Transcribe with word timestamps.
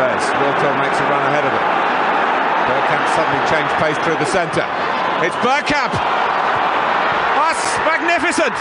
Pires. 0.00 0.24
Makes 0.80 0.96
a 0.96 1.04
run 1.12 1.20
ahead 1.28 1.44
of 1.44 1.52
it. 1.52 1.60
Bergkamp 2.64 3.04
suddenly 3.12 3.44
changed 3.52 3.74
pace 3.76 3.98
through 4.00 4.16
the 4.16 4.24
centre. 4.24 4.64
It's 5.20 5.36
Bergkamp! 5.44 5.92
That's 7.36 7.60
magnificent! 7.84 8.56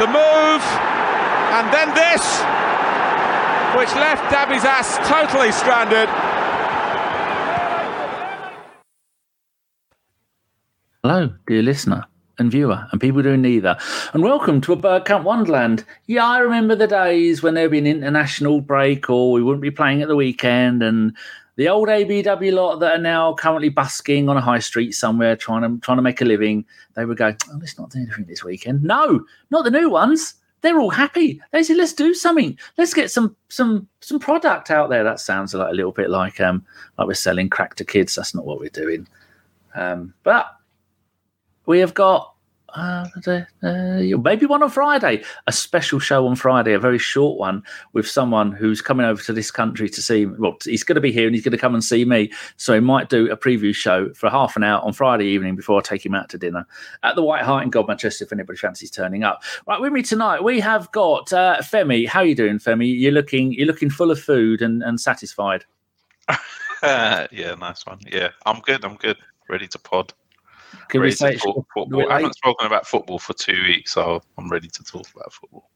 The 0.00 0.06
move, 0.08 0.64
and 1.52 1.70
then 1.70 1.92
this, 1.94 2.24
which 3.76 3.94
left 3.94 4.24
Dabizas 4.32 5.06
totally 5.06 5.52
stranded. 5.52 6.08
Hello, 11.14 11.32
dear 11.46 11.62
listener 11.62 12.04
and 12.40 12.50
viewer, 12.50 12.88
and 12.90 13.00
people 13.00 13.22
doing 13.22 13.40
neither, 13.40 13.78
and 14.14 14.24
welcome 14.24 14.60
to 14.60 14.72
a 14.72 14.76
Bergkamp 14.76 15.22
Wonderland. 15.22 15.84
Yeah, 16.08 16.26
I 16.26 16.40
remember 16.40 16.74
the 16.74 16.88
days 16.88 17.40
when 17.40 17.54
there'd 17.54 17.70
be 17.70 17.78
an 17.78 17.86
international 17.86 18.60
break, 18.60 19.08
or 19.08 19.30
we 19.30 19.40
wouldn't 19.40 19.62
be 19.62 19.70
playing 19.70 20.02
at 20.02 20.08
the 20.08 20.16
weekend, 20.16 20.82
and 20.82 21.16
the 21.54 21.68
old 21.68 21.86
ABW 21.86 22.52
lot 22.52 22.80
that 22.80 22.96
are 22.96 23.00
now 23.00 23.32
currently 23.34 23.68
busking 23.68 24.28
on 24.28 24.36
a 24.36 24.40
high 24.40 24.58
street 24.58 24.90
somewhere, 24.90 25.36
trying 25.36 25.62
to 25.62 25.80
trying 25.82 25.98
to 25.98 26.02
make 26.02 26.20
a 26.20 26.24
living, 26.24 26.64
they 26.96 27.04
would 27.04 27.18
go, 27.18 27.32
"Oh, 27.48 27.58
let's 27.60 27.78
not 27.78 27.90
do 27.90 28.00
anything 28.00 28.24
this 28.24 28.42
weekend." 28.42 28.82
No, 28.82 29.24
not 29.52 29.62
the 29.62 29.70
new 29.70 29.88
ones. 29.88 30.34
They're 30.62 30.80
all 30.80 30.90
happy. 30.90 31.40
They 31.52 31.62
say, 31.62 31.74
"Let's 31.74 31.92
do 31.92 32.12
something. 32.12 32.58
Let's 32.76 32.92
get 32.92 33.12
some 33.12 33.36
some 33.50 33.86
some 34.00 34.18
product 34.18 34.68
out 34.68 34.90
there." 34.90 35.04
That 35.04 35.20
sounds 35.20 35.54
like 35.54 35.70
a 35.70 35.76
little 35.76 35.92
bit 35.92 36.10
like 36.10 36.40
um 36.40 36.66
like 36.98 37.06
we're 37.06 37.14
selling 37.14 37.50
crack 37.50 37.76
to 37.76 37.84
kids. 37.84 38.16
That's 38.16 38.34
not 38.34 38.44
what 38.46 38.58
we're 38.58 38.68
doing. 38.68 39.06
Um, 39.76 40.12
but 40.24 40.48
we 41.66 41.78
have 41.80 41.94
got 41.94 42.34
uh, 42.74 43.06
uh, 43.26 43.40
maybe 43.62 44.46
one 44.46 44.62
on 44.62 44.70
Friday, 44.70 45.22
a 45.46 45.52
special 45.52 46.00
show 46.00 46.26
on 46.26 46.34
Friday, 46.34 46.72
a 46.72 46.78
very 46.78 46.98
short 46.98 47.38
one 47.38 47.62
with 47.92 48.06
someone 48.06 48.50
who's 48.50 48.82
coming 48.82 49.06
over 49.06 49.22
to 49.22 49.32
this 49.32 49.50
country 49.50 49.88
to 49.88 50.02
see. 50.02 50.26
Well, 50.26 50.56
he's 50.64 50.82
going 50.82 50.96
to 50.96 51.00
be 51.00 51.12
here 51.12 51.26
and 51.26 51.34
he's 51.34 51.44
going 51.44 51.52
to 51.52 51.58
come 51.58 51.74
and 51.74 51.84
see 51.84 52.04
me. 52.04 52.32
So 52.56 52.74
he 52.74 52.80
might 52.80 53.08
do 53.08 53.30
a 53.30 53.36
preview 53.36 53.74
show 53.74 54.12
for 54.14 54.28
half 54.28 54.56
an 54.56 54.64
hour 54.64 54.80
on 54.84 54.92
Friday 54.92 55.26
evening 55.26 55.54
before 55.54 55.78
I 55.78 55.82
take 55.82 56.04
him 56.04 56.14
out 56.14 56.28
to 56.30 56.38
dinner 56.38 56.66
at 57.04 57.14
the 57.14 57.22
White 57.22 57.42
Hart 57.42 57.62
in 57.62 57.70
Godmanchester. 57.70 58.22
If 58.22 58.32
anybody 58.32 58.58
fancies 58.58 58.90
turning 58.90 59.22
up, 59.22 59.42
right 59.66 59.80
with 59.80 59.92
me 59.92 60.02
tonight, 60.02 60.42
we 60.42 60.60
have 60.60 60.90
got 60.90 61.32
uh, 61.32 61.58
Femi. 61.60 62.08
How 62.08 62.20
are 62.20 62.26
you 62.26 62.34
doing, 62.34 62.58
Femi? 62.58 62.98
You're 62.98 63.12
looking 63.12 63.52
you're 63.52 63.66
looking 63.66 63.90
full 63.90 64.10
of 64.10 64.20
food 64.20 64.62
and, 64.62 64.82
and 64.82 65.00
satisfied. 65.00 65.64
yeah, 66.82 67.54
nice 67.60 67.86
one. 67.86 68.00
Yeah, 68.10 68.30
I'm 68.46 68.60
good. 68.60 68.84
I'm 68.84 68.96
good. 68.96 69.18
Ready 69.48 69.68
to 69.68 69.78
pod. 69.78 70.12
Can 70.88 71.00
we 71.00 71.10
say 71.10 71.36
talk 71.36 71.66
football. 71.74 72.10
I 72.10 72.16
haven't 72.16 72.36
spoken 72.36 72.66
about 72.66 72.86
football 72.86 73.18
for 73.18 73.32
two 73.34 73.62
weeks, 73.64 73.92
so 73.92 74.22
I'm 74.38 74.48
ready 74.48 74.68
to 74.68 74.84
talk 74.84 75.06
about 75.14 75.32
football. 75.32 75.68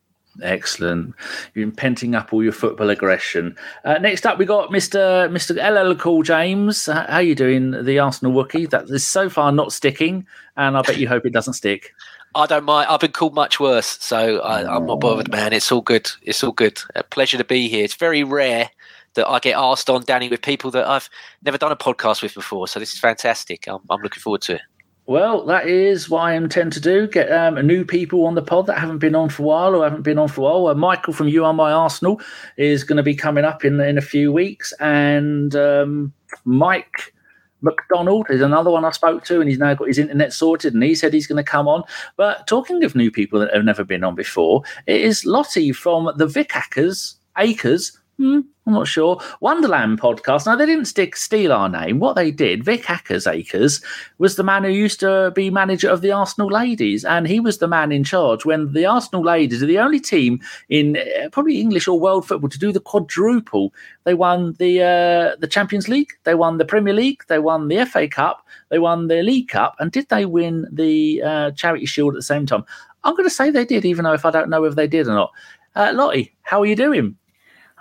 Excellent. 0.42 1.14
You've 1.54 1.66
been 1.66 1.72
penting 1.72 2.14
up 2.14 2.32
all 2.32 2.42
your 2.42 2.52
football 2.52 2.90
aggression. 2.90 3.56
Uh, 3.84 3.98
next 3.98 4.24
up, 4.24 4.38
we 4.38 4.44
got 4.44 4.70
Mr. 4.70 5.28
Mr. 5.30 5.56
LL 5.56 5.96
Cool 5.96 6.22
James. 6.22 6.86
How 6.86 7.04
are 7.06 7.22
you 7.22 7.34
doing, 7.34 7.84
the 7.84 7.98
Arsenal 7.98 8.32
Wookie? 8.32 8.70
That 8.70 8.88
is 8.88 9.06
so 9.06 9.28
far 9.28 9.50
not 9.50 9.72
sticking, 9.72 10.26
and 10.56 10.76
I 10.76 10.82
bet 10.82 10.98
you 10.98 11.08
hope 11.08 11.26
it 11.26 11.32
doesn't 11.32 11.54
stick. 11.54 11.92
I 12.34 12.46
don't 12.46 12.64
mind. 12.64 12.88
I've 12.88 13.00
been 13.00 13.12
called 13.12 13.34
much 13.34 13.58
worse, 13.58 13.98
so 14.00 14.40
I, 14.40 14.76
I'm 14.76 14.86
not 14.86 15.00
bothered, 15.00 15.30
man. 15.30 15.52
It's 15.52 15.72
all 15.72 15.80
good. 15.80 16.10
It's 16.22 16.44
all 16.44 16.52
good. 16.52 16.80
A 16.94 17.02
pleasure 17.02 17.38
to 17.38 17.44
be 17.44 17.68
here. 17.68 17.84
It's 17.84 17.94
very 17.94 18.22
rare 18.22 18.70
that 19.14 19.26
I 19.26 19.40
get 19.40 19.56
asked 19.56 19.90
on, 19.90 20.04
Danny, 20.04 20.28
with 20.28 20.42
people 20.42 20.70
that 20.72 20.86
I've 20.86 21.08
never 21.42 21.58
done 21.58 21.72
a 21.72 21.76
podcast 21.76 22.22
with 22.22 22.34
before. 22.34 22.68
So 22.68 22.78
this 22.78 22.92
is 22.92 23.00
fantastic. 23.00 23.66
I'm, 23.66 23.80
I'm 23.90 24.00
looking 24.02 24.20
forward 24.20 24.42
to 24.42 24.56
it. 24.56 24.62
Well, 25.08 25.46
that 25.46 25.66
is 25.66 26.10
what 26.10 26.20
I 26.20 26.34
intend 26.34 26.74
to 26.74 26.80
do. 26.80 27.08
Get 27.08 27.32
um, 27.32 27.66
new 27.66 27.82
people 27.82 28.26
on 28.26 28.34
the 28.34 28.42
pod 28.42 28.66
that 28.66 28.78
haven't 28.78 28.98
been 28.98 29.14
on 29.14 29.30
for 29.30 29.42
a 29.42 29.46
while 29.46 29.74
or 29.74 29.82
haven't 29.82 30.02
been 30.02 30.18
on 30.18 30.28
for 30.28 30.42
a 30.42 30.44
while. 30.44 30.66
Uh, 30.66 30.74
Michael 30.74 31.14
from 31.14 31.28
You 31.28 31.46
Are 31.46 31.54
My 31.54 31.72
Arsenal 31.72 32.20
is 32.58 32.84
going 32.84 32.98
to 32.98 33.02
be 33.02 33.14
coming 33.14 33.42
up 33.42 33.64
in 33.64 33.80
in 33.80 33.96
a 33.96 34.02
few 34.02 34.30
weeks, 34.30 34.74
and 34.80 35.56
um, 35.56 36.12
Mike 36.44 37.14
McDonald 37.62 38.26
is 38.28 38.42
another 38.42 38.70
one 38.70 38.84
I 38.84 38.90
spoke 38.90 39.24
to, 39.24 39.40
and 39.40 39.48
he's 39.48 39.58
now 39.58 39.72
got 39.72 39.88
his 39.88 39.96
internet 39.96 40.34
sorted, 40.34 40.74
and 40.74 40.82
he 40.82 40.94
said 40.94 41.14
he's 41.14 41.26
going 41.26 41.42
to 41.42 41.50
come 41.50 41.68
on. 41.68 41.84
But 42.18 42.46
talking 42.46 42.84
of 42.84 42.94
new 42.94 43.10
people 43.10 43.40
that 43.40 43.54
have 43.54 43.64
never 43.64 43.84
been 43.84 44.04
on 44.04 44.14
before, 44.14 44.62
it 44.86 45.00
is 45.00 45.24
Lottie 45.24 45.72
from 45.72 46.10
the 46.18 46.26
Vic 46.26 46.52
Akers 46.54 47.16
Akers. 47.38 47.98
Hmm, 48.18 48.40
I'm 48.66 48.72
not 48.72 48.88
sure. 48.88 49.20
Wonderland 49.40 50.00
podcast. 50.00 50.44
Now 50.44 50.56
they 50.56 50.66
didn't 50.66 50.86
stick 50.86 51.14
steal 51.14 51.52
our 51.52 51.68
name. 51.68 52.00
What 52.00 52.16
they 52.16 52.32
did, 52.32 52.64
Vic 52.64 52.90
Akers 52.90 53.28
Akers 53.28 53.80
was 54.18 54.34
the 54.34 54.42
man 54.42 54.64
who 54.64 54.70
used 54.70 54.98
to 55.00 55.30
be 55.36 55.50
manager 55.50 55.88
of 55.88 56.00
the 56.00 56.10
Arsenal 56.10 56.50
ladies, 56.50 57.04
and 57.04 57.28
he 57.28 57.38
was 57.38 57.58
the 57.58 57.68
man 57.68 57.92
in 57.92 58.02
charge 58.02 58.44
when 58.44 58.72
the 58.72 58.86
Arsenal 58.86 59.22
ladies 59.22 59.62
are 59.62 59.66
the 59.66 59.78
only 59.78 60.00
team 60.00 60.40
in 60.68 60.96
uh, 60.96 61.28
probably 61.30 61.60
English 61.60 61.86
or 61.86 62.00
world 62.00 62.26
football 62.26 62.50
to 62.50 62.58
do 62.58 62.72
the 62.72 62.80
quadruple. 62.80 63.72
They 64.02 64.14
won 64.14 64.54
the 64.58 64.82
uh, 64.82 65.36
the 65.36 65.46
Champions 65.48 65.88
League, 65.88 66.10
they 66.24 66.34
won 66.34 66.58
the 66.58 66.64
Premier 66.64 66.94
League, 66.94 67.22
they 67.28 67.38
won 67.38 67.68
the 67.68 67.86
FA 67.86 68.08
Cup, 68.08 68.44
they 68.70 68.80
won 68.80 69.06
the 69.06 69.22
League 69.22 69.46
Cup, 69.46 69.76
and 69.78 69.92
did 69.92 70.08
they 70.08 70.26
win 70.26 70.66
the 70.72 71.22
uh, 71.22 71.50
Charity 71.52 71.86
Shield 71.86 72.14
at 72.14 72.18
the 72.18 72.22
same 72.22 72.46
time? 72.46 72.64
I'm 73.04 73.14
going 73.14 73.28
to 73.28 73.34
say 73.34 73.50
they 73.50 73.64
did, 73.64 73.84
even 73.84 74.02
though 74.02 74.12
if 74.12 74.24
I 74.24 74.32
don't 74.32 74.50
know 74.50 74.64
if 74.64 74.74
they 74.74 74.88
did 74.88 75.06
or 75.06 75.14
not. 75.14 75.30
Uh, 75.76 75.92
Lottie, 75.94 76.34
how 76.42 76.60
are 76.60 76.66
you 76.66 76.74
doing? 76.74 77.16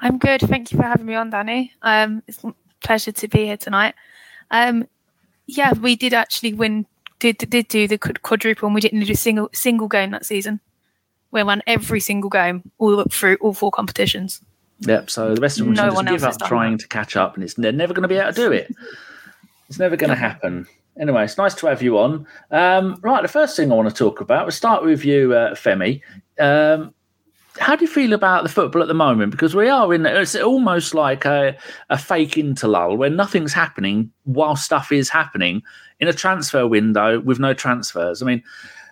I'm 0.02 0.18
good. 0.18 0.42
Thank 0.42 0.72
you 0.72 0.78
for 0.78 0.84
having 0.84 1.06
me 1.06 1.16
on, 1.16 1.30
Danny. 1.30 1.74
Um, 1.82 2.24
it's 2.28 2.44
a 2.44 2.54
pleasure 2.82 3.12
to 3.12 3.28
be 3.28 3.46
here 3.46 3.58
tonight. 3.58 3.96
Um, 4.52 4.88
yeah, 5.48 5.74
we 5.74 5.96
did 5.96 6.14
actually 6.14 6.54
win. 6.54 6.86
Did 7.20 7.38
did 7.38 7.68
do 7.68 7.88
the 7.88 7.98
quadruple, 7.98 8.68
and 8.68 8.76
we 8.76 8.82
didn't 8.82 9.00
do 9.00 9.12
a 9.12 9.16
single 9.16 9.50
single 9.54 9.88
game 9.88 10.12
that 10.12 10.26
season. 10.26 10.60
We 11.32 11.44
won 11.44 11.64
every 11.68 12.00
single 12.00 12.30
game 12.30 12.70
all 12.78 13.04
through 13.06 13.38
all 13.42 13.54
four 13.54 13.72
competitions. 13.72 14.42
Yep. 14.82 15.10
So 15.10 15.34
the 15.34 15.42
rest 15.42 15.60
of 15.60 15.66
them 15.66 15.74
No 15.74 15.86
just 15.86 15.96
one 15.96 16.06
give 16.06 16.24
up 16.24 16.38
trying 16.46 16.78
to 16.78 16.88
catch 16.88 17.16
up, 17.16 17.36
and 17.36 17.44
it's 17.44 17.56
they're 17.56 17.72
never 17.72 17.94
going 17.94 18.04
to 18.04 18.08
be 18.08 18.16
able 18.16 18.34
to 18.34 18.36
do 18.36 18.52
it. 18.52 18.74
It's 19.68 19.80
never 19.80 19.98
going 19.98 20.12
to 20.12 20.16
happen. 20.16 20.68
Anyway, 21.00 21.24
it's 21.24 21.38
nice 21.38 21.54
to 21.56 21.68
have 21.68 21.82
you 21.82 21.98
on. 21.98 22.26
Um, 22.52 23.00
right, 23.02 23.22
the 23.22 23.28
first 23.28 23.56
thing 23.56 23.72
I 23.72 23.76
want 23.76 23.90
to 23.90 23.96
talk 23.96 24.22
about. 24.22 24.46
We'll 24.46 24.52
start 24.52 24.84
with 24.84 25.06
you, 25.06 25.34
uh, 25.34 25.54
Femi. 25.54 26.02
Um, 26.40 26.94
how 27.60 27.76
do 27.76 27.86
you 27.86 27.92
feel 27.92 28.14
about 28.14 28.44
the 28.44 28.50
football 28.50 28.82
at 28.82 28.88
the 28.88 28.94
moment? 28.94 29.32
Because 29.32 29.56
we 29.56 29.70
are 29.70 29.94
in 29.94 30.06
it's 30.06 30.36
almost 30.36 30.94
like 30.94 31.26
a, 31.26 31.58
a 31.90 31.98
fake 31.98 32.32
interlull 32.32 32.98
where 32.98 33.10
nothing's 33.10 33.54
happening 33.54 34.12
while 34.24 34.56
stuff 34.56 34.92
is 34.92 35.10
happening 35.10 35.62
in 36.00 36.08
a 36.08 36.14
transfer 36.14 36.68
window 36.68 37.20
with 37.20 37.40
no 37.40 37.54
transfers. 37.54 38.22
I 38.22 38.26
mean, 38.26 38.44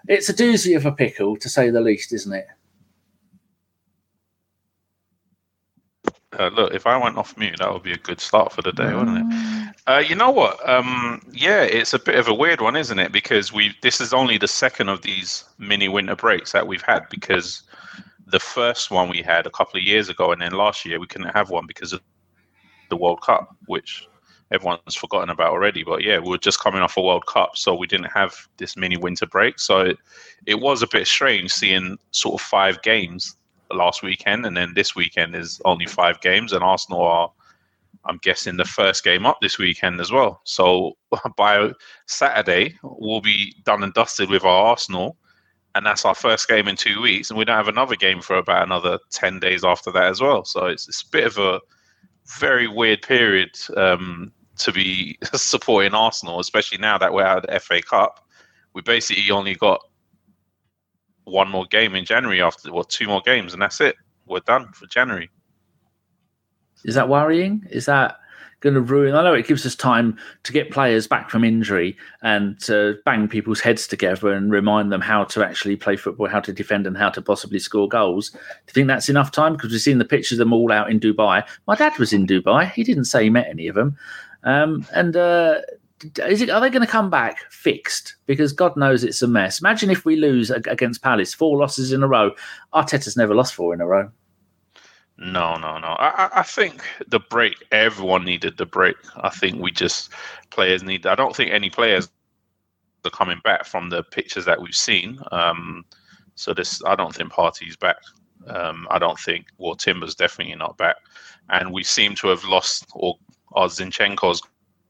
it's 0.08 0.30
a 0.30 0.34
doozy 0.34 0.76
of 0.76 0.86
a 0.86 0.92
pickle 0.92 1.38
to 1.38 1.50
say 1.50 1.70
the 1.70 1.81
least, 1.81 2.14
isn't 2.14 2.34
it? 2.34 2.48
Uh, 6.38 6.50
look, 6.50 6.74
if 6.74 6.86
I 6.86 6.97
went 6.97 7.18
off 7.18 7.38
mute, 7.38 7.56
that 7.59 7.72
would 7.72 7.84
be 7.84 7.94
a 7.94 7.97
good 7.97 8.20
start 8.20 8.52
for 8.52 8.62
the 8.62 8.74
day, 8.74 8.94
wouldn't 8.94 9.18
it? 9.20 9.76
Uh, 9.88 10.03
you 10.06 10.16
know 10.16 10.32
what? 10.32 10.68
Um, 10.68 11.22
yeah, 11.32 11.62
it's 11.62 11.94
a 11.94 12.00
bit 12.00 12.16
of 12.16 12.28
a 12.28 12.34
weird 12.34 12.59
one, 12.59 12.76
isn't 12.76 13.00
it? 13.00 13.12
Because 13.12 13.53
we 13.53 13.74
this 13.82 14.02
is 14.02 14.14
only 14.14 14.38
the 14.38 14.47
second 14.47 14.90
of 14.90 15.02
these 15.02 15.46
mini 15.59 15.88
winter 15.88 16.16
breaks 16.16 16.52
that 16.52 16.68
we've 16.68 16.82
had. 16.82 17.08
Because 17.09 17.64
the 18.28 18.40
first 18.40 18.91
one 18.91 19.09
we 19.09 19.22
had 19.22 19.46
a 19.46 19.52
couple 19.52 19.80
of 19.80 19.86
years 19.86 20.09
ago, 20.09 20.31
and 20.31 20.41
then 20.41 20.53
last 20.53 20.86
year 20.86 21.00
we 21.00 21.08
couldn't 21.08 21.36
have 21.36 21.50
one 21.50 21.66
because 21.68 21.94
of 21.94 22.02
the 22.90 22.97
World 22.97 23.22
Cup, 23.22 23.56
which 23.68 24.08
everyone's 24.52 24.96
forgotten 24.96 25.30
about 25.30 25.52
already. 25.52 25.84
But 25.84 26.03
yeah, 26.03 26.19
we 26.19 26.30
were 26.30 26.38
just 26.38 26.59
coming 26.59 26.81
off 26.81 26.97
a 26.97 27.02
World 27.02 27.25
Cup, 27.28 27.56
so 27.56 27.75
we 27.75 27.88
didn't 27.88 28.12
have 28.12 28.35
this 28.58 28.78
mini 28.78 28.97
winter 28.97 29.25
break. 29.25 29.59
So 29.59 29.81
it, 29.81 29.97
it 30.46 30.59
was 30.59 30.81
a 30.81 30.88
bit 30.88 31.08
strange 31.08 31.52
seeing 31.52 31.97
sort 32.12 32.41
of 32.41 32.46
five 32.46 32.81
games 32.81 33.35
last 33.72 34.03
weekend, 34.03 34.46
and 34.46 34.56
then 34.56 34.74
this 34.74 34.96
weekend 34.96 35.35
is 35.35 35.62
only 35.66 35.85
five 35.85 36.22
games, 36.22 36.53
and 36.53 36.64
Arsenal 36.64 37.02
are, 37.02 37.31
I'm 38.06 38.19
guessing, 38.22 38.58
the 38.58 38.66
first 38.66 39.03
game 39.03 39.26
up 39.26 39.40
this 39.41 39.58
weekend 39.58 39.99
as 39.99 40.11
well. 40.11 40.41
So 40.46 40.94
by 41.38 41.72
Saturday, 42.08 42.76
we'll 42.84 43.22
be 43.22 43.55
done 43.64 43.84
and 43.84 43.94
dusted 43.94 44.29
with 44.29 44.44
our 44.44 44.66
Arsenal, 44.67 45.17
and 45.75 45.85
that's 45.85 46.05
our 46.05 46.16
first 46.16 46.47
game 46.47 46.67
in 46.67 46.77
two 46.77 47.01
weeks, 47.01 47.29
and 47.29 47.37
we 47.37 47.45
don't 47.45 47.57
have 47.57 47.67
another 47.67 47.97
game 47.97 48.22
for 48.22 48.37
about 48.37 48.63
another 48.63 48.97
ten 49.11 49.39
days 49.39 49.63
after 49.63 49.91
that 49.91 50.05
as 50.05 50.22
well. 50.22 50.45
So 50.45 50.66
it's, 50.66 50.87
it's 50.87 51.03
a 51.03 51.09
bit 51.09 51.25
of 51.25 51.37
a 51.37 51.59
very 52.39 52.67
weird 52.67 53.01
period 53.01 53.51
um, 53.75 54.31
to 54.59 54.72
be 54.72 55.17
supporting 55.33 55.93
Arsenal, 55.93 56.39
especially 56.39 56.77
now 56.77 56.97
that 56.97 57.13
we're 57.13 57.23
out 57.23 57.43
of 57.43 57.51
the 57.51 57.59
FA 57.59 57.81
Cup. 57.81 58.25
We 58.73 58.81
basically 58.81 59.29
only 59.31 59.55
got 59.55 59.81
one 61.25 61.49
more 61.49 61.66
game 61.66 61.93
in 61.93 62.05
January 62.05 62.41
after, 62.41 62.72
well, 62.72 62.83
two 62.83 63.07
more 63.07 63.22
games, 63.25 63.53
and 63.53 63.61
that's 63.61 63.81
it. 63.81 63.95
We're 64.25 64.39
done 64.39 64.72
for 64.72 64.87
January. 64.87 65.29
Is 66.85 66.95
that 66.95 67.09
worrying? 67.09 67.66
Is 67.69 67.85
that 67.87 68.17
going 68.66 68.73
to 68.73 68.82
ruin? 68.82 69.16
I 69.16 69.23
know 69.23 69.35
it 69.35 69.47
gives 69.47 69.66
us 69.66 69.76
time 69.76 70.17
to 70.44 70.52
get 70.52 70.72
players 70.72 71.08
back 71.08 71.29
from 71.29 71.44
injury 71.44 71.96
and 72.23 72.59
to 72.62 72.97
bang 73.06 73.28
people's 73.28 73.59
heads 73.59 73.85
together 73.85 74.34
and 74.34 74.52
remind 74.52 74.91
them 74.91 75.02
how 75.02 75.23
to 75.26 75.46
actually 75.46 75.76
play 75.76 75.96
football, 75.96 76.28
how 76.28 76.40
to 76.40 76.52
defend, 76.52 76.88
and 76.88 76.97
how 76.97 77.09
to 77.12 77.22
possibly 77.22 77.59
score 77.59 77.88
goals. 77.88 78.32
Do 78.32 78.38
you 78.40 78.73
think 78.73 78.88
that's 78.88 79.08
enough 79.08 79.32
time? 79.32 79.53
Because 79.53 79.72
we've 79.72 79.82
seen 79.82 80.00
the 80.00 80.03
pictures 80.06 80.40
of 80.40 80.40
them 80.40 80.53
all 80.53 80.72
out 80.72 80.90
in 80.90 81.00
Dubai. 81.00 81.47
My 81.67 81.76
dad 81.76 81.97
was 82.00 82.12
in 82.12 82.26
Dubai. 82.26 82.72
He 82.72 82.84
didn't 82.84 83.06
say 83.06 83.26
he 83.26 83.29
met 83.29 83.47
any 83.47 83.67
of 83.67 83.76
them. 83.76 83.96
Um, 84.44 84.85
and 84.94 85.16
uh, 85.16 85.61
is 86.18 86.41
it? 86.41 86.50
Are 86.50 86.59
they 86.59 86.72
going 86.72 86.85
to 86.85 86.91
come 86.91 87.11
back 87.11 87.38
fixed? 87.52 88.16
Because 88.26 88.52
God 88.52 88.76
knows 88.76 89.03
it's 89.03 89.22
a 89.22 89.28
mess. 89.28 89.59
Imagine 89.59 89.91
if 89.91 90.06
we 90.06 90.16
lose 90.16 90.50
against 90.50 91.03
Palace, 91.03 91.34
four 91.35 91.58
losses 91.58 91.91
in 91.91 92.02
a 92.02 92.08
row. 92.08 92.32
Arteta's 92.73 93.16
never 93.16 93.35
lost 93.35 93.53
four 93.53 93.73
in 93.76 93.82
a 93.82 93.88
row. 93.88 94.09
No, 95.17 95.56
no, 95.56 95.78
no. 95.79 95.88
I, 95.88 96.29
I 96.40 96.44
think 96.44 96.84
the 97.08 97.20
break. 97.20 97.56
Everyone 97.72 98.26
needed 98.26 98.58
the 98.58 98.66
break. 98.66 98.97
I 99.16 99.29
think 99.29 99.62
we 99.62 99.72
just 99.72 100.12
players 100.50 100.84
need. 100.84 101.06
I 101.06 101.16
don't 101.16 101.35
think 101.35 101.52
any 101.52 101.70
players 101.70 102.09
are 103.06 103.12
coming 103.12 103.40
back 103.44 103.66
from 103.66 103.90
the 103.90 104.03
pictures 104.03 104.46
that 104.46 104.62
we've 104.62 104.76
seen. 104.76 105.20
Um, 105.32 105.85
so 106.35 106.53
this, 106.53 106.82
I 106.85 106.96
don't 106.96 107.16
think 107.16 107.32
Partey's 107.32 107.78
back. 107.78 107.97
Um, 108.47 108.88
I 108.91 109.00
don't 109.00 109.17
think. 109.20 109.46
Well, 109.58 109.76
Timber's 109.76 110.16
definitely 110.16 110.56
not 110.56 110.78
back, 110.78 110.97
and 111.50 111.72
we 111.72 111.84
seem 111.84 112.16
to 112.16 112.28
have 112.28 112.44
lost. 112.44 112.85
Or, 112.94 113.18
or 113.52 113.68
Zinchenko's 113.68 114.41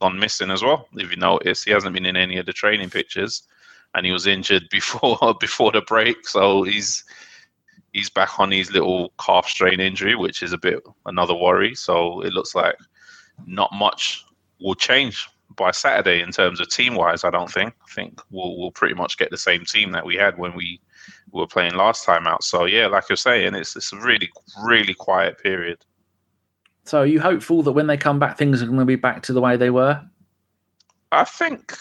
gone 0.01 0.18
missing 0.18 0.50
as 0.50 0.63
well. 0.63 0.88
If 0.94 1.12
you 1.12 1.18
notice, 1.18 1.63
he 1.63 1.71
hasn't 1.71 1.94
been 1.94 2.06
in 2.07 2.16
any 2.18 2.38
of 2.38 2.48
the 2.48 2.54
training 2.54 2.89
pictures, 2.89 3.44
and 3.94 4.07
he 4.07 4.12
was 4.12 4.25
injured 4.25 4.63
before 4.71 5.36
before 5.39 5.71
the 5.71 5.81
break. 5.81 6.28
So 6.28 6.63
he's 6.63 7.04
he's 7.95 8.09
back 8.09 8.39
on 8.39 8.51
his 8.51 8.71
little 8.71 9.13
calf 9.25 9.47
strain 9.47 9.80
injury, 9.80 10.15
which 10.15 10.44
is 10.44 10.51
a 10.51 10.57
bit 10.57 10.83
another 11.06 11.33
worry. 11.33 11.74
So 11.74 12.21
it 12.21 12.33
looks 12.33 12.53
like 12.53 12.75
not 13.47 13.71
much 13.74 14.24
will 14.59 14.75
change 14.75 15.27
by 15.56 15.71
Saturday 15.71 16.21
in 16.21 16.31
terms 16.31 16.59
of 16.59 16.68
team 16.68 16.95
wise. 16.95 17.24
I 17.24 17.30
don't 17.30 17.50
think. 17.50 17.74
I 17.81 17.94
think 17.94 18.21
we'll 18.30 18.59
we'll 18.59 18.71
pretty 18.71 18.95
much 18.95 19.18
get 19.18 19.31
the 19.31 19.38
same 19.38 19.63
team 19.63 19.94
that 19.94 20.06
we 20.06 20.15
had 20.15 20.38
when 20.38 20.53
we 20.56 20.81
were 21.31 21.47
playing 21.47 21.75
last 21.75 22.03
time 22.03 22.27
out. 22.27 22.44
So 22.44 22.65
yeah, 22.65 22.88
like 22.88 23.09
you're 23.09 23.15
saying, 23.15 23.56
it's 23.56 23.75
it's 23.77 23.94
a 23.94 23.97
really 23.97 24.30
really 24.63 24.94
quiet 24.94 25.42
period. 25.42 25.77
So 26.83 27.00
are 27.00 27.06
you 27.06 27.21
hopeful 27.21 27.63
that 27.63 27.71
when 27.71 27.88
they 27.88 27.97
come 27.97 28.19
back, 28.19 28.38
things 28.38 28.62
are 28.62 28.68
going 28.68 28.77
to 28.77 28.86
be 28.86 28.97
back 28.97 29.24
to 29.24 29.33
the 29.33 29.42
way 29.42 29.56
they 29.56 29.69
were? 29.69 30.01
I 31.13 31.24
think. 31.24 31.74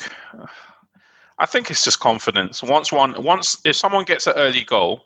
I 1.38 1.46
think 1.46 1.68
it's 1.72 1.82
just 1.82 1.98
confidence. 1.98 2.62
Once 2.62 2.92
one, 2.92 3.20
once 3.20 3.58
if 3.64 3.74
someone 3.74 4.04
gets 4.04 4.28
an 4.28 4.34
early 4.36 4.62
goal, 4.62 5.04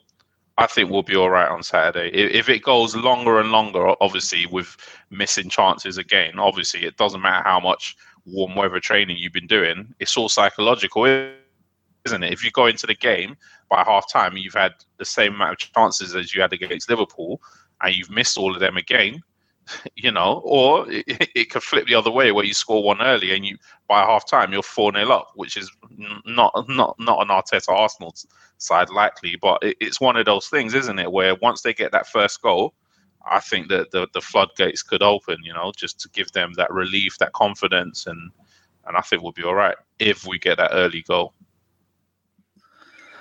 I 0.59 0.67
think 0.67 0.91
we'll 0.91 1.05
be 1.05 1.15
all 1.15 1.31
right 1.31 1.49
on 1.49 1.63
Saturday. 1.63 2.11
If, 2.13 2.49
it 2.49 2.65
goes 2.65 2.97
longer 2.97 3.39
and 3.39 3.53
longer, 3.53 3.95
obviously 4.01 4.45
with 4.47 4.77
missing 5.09 5.49
chances 5.49 5.99
again, 5.99 6.41
obviously 6.41 6.85
it 6.85 6.97
doesn't 6.97 7.23
matter 7.23 7.49
how 7.49 7.61
much 7.61 7.97
warm 8.27 8.57
weather 8.57 8.81
training 8.81 9.19
you've 9.19 9.33
been 9.33 9.47
doing. 9.47 9.95
It's 10.01 10.17
all 10.17 10.29
psychological, 10.29 11.05
isn't 11.05 12.25
it? 12.25 12.33
If 12.33 12.45
you 12.45 12.51
go 12.51 12.67
into 12.67 12.89
the 12.89 12.97
game 12.97 13.37
by 13.71 13.85
half 13.85 14.11
time, 14.13 14.37
you've 14.37 14.55
had 14.55 14.73
the 14.99 15.05
same 15.05 15.35
amount 15.35 15.63
of 15.63 15.73
chances 15.73 16.17
as 16.17 16.35
you 16.35 16.43
had 16.43 16.53
against 16.53 16.91
Liverpool, 16.91 17.41
and 17.81 17.95
you've 17.95 18.11
missed 18.11 18.37
all 18.37 18.53
of 18.53 18.61
them 18.61 18.77
again. 18.77 19.23
You 19.97 20.13
know, 20.13 20.41
or 20.45 20.91
it, 20.91 21.05
it 21.35 21.51
could 21.51 21.63
flip 21.63 21.87
the 21.87 21.95
other 21.95 22.11
way 22.11 22.33
where 22.33 22.45
you 22.45 22.55
score 22.55 22.83
one 22.83 23.03
early 23.03 23.35
and 23.35 23.45
you 23.45 23.57
by 23.89 24.01
half 24.01 24.27
time 24.27 24.53
you're 24.53 24.63
four 24.63 24.93
0 24.93 25.11
up, 25.11 25.33
which 25.35 25.57
is 25.57 25.71
not 26.25 26.53
not 26.69 26.97
not 26.99 27.23
an 27.23 27.29
Arteta 27.29 27.69
Arsenal 27.69 28.15
side 28.59 28.91
likely, 28.91 29.37
but 29.37 29.63
it, 29.63 29.77
it's 29.81 30.01
one 30.01 30.17
of 30.17 30.27
those 30.27 30.49
things, 30.49 30.75
isn't 30.75 30.99
it? 30.99 31.13
Where 31.13 31.35
once 31.37 31.63
they 31.63 31.73
get 31.75 31.93
that 31.93 32.07
first 32.07 32.41
goal, 32.43 32.75
I 33.31 33.41
think 33.41 33.69
that 33.69 33.91
the, 33.91 34.09
the 34.15 34.21
floodgates 34.21 34.83
could 34.83 35.03
open, 35.03 35.39
you 35.43 35.53
know, 35.53 35.73
just 35.77 36.01
to 36.01 36.09
give 36.11 36.33
them 36.33 36.53
that 36.55 36.73
relief, 36.73 37.19
that 37.19 37.33
confidence, 37.33 38.07
and 38.07 38.31
and 38.87 38.97
I 38.97 39.01
think 39.03 39.23
we'll 39.23 39.33
be 39.33 39.45
all 39.45 39.55
right 39.55 39.77
if 39.99 40.27
we 40.27 40.39
get 40.39 40.57
that 40.59 40.71
early 40.73 41.03
goal. 41.03 41.35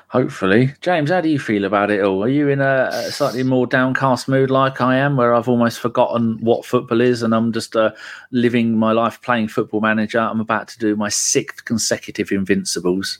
Hopefully, 0.09 0.73
James, 0.79 1.09
how 1.09 1.19
do 1.19 1.27
you 1.27 1.37
feel 1.37 1.65
about 1.65 1.91
it 1.91 2.01
all? 2.01 2.23
Are 2.23 2.29
you 2.29 2.47
in 2.47 2.61
a, 2.61 2.89
a 2.93 3.11
slightly 3.11 3.43
more 3.43 3.67
downcast 3.67 4.29
mood 4.29 4.49
like 4.49 4.79
I 4.79 4.95
am, 4.95 5.17
where 5.17 5.33
I've 5.33 5.49
almost 5.49 5.79
forgotten 5.79 6.37
what 6.39 6.65
football 6.65 7.01
is, 7.01 7.23
and 7.23 7.35
I'm 7.35 7.51
just 7.51 7.75
uh, 7.75 7.91
living 8.31 8.77
my 8.77 8.93
life 8.93 9.21
playing 9.21 9.49
Football 9.49 9.81
Manager? 9.81 10.19
I'm 10.19 10.39
about 10.39 10.69
to 10.69 10.79
do 10.79 10.95
my 10.95 11.09
sixth 11.09 11.65
consecutive 11.65 12.31
Invincibles. 12.31 13.19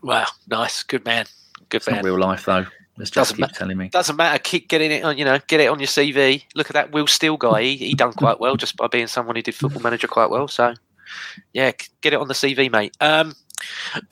Wow, 0.00 0.26
nice, 0.46 0.84
good 0.84 1.04
man, 1.04 1.26
good 1.68 1.78
it's 1.78 1.88
man. 1.88 1.96
Not 1.96 2.04
real 2.04 2.18
life 2.18 2.44
though. 2.44 2.66
As 3.00 3.10
just 3.10 3.36
keep 3.36 3.50
telling 3.52 3.76
me. 3.76 3.88
Doesn't 3.88 4.16
matter. 4.16 4.38
Keep 4.38 4.68
getting 4.68 4.90
it 4.90 5.04
on. 5.04 5.18
You 5.18 5.24
know, 5.24 5.38
get 5.46 5.60
it 5.60 5.68
on 5.68 5.78
your 5.78 5.86
CV. 5.86 6.44
Look 6.54 6.68
at 6.68 6.74
that 6.74 6.92
Will 6.92 7.06
Steele 7.06 7.36
guy. 7.36 7.62
He, 7.62 7.76
he 7.76 7.94
done 7.94 8.12
quite 8.12 8.40
well 8.40 8.56
just 8.56 8.76
by 8.76 8.88
being 8.88 9.06
someone 9.06 9.36
who 9.36 9.42
did 9.42 9.54
Football 9.54 9.82
Manager 9.82 10.08
quite 10.08 10.30
well. 10.30 10.48
So, 10.48 10.74
yeah, 11.52 11.72
get 12.00 12.12
it 12.12 12.18
on 12.18 12.26
the 12.26 12.34
CV, 12.34 12.70
mate. 12.70 12.96
Um, 13.00 13.34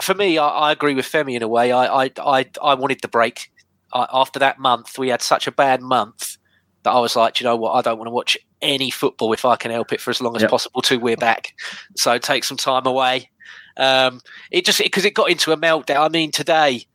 for 0.01 0.15
me, 0.15 0.39
I, 0.39 0.49
I, 0.49 0.73
agree 0.73 0.95
with 0.95 1.07
Femi 1.07 1.35
in 1.35 1.43
a 1.43 1.49
way. 1.49 1.73
I 1.73 2.05
I 2.05 2.11
I, 2.19 2.47
I 2.63 2.75
wanted 2.75 3.01
the 3.03 3.09
break. 3.09 3.53
I, 3.93 4.07
after 4.13 4.39
that 4.39 4.59
month, 4.59 4.99
we 4.99 5.09
had 5.09 5.23
such 5.23 5.47
a 5.47 5.53
bad 5.53 5.81
month 5.81 6.37
that 6.83 6.91
I 6.91 7.01
was 7.01 7.17
like, 7.17 7.41
you 7.41 7.45
know 7.45 7.57
what? 7.57 7.73
I 7.73 7.83
don't 7.83 7.99
want 7.99 8.09
to 8.09 8.13
watch 8.13 8.37
any 8.63 8.91
football 8.91 9.33
if 9.33 9.45
I 9.45 9.57
can 9.57 9.71
help 9.71 9.93
it 9.93 10.01
for 10.01 10.11
as 10.11 10.21
long 10.21 10.37
as 10.37 10.43
yep. 10.43 10.51
possible. 10.51 10.83
Till 10.83 11.01
we're 11.01 11.17
back, 11.17 11.55
so 11.97 12.19
take 12.19 12.45
some 12.45 12.57
time 12.57 12.87
away. 12.87 13.31
Um, 13.77 14.21
it 14.51 14.65
just 14.65 14.79
because 14.79 15.05
it, 15.05 15.09
it 15.09 15.15
got 15.15 15.31
into 15.31 15.53
a 15.53 15.57
meltdown. 15.57 16.05
I 16.05 16.09
mean, 16.09 16.31
today 16.31 16.87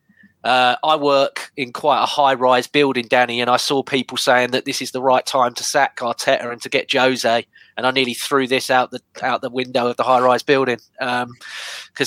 uh, 0.44 0.76
I 0.82 0.96
work 0.96 1.52
in 1.56 1.72
quite 1.72 2.02
a 2.02 2.06
high 2.06 2.34
rise 2.34 2.66
building, 2.66 3.06
Danny, 3.08 3.40
and 3.40 3.48
I 3.48 3.56
saw 3.56 3.82
people 3.82 4.16
saying 4.16 4.50
that 4.50 4.64
this 4.64 4.82
is 4.82 4.90
the 4.90 5.02
right 5.02 5.24
time 5.24 5.54
to 5.54 5.64
sack 5.64 5.98
Arteta 5.98 6.50
and 6.50 6.60
to 6.62 6.68
get 6.68 6.92
Jose. 6.92 7.46
And 7.76 7.86
I 7.86 7.90
nearly 7.90 8.14
threw 8.14 8.46
this 8.46 8.70
out 8.70 8.90
the 8.90 9.00
out 9.22 9.40
the 9.40 9.50
window 9.50 9.86
of 9.86 9.96
the 9.96 10.02
high 10.02 10.20
rise 10.20 10.42
building 10.42 10.78
because 10.98 11.22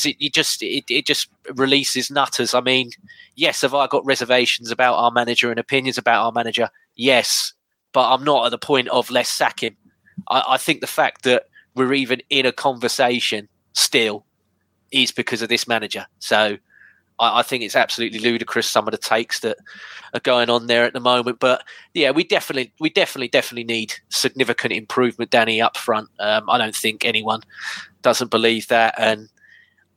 um, 0.06 0.13
it, 0.19 0.33
just 0.33 0.62
it, 0.62 0.85
it 0.89 1.06
just 1.07 1.29
releases 1.56 2.12
nutters. 2.12 2.53
I 2.53 2.62
mean, 2.62 2.91
yes, 3.35 3.62
have 3.62 3.73
I 3.73 3.88
got 3.88 4.06
reservations 4.06 4.69
about 4.69 4.95
our 4.95 5.12
manager 5.12 5.50
and 5.50 5.59
opinions 5.59 5.97
about 5.97 6.23
our 6.23 6.31
manager? 6.31 6.69
Yes, 6.95 7.53
but 7.94 8.13
I'm 8.13 8.23
not 8.23 8.45
at 8.45 8.50
the 8.50 8.57
point 8.57 8.89
of 8.89 9.09
let's 9.09 9.29
sack 9.29 9.63
him. 9.63 9.75
I, 10.27 10.44
I 10.50 10.57
think 10.57 10.81
the 10.81 10.88
fact 10.88 11.23
that 11.23 11.47
we're 11.73 11.94
even 11.94 12.21
in 12.29 12.45
a 12.45 12.51
conversation 12.51 13.50
still 13.73 14.25
is 14.91 15.12
because 15.12 15.41
of 15.41 15.50
this 15.50 15.67
manager. 15.67 16.06
So 16.19 16.57
I, 17.19 17.39
I, 17.39 17.44
think 17.44 17.63
it's 17.63 17.75
absolutely 17.75 18.19
ludicrous 18.19 18.69
some 18.69 18.88
of 18.88 18.91
the 18.91 18.97
takes 18.97 19.39
that 19.41 19.57
are 20.13 20.19
going 20.19 20.50
on 20.50 20.67
there 20.67 20.83
at 20.83 20.94
the 20.94 21.00
moment. 21.00 21.39
But 21.39 21.63
yeah, 21.94 22.12
we 22.12 22.23
definitely, 22.23 22.73
we 22.79 22.89
definitely, 22.89 23.27
definitely 23.27 23.63
need 23.63 23.94
significant 24.09 24.73
improvement, 24.73 25.31
Danny, 25.31 25.62
up 25.62 25.77
front. 25.77 26.09
Um, 26.19 26.50
I 26.50 26.57
don't 26.57 26.75
think 26.75 27.06
anyone 27.06 27.41
doesn't 28.01 28.31
believe 28.31 28.67
that, 28.67 28.95
and 28.97 29.29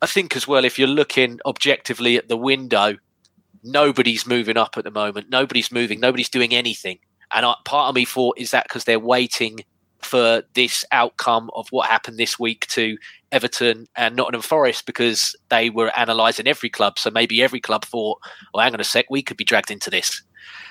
I 0.00 0.06
think 0.06 0.36
as 0.36 0.46
well, 0.46 0.64
if 0.64 0.78
you're 0.78 0.88
looking 0.88 1.40
objectively 1.44 2.16
at 2.16 2.28
the 2.28 2.36
window, 2.36 2.96
nobody's 3.64 4.26
moving 4.26 4.56
up 4.56 4.76
at 4.76 4.84
the 4.84 4.90
moment. 4.90 5.30
Nobody's 5.30 5.72
moving. 5.72 6.00
Nobody's 6.00 6.28
doing 6.28 6.54
anything. 6.54 6.98
And 7.32 7.44
I, 7.44 7.54
part 7.64 7.88
of 7.88 7.94
me 7.94 8.04
thought 8.04 8.38
is 8.38 8.52
that 8.52 8.64
because 8.64 8.84
they're 8.84 9.00
waiting 9.00 9.60
for 10.02 10.42
this 10.54 10.84
outcome 10.92 11.50
of 11.54 11.68
what 11.70 11.88
happened 11.88 12.18
this 12.18 12.38
week 12.38 12.66
to 12.68 12.96
Everton 13.32 13.86
and 13.96 14.16
Nottingham 14.16 14.42
Forest 14.42 14.86
because 14.86 15.36
they 15.48 15.70
were 15.70 15.92
analysing 15.96 16.46
every 16.46 16.70
club. 16.70 16.98
So 16.98 17.10
maybe 17.10 17.42
every 17.42 17.60
club 17.60 17.84
thought, 17.84 18.18
"Well, 18.52 18.62
hang 18.62 18.74
on 18.74 18.80
a 18.80 18.84
sec, 18.84 19.06
we 19.10 19.22
could 19.22 19.36
be 19.36 19.44
dragged 19.44 19.70
into 19.70 19.90
this." 19.90 20.22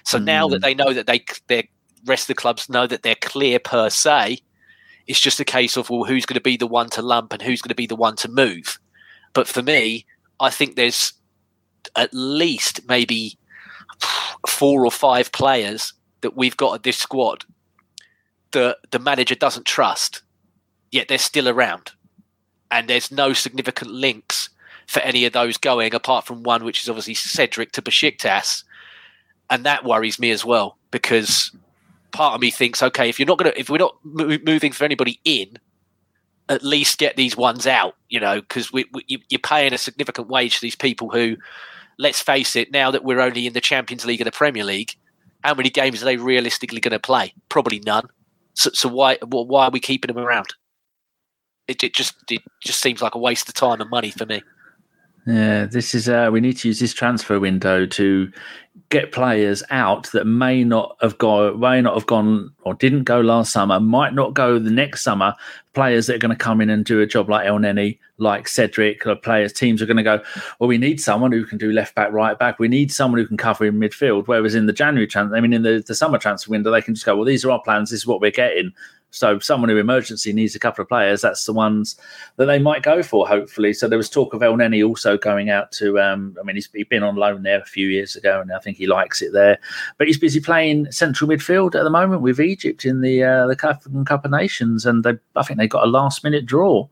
So 0.04 0.18
mm. 0.18 0.24
now 0.24 0.48
that 0.50 0.62
they 0.62 0.74
know 0.74 0.94
that 0.94 1.08
they, 1.08 1.24
the 1.48 1.66
rest 2.06 2.24
of 2.24 2.28
the 2.28 2.42
clubs 2.42 2.70
know 2.70 2.88
that 2.88 3.04
they're 3.04 3.16
clear 3.16 3.60
per 3.60 3.90
se, 3.90 4.40
it's 5.08 5.20
just 5.20 5.40
a 5.40 5.46
case 5.46 5.78
of 5.78 5.90
well, 5.90 6.06
who's 6.06 6.26
going 6.26 6.36
to 6.36 6.42
be 6.42 6.58
the 6.58 6.68
one 6.68 6.90
to 6.92 7.02
lump 7.02 7.34
and 7.34 7.42
who's 7.42 7.62
going 7.62 7.70
to 7.70 7.76
be 7.76 7.88
the 7.88 7.96
one 7.96 8.16
to 8.18 8.30
move. 8.30 8.80
But 9.34 9.48
for 9.48 9.62
me, 9.62 10.06
I 10.40 10.50
think 10.50 10.76
there's 10.76 11.14
at 11.96 12.14
least 12.14 12.82
maybe 12.88 13.38
four 14.48 14.86
or 14.86 14.92
five 14.92 15.32
players 15.32 15.94
that 16.22 16.36
we've 16.36 16.58
got 16.58 16.76
at 16.76 16.84
this 16.84 16.98
squad 16.98 17.46
that 18.52 18.78
the 18.92 19.00
manager 19.00 19.36
doesn't 19.36 19.66
trust, 19.66 20.22
yet 20.92 21.08
they're 21.08 21.18
still 21.18 21.48
around 21.48 21.92
and 22.72 22.88
there's 22.88 23.12
no 23.12 23.34
significant 23.34 23.92
links 23.92 24.50
for 24.88 25.00
any 25.02 25.26
of 25.26 25.34
those 25.34 25.58
going 25.58 25.94
apart 25.94 26.26
from 26.26 26.44
one, 26.44 26.64
which 26.64 26.82
is 26.82 26.90
obviously 26.90 27.14
Cedric 27.14 27.72
to 27.74 27.82
Besiktas, 27.82 28.64
and 29.50 29.66
that 29.66 29.84
worries 29.84 30.20
me 30.20 30.32
as 30.32 30.46
well 30.46 30.78
because 30.92 31.52
part 32.12 32.36
of 32.36 32.42
me 32.42 32.52
thinks, 32.52 32.82
okay, 32.82 33.10
if 33.10 33.20
you're 33.20 33.28
not 33.28 33.38
going 33.38 33.52
to, 33.52 33.60
if 33.60 33.70
we're 33.70 33.78
not 33.78 33.98
moving 34.04 34.72
for 34.72 34.86
anybody 34.86 35.20
in, 35.24 35.58
at 36.50 36.64
least 36.64 36.98
get 36.98 37.18
these 37.18 37.36
ones 37.36 37.68
out, 37.68 37.96
you 38.10 38.20
know, 38.20 38.40
because 38.40 38.72
we, 38.72 38.86
we, 38.94 39.04
you're 39.30 39.40
paying 39.40 39.74
a 39.74 39.78
significant 39.78 40.30
wage 40.30 40.56
to 40.56 40.62
these 40.62 40.76
people 40.76 41.10
who, 41.10 41.36
let's 42.00 42.22
face 42.22 42.56
it, 42.56 42.72
now 42.72 42.90
that 42.92 43.04
we're 43.04 43.20
only 43.20 43.46
in 43.46 43.54
the 43.54 43.62
Champions 43.62 44.06
League 44.06 44.22
and 44.22 44.28
the 44.28 44.32
Premier 44.32 44.64
League, 44.64 44.96
how 45.44 45.54
many 45.54 45.70
games 45.70 46.02
are 46.02 46.06
they 46.06 46.18
realistically 46.18 46.80
going 46.80 46.94
to 46.94 47.00
play? 47.00 47.34
Probably 47.50 47.80
none. 47.80 48.08
So, 48.58 48.72
so 48.74 48.90
why 48.90 49.18
why 49.24 49.66
are 49.66 49.72
we 49.72 49.80
keeping 49.80 50.14
them 50.14 50.24
around? 50.24 50.48
it, 51.68 51.84
it 51.84 51.94
just 51.94 52.16
it 52.30 52.42
just 52.62 52.80
seems 52.80 53.02
like 53.02 53.16
a 53.16 53.20
waste 53.20 53.48
of 53.48 53.54
time 53.54 53.82
and 53.82 53.90
money 53.90 54.12
for 54.12 54.26
me. 54.26 54.42
Yeah, 55.26 55.66
this 55.66 55.94
is 55.94 56.08
uh, 56.08 56.30
we 56.32 56.40
need 56.40 56.58
to 56.58 56.70
use 56.70 56.80
this 56.80 56.94
transfer 56.94 57.40
window 57.40 57.86
to 57.86 58.32
get 58.90 59.12
players 59.12 59.64
out 59.70 60.12
that 60.12 60.26
may 60.26 60.64
not 60.64 60.98
have 61.02 61.18
gone, 61.18 61.60
may 61.60 61.82
not 61.82 61.94
have 61.94 62.06
gone 62.06 62.52
or 62.64 62.74
didn't 62.74 63.04
go 63.04 63.22
last 63.22 63.52
summer, 63.52 63.80
might 63.80 64.14
not 64.14 64.34
go 64.34 64.60
the 64.60 64.72
next 64.72 65.04
summer. 65.04 65.34
Players 65.74 66.08
that 66.08 66.16
are 66.16 66.20
going 66.20 66.36
to 66.36 66.44
come 66.44 66.60
in 66.62 66.70
and 66.70 66.84
do 66.84 67.02
a 67.02 67.06
job 67.06 67.30
like 67.30 67.46
Elneny, 67.46 68.00
like 68.18 68.48
Cedric, 68.48 69.06
or 69.06 69.16
players 69.16 69.54
teams 69.54 69.82
are 69.82 69.86
going 69.86 69.98
to 69.98 70.04
go. 70.04 70.22
Well, 70.60 70.68
we 70.68 70.78
need 70.78 71.00
someone 71.00 71.32
who 71.32 71.46
can 71.46 71.58
do 71.58 71.72
left 71.72 71.94
back, 71.94 72.12
right 72.12 72.38
back. 72.38 72.58
We 72.58 72.68
need 72.68 72.92
someone 72.92 73.20
who 73.20 73.28
can 73.28 73.38
cover 73.38 73.66
in 73.66 73.76
midfield. 73.76 74.28
Whereas 74.28 74.56
in 74.56 74.66
the 74.66 74.74
January 74.74 75.06
transfer, 75.06 75.36
I 75.36 75.42
mean, 75.42 75.54
in 75.54 75.62
the, 75.62 75.84
the 75.86 75.94
summer 75.94 76.18
transfer 76.18 76.50
window, 76.50 76.72
they 76.72 76.82
can 76.82 76.96
just 76.96 77.06
go, 77.06 77.16
well, 77.16 77.26
these 77.26 77.46
are 77.46 77.52
our 77.52 77.62
plans. 77.62 77.92
This 77.92 78.02
is 78.02 78.08
what 78.08 78.22
we're 78.22 78.32
getting 78.32 78.74
So 79.12 79.40
someone 79.40 79.70
who 79.70 79.78
emergency 79.78 80.34
needs 80.34 80.54
a 80.54 80.60
couple 80.60 80.82
of 80.82 80.90
players, 80.90 81.22
that's 81.22 81.46
the 81.46 81.54
ones 81.54 81.96
that 82.36 82.46
they 82.46 82.60
might 82.60 82.84
go 82.84 83.02
for, 83.02 83.28
hopefully. 83.28 83.74
So 83.74 83.88
there 83.88 83.98
was 83.98 84.10
talk 84.10 84.34
of 84.34 84.42
Elneny 84.42 84.86
also 84.86 85.18
going 85.18 85.50
out 85.50 85.72
to. 85.74 86.00
Um, 86.00 86.36
I 86.40 86.44
mean, 86.44 86.56
he's, 86.56 86.70
he's 86.74 86.88
been 86.88 87.04
on 87.04 87.16
loan 87.16 87.44
there 87.44 87.62
a 87.62 87.66
few 87.66 87.88
years 87.88 88.16
ago, 88.16 88.42
and 88.42 88.52
I 88.52 88.60
think 88.60 88.78
he 88.78 88.86
likes 88.86 89.22
it 89.22 89.34
there. 89.34 89.60
But 89.98 90.08
he's 90.08 90.20
busy 90.20 90.40
playing 90.40 90.92
central 90.92 91.30
midfield 91.30 91.76
at 91.76 91.84
the 91.84 91.90
moment 91.90 92.22
with 92.22 92.40
Egypt 92.40 92.86
in 92.86 93.02
the 93.02 93.24
uh, 93.24 93.48
the 93.48 93.56
Cup, 93.56 93.84
Cup 94.06 94.26
of 94.26 94.32
Nations, 94.32 94.86
and 94.86 95.04
they, 95.04 95.14
I 95.36 95.44
think 95.44 95.58
they 95.58 95.68
got 95.68 95.86
a 95.86 95.90
last 95.90 96.24
minute 96.24 96.46
draw 96.46 96.88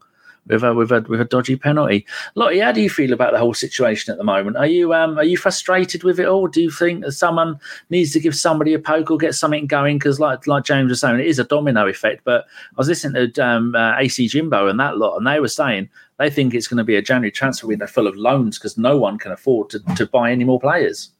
with 0.48 0.64
a 0.64 0.74
with 0.74 0.92
a 0.92 1.02
with 1.08 1.22
a 1.22 1.26
dodgy 1.26 1.56
penalty. 1.56 2.06
Lottie, 2.36 2.60
how 2.60 2.72
do 2.72 2.82
you 2.82 2.90
feel 2.90 3.14
about 3.14 3.34
the 3.34 3.40
whole 3.40 3.54
situation 3.54 4.12
at 4.12 4.18
the 4.18 4.24
moment? 4.24 4.58
Are 4.58 4.68
you 4.68 4.94
um 4.94 5.18
are 5.18 5.24
you 5.24 5.38
frustrated 5.38 6.04
with 6.04 6.20
it 6.20 6.28
all? 6.28 6.48
Do 6.48 6.62
you 6.62 6.72
think 6.72 7.04
that 7.04 7.14
someone 7.14 7.60
needs 7.90 8.12
to 8.14 8.20
give 8.20 8.36
somebody 8.36 8.74
a 8.74 8.80
poke 8.80 9.12
or 9.12 9.18
get 9.18 9.36
something 9.36 9.68
going? 9.68 9.98
Because 9.98 10.20
like 10.20 10.48
like 10.48 10.64
James 10.64 10.90
was 10.90 11.00
saying, 11.00 11.20
it 11.20 11.28
is 11.28 11.40
a 11.40 11.44
domino 11.44 11.88
effect. 11.88 12.24
But 12.24 12.46
I 12.46 12.76
was 12.78 12.88
listening 12.88 13.32
to 13.32 13.46
um, 13.46 13.76
uh, 13.76 13.98
AC 13.98 14.28
Jimbo 14.28 14.68
and 14.68 14.80
that 14.80 14.98
lot, 14.98 15.18
and 15.18 15.26
they 15.26 15.40
were 15.40 15.48
saying 15.48 15.90
they 16.18 16.30
think 16.30 16.54
it's 16.54 16.68
going 16.68 16.78
to 16.78 16.84
be 16.84 16.96
a 16.96 17.02
January 17.02 17.32
transfer 17.32 17.68
window 17.68 17.88
full 17.88 18.08
of 18.08 18.16
loans 18.16 18.58
because 18.58 18.78
no 18.78 18.98
one 18.98 19.18
can 19.18 19.32
afford 19.32 19.70
to, 19.72 19.80
to 19.96 20.06
buy 20.06 20.32
any 20.32 20.44
more 20.44 20.60
players. 20.60 21.12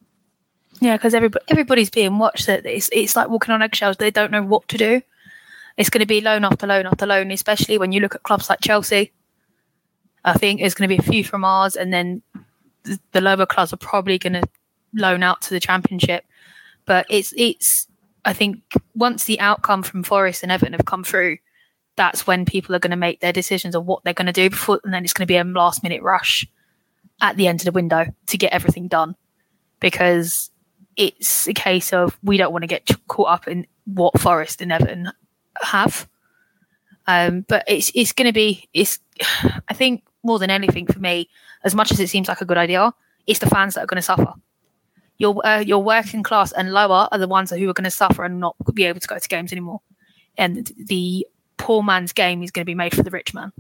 Yeah, 0.80 0.98
because 0.98 1.14
everybody, 1.14 1.46
everybody's 1.50 1.90
being 1.90 2.18
watched. 2.18 2.48
It's 2.50 2.90
it's 2.92 3.16
like 3.16 3.30
walking 3.30 3.54
on 3.54 3.62
eggshells. 3.62 3.98
They 3.98 4.12
don't 4.12 4.32
know 4.32 4.44
what 4.44 4.68
to 4.70 4.78
do. 4.78 5.02
It's 5.78 5.90
going 5.90 6.02
to 6.02 6.06
be 6.06 6.22
loan 6.22 6.46
after 6.46 6.68
loan 6.68 6.86
after 6.86 7.06
loan, 7.06 7.32
especially 7.32 7.78
when 7.78 7.92
you 7.92 8.00
look 8.00 8.16
at 8.16 8.24
clubs 8.24 8.50
like 8.50 8.62
Chelsea. 8.62 9.12
I 10.24 10.34
think 10.34 10.60
there's 10.60 10.74
going 10.74 10.90
to 10.90 10.96
be 10.96 11.00
a 11.00 11.12
few 11.12 11.24
from 11.24 11.44
ours, 11.44 11.76
and 11.76 11.94
then 11.94 12.22
the, 12.84 13.00
the 13.12 13.22
lower 13.22 13.46
clubs 13.46 13.74
are 13.74 13.78
probably 13.78 14.18
going 14.18 14.34
to 14.34 14.44
loan 14.94 15.22
out 15.22 15.42
to 15.44 15.50
the 15.50 15.60
Championship. 15.60 16.26
But 16.86 17.06
it's 17.10 17.34
it's 17.38 17.88
I 18.24 18.34
think 18.34 18.62
once 18.96 19.26
the 19.26 19.40
outcome 19.40 19.84
from 19.84 20.04
Forest 20.04 20.44
and 20.44 20.52
Everton 20.52 20.74
have 20.74 20.86
come 20.86 21.04
through, 21.04 21.38
that's 21.96 22.26
when 22.26 22.46
people 22.46 22.76
are 22.76 22.80
going 22.80 22.92
to 22.92 22.98
make 22.98 23.20
their 23.20 23.34
decisions 23.34 23.76
on 23.76 23.86
what 23.86 24.04
they're 24.04 24.14
going 24.14 24.26
to 24.28 24.32
do 24.32 24.50
before, 24.50 24.80
and 24.84 24.94
then 24.94 25.04
it's 25.04 25.14
going 25.14 25.28
to 25.28 25.32
be 25.32 25.38
a 25.38 25.44
last 25.44 25.84
minute 25.84 26.02
rush 26.02 26.48
at 27.22 27.38
the 27.38 27.48
end 27.48 27.62
of 27.62 27.66
the 27.66 27.72
window 27.72 28.06
to 28.28 28.38
get 28.38 28.52
everything 28.52 28.88
done 28.88 29.16
because 29.80 30.52
it's 30.96 31.48
a 31.48 31.54
case 31.54 31.94
of 31.94 32.18
we 32.24 32.38
don't 32.38 32.52
want 32.52 32.64
to 32.64 32.68
get 32.68 32.90
caught 33.08 33.30
up 33.30 33.48
in 33.48 33.68
what 33.86 34.20
Forest 34.20 34.62
and 34.62 34.72
Everton 34.72 35.12
have. 35.66 36.08
Um, 37.08 37.46
but 37.48 37.64
it's 37.68 37.92
it's 37.94 38.14
going 38.14 38.28
to 38.28 38.34
be 38.34 38.68
it's. 38.74 39.00
I 39.70 39.74
think 39.74 40.04
more 40.24 40.40
than 40.40 40.50
anything 40.50 40.88
for 40.88 41.00
me, 41.00 41.30
as 41.64 41.76
much 41.76 41.92
as 41.92 42.00
it 42.00 42.10
seems 42.10 42.28
like 42.28 42.42
a 42.42 42.46
good 42.46 42.58
idea, 42.58 42.92
it's 43.28 43.40
the 43.40 43.50
fans 43.50 43.76
that 43.76 43.84
are 43.84 43.88
going 43.88 43.98
to 43.98 44.02
suffer. 44.02 44.34
Your 45.18 45.46
uh, 45.46 45.60
your 45.60 45.84
working 45.84 46.24
class 46.24 46.52
and 46.52 46.74
lower 46.74 47.08
are 47.12 47.18
the 47.18 47.28
ones 47.28 47.52
who 47.52 47.70
are 47.70 47.74
going 47.74 47.86
to 47.86 47.92
suffer 47.92 48.24
and 48.24 48.40
not 48.40 48.56
be 48.74 48.86
able 48.86 49.00
to 49.00 49.08
go 49.08 49.18
to 49.18 49.28
games 49.28 49.52
anymore. 49.52 49.82
And 50.38 50.72
the 50.78 51.26
poor 51.58 51.84
man's 51.84 52.12
game 52.12 52.44
is 52.44 52.52
going 52.52 52.64
to 52.64 52.70
be 52.70 52.76
made 52.76 52.94
for 52.94 53.04
the 53.04 53.12
rich 53.12 53.34
man. 53.34 53.54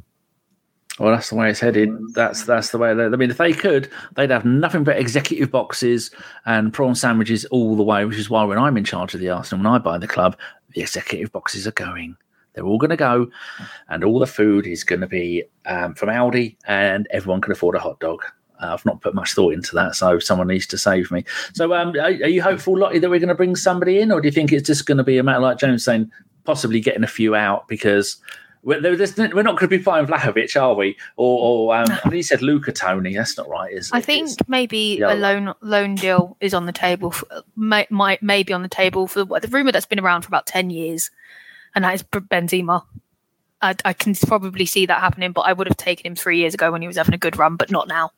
Well, 1.00 1.13
that's 1.13 1.29
the 1.29 1.35
way 1.35 1.50
it's 1.50 1.59
headed. 1.59 1.89
That's 2.13 2.43
that's 2.43 2.71
the 2.71 2.77
way. 2.77 2.91
I 2.91 3.09
mean, 3.09 3.29
if 3.29 3.38
they 3.38 3.51
could, 3.51 3.89
they'd 4.15 4.29
have 4.29 4.45
nothing 4.45 4.85
but 4.85 4.97
executive 4.97 5.51
boxes 5.51 6.09
and 6.45 6.74
prawn 6.74 6.95
sandwiches 6.95 7.43
all 7.45 7.75
the 7.75 7.83
way. 7.83 8.05
Which 8.05 8.17
is 8.17 8.29
why 8.29 8.43
when 8.45 8.57
I'm 8.57 8.77
in 8.77 8.85
charge 8.85 9.13
of 9.13 9.19
the 9.19 9.29
Arsenal, 9.29 9.63
when 9.63 9.74
I 9.74 9.77
buy 9.77 9.97
the 9.97 10.07
club, 10.07 10.38
the 10.75 10.82
executive 10.82 11.32
boxes 11.32 11.65
are 11.65 11.72
going. 11.72 12.15
They're 12.53 12.65
all 12.65 12.77
going 12.77 12.91
to 12.91 12.96
go, 12.96 13.29
and 13.89 14.03
all 14.03 14.20
the 14.20 14.27
food 14.27 14.65
is 14.65 14.84
going 14.84 15.01
to 15.01 15.08
be 15.08 15.44
um, 15.65 15.94
from 15.96 16.10
Aldi, 16.10 16.55
and 16.67 17.08
everyone 17.12 17.41
can 17.41 17.51
afford 17.51 17.75
a 17.75 17.79
hot 17.79 18.00
dog. 18.00 18.22
Uh, 18.62 18.67
I've 18.74 18.86
not 18.86 19.01
put 19.01 19.13
much 19.13 19.34
thought 19.34 19.53
into 19.53 19.75
that, 19.75 19.96
so 19.96 20.20
someone 20.20 20.48
needs 20.48 20.67
to 20.67 20.77
save 20.77 21.12
me. 21.12 21.25
So, 21.53 21.74
um, 21.74 21.89
are, 21.96 22.05
are, 22.05 22.29
you 22.29 22.41
hopeful, 22.41 22.77
Lottie, 22.77 23.00
that 23.00 23.10
we're 23.10 23.20
going 23.20 23.27
to 23.27 23.36
bring 23.36 23.58
somebody 23.58 24.00
in, 24.00 24.12
or 24.12 24.22
do 24.22 24.27
you 24.27 24.32
think 24.32 24.53
it's 24.53 24.67
just 24.67 24.86
going 24.86 24.98
to 24.98 25.03
be 25.03 25.17
a 25.17 25.24
matter 25.24 25.41
like 25.41 25.58
James 25.58 25.84
saying, 25.84 26.10
possibly 26.46 26.79
getting 26.79 27.03
a 27.03 27.08
few 27.08 27.36
out 27.36 27.67
because 27.67 28.17
we're, 28.65 28.81
we're 28.81 29.43
not 29.43 29.57
going 29.57 29.57
to 29.57 29.67
be 29.67 29.79
playing 29.79 30.07
Vlahovic, 30.07 30.60
are 30.62 30.74
we? 30.74 30.98
Or, 31.15 31.69
or 31.69 31.75
um, 31.77 31.86
I 31.89 31.95
think 31.98 32.15
he 32.15 32.24
said 32.24 32.41
Luca 32.41 32.74
Toni. 32.74 33.15
That's 33.15 33.38
not 33.38 33.48
right, 33.48 33.72
is 33.72 33.88
it? 33.88 33.95
I 33.95 34.01
think 34.01 34.27
it's, 34.27 34.38
maybe 34.50 35.00
a 35.00 35.15
loan 35.15 35.53
loan 35.62 35.95
deal 35.95 36.36
is 36.41 36.53
on 36.53 36.65
the 36.65 36.74
table. 36.74 37.12
For, 37.12 37.27
might, 37.55 37.89
might 37.91 38.22
maybe 38.22 38.51
on 38.51 38.63
the 38.63 38.67
table 38.67 39.07
for 39.07 39.24
the 39.24 39.48
rumor 39.50 39.72
that's 39.72 39.86
been 39.86 40.00
around 40.00 40.24
for 40.24 40.27
about 40.27 40.48
ten 40.48 40.69
years 40.69 41.12
and 41.75 41.84
that 41.84 41.93
is 41.93 42.03
Benzema. 42.03 42.84
I, 43.62 43.75
I, 43.84 43.93
can 43.93 44.15
probably 44.15 44.65
see 44.65 44.86
that 44.86 45.01
happening, 45.01 45.34
but 45.34 45.41
I 45.41 45.53
would 45.53 45.67
have 45.67 45.77
taken 45.77 46.05
him 46.07 46.15
three 46.15 46.39
years 46.39 46.53
ago 46.53 46.72
when 46.72 46.81
he 46.81 46.88
was 46.88 46.98
having 46.98 47.13
a 47.13 47.19
good 47.19 47.38
run, 47.38 47.57
but 47.57 47.72
not 47.72 47.88
now. 47.88 48.12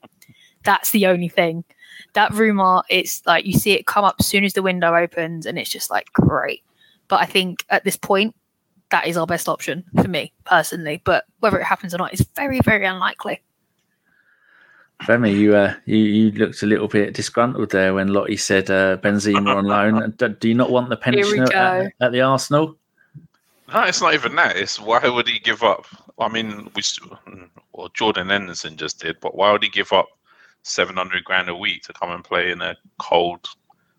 That's 0.63 0.91
the 0.91 1.07
only 1.07 1.29
thing. 1.29 1.63
That 2.13 2.33
rumor, 2.33 2.83
it's 2.89 3.25
like 3.25 3.45
you 3.45 3.53
see 3.53 3.71
it 3.71 3.87
come 3.87 4.05
up 4.05 4.15
as 4.19 4.27
soon 4.27 4.43
as 4.43 4.53
the 4.53 4.61
window 4.61 4.95
opens, 4.95 5.45
and 5.45 5.57
it's 5.57 5.69
just 5.69 5.89
like 5.89 6.11
great. 6.13 6.63
But 7.07 7.21
I 7.21 7.25
think 7.25 7.65
at 7.69 7.83
this 7.83 7.97
point, 7.97 8.35
that 8.89 9.07
is 9.07 9.17
our 9.17 9.27
best 9.27 9.49
option 9.49 9.83
for 9.95 10.07
me 10.07 10.33
personally. 10.45 11.01
But 11.03 11.25
whether 11.39 11.59
it 11.59 11.65
happens 11.65 11.93
or 11.93 11.97
not 11.97 12.13
is 12.13 12.21
very, 12.35 12.59
very 12.61 12.85
unlikely. 12.85 13.41
Femi, 15.03 15.35
you, 15.37 15.55
uh, 15.55 15.75
you 15.85 15.97
you 15.97 16.31
looked 16.31 16.63
a 16.63 16.65
little 16.65 16.87
bit 16.87 17.13
disgruntled 17.13 17.69
there 17.69 17.93
when 17.93 18.07
Lottie 18.07 18.35
said 18.35 18.71
uh, 18.71 18.97
Benzema 18.97 19.55
on 19.55 19.65
loan. 19.65 20.11
Do, 20.17 20.29
do 20.29 20.47
you 20.47 20.55
not 20.55 20.71
want 20.71 20.89
the 20.89 20.97
pension 20.97 21.41
at, 21.41 21.91
at 22.01 22.11
the 22.11 22.21
Arsenal? 22.21 22.75
No, 23.71 23.83
it's 23.83 24.01
not 24.01 24.15
even 24.15 24.35
that. 24.35 24.55
It's 24.55 24.79
why 24.79 25.07
would 25.07 25.27
he 25.27 25.39
give 25.39 25.61
up? 25.61 25.85
I 26.19 26.29
mean, 26.29 26.71
we 26.75 26.81
well 27.73 27.89
Jordan 27.89 28.29
Henderson 28.29 28.75
just 28.75 28.99
did, 28.99 29.19
but 29.19 29.35
why 29.35 29.51
would 29.51 29.61
he 29.61 29.69
give 29.69 29.93
up 29.93 30.07
seven 30.63 30.97
hundred 30.97 31.23
grand 31.25 31.49
a 31.49 31.55
week 31.55 31.83
to 31.83 31.93
come 31.93 32.09
and 32.09 32.23
play 32.23 32.49
in 32.49 32.61
a 32.61 32.75
cold 32.97 33.47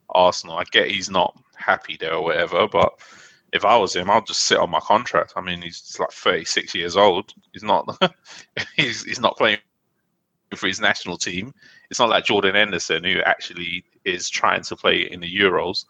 Arsenal? 0.09 0.57
I 0.57 0.65
get 0.65 0.91
he's 0.91 1.11
not 1.11 1.39
happy 1.55 1.97
there 2.01 2.15
or 2.15 2.25
whatever, 2.25 2.67
but 2.67 2.95
if 3.53 3.65
I 3.65 3.77
was 3.77 3.97
him, 3.97 4.11
I'd 4.11 4.27
just 4.27 4.43
sit 4.45 4.59
on 4.59 4.71
my 4.71 4.81
contract. 4.81 5.35
I 5.37 5.41
mean, 5.41 5.63
he's 5.63 5.97
like 5.99 6.13
thirty 6.13 6.45
six 6.45 6.75
years 6.75 6.97
old. 6.97 7.33
He's 7.53 7.63
not. 7.63 7.87
he's 8.77 9.05
he's 9.05 9.21
not 9.21 9.37
playing 9.37 9.59
for 10.55 10.67
his 10.67 10.81
national 10.81 11.19
team. 11.19 11.53
It's 11.91 12.01
not 12.01 12.09
like 12.09 12.25
Jordan 12.25 12.55
Henderson 12.55 13.05
who 13.05 13.21
actually 13.21 13.85
is 14.05 14.29
trying 14.29 14.63
to 14.63 14.77
play 14.77 15.03
in 15.11 15.21
the 15.21 15.37
Euros. 15.37 15.85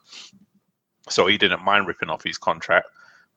So 1.09 1.27
he 1.27 1.39
didn't 1.39 1.65
mind 1.65 1.87
ripping 1.87 2.11
off 2.11 2.23
his 2.23 2.39
contract 2.39 2.89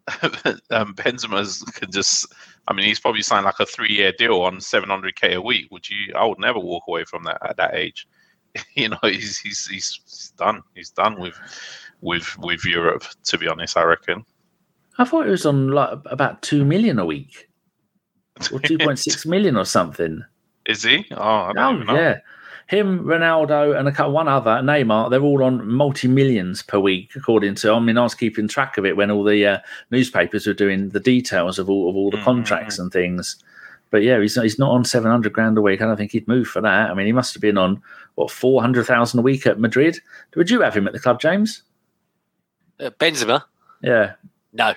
um, 0.72 0.96
Benzema's 0.96 1.62
can 1.74 1.92
just. 1.92 2.34
I 2.68 2.74
mean, 2.74 2.86
he's 2.86 3.00
probably 3.00 3.22
signed 3.22 3.46
like 3.46 3.60
a 3.60 3.66
three-year 3.66 4.14
deal 4.18 4.42
on 4.42 4.58
700k 4.58 5.36
a 5.36 5.42
week. 5.42 5.68
Would 5.72 5.90
you? 5.90 6.14
I 6.16 6.26
would 6.26 6.40
never 6.40 6.60
walk 6.60 6.84
away 6.88 7.04
from 7.04 7.24
that 7.26 7.38
at 7.48 7.58
that 7.58 7.76
age. 7.76 8.08
you 8.76 8.90
know, 8.90 8.98
he's 9.04 9.38
he's 9.38 9.68
he's 9.68 10.34
done. 10.38 10.62
He's 10.76 10.92
done 10.92 11.20
with 11.20 11.36
with 12.02 12.38
with 12.40 12.66
Europe. 12.66 13.04
To 13.26 13.38
be 13.38 13.48
honest, 13.48 13.78
I 13.78 13.84
reckon. 13.84 14.26
I 14.98 15.06
thought 15.06 15.28
it 15.28 15.32
was 15.32 15.46
on 15.46 15.70
like 15.70 16.00
about 16.06 16.42
two 16.42 16.66
million 16.66 17.00
a 17.00 17.06
week, 17.06 17.50
or 18.52 18.60
two 18.64 18.78
point 18.78 19.00
six 19.00 19.26
million 19.26 19.58
or 19.58 19.66
something. 19.66 20.24
Is 20.66 20.84
he? 20.84 21.06
Oh, 21.12 21.52
oh 21.56 21.84
yeah 21.94 22.20
him, 22.72 23.04
Ronaldo, 23.04 23.78
and 23.78 23.88
a 23.88 23.92
couple, 23.92 24.14
one 24.14 24.30
other, 24.30 24.52
Neymar, 24.52 25.10
they're 25.10 25.22
all 25.22 25.44
on 25.44 25.68
multi 25.68 26.08
millions 26.08 26.64
per 26.64 26.80
week, 26.80 27.12
according 27.18 27.56
to. 27.56 27.74
I 27.74 27.80
mean, 27.80 27.98
I 27.98 28.04
was 28.04 28.16
keeping 28.16 28.48
track 28.48 28.78
of 28.78 28.86
it 28.86 28.96
when 28.96 29.12
all 29.12 29.26
the 29.26 29.46
uh, 29.46 29.60
newspapers 29.92 30.48
were 30.48 30.54
doing 30.54 30.90
the 30.90 31.02
details 31.02 31.60
of 31.60 31.70
all 31.70 31.90
of 31.90 31.98
all 31.98 32.10
the 32.10 32.18
mm-hmm. 32.18 32.24
contracts 32.24 32.80
and 32.80 32.90
things. 32.92 33.44
But 33.90 34.04
yeah, 34.04 34.22
he's 34.22 34.42
he's 34.42 34.58
not 34.58 34.72
on 34.72 34.86
seven 34.86 35.12
hundred 35.12 35.34
grand 35.34 35.58
a 35.58 35.62
week. 35.62 35.82
I 35.82 35.86
don't 35.86 35.98
think 35.98 36.14
he'd 36.14 36.30
move 36.30 36.48
for 36.48 36.62
that. 36.62 36.90
I 36.90 36.94
mean, 36.94 37.08
he 37.08 37.12
must 37.12 37.34
have 37.34 37.42
been 37.42 37.58
on 37.58 37.82
what 38.16 38.32
four 38.32 38.62
hundred 38.62 38.86
thousand 38.86 39.20
a 39.20 39.24
week 39.24 39.46
at 39.46 39.60
Madrid. 39.60 40.00
Would 40.38 40.50
you 40.50 40.62
have 40.62 40.76
him 40.76 40.88
at 40.88 40.94
the 40.94 41.00
club, 41.00 41.20
James? 41.20 41.64
Uh, 42.82 42.90
Benzema? 42.92 43.44
Yeah. 43.84 44.14
No. 44.54 44.74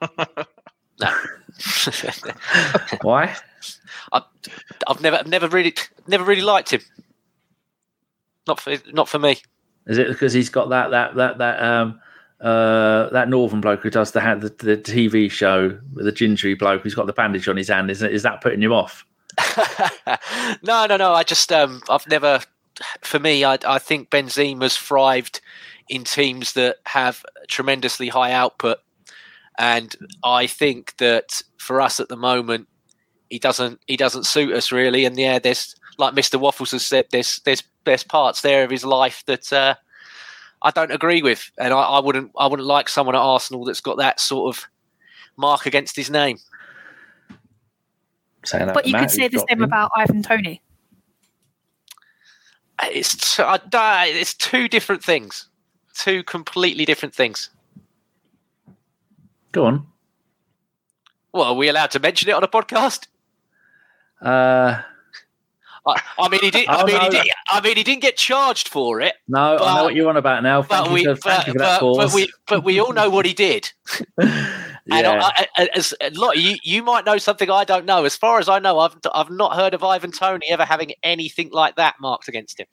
no. 1.00 1.14
Why? 3.02 3.34
I, 4.12 4.22
have 4.86 5.00
never, 5.00 5.22
never 5.26 5.48
really, 5.48 5.74
never 6.06 6.24
really 6.24 6.42
liked 6.42 6.72
him. 6.72 6.80
Not 8.46 8.60
for, 8.60 8.76
not 8.92 9.08
for 9.08 9.18
me. 9.18 9.38
Is 9.86 9.98
it 9.98 10.08
because 10.08 10.32
he's 10.32 10.50
got 10.50 10.68
that, 10.70 10.90
that, 10.90 11.16
that, 11.16 11.38
that, 11.38 11.62
um, 11.62 12.00
uh, 12.40 13.08
that 13.10 13.28
northern 13.28 13.60
bloke 13.60 13.80
who 13.80 13.90
does 13.90 14.12
the, 14.12 14.20
the 14.20 14.64
the 14.64 14.76
TV 14.76 15.28
show 15.30 15.76
with 15.94 16.04
the 16.04 16.12
gingery 16.12 16.54
bloke 16.54 16.82
who's 16.82 16.94
got 16.94 17.06
the 17.06 17.12
bandage 17.12 17.48
on 17.48 17.56
his 17.56 17.68
hand? 17.68 17.90
Is 17.90 18.00
is 18.02 18.22
that 18.22 18.40
putting 18.40 18.62
you 18.62 18.74
off? 18.74 19.04
no, 20.62 20.86
no, 20.86 20.96
no. 20.96 21.12
I 21.14 21.24
just, 21.24 21.50
um, 21.52 21.82
I've 21.90 22.06
never. 22.06 22.40
For 23.02 23.18
me, 23.18 23.42
I, 23.42 23.58
I 23.66 23.80
think 23.80 24.08
Benzema's 24.10 24.76
thrived 24.76 25.40
in 25.88 26.04
teams 26.04 26.52
that 26.52 26.76
have 26.86 27.24
tremendously 27.48 28.08
high 28.08 28.32
output, 28.32 28.78
and 29.58 29.94
I 30.22 30.46
think 30.46 30.96
that 30.98 31.42
for 31.56 31.80
us 31.80 32.00
at 32.00 32.08
the 32.08 32.16
moment, 32.16 32.68
he 33.30 33.38
doesn't 33.38 33.80
he 33.86 33.96
doesn't 33.96 34.24
suit 34.24 34.52
us 34.52 34.72
really. 34.72 35.04
And 35.04 35.18
yeah, 35.18 35.38
there's 35.38 35.74
like 35.98 36.14
Mr. 36.14 36.38
Waffles 36.40 36.70
has 36.70 36.86
said, 36.86 37.06
there's 37.10 37.40
there's 37.44 37.62
there's 37.84 38.04
parts 38.04 38.40
there 38.42 38.64
of 38.64 38.70
his 38.70 38.84
life 38.84 39.24
that 39.26 39.52
uh, 39.52 39.74
I 40.62 40.70
don't 40.70 40.92
agree 40.92 41.22
with, 41.22 41.50
and 41.58 41.72
I, 41.72 41.80
I, 41.80 42.00
wouldn't 42.00 42.32
I 42.38 42.46
wouldn't 42.46 42.66
like 42.66 42.88
someone 42.88 43.14
at 43.14 43.20
Arsenal 43.20 43.64
that's 43.64 43.80
got 43.80 43.98
that 43.98 44.20
sort 44.20 44.54
of 44.54 44.64
mark 45.36 45.66
against 45.66 45.96
his 45.96 46.10
name. 46.10 46.38
but 48.74 48.86
you 48.86 48.94
could 48.94 49.10
say 49.10 49.28
the 49.28 49.44
same 49.48 49.62
about 49.62 49.90
Ivan 49.96 50.22
Toney. 50.22 50.62
It's 52.82 53.36
t- 53.36 53.42
I, 53.42 54.06
it's 54.06 54.34
two 54.34 54.68
different 54.68 55.02
things, 55.02 55.47
two 55.98 56.22
completely 56.24 56.84
different 56.84 57.14
things. 57.14 57.50
Go 59.52 59.66
on. 59.66 59.86
Well, 61.32 61.44
are 61.44 61.54
we 61.54 61.68
allowed 61.68 61.90
to 61.92 62.00
mention 62.00 62.28
it 62.28 62.32
on 62.32 62.42
a 62.42 62.48
podcast? 62.48 63.06
Uh, 64.22 64.80
I, 65.86 66.02
I 66.18 66.28
mean, 66.28 66.40
he 66.40 66.50
did. 66.50 66.68
I 66.68 66.82
Oh, 66.82 66.86
mean, 66.86 66.96
no, 66.96 67.00
he 67.02 67.08
did. 67.10 67.26
I 67.48 67.60
mean, 67.60 67.76
he 67.76 67.82
didn't 67.82 68.02
get 68.02 68.16
charged 68.16 68.68
for 68.68 69.00
it. 69.00 69.14
no, 69.28 69.56
I 69.58 69.76
know 69.76 69.84
what 69.84 69.94
you're 69.94 70.08
on 70.08 70.16
about 70.16 70.42
now. 70.42 70.62
Thank 70.62 70.86
But 70.86 70.88
you 70.88 70.94
we, 70.94 71.04
for, 71.04 71.14
but, 71.14 71.46
that 71.58 71.80
but, 71.80 71.96
but 71.96 72.14
we, 72.14 72.32
but 72.46 72.64
we 72.64 72.80
all 72.80 72.92
know 72.92 73.10
what 73.10 73.26
he 73.26 73.34
did. 73.34 73.70
And 74.90 75.04
yeah. 75.04 75.20
I, 75.22 75.46
I, 75.58 75.68
as 75.74 75.92
a 76.00 76.08
lot, 76.12 76.38
you, 76.38 76.56
you 76.62 76.82
might 76.82 77.04
know 77.04 77.18
something 77.18 77.50
I 77.50 77.64
don't 77.64 77.84
know. 77.84 78.06
As 78.06 78.16
far 78.16 78.38
as 78.38 78.48
I 78.48 78.58
know, 78.58 78.78
I've 78.78 78.96
I've 79.12 79.28
not 79.28 79.54
heard 79.54 79.74
of 79.74 79.84
Ivan 79.84 80.12
Toney 80.12 80.46
ever 80.48 80.64
having 80.64 80.92
anything 81.02 81.50
like 81.52 81.76
that 81.76 81.96
marked 82.00 82.26
against 82.26 82.58
him. 82.58 82.66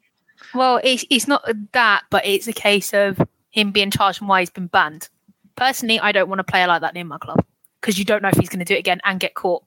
Well, 0.53 0.79
it's, 0.83 1.05
it's 1.09 1.27
not 1.27 1.45
that, 1.73 2.03
but 2.09 2.25
it's 2.25 2.47
a 2.47 2.53
case 2.53 2.93
of 2.93 3.19
him 3.51 3.71
being 3.71 3.91
charged 3.91 4.21
and 4.21 4.29
why 4.29 4.41
he's 4.41 4.49
been 4.49 4.67
banned. 4.67 5.09
Personally, 5.55 5.99
I 5.99 6.11
don't 6.11 6.29
want 6.29 6.41
a 6.41 6.43
player 6.43 6.67
like 6.67 6.81
that 6.81 6.93
near 6.93 7.05
my 7.05 7.17
club 7.17 7.43
because 7.79 7.97
you 7.97 8.05
don't 8.05 8.21
know 8.21 8.29
if 8.29 8.37
he's 8.37 8.49
going 8.49 8.59
to 8.59 8.65
do 8.65 8.73
it 8.73 8.79
again 8.79 8.99
and 9.05 9.19
get 9.19 9.35
caught. 9.35 9.63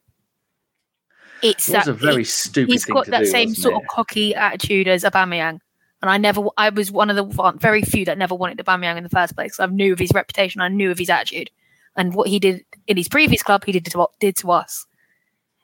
It's 1.43 1.69
it 1.69 1.73
that 1.73 1.89
a 1.89 1.93
very 1.93 2.25
stupid 2.25 2.73
he's 2.73 2.85
got 2.85 3.07
that 3.07 3.21
do, 3.21 3.27
same 3.27 3.55
sort 3.55 3.75
it? 3.75 3.83
of 3.83 3.89
cocky 3.89 4.35
attitude 4.35 4.89
as 4.89 5.05
Aubameyang, 5.05 5.61
and 6.03 6.11
I 6.11 6.19
never, 6.19 6.43
I 6.57 6.71
was 6.71 6.91
one 6.91 7.11
of 7.11 7.17
the 7.17 7.53
very 7.59 7.83
few 7.83 8.05
that 8.07 8.19
never 8.19 8.35
wanted 8.35 8.59
Aubameyang 8.59 8.97
in 8.97 9.05
the 9.05 9.09
first 9.09 9.37
place. 9.37 9.61
I 9.61 9.67
knew 9.67 9.93
of 9.93 9.99
his 9.99 10.11
reputation, 10.13 10.61
I 10.61 10.69
knew 10.69 10.91
of 10.91 10.99
his 10.99 11.11
attitude, 11.11 11.51
and 11.97 12.13
what 12.13 12.29
he 12.29 12.39
did 12.39 12.65
in 12.89 12.97
his 12.97 13.09
previous 13.09 13.43
club, 13.43 13.65
he 13.65 13.73
did 13.73 13.85
to 13.85 13.99
what 13.99 14.11
did 14.19 14.37
to 14.39 14.51
us, 14.51 14.85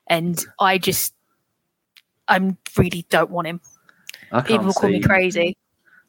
and 0.07 0.45
I 0.61 0.79
just, 0.79 1.13
I 2.29 2.55
really 2.79 3.05
don't 3.11 3.31
want 3.31 3.49
him. 3.49 3.61
I 4.33 4.37
can't 4.41 4.47
People 4.61 4.73
call 4.73 4.91
me 4.91 5.01
crazy. 5.01 5.57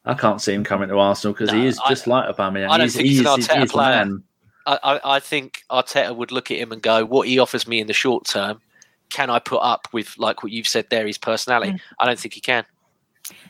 I 0.06 0.14
can't 0.14 0.42
see 0.42 0.54
him 0.54 0.64
coming 0.64 0.90
to 0.90 1.00
Arsenal 1.00 1.34
because 1.34 1.52
he 1.52 1.60
No, 1.62 1.66
is 1.68 1.80
I- 1.84 1.90
just 1.90 2.08
like 2.08 2.26
Aubameyang. 2.36 2.70
I 2.70 2.78
don't 2.78 2.82
He's- 2.82 2.94
think 2.96 3.08
he's 3.08 3.20
he 3.22 3.26
an 3.26 3.40
is- 3.40 3.48
Arteta 3.48 3.60
he 3.62 3.66
player. 3.68 4.06
man. 4.06 4.24
I, 4.68 4.80
I, 4.84 5.16
I 5.16 5.20
think 5.20 5.64
Arteta 5.70 6.16
would 6.16 6.32
look 6.32 6.50
at 6.52 6.58
him 6.58 6.72
and 6.72 6.82
go, 6.82 7.06
"What 7.06 7.28
he 7.28 7.38
offers 7.40 7.68
me 7.68 7.80
in 7.80 7.88
the 7.88 7.94
short 7.94 8.26
term, 8.26 8.62
can 9.10 9.30
I 9.30 9.40
put 9.40 9.58
up 9.60 9.88
with 9.92 10.16
like 10.18 10.42
what 10.44 10.52
you've 10.52 10.68
said 10.68 10.88
there? 10.90 11.06
His 11.06 11.18
personality. 11.20 11.74
Mm. 11.74 11.80
I 12.00 12.06
don't 12.08 12.20
think 12.20 12.34
he 12.34 12.42
can. 12.42 12.66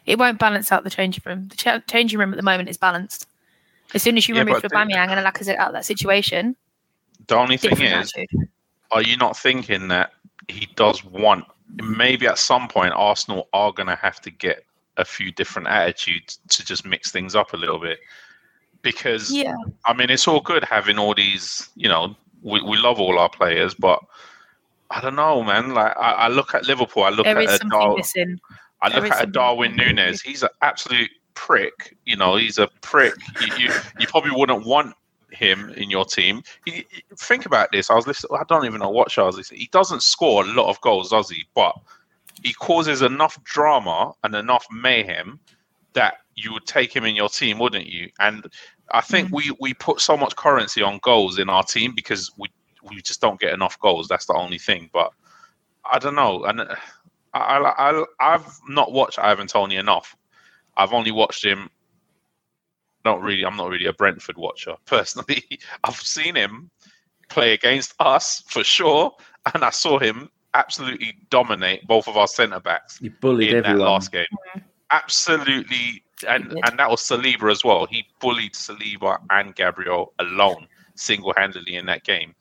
It 0.05 0.19
won't 0.19 0.39
balance 0.39 0.72
out 0.72 0.84
the 0.84 0.89
changing 0.89 1.24
room. 1.25 1.48
The 1.50 1.55
cha- 1.55 1.79
changing 1.89 2.19
room 2.19 2.31
at 2.31 2.38
the 2.38 2.43
moment 2.43 2.69
is 2.69 2.77
balanced. 2.77 3.27
As 3.93 4.01
soon 4.03 4.17
as 4.17 4.27
you 4.27 4.36
Yeah, 4.36 4.41
remove 4.41 4.62
but 4.62 4.72
Aubameyang 4.72 5.07
and 5.10 5.25
Lacazette 5.25 5.57
out 5.57 5.67
of 5.69 5.74
that 5.74 5.86
situation, 5.86 6.55
The 7.27 7.36
only 7.36 7.57
thing 7.57 7.79
is, 7.81 8.12
attitude. 8.15 8.50
are 8.91 9.01
you 9.01 9.15
not 9.17 9.38
thinking 9.38 9.88
that 9.89 10.12
he 10.48 10.67
does 10.75 11.03
want 11.03 11.45
maybe 11.81 12.27
at 12.27 12.38
some 12.38 12.67
point 12.67 12.93
Arsenal 12.95 13.48
are 13.53 13.72
going 13.72 13.88
to 13.88 13.95
have 13.95 14.22
to 14.22 14.31
get 14.31 14.63
a 14.98 15.05
few 15.05 15.31
different 15.31 15.67
attitudes 15.67 16.39
to 16.50 16.63
just 16.63 16.86
mix 16.86 17.12
things 17.12 17.36
up 17.36 17.53
a 17.53 17.57
little 17.57 17.79
bit. 17.79 18.00
Because 18.81 19.31
Yeah, 19.31 19.55
I 19.86 19.93
mean 19.93 20.10
it's 20.10 20.27
all 20.27 20.41
good 20.41 20.63
having 20.63 21.00
all 21.00 21.15
these 21.15 21.69
you 21.75 21.89
know 21.89 22.15
we, 22.43 22.62
we 22.62 22.77
love 22.77 23.00
all 23.00 23.17
our 23.17 23.29
players 23.29 23.74
but 23.74 24.00
I 24.91 25.01
don't 25.01 25.15
know 25.15 25.43
man. 25.43 25.74
Like 25.74 25.98
I, 25.98 26.12
I 26.12 26.27
look 26.27 26.53
at 26.53 26.65
Liverpool 26.65 27.03
I 27.03 27.10
look 27.10 27.25
there 27.25 27.38
at 27.38 27.62
a 27.62 27.67
Dar- 27.67 27.98
I 28.81 28.95
look 28.95 29.12
at 29.12 29.24
a 29.24 29.27
Darwin 29.27 29.75
missing. 29.75 29.95
Núñez. 29.95 30.22
He's 30.22 30.43
an 30.43 30.50
absolute 30.62 31.10
prick 31.34 31.98
you 32.05 32.15
know 32.15 32.36
he's 32.36 32.60
a 32.60 32.67
prick. 32.81 33.15
You, 33.41 33.48
you, 33.57 33.74
you 34.00 34.07
probably 34.07 34.31
wouldn't 34.31 34.65
want 34.65 34.95
him 35.32 35.70
in 35.72 35.89
your 35.89 36.05
team. 36.05 36.44
He, 36.65 36.86
he- 36.89 37.03
think 37.17 37.46
about 37.46 37.72
this. 37.72 37.89
I 37.89 37.96
was 37.96 38.08
listening. 38.08 38.38
I 38.39 38.44
don't 38.48 38.65
even 38.65 38.79
know 38.79 38.89
what 38.89 39.12
show 39.12 39.24
I 39.24 39.27
was 39.27 39.38
listening. 39.38 39.62
He 39.62 39.70
doesn't 39.72 40.03
score 40.03 40.44
a 40.44 40.48
lot 40.48 40.70
of 40.70 40.79
goals, 40.82 41.10
does 41.10 41.29
he? 41.29 41.46
But 41.55 41.75
he 42.44 42.53
causes 42.53 43.01
enough 43.01 43.41
drama 43.44 44.13
and 44.24 44.36
enough 44.36 44.65
mayhem 44.72 45.39
that 45.94 46.15
you 46.36 46.51
would 46.53 46.65
take 46.65 46.96
him 46.96 47.05
in 47.05 47.15
your 47.15 47.29
team, 47.29 47.60
wouldn't 47.60 47.88
you? 47.88 48.10
And 48.20 48.46
I 48.91 49.01
think 49.01 49.32
we 49.32 49.51
we 49.60 49.74
put 49.74 50.01
so 50.01 50.15
much 50.17 50.36
currency 50.36 50.82
on 50.82 51.00
goals 51.01 51.39
in 51.39 51.50
our 51.50 51.63
team 51.63 51.94
because 51.96 52.32
we 52.38 52.50
we 52.84 53.01
just 53.01 53.22
don't 53.22 53.39
get 53.39 53.53
enough 53.53 53.79
goals. 53.79 54.08
That's 54.08 54.25
the 54.25 54.34
only 54.36 54.60
thing. 54.60 54.89
But 54.94 55.12
I 55.89 56.00
don't 56.00 56.15
know. 56.15 56.44
And 56.46 56.62
uh, 56.62 56.75
I, 57.33 57.57
I, 57.57 57.92
I 57.92 58.05
I've 58.20 58.59
not 58.68 58.92
watched 58.92 59.20
Ivan 59.20 59.48
Toney 59.48 59.75
enough. 59.77 60.16
I've 60.77 60.94
only 60.94 61.11
watched 61.11 61.44
him 61.44 61.70
not 63.05 63.22
really. 63.22 63.46
I'm 63.46 63.55
not 63.55 63.70
really 63.70 63.85
a 63.85 63.94
Brentford 63.94 64.37
watcher 64.37 64.75
personally. 64.85 65.44
I've 65.83 65.96
seen 65.96 66.35
him 66.35 66.70
play 67.29 67.53
against 67.53 67.94
us 68.00 68.44
for 68.48 68.63
sure, 68.63 69.15
and 69.53 69.63
I 69.63 69.70
saw 69.70 70.00
him 70.00 70.29
absolutely 70.53 71.13
dominate 71.29 71.85
both 71.85 72.07
of 72.07 72.15
our 72.18 72.27
centre 72.27 72.59
backs 72.61 72.98
He 72.98 73.09
bullied 73.09 73.53
in 73.53 73.63
that 73.63 73.77
last 73.77 74.11
game. 74.11 74.25
Absolutely, 74.91 76.03
and 76.27 76.57
and 76.65 76.79
that 76.79 76.89
was 76.89 77.01
Saliba 77.01 77.51
as 77.51 77.63
well. 77.63 77.85
He 77.85 78.05
bullied 78.20 78.53
Saliba 78.53 79.18
and 79.29 79.55
Gabriel 79.55 80.13
alone, 80.20 80.68
single 80.96 81.33
handedly 81.35 81.75
in 81.75 81.85
that 81.87 82.03
game. 82.03 82.33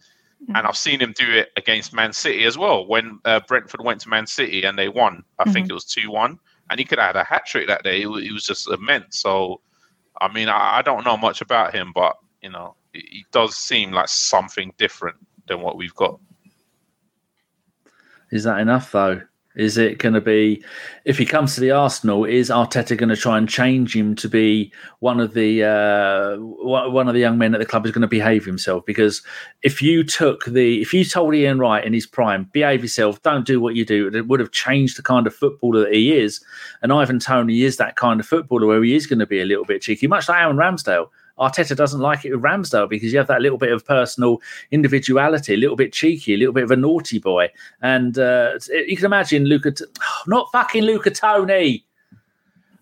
Mm. 0.49 0.59
And 0.59 0.67
I've 0.67 0.77
seen 0.77 1.01
him 1.01 1.13
do 1.17 1.29
it 1.29 1.51
against 1.57 1.93
Man 1.93 2.13
City 2.13 2.45
as 2.45 2.57
well. 2.57 2.87
When 2.87 3.19
uh, 3.25 3.41
Brentford 3.49 3.83
went 3.83 4.01
to 4.03 4.09
Man 4.09 4.27
City 4.27 4.65
and 4.65 4.79
they 4.79 4.89
won, 4.89 5.25
I 5.39 5.51
think 5.51 5.67
Mhm. 5.67 5.71
it 5.71 5.75
was 5.75 5.85
two 5.85 6.11
one, 6.11 6.39
and 6.71 6.79
he 6.79 6.85
could 6.85 6.99
have 6.99 7.15
had 7.15 7.17
a 7.17 7.25
hat 7.25 7.47
trick 7.47 7.67
that 7.67 7.83
day. 7.83 8.03
It, 8.03 8.09
it 8.09 8.33
was 8.33 8.45
just 8.45 8.69
immense. 8.69 9.19
So, 9.21 9.61
I 10.21 10.33
mean, 10.33 10.49
I, 10.49 10.79
I 10.79 10.83
don't 10.83 11.05
know 11.05 11.17
much 11.17 11.41
about 11.41 11.75
him, 11.75 11.93
but 11.95 12.17
you 12.43 12.51
know, 12.51 12.77
he 12.93 13.01
he 13.01 13.27
does 13.33 13.57
seem 13.57 13.93
like 13.93 14.09
something 14.09 14.73
different 14.79 15.17
than 15.47 15.61
what 15.61 15.77
we've 15.77 15.95
got. 15.95 16.19
Is 18.31 18.45
that 18.45 18.61
enough 18.61 18.93
though? 18.93 19.23
Is 19.57 19.79
it 19.79 19.99
going 19.99 20.15
to 20.15 20.21
be, 20.21 20.65
if 21.05 21.17
he 21.17 21.25
comes 21.25 21.55
to 21.55 21.61
the 21.61 21.71
Arsenal, 21.71 22.25
is 22.25 22.51
Arteta 22.51 22.97
going 22.97 23.09
to 23.09 23.17
try 23.17 23.39
and 23.39 23.49
change 23.49 23.95
him 23.95 24.17
to 24.17 24.29
be 24.29 24.73
one 24.99 25.21
of 25.21 25.35
the 25.35 25.63
uh, 25.63 26.37
one 26.39 27.07
of 27.07 27.15
the 27.15 27.21
young 27.21 27.39
men 27.39 27.55
at 27.55 27.61
the 27.61 27.67
club 27.67 27.85
who's 27.85 27.93
going 27.93 28.03
to 28.03 28.09
behave 28.09 28.45
himself? 28.45 28.85
Because 28.85 29.23
if 29.63 29.81
you 29.81 30.03
took 30.03 30.45
the, 30.47 30.83
if 30.83 30.93
you 30.93 31.05
told 31.05 31.35
Ian 31.35 31.61
Wright 31.61 31.85
in 31.85 31.93
his 31.93 32.07
prime, 32.07 32.51
behave 32.53 32.83
yourself, 32.83 33.23
don't 33.23 33.47
do 33.47 33.61
what 33.61 33.77
you 33.77 33.85
do, 33.85 34.09
it 34.09 34.27
would 34.27 34.41
have 34.41 34.51
changed 34.51 34.99
the 34.99 35.03
kind 35.03 35.27
of 35.27 35.35
footballer 35.35 35.81
that 35.85 35.95
he 35.95 36.17
is. 36.17 36.45
And 36.83 36.93
Ivan 36.93 37.21
Toney 37.21 37.63
is 37.63 37.77
that 37.77 37.95
kind 37.95 38.19
of 38.19 38.27
footballer 38.27 38.67
where 38.67 38.83
he 38.83 38.97
is 38.97 39.07
going 39.07 39.21
to 39.21 39.27
be 39.27 39.41
a 39.41 39.47
little 39.47 39.65
bit 39.65 39.83
cheeky, 39.83 40.09
much 40.09 40.29
like 40.29 40.41
Aaron 40.41 40.57
Ramsdale. 40.57 41.09
Arteta 41.39 41.77
doesn't 41.77 42.01
like 42.01 42.25
it 42.25 42.33
with 42.33 42.43
Ramsdale 42.43 42.89
because 42.89 43.13
you 43.13 43.19
have 43.19 43.27
that 43.29 43.43
little 43.43 43.59
bit 43.59 43.73
of 43.73 43.85
personal 43.85 44.41
individuality, 44.71 45.55
a 45.55 45.57
little 45.57 45.77
bit 45.77 45.93
cheeky, 45.93 46.35
a 46.35 46.37
little 46.37 46.55
bit 46.55 46.65
of 46.65 46.71
a 46.71 46.77
naughty 46.77 47.19
boy. 47.19 47.49
And 47.83 48.19
uh, 48.19 48.59
you 48.87 48.97
can 48.97 49.07
imagine 49.07 49.45
Luca, 49.45 49.73
T- 49.73 49.85
not 50.27 50.51
fucking 50.53 50.85
Luca 50.85 51.11
Toni, 51.11 51.85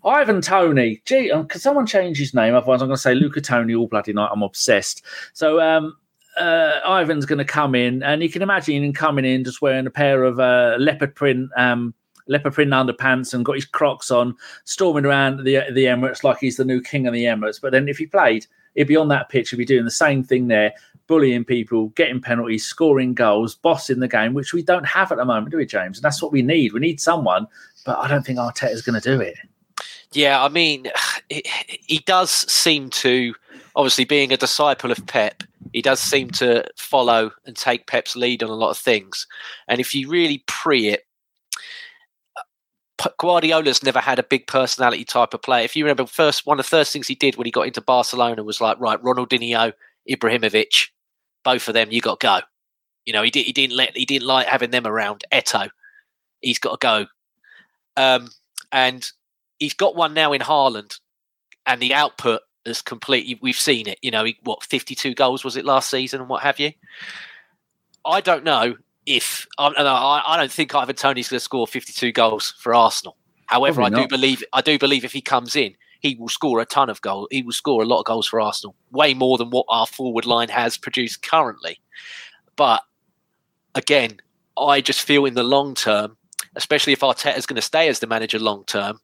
Ivan 0.05 0.41
Toney. 0.41 1.01
Gee, 1.05 1.31
um, 1.31 1.47
can 1.47 1.61
someone 1.61 1.87
change 1.87 2.19
his 2.19 2.35
name? 2.35 2.55
Otherwise, 2.55 2.83
I'm 2.83 2.89
going 2.89 2.97
to 2.97 3.03
say 3.03 3.15
Luca 3.15 3.41
Toni 3.41 3.75
all 3.75 3.87
bloody 3.87 4.13
night. 4.13 4.31
I'm 4.33 4.43
obsessed. 4.43 5.03
So, 5.33 5.61
um, 5.61 5.97
uh, 6.39 6.81
Ivan's 6.87 7.27
going 7.27 7.39
to 7.39 7.45
come 7.45 7.75
in, 7.75 8.03
and 8.03 8.23
you 8.23 8.31
can 8.31 8.43
imagine 8.43 8.83
him 8.83 8.93
coming 8.93 9.25
in 9.25 9.45
just 9.45 9.61
wearing 9.61 9.87
a 9.87 9.91
pair 9.91 10.25
of 10.25 10.41
uh, 10.41 10.77
leopard 10.79 11.15
print. 11.15 11.51
Um, 11.57 11.95
Leopard 12.29 12.55
print 12.55 12.71
underpants 12.71 13.35
and 13.35 13.45
got 13.45 13.57
his 13.57 13.65
Crocs 13.65 14.11
on, 14.11 14.37
storming 14.65 15.05
around 15.05 15.45
the 15.45 15.59
uh, 15.59 15.73
the 15.73 15.85
Emirates 15.85 16.25
like 16.25 16.39
he's 16.39 16.57
the 16.57 16.65
new 16.65 16.81
king 16.81 17.07
of 17.07 17.13
the 17.13 17.25
Emirates. 17.25 17.61
But 17.61 17.73
then 17.73 17.89
if 17.89 17.99
he 17.99 18.07
played, 18.07 18.47
he'd 18.75 18.89
be 18.89 18.97
on 18.97 19.09
that 19.09 19.29
pitch, 19.29 19.51
he'd 19.51 19.57
be 19.57 19.65
doing 19.65 19.85
the 19.85 19.91
same 19.91 20.23
thing 20.23 20.49
there, 20.49 20.73
bullying 21.07 21.45
people, 21.45 21.89
getting 21.91 22.21
penalties, 22.21 22.65
scoring 22.65 23.15
goals, 23.15 23.55
bossing 23.55 24.01
the 24.01 24.09
game, 24.09 24.35
which 24.35 24.53
we 24.53 24.63
don't 24.63 24.87
have 24.87 25.13
at 25.13 25.19
the 25.19 25.25
moment, 25.25 25.51
do 25.51 25.59
we, 25.59 25.67
James? 25.67 25.99
And 25.99 26.05
that's 26.05 26.23
what 26.23 26.33
we 26.33 26.43
need. 26.43 26.73
We 26.73 26.81
need 26.81 27.01
someone, 27.01 27.47
but 27.85 27.99
I 27.99 28.09
don't 28.09 28.25
think 28.25 28.39
Arteta's 28.39 28.83
going 28.83 29.01
to 29.01 29.17
do 29.17 29.21
it. 29.21 29.37
Yeah, 30.13 30.43
I 30.43 30.49
mean, 30.49 30.87
he, 31.29 31.99
does 32.07 32.31
seem 32.31 32.91
to, 32.91 33.35
obviously 33.77 34.05
being 34.05 34.33
a 34.33 34.37
disciple 34.37 34.91
of 34.91 35.05
Pep, 35.07 35.43
he 35.73 35.83
does 35.83 36.01
seem 36.01 36.31
to 36.33 36.65
follow 36.77 37.31
and 37.47 37.57
take 37.57 37.87
Pep's 37.87 38.17
lead 38.17 38.43
on 38.43 38.51
a 38.51 38.55
lot 38.55 38.71
of 38.71 38.79
things. 38.79 39.27
And 39.69 39.81
if 39.81 39.95
you 39.95 40.09
really 40.09 40.45
pre 40.47 40.89
it, 40.89 41.07
Guardiola's 43.19 43.83
never 43.83 44.01
had 44.01 44.19
a 44.19 44.23
big 44.23 44.47
personality 44.47 45.05
type 45.05 45.35
of 45.35 45.43
player. 45.43 45.65
If 45.65 45.77
you 45.77 45.85
remember, 45.85 46.07
first 46.07 46.47
one 46.47 46.59
of 46.59 46.65
the 46.65 46.71
first 46.71 46.93
things 46.93 47.09
he 47.09 47.15
did 47.15 47.37
when 47.37 47.45
he 47.45 47.51
got 47.51 47.67
into 47.67 47.81
Barcelona 47.81 48.43
was 48.43 48.61
like, 48.61 48.79
right, 48.81 49.03
Ronaldinho, 49.03 49.73
Ibrahimovic, 50.09 50.89
both 51.45 51.69
of 51.69 51.75
them, 51.75 51.91
you 51.91 52.01
got 52.01 52.21
to 52.21 52.27
go. 52.27 52.41
You 53.05 53.13
know, 53.13 53.23
he 53.23 53.31
did. 53.31 53.47
He 53.47 53.53
didn't 53.53 53.77
let. 53.77 53.97
He 53.97 54.05
didn't 54.05 54.29
like 54.29 54.47
having 54.47 54.71
them 54.71 54.87
around. 54.87 55.25
Eto'o, 55.33 55.69
he's 56.41 56.59
got 56.59 56.81
to 56.81 56.87
go. 56.87 57.07
Um, 57.97 58.29
and 58.71 59.11
he's 59.59 59.75
got 59.75 59.97
one 59.97 60.15
now 60.15 60.33
in 60.33 60.41
Haaland, 60.41 61.01
and 61.67 61.81
the 61.81 61.95
output 61.95 62.43
is 62.65 62.81
completely. 62.81 63.39
We've 63.43 63.57
seen 63.57 63.89
it. 63.89 63.99
You 64.03 64.13
know, 64.13 64.25
he, 64.25 64.39
what 64.45 64.63
fifty-two 64.63 65.15
goals 65.15 65.43
was 65.43 65.57
it 65.57 65.65
last 65.65 65.91
season, 65.91 66.21
and 66.21 66.29
what 66.29 66.45
have 66.45 66.61
you? 66.61 66.73
I 68.05 68.21
don't 68.21 68.45
know 68.45 68.77
if 69.07 69.47
I, 69.59 69.69
I 69.69 70.35
I 70.35 70.37
don't 70.37 70.53
think 70.53 70.75
Ivan 70.75 70.97
Toney's 70.97 71.29
going 71.29 71.39
to 71.39 71.45
score 71.45 71.67
fifty-two 71.67 72.13
goals 72.13 72.55
for 72.59 72.75
Arsenal. 72.75 73.17
However, 73.47 73.83
Probably 73.83 73.99
I 73.99 74.03
do 74.03 74.09
believe 74.09 74.45
I 74.53 74.61
do 74.61 74.79
believe 74.79 75.05
if 75.05 75.13
he 75.13 75.21
comes 75.21 75.57
in, 75.57 75.75
he 76.01 76.15
will 76.15 76.29
score 76.29 76.61
a 76.61 76.65
ton 76.65 76.89
of 76.89 77.01
goals. 77.01 77.29
He 77.31 77.43
will 77.43 77.53
score 77.53 77.83
a 77.83 77.87
lot 77.87 78.01
of 78.01 78.07
goals 78.07 78.27
for 78.27 78.41
Arsenal, 78.41 78.75
way 78.91 79.15
more 79.15 79.39
than 79.39 79.51
what 79.51 79.67
our 79.69 79.87
forward 79.87 80.27
line 80.27 80.49
has 80.49 80.77
produced 80.79 81.23
currently. 81.23 81.81
But 82.57 82.83
again, 83.75 84.21
I 84.59 84.81
just 84.81 85.03
feel 85.03 85.25
in 85.25 85.35
the 85.35 85.43
long 85.43 85.75
term, 85.75 86.17
especially 86.57 86.93
if 86.93 87.01
Arteta's 87.01 87.47
going 87.47 87.57
to 87.57 87.63
stay 87.63 87.89
as 87.89 87.99
the 87.99 88.07
manager 88.07 88.39
long 88.39 88.65
term, 88.65 89.01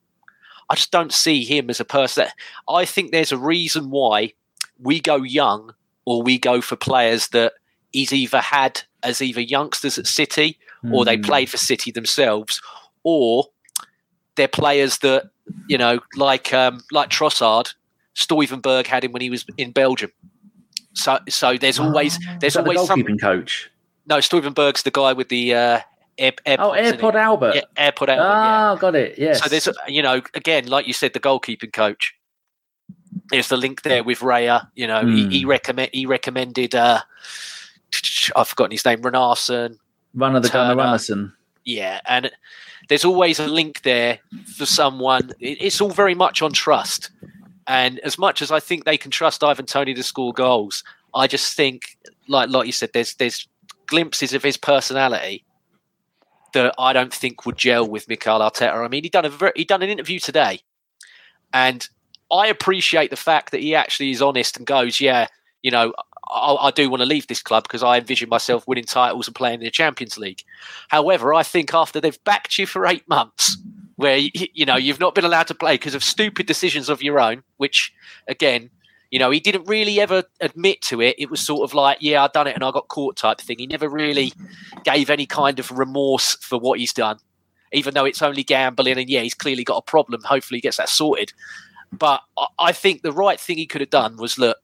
I 0.70 0.74
just 0.74 0.90
don't 0.90 1.12
see 1.12 1.44
him 1.44 1.70
as 1.70 1.80
a 1.80 1.84
person. 1.84 2.24
That, 2.24 2.34
I 2.68 2.84
think 2.84 3.10
there's 3.10 3.32
a 3.32 3.38
reason 3.38 3.90
why 3.90 4.32
we 4.78 5.00
go 5.00 5.16
young 5.16 5.74
or 6.04 6.22
we 6.22 6.38
go 6.38 6.60
for 6.60 6.76
players 6.76 7.28
that 7.28 7.54
he's 7.92 8.12
either 8.12 8.40
had 8.40 8.82
as 9.02 9.20
either 9.22 9.40
youngsters 9.40 9.98
at 9.98 10.06
City 10.06 10.58
or 10.92 11.04
they 11.04 11.16
Mm. 11.16 11.24
played 11.24 11.50
for 11.50 11.56
City 11.56 11.90
themselves, 11.90 12.60
or 13.02 13.46
they're 14.36 14.48
players 14.48 14.98
that 14.98 15.30
you 15.66 15.78
know, 15.78 15.98
like 16.16 16.52
um, 16.52 16.82
like 16.92 17.08
Trossard, 17.10 17.72
Stuivenberg 18.14 18.86
had 18.86 19.02
him 19.04 19.12
when 19.12 19.22
he 19.22 19.30
was 19.30 19.44
in 19.56 19.72
Belgium. 19.72 20.12
So 20.94 21.18
so 21.28 21.56
there's 21.56 21.78
always 21.78 22.18
Oh, 22.28 22.36
there's 22.40 22.54
that 22.54 22.64
the 22.64 22.70
always 22.70 22.86
some 22.86 23.00
goalkeeping 23.02 23.20
coach. 23.20 23.70
no 24.06 24.18
Stuivenberg's 24.18 24.82
the 24.82 24.90
guy 24.90 25.12
with 25.12 25.28
the 25.30 25.54
uh, 25.54 25.80
Air, 26.18 26.32
AirPods. 26.44 26.56
Oh. 26.58 26.70
AirPod 26.72 27.14
Albert. 27.14 27.54
Yeah, 27.54 27.62
AirPod 27.90 28.08
Albert. 28.08 28.22
yeah. 28.22 28.70
Ah, 28.72 28.74
got 28.76 28.94
it. 28.96 29.16
Yes. 29.18 29.40
So 29.42 29.48
there's, 29.48 29.68
you 29.86 30.02
know, 30.02 30.20
again, 30.34 30.66
like 30.66 30.86
you 30.88 30.92
said, 30.92 31.12
the 31.12 31.20
goalkeeping 31.20 31.72
coach. 31.72 32.12
There's 33.30 33.48
the 33.48 33.56
link 33.56 33.82
there 33.82 34.02
with 34.02 34.18
Raya. 34.20 34.68
You 34.74 34.86
know, 34.88 35.06
he, 35.06 35.24
Hmm. 35.24 35.30
he 35.30 35.44
recommend 35.44 35.90
he 35.92 36.06
recommended. 36.06 36.74
Uh, 36.74 37.00
I've 38.36 38.48
forgotten 38.48 38.72
his 38.72 38.84
name, 38.84 39.00
Renarson. 39.02 39.78
Run 40.14 40.36
of 40.36 40.42
the 40.42 40.48
Gunner 40.48 40.70
Turner. 40.70 40.82
Runnison. 40.82 41.32
Yeah, 41.64 42.00
and 42.06 42.30
there's 42.88 43.04
always 43.04 43.38
a 43.38 43.46
link 43.46 43.82
there 43.82 44.18
for 44.56 44.66
someone. 44.66 45.32
It's 45.38 45.80
all 45.80 45.90
very 45.90 46.14
much 46.14 46.40
on 46.42 46.52
trust. 46.52 47.10
And 47.66 47.98
as 48.00 48.16
much 48.16 48.40
as 48.40 48.50
I 48.50 48.60
think 48.60 48.84
they 48.84 48.96
can 48.96 49.10
trust 49.10 49.44
Ivan 49.44 49.66
Toney 49.66 49.92
to 49.92 50.02
score 50.02 50.32
goals, 50.32 50.82
I 51.14 51.26
just 51.26 51.54
think, 51.54 51.98
like 52.26 52.48
like 52.48 52.66
you 52.66 52.72
said, 52.72 52.90
there's 52.94 53.14
there's 53.14 53.46
glimpses 53.86 54.32
of 54.32 54.42
his 54.42 54.56
personality 54.56 55.44
that 56.54 56.74
I 56.78 56.94
don't 56.94 57.12
think 57.12 57.44
would 57.44 57.58
gel 57.58 57.86
with 57.86 58.08
Mikel 58.08 58.40
Arteta. 58.40 58.72
I 58.72 58.88
mean, 58.88 59.02
he 59.02 59.10
done 59.10 59.26
a 59.26 59.52
he 59.54 59.64
done 59.64 59.82
an 59.82 59.90
interview 59.90 60.18
today, 60.18 60.60
and 61.52 61.86
I 62.32 62.46
appreciate 62.46 63.10
the 63.10 63.16
fact 63.16 63.50
that 63.50 63.60
he 63.60 63.74
actually 63.74 64.10
is 64.10 64.22
honest 64.22 64.56
and 64.56 64.66
goes, 64.66 65.00
yeah, 65.00 65.26
you 65.62 65.70
know, 65.70 65.92
I, 66.26 66.56
I 66.60 66.70
do 66.70 66.90
want 66.90 67.00
to 67.00 67.06
leave 67.06 67.26
this 67.26 67.42
club 67.42 67.64
because 67.64 67.82
I 67.82 67.98
envision 67.98 68.28
myself 68.28 68.66
winning 68.66 68.84
titles 68.84 69.28
and 69.28 69.34
playing 69.34 69.60
in 69.60 69.64
the 69.64 69.70
Champions 69.70 70.18
League. 70.18 70.42
However, 70.88 71.34
I 71.34 71.42
think 71.42 71.74
after 71.74 72.00
they've 72.00 72.22
backed 72.24 72.58
you 72.58 72.66
for 72.66 72.86
eight 72.86 73.08
months, 73.08 73.56
where 73.96 74.16
you, 74.16 74.64
know 74.64 74.76
you've 74.76 75.00
not 75.00 75.14
been 75.14 75.24
allowed 75.24 75.48
to 75.48 75.54
play 75.54 75.74
because 75.74 75.94
of 75.94 76.04
stupid 76.04 76.46
decisions 76.46 76.88
of 76.88 77.02
your 77.02 77.18
own, 77.18 77.42
which 77.56 77.92
again, 78.28 78.70
you 79.10 79.18
know, 79.18 79.30
he 79.30 79.40
didn't 79.40 79.66
really 79.66 80.00
ever 80.00 80.24
admit 80.40 80.82
to 80.82 81.00
it. 81.00 81.16
It 81.18 81.30
was 81.30 81.40
sort 81.40 81.68
of 81.68 81.74
like, 81.74 81.98
yeah, 82.00 82.22
I 82.22 82.28
done 82.28 82.46
it 82.46 82.54
and 82.54 82.62
I 82.62 82.70
got 82.70 82.88
caught 82.88 83.16
type 83.16 83.40
thing. 83.40 83.58
He 83.58 83.66
never 83.66 83.88
really 83.88 84.32
gave 84.84 85.10
any 85.10 85.26
kind 85.26 85.58
of 85.58 85.70
remorse 85.70 86.36
for 86.36 86.58
what 86.58 86.78
he's 86.78 86.92
done, 86.92 87.18
even 87.72 87.94
though 87.94 88.04
it's 88.04 88.22
only 88.22 88.44
gambling. 88.44 88.98
And 88.98 89.08
yeah, 89.08 89.22
he's 89.22 89.34
clearly 89.34 89.64
got 89.64 89.78
a 89.78 89.82
problem. 89.82 90.22
Hopefully, 90.22 90.58
he 90.58 90.62
gets 90.62 90.76
that 90.76 90.90
sorted. 90.90 91.32
But 91.90 92.20
I 92.58 92.72
think 92.72 93.02
the 93.02 93.12
right 93.12 93.40
thing 93.40 93.56
he 93.56 93.66
could 93.66 93.80
have 93.80 93.90
done 93.90 94.16
was 94.18 94.38
look, 94.38 94.58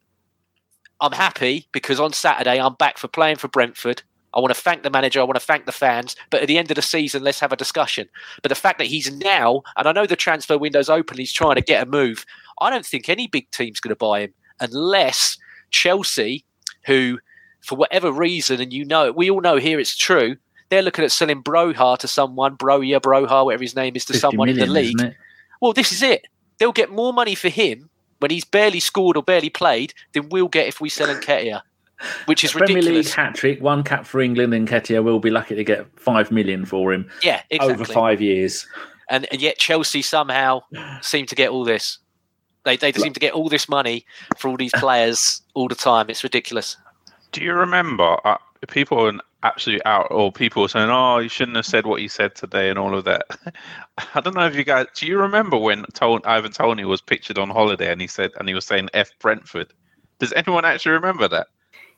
I'm 1.00 1.12
happy 1.12 1.66
because 1.72 2.00
on 2.00 2.12
Saturday 2.12 2.60
I'm 2.60 2.74
back 2.74 2.98
for 2.98 3.08
playing 3.08 3.36
for 3.36 3.48
Brentford. 3.48 4.02
I 4.34 4.40
want 4.40 4.52
to 4.54 4.60
thank 4.60 4.82
the 4.82 4.90
manager. 4.90 5.20
I 5.20 5.24
want 5.24 5.38
to 5.38 5.46
thank 5.46 5.64
the 5.64 5.72
fans. 5.72 6.16
But 6.30 6.42
at 6.42 6.48
the 6.48 6.58
end 6.58 6.70
of 6.70 6.74
the 6.74 6.82
season, 6.82 7.22
let's 7.22 7.40
have 7.40 7.52
a 7.52 7.56
discussion. 7.56 8.08
But 8.42 8.48
the 8.48 8.56
fact 8.56 8.78
that 8.78 8.88
he's 8.88 9.12
now, 9.12 9.62
and 9.76 9.86
I 9.86 9.92
know 9.92 10.06
the 10.06 10.16
transfer 10.16 10.58
window's 10.58 10.88
open, 10.88 11.18
he's 11.18 11.32
trying 11.32 11.54
to 11.54 11.60
get 11.62 11.86
a 11.86 11.90
move. 11.90 12.24
I 12.60 12.70
don't 12.70 12.84
think 12.84 13.08
any 13.08 13.28
big 13.28 13.50
team's 13.50 13.80
going 13.80 13.90
to 13.90 13.96
buy 13.96 14.20
him 14.20 14.34
unless 14.60 15.38
Chelsea, 15.70 16.44
who, 16.86 17.18
for 17.60 17.76
whatever 17.76 18.10
reason, 18.10 18.60
and 18.60 18.72
you 18.72 18.84
know, 18.84 19.12
we 19.12 19.30
all 19.30 19.40
know 19.40 19.56
here 19.56 19.78
it's 19.78 19.96
true, 19.96 20.36
they're 20.68 20.82
looking 20.82 21.04
at 21.04 21.12
selling 21.12 21.42
Broha 21.42 21.98
to 21.98 22.08
someone, 22.08 22.56
Broja, 22.56 23.00
Broha, 23.00 23.44
whatever 23.44 23.62
his 23.62 23.76
name 23.76 23.94
is, 23.96 24.04
to 24.06 24.12
50 24.12 24.20
someone 24.20 24.48
in 24.48 24.56
the 24.56 24.66
league. 24.66 25.14
Well, 25.60 25.72
this 25.72 25.92
is 25.92 26.02
it. 26.02 26.26
They'll 26.58 26.72
get 26.72 26.90
more 26.90 27.12
money 27.12 27.34
for 27.34 27.48
him 27.48 27.90
when 28.20 28.30
he's 28.30 28.44
barely 28.44 28.80
scored 28.80 29.16
or 29.16 29.22
barely 29.22 29.50
played 29.50 29.94
than 30.12 30.28
we'll 30.30 30.48
get 30.48 30.66
if 30.66 30.80
we 30.80 30.88
sell 30.88 31.08
Nketiah, 31.08 31.62
which 32.26 32.44
is 32.44 32.52
Premier 32.52 32.76
League 32.76 32.84
ridiculous. 32.84 33.14
hat 33.14 33.34
trick, 33.34 33.60
one 33.60 33.82
cap 33.82 34.06
for 34.06 34.20
England, 34.20 34.52
Nketiah 34.52 35.02
will 35.02 35.20
be 35.20 35.30
lucky 35.30 35.54
to 35.54 35.64
get 35.64 35.86
five 35.98 36.30
million 36.30 36.64
for 36.64 36.92
him 36.92 37.08
Yeah, 37.22 37.42
exactly. 37.50 37.74
over 37.74 37.84
five 37.84 38.20
years. 38.20 38.66
And, 39.10 39.26
and 39.30 39.40
yet 39.42 39.58
Chelsea 39.58 40.00
somehow 40.02 40.62
seem 41.02 41.26
to 41.26 41.34
get 41.34 41.50
all 41.50 41.64
this. 41.64 41.98
They, 42.64 42.78
they 42.78 42.92
seem 42.92 43.12
to 43.12 43.20
get 43.20 43.34
all 43.34 43.50
this 43.50 43.68
money 43.68 44.06
for 44.38 44.48
all 44.48 44.56
these 44.56 44.72
players 44.72 45.42
all 45.52 45.68
the 45.68 45.74
time. 45.74 46.08
It's 46.08 46.24
ridiculous. 46.24 46.78
Do 47.32 47.42
you 47.44 47.52
remember 47.52 48.16
uh, 48.24 48.38
people 48.66 49.06
are 49.06 49.12
absolutely 49.42 49.84
out, 49.84 50.08
or 50.10 50.32
people 50.32 50.62
were 50.62 50.68
saying, 50.68 50.90
"Oh, 50.90 51.18
you 51.18 51.28
shouldn't 51.28 51.56
have 51.56 51.66
said 51.66 51.86
what 51.86 52.02
you 52.02 52.08
said 52.08 52.34
today," 52.34 52.70
and 52.70 52.78
all 52.78 52.96
of 52.96 53.04
that. 53.04 53.26
I 54.14 54.20
don't 54.20 54.34
know 54.34 54.46
if 54.46 54.56
you 54.56 54.64
guys. 54.64 54.86
Do 54.94 55.06
you 55.06 55.18
remember 55.20 55.56
when 55.58 55.84
Toney, 55.94 56.24
Ivan 56.24 56.52
Toney 56.52 56.84
was 56.84 57.00
pictured 57.00 57.38
on 57.38 57.50
holiday 57.50 57.92
and 57.92 58.00
he 58.00 58.06
said, 58.06 58.32
and 58.38 58.48
he 58.48 58.54
was 58.54 58.66
saying 58.66 58.90
"F 58.94 59.10
Brentford"? 59.20 59.72
Does 60.18 60.32
anyone 60.32 60.64
actually 60.64 60.92
remember 60.92 61.28
that? 61.28 61.48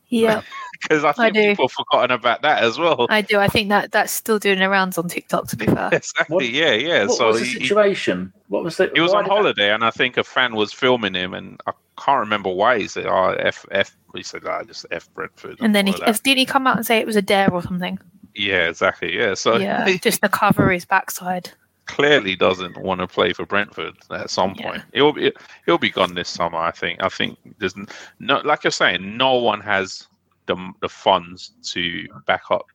Yeah, 0.08 0.42
Because 0.82 1.04
I 1.04 1.12
think 1.12 1.34
do. 1.34 1.42
people 1.42 1.64
have 1.68 1.72
forgotten 1.72 2.10
about 2.12 2.42
that 2.42 2.62
as 2.62 2.78
well. 2.78 3.06
I 3.08 3.22
do. 3.22 3.38
I 3.38 3.48
think 3.48 3.70
that 3.70 3.90
that's 3.92 4.12
still 4.12 4.38
doing 4.38 4.58
the 4.60 4.68
rounds 4.68 4.98
on 4.98 5.08
TikTok. 5.08 5.48
To 5.48 5.56
be 5.56 5.66
fair, 5.76 5.88
exactly. 5.92 6.34
What- 6.34 6.48
yeah, 6.48 6.72
yeah. 6.72 7.06
What 7.06 7.16
so 7.16 7.26
was 7.28 7.40
the 7.40 7.44
he, 7.46 7.52
he- 7.54 7.66
situation? 7.66 8.32
What 8.48 8.62
was 8.62 8.78
it? 8.78 8.92
he 8.94 9.00
was 9.00 9.12
on 9.12 9.24
did 9.24 9.30
that- 9.30 9.34
holiday, 9.36 9.72
and 9.74 9.84
I 9.84 9.90
think 9.90 10.16
a 10.16 10.22
fan 10.24 10.54
was 10.54 10.72
filming 10.72 11.14
him, 11.14 11.34
and 11.34 11.60
I 11.66 11.72
can't 11.98 12.20
remember 12.20 12.50
why 12.50 12.78
he 12.78 12.86
said, 12.88 13.06
"Oh, 13.06 13.34
F 13.38 13.64
F." 13.70 13.96
He 14.14 14.22
said, 14.22 14.42
"Ah, 14.46 14.62
just 14.62 14.86
F 14.92 15.12
Brentford." 15.14 15.56
and 15.60 15.74
then 15.74 15.86
he 15.86 15.92
all 15.94 16.00
of 16.02 16.06
that. 16.06 16.22
didn't 16.22 16.38
he 16.38 16.46
come 16.46 16.66
out 16.66 16.76
and 16.76 16.86
say 16.86 16.98
it 16.98 17.06
was 17.06 17.16
a 17.16 17.22
dare 17.22 17.52
or 17.52 17.62
something? 17.62 17.98
yeah, 18.34 18.68
exactly. 18.68 19.16
Yeah, 19.16 19.34
so 19.34 19.56
yeah, 19.56 19.96
just 20.02 20.22
to 20.22 20.28
cover 20.28 20.70
his 20.70 20.84
backside. 20.84 21.50
Clearly 21.86 22.36
doesn't 22.36 22.76
want 22.78 23.00
to 23.00 23.06
play 23.06 23.32
for 23.32 23.46
Brentford 23.46 23.94
at 24.10 24.30
some 24.30 24.54
Yeah. 24.58 24.62
point. 24.70 24.82
He'll 24.92 25.12
be 25.12 25.32
he'll 25.64 25.78
be 25.78 25.90
gone 25.90 26.14
this 26.14 26.28
summer. 26.28 26.58
I 26.58 26.70
think. 26.70 27.02
I 27.02 27.08
think 27.08 27.38
there's 27.58 27.74
no, 28.18 28.38
like 28.44 28.64
you're 28.64 28.70
saying, 28.70 29.16
no 29.16 29.34
one 29.34 29.60
has 29.60 30.06
the 30.46 30.56
the 30.80 30.88
funds 30.88 31.52
to 31.72 32.06
back 32.26 32.42
up 32.50 32.66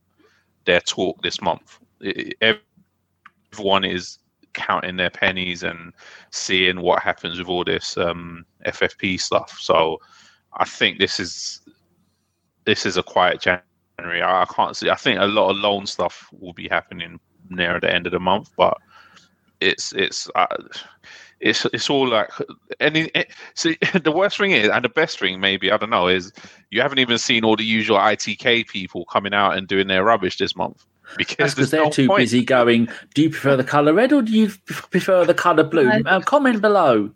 their 0.65 0.81
talk 0.81 1.21
this 1.21 1.41
month. 1.41 1.79
Everyone 3.51 3.83
is 3.83 4.19
counting 4.53 4.97
their 4.97 5.09
pennies 5.09 5.63
and 5.63 5.93
seeing 6.31 6.81
what 6.81 7.01
happens 7.01 7.39
with 7.39 7.47
all 7.47 7.63
this 7.63 7.97
um, 7.97 8.45
FFP 8.65 9.19
stuff. 9.19 9.57
So 9.59 9.99
I 10.53 10.65
think 10.65 10.99
this 10.99 11.19
is 11.19 11.61
this 12.65 12.85
is 12.85 12.97
a 12.97 13.03
quiet 13.03 13.41
January. 13.41 14.21
I, 14.21 14.43
I 14.43 14.45
can't 14.45 14.75
see. 14.75 14.89
I 14.89 14.95
think 14.95 15.19
a 15.19 15.25
lot 15.25 15.49
of 15.51 15.57
loan 15.57 15.85
stuff 15.85 16.27
will 16.31 16.53
be 16.53 16.67
happening 16.67 17.19
near 17.49 17.79
the 17.79 17.93
end 17.93 18.05
of 18.05 18.11
the 18.11 18.19
month, 18.19 18.51
but 18.57 18.77
it's 19.61 19.93
it's 19.93 20.29
uh, 20.35 20.47
it's 21.39 21.65
it's 21.65 21.89
all 21.89 22.07
like 22.07 22.29
any. 22.79 23.11
It, 23.15 23.31
see, 23.55 23.77
the 24.03 24.11
worst 24.11 24.37
thing 24.37 24.51
is, 24.51 24.69
and 24.69 24.83
the 24.83 24.89
best 24.89 25.19
thing 25.19 25.39
maybe 25.39 25.71
I 25.71 25.77
don't 25.77 25.89
know 25.89 26.07
is 26.07 26.31
you 26.69 26.81
haven't 26.81 26.99
even 26.99 27.17
seen 27.17 27.43
all 27.43 27.55
the 27.55 27.63
usual 27.63 27.97
ITK 27.97 28.67
people 28.67 29.05
coming 29.05 29.33
out 29.33 29.57
and 29.57 29.67
doing 29.67 29.87
their 29.87 30.03
rubbish 30.03 30.37
this 30.37 30.55
month 30.55 30.85
because 31.17 31.55
That's 31.55 31.71
they're 31.71 31.83
no 31.83 31.89
too 31.89 32.07
point. 32.07 32.19
busy 32.19 32.43
going. 32.43 32.87
Do 33.13 33.23
you 33.23 33.29
prefer 33.29 33.55
the 33.55 33.63
colour 33.63 33.93
red 33.93 34.13
or 34.13 34.21
do 34.21 34.31
you 34.31 34.49
prefer 34.65 35.25
the 35.25 35.33
colour 35.33 35.63
blue? 35.63 35.89
Uh, 35.89 36.21
comment 36.21 36.61
below 36.61 37.11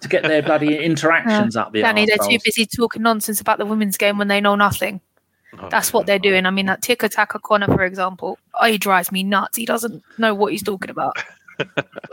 to 0.00 0.08
get 0.08 0.22
their 0.24 0.42
bloody 0.42 0.76
interactions 0.76 1.56
up 1.56 1.72
the 1.72 1.80
Danny, 1.80 2.04
they're 2.04 2.18
too 2.18 2.38
busy 2.44 2.66
talking 2.66 3.02
nonsense 3.02 3.40
about 3.40 3.58
the 3.58 3.64
women's 3.64 3.96
game 3.96 4.18
when 4.18 4.28
they 4.28 4.40
know 4.40 4.54
nothing. 4.54 5.00
Oh, 5.58 5.68
That's 5.68 5.92
what 5.92 6.06
they're 6.06 6.18
doing. 6.18 6.46
I 6.46 6.50
mean, 6.50 6.66
that 6.66 6.82
Tika 6.82 7.08
Taka 7.08 7.40
Connor, 7.40 7.66
for 7.66 7.82
example, 7.82 8.38
oh, 8.60 8.66
he 8.66 8.78
drives 8.78 9.10
me 9.10 9.22
nuts. 9.22 9.56
He 9.56 9.66
doesn't 9.66 10.02
know 10.16 10.34
what 10.34 10.52
he's 10.52 10.62
talking 10.62 10.90
about. 10.90 11.16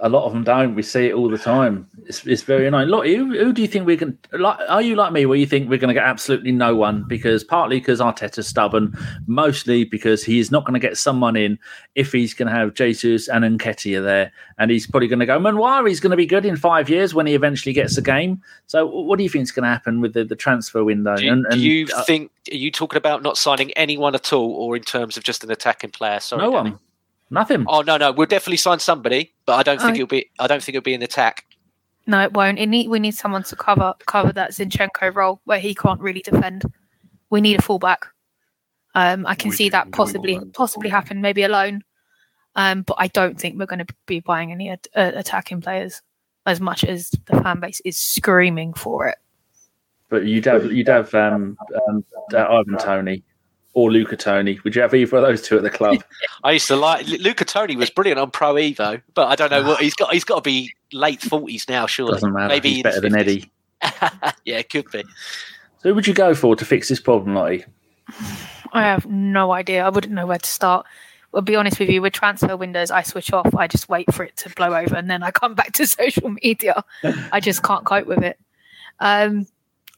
A 0.02 0.10
lot 0.10 0.26
of 0.26 0.34
them 0.34 0.44
don't. 0.44 0.76
We 0.76 0.84
see 0.84 1.08
it 1.08 1.14
all 1.14 1.30
the 1.30 1.38
time. 1.38 1.88
It's, 2.06 2.26
it's 2.26 2.44
very 2.44 2.68
annoying. 2.68 2.90
Look, 2.90 3.06
who, 3.06 3.38
who 3.38 3.54
do 3.54 3.62
you 3.62 3.68
think 3.68 3.86
we 3.86 3.98
can? 3.98 4.18
Like, 4.32 4.58
are 4.70 4.82
you 4.82 4.96
like 4.96 5.12
me, 5.12 5.26
where 5.26 5.38
you 5.38 5.46
think 5.46 5.70
we're 5.70 5.80
going 5.80 5.90
to 5.90 5.94
get 5.94 6.04
absolutely 6.04 6.52
no 6.52 6.76
one? 6.76 7.04
Because 7.08 7.44
partly 7.44 7.80
because 7.80 8.00
Arteta's 8.00 8.48
stubborn, 8.48 8.98
mostly 9.26 9.84
because 9.84 10.24
he 10.24 10.40
is 10.40 10.52
not 10.52 10.66
going 10.66 10.80
to 10.80 10.86
get 10.86 10.98
someone 10.98 11.36
in 11.36 11.58
if 11.96 12.12
he's 12.12 12.34
going 12.34 12.48
to 12.48 12.54
have 12.54 12.74
Jesus 12.74 13.28
and 13.28 13.44
Nketiah 13.44 14.04
there, 14.04 14.32
and 14.58 14.72
he's 14.72 14.88
probably 14.88 15.08
going 15.08 15.20
to 15.20 15.26
go. 15.26 15.40
Nwaneri's 15.40 16.00
going 16.00 16.12
to 16.12 16.18
be 16.18 16.26
good 16.26 16.46
in 16.46 16.56
five 16.58 16.90
years 16.90 17.14
when 17.14 17.26
he 17.26 17.36
eventually 17.36 17.74
gets 17.74 17.98
a 17.98 18.02
game. 18.02 18.42
So, 18.68 18.86
what 18.86 19.18
do 19.18 19.24
you 19.24 19.30
think 19.30 19.44
is 19.44 19.52
going 19.52 19.64
to 19.64 19.70
happen 19.70 20.02
with 20.02 20.14
the, 20.14 20.24
the 20.24 20.36
transfer 20.36 20.84
window? 20.84 21.16
Do 21.16 21.26
you, 21.26 21.32
and, 21.32 21.46
do 21.52 21.60
you 21.60 21.88
uh, 21.96 22.04
think 22.04 22.32
are 22.52 22.56
you 22.56 22.72
talking 22.72 22.98
about 22.98 23.24
not 23.24 23.38
signing 23.38 23.72
anyone 23.74 24.16
at 24.16 24.32
all, 24.32 24.52
or 24.52 24.76
in 24.76 24.84
terms 24.84 25.18
of 25.18 25.24
just 25.24 25.44
an 25.44 25.52
attacking 25.52 25.92
player? 25.92 26.20
Sorry, 26.20 26.42
no 26.42 26.52
Danny. 26.52 26.72
one, 26.72 26.80
nothing. 27.30 27.66
Oh 27.68 27.82
no, 27.82 27.98
no, 27.98 28.12
we'll 28.12 28.28
definitely 28.28 28.58
sign 28.58 28.80
somebody, 28.80 29.34
but 29.46 29.54
I 29.56 29.64
don't 29.64 29.80
think 29.80 29.92
I- 29.92 29.96
it'll 29.96 30.08
be. 30.08 30.30
I 30.40 30.48
don't 30.48 30.62
think 30.64 30.76
it'll 30.76 30.84
be 30.86 30.94
an 30.94 31.04
attack. 31.04 31.46
No, 32.10 32.22
it 32.22 32.32
won't. 32.34 32.58
It 32.58 32.68
need, 32.68 32.88
we 32.90 33.00
need 33.00 33.16
someone 33.16 33.44
to 33.44 33.56
cover 33.56 33.94
cover 34.06 34.32
that 34.34 34.52
Zinchenko 34.52 35.14
role 35.14 35.42
where 35.46 35.60
he 35.60 35.76
can't 35.76 36.00
really 36.00 36.22
defend. 36.22 36.64
We 37.30 37.42
need 37.42 37.60
a 37.60 37.62
fullback. 37.62 38.08
Um, 38.96 39.26
I 39.28 39.36
can 39.36 39.50
We 39.50 39.56
see 39.58 39.66
do- 39.66 39.72
that 39.72 39.92
possibly 39.92 40.40
will. 40.40 40.48
possibly 40.54 40.90
happen, 40.90 41.22
maybe 41.22 41.44
alone. 41.44 41.84
Um, 42.56 42.82
but 42.84 42.96
I 42.98 43.08
don't 43.08 43.40
think 43.40 43.60
we're 43.60 43.66
going 43.68 43.86
to 43.86 43.94
be 44.08 44.20
buying 44.22 44.52
any 44.52 44.70
at- 44.70 44.88
uh, 44.96 45.12
attacking 45.14 45.62
players 45.62 46.02
as 46.48 46.60
much 46.62 46.84
as 46.84 47.12
the 47.26 47.40
fan 47.42 47.60
base 47.60 47.82
is 47.86 47.98
screaming 47.98 48.74
for 48.74 49.08
it. 49.08 49.18
But 50.10 50.26
you'd 50.26 50.46
have 50.46 50.72
you'd 50.72 50.88
have 50.88 51.14
um, 51.14 51.58
um, 51.90 52.06
uh, 52.34 52.38
Ivan 52.38 52.78
Toney 52.78 53.24
or 53.78 53.92
Luca 53.92 54.18
Toni. 54.18 54.60
Would 54.64 54.76
you 54.76 54.82
have 54.82 54.96
either 54.96 55.18
of 55.18 55.22
those 55.22 55.44
two 55.44 55.56
at 55.56 55.62
the 55.62 55.70
club? 55.70 56.04
I 56.44 56.54
used 56.54 56.66
to 56.70 56.76
like 56.76 57.06
Luca 57.06 57.46
Toni 57.46 57.76
was 57.76 57.92
brilliant 57.92 58.20
on 58.20 58.32
Pro 58.32 58.56
Evo, 58.56 59.00
but 59.14 59.28
I 59.28 59.36
don't 59.36 59.52
know 59.52 59.62
what 59.62 59.80
he's 59.80 59.94
got. 59.94 60.12
He's 60.12 60.24
got 60.24 60.38
to 60.38 60.42
be 60.42 60.74
late 60.92 61.22
forties 61.22 61.70
now, 61.70 61.86
surely. 61.86 62.14
Doesn't 62.14 62.34
matter. 62.34 62.48
Maybe 62.48 62.74
He's 62.74 62.84
better 62.84 62.96
his 62.96 63.02
than 63.04 63.14
50s. 63.14 63.20
Eddie. 63.20 63.52
yeah, 64.46 64.58
it 64.58 64.70
could 64.72 64.90
be. 64.90 65.04
So, 65.78 65.90
who 65.90 65.94
would 65.94 66.08
you 66.08 66.16
go 66.16 66.34
for 66.34 66.56
to 66.56 66.66
fix 66.66 66.90
this 66.90 67.00
problem, 67.00 67.36
Lottie? 67.36 67.66
I 68.74 68.82
have 68.82 69.06
no 69.06 69.52
idea. 69.52 69.86
I 69.86 69.90
wouldn't 69.90 70.12
know 70.12 70.26
where 70.26 70.40
to 70.40 70.50
start. 70.50 70.88
I'll 71.36 71.42
be 71.42 71.56
honest 71.56 71.80
with 71.80 71.90
you, 71.90 72.02
with 72.02 72.14
transfer 72.14 72.58
windows, 72.58 72.90
I 72.90 73.04
switch 73.04 73.32
off. 73.32 73.54
I 73.54 73.68
just 73.68 73.90
wait 73.90 74.12
for 74.12 74.24
it 74.24 74.36
to 74.38 74.50
blow 74.50 74.74
over 74.74 74.96
and 74.96 75.08
then 75.08 75.22
I 75.22 75.30
come 75.30 75.54
back 75.54 75.74
to 75.74 75.86
social 75.88 76.36
media. 76.42 76.84
I 77.32 77.40
just 77.40 77.62
can't 77.62 77.86
cope 77.86 78.08
with 78.08 78.24
it. 78.24 78.40
Um, 79.00 79.46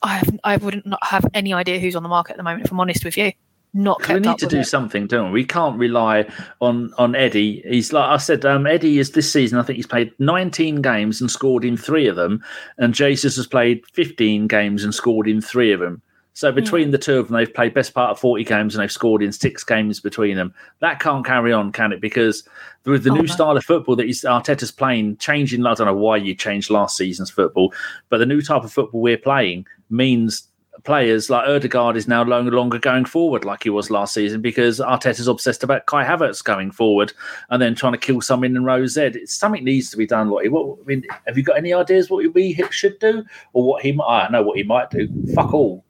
I 0.01 0.17
have, 0.17 0.39
I 0.43 0.57
wouldn't 0.57 0.85
not 0.85 1.05
have 1.05 1.25
any 1.33 1.53
idea 1.53 1.79
who's 1.79 1.95
on 1.95 2.03
the 2.03 2.09
market 2.09 2.31
at 2.31 2.37
the 2.37 2.43
moment, 2.43 2.65
if 2.65 2.73
I'm 2.73 2.79
honest 2.81 3.05
with 3.05 3.15
you. 3.15 3.31
Not 3.73 4.07
we 4.07 4.19
need 4.19 4.37
to 4.39 4.47
do 4.47 4.59
it. 4.61 4.65
something, 4.65 5.05
don't 5.05 5.27
we? 5.31 5.41
We 5.41 5.45
can't 5.45 5.77
rely 5.77 6.27
on 6.59 6.91
on 6.97 7.15
Eddie. 7.15 7.61
He's 7.67 7.93
like 7.93 8.09
I 8.09 8.17
said, 8.17 8.43
um, 8.43 8.65
Eddie 8.65 8.97
is 8.97 9.11
this 9.11 9.31
season. 9.31 9.59
I 9.59 9.61
think 9.63 9.77
he's 9.77 9.85
played 9.85 10.11
19 10.19 10.81
games 10.81 11.21
and 11.21 11.29
scored 11.29 11.63
in 11.63 11.77
three 11.77 12.07
of 12.07 12.15
them, 12.15 12.43
and 12.79 12.95
Jesus 12.95 13.35
has 13.35 13.45
played 13.45 13.83
15 13.93 14.47
games 14.47 14.83
and 14.83 14.93
scored 14.93 15.27
in 15.27 15.39
three 15.39 15.71
of 15.71 15.79
them. 15.79 16.01
So 16.33 16.53
between 16.53 16.91
the 16.91 16.97
two 16.97 17.19
of 17.19 17.27
them, 17.27 17.35
they've 17.35 17.53
played 17.53 17.73
best 17.73 17.93
part 17.93 18.11
of 18.11 18.19
40 18.19 18.45
games 18.45 18.73
and 18.73 18.81
they've 18.81 18.89
scored 18.91 19.21
in 19.21 19.33
six 19.33 19.61
games 19.65 19.99
between 19.99 20.37
them. 20.37 20.53
That 20.79 21.01
can't 21.01 21.25
carry 21.25 21.51
on, 21.51 21.73
can 21.73 21.91
it? 21.91 21.99
Because 21.99 22.47
with 22.85 23.03
the 23.03 23.09
Oh, 23.09 23.15
new 23.15 23.23
no. 23.23 23.25
style 23.33 23.57
of 23.57 23.65
football 23.65 23.97
that 23.97 24.07
is 24.07 24.21
Arteta's 24.21 24.71
playing, 24.71 25.17
changing. 25.17 25.65
I 25.65 25.73
don't 25.73 25.87
know 25.87 25.93
why 25.93 26.15
you 26.15 26.33
changed 26.33 26.69
last 26.69 26.95
season's 26.95 27.29
football, 27.29 27.73
but 28.07 28.19
the 28.19 28.25
new 28.25 28.41
type 28.41 28.63
of 28.63 28.71
football 28.71 29.01
we're 29.01 29.17
playing 29.17 29.65
means 29.89 30.47
players 30.83 31.29
like 31.29 31.47
Odegaard 31.47 31.97
is 31.97 32.07
now 32.07 32.23
no 32.23 32.41
longer 32.41 32.79
going 32.79 33.05
forward 33.05 33.45
like 33.45 33.63
he 33.63 33.69
was 33.69 33.89
last 33.89 34.13
season 34.13 34.41
because 34.41 34.79
Arteta's 34.79 35.27
obsessed 35.27 35.63
about 35.63 35.85
Kai 35.85 36.05
Havertz 36.05 36.43
going 36.43 36.71
forward 36.71 37.13
and 37.49 37.61
then 37.61 37.75
trying 37.75 37.93
to 37.93 37.97
kill 37.99 38.21
someone 38.21 38.55
in 38.55 38.63
row 38.63 38.85
Z. 38.85 39.01
It's, 39.01 39.35
something 39.35 39.63
needs 39.63 39.89
to 39.91 39.97
be 39.97 40.05
done. 40.05 40.29
Lottie. 40.29 40.49
What 40.49 40.79
I 40.81 40.85
mean, 40.85 41.03
have 41.27 41.37
you 41.37 41.43
got 41.43 41.57
any 41.57 41.73
ideas 41.73 42.09
what 42.09 42.33
we 42.33 42.53
should 42.71 42.99
do 42.99 43.23
or 43.53 43.63
what 43.63 43.83
he? 43.83 43.91
might 43.91 44.05
I 44.05 44.29
know 44.29 44.43
what 44.43 44.57
he 44.57 44.63
might 44.63 44.89
do. 44.89 45.07
Fuck 45.33 45.53
all. 45.53 45.83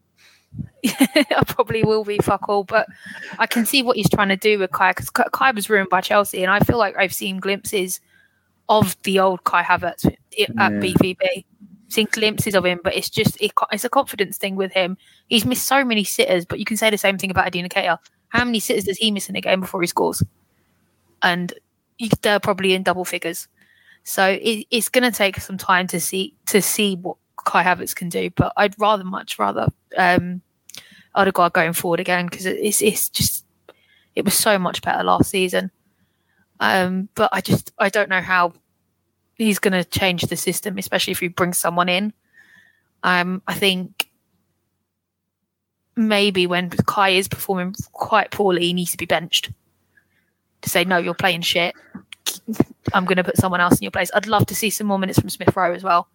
I 0.86 1.43
probably 1.47 1.84
will 1.84 2.04
be 2.04 2.17
fuck 2.19 2.49
all, 2.49 2.63
but 2.63 2.88
I 3.38 3.45
can 3.45 3.65
see 3.65 3.84
what 3.84 3.97
he's 3.97 4.10
trying 4.10 4.30
to 4.30 4.38
do 4.38 4.58
with 4.60 4.71
Kai 4.71 4.91
because 4.91 5.10
Kai 5.10 5.52
was 5.52 5.69
ruined 5.69 5.89
by 5.89 6.02
Chelsea, 6.02 6.41
and 6.43 6.52
I 6.52 6.60
feel 6.60 6.78
like 6.78 6.97
I've 6.97 7.13
seen 7.13 7.39
glimpses 7.39 8.02
of 8.69 8.95
the 9.04 9.19
old 9.19 9.43
Kai 9.43 9.63
Havertz 9.63 10.06
at 10.06 10.17
Yeah. 10.38 10.47
BVB. 10.69 11.45
Seen 11.89 12.08
glimpses 12.12 12.56
of 12.56 12.65
him, 12.65 12.80
but 12.84 12.95
it's 12.95 13.10
just 13.10 13.39
it, 13.41 13.52
it's 13.71 13.84
a 13.84 13.89
confidence 13.89 14.38
thing 14.38 14.56
with 14.56 14.71
him. 14.71 14.97
He's 15.28 15.45
missed 15.45 15.67
so 15.67 15.84
many 15.84 16.04
sitters, 16.04 16.45
but 16.45 16.60
you 16.60 16.65
can 16.65 16.78
say 16.78 16.89
the 16.89 16.97
same 16.97 17.17
thing 17.17 17.32
about 17.32 17.47
Eddie 17.47 17.63
Nketiah. 17.63 17.97
How 18.30 18.45
many 18.45 18.60
sitters 18.60 18.86
does 18.86 18.97
he 18.97 19.12
miss 19.12 19.28
in 19.28 19.36
a 19.36 19.41
game 19.41 19.60
before 19.60 19.82
he 19.82 19.88
scores? 19.88 20.23
And 21.21 21.52
they're 22.21 22.39
probably 22.39 22.73
in 22.73 22.84
double 22.84 23.06
figures. 23.06 23.47
So 24.04 24.25
it, 24.25 24.65
it's 24.71 24.89
going 24.89 25.10
to 25.10 25.15
take 25.15 25.39
some 25.39 25.58
time 25.58 25.88
to 25.88 25.99
see 25.99 26.36
to 26.47 26.62
see 26.62 26.95
what 26.95 27.17
Kai 27.45 27.63
Havertz 27.63 27.95
can 27.95 28.10
do. 28.10 28.30
But 28.30 28.54
I'd 28.56 28.80
rather 28.80 29.04
much 29.04 29.39
rather 29.39 29.67
um, 29.97 30.41
Odegaard 31.15 31.54
going 31.54 31.73
forward 31.73 31.99
again 31.99 32.28
because 32.28 32.45
it's 32.45 32.82
it's 32.82 33.10
just 33.10 33.45
it 34.15 34.25
was 34.25 34.34
so 34.34 34.60
much 34.60 34.82
better 34.82 35.04
last 35.04 35.30
season. 35.30 35.71
Um, 36.60 37.10
but 37.15 37.30
I 37.34 37.41
just 37.41 37.71
I 37.80 37.89
don't 37.89 38.10
know 38.10 38.21
how 38.21 38.54
he's 39.39 39.58
going 39.58 39.73
to 39.73 39.84
change 39.84 40.21
the 40.23 40.36
system, 40.36 40.78
especially 40.78 41.12
if 41.12 41.19
he 41.19 41.30
brings 41.30 41.58
someone 41.58 41.89
in. 41.89 42.13
Um, 43.02 43.41
I 43.47 43.56
think 43.56 44.08
maybe 45.95 46.45
when 46.45 46.69
Kai 46.69 47.10
is 47.10 47.28
performing 47.28 47.73
quite 47.93 48.30
poorly, 48.30 48.65
he 48.65 48.73
needs 48.73 48.91
to 48.91 48.97
be 48.97 49.08
benched 49.08 49.52
to 50.62 50.69
say 50.69 50.84
no, 50.84 50.97
you're 50.97 51.13
playing 51.13 51.41
shit. 51.41 51.75
I'm 52.93 53.06
going 53.06 53.17
to 53.17 53.23
put 53.23 53.38
someone 53.38 53.62
else 53.62 53.80
in 53.80 53.84
your 53.84 53.91
place. 53.91 54.12
I'd 54.13 54.28
love 54.28 54.45
to 54.47 54.56
see 54.56 54.69
some 54.69 54.88
more 54.88 54.99
minutes 54.99 55.19
from 55.19 55.30
Smith 55.30 55.56
Rowe 55.56 55.73
as 55.73 55.84
well. 55.84 56.08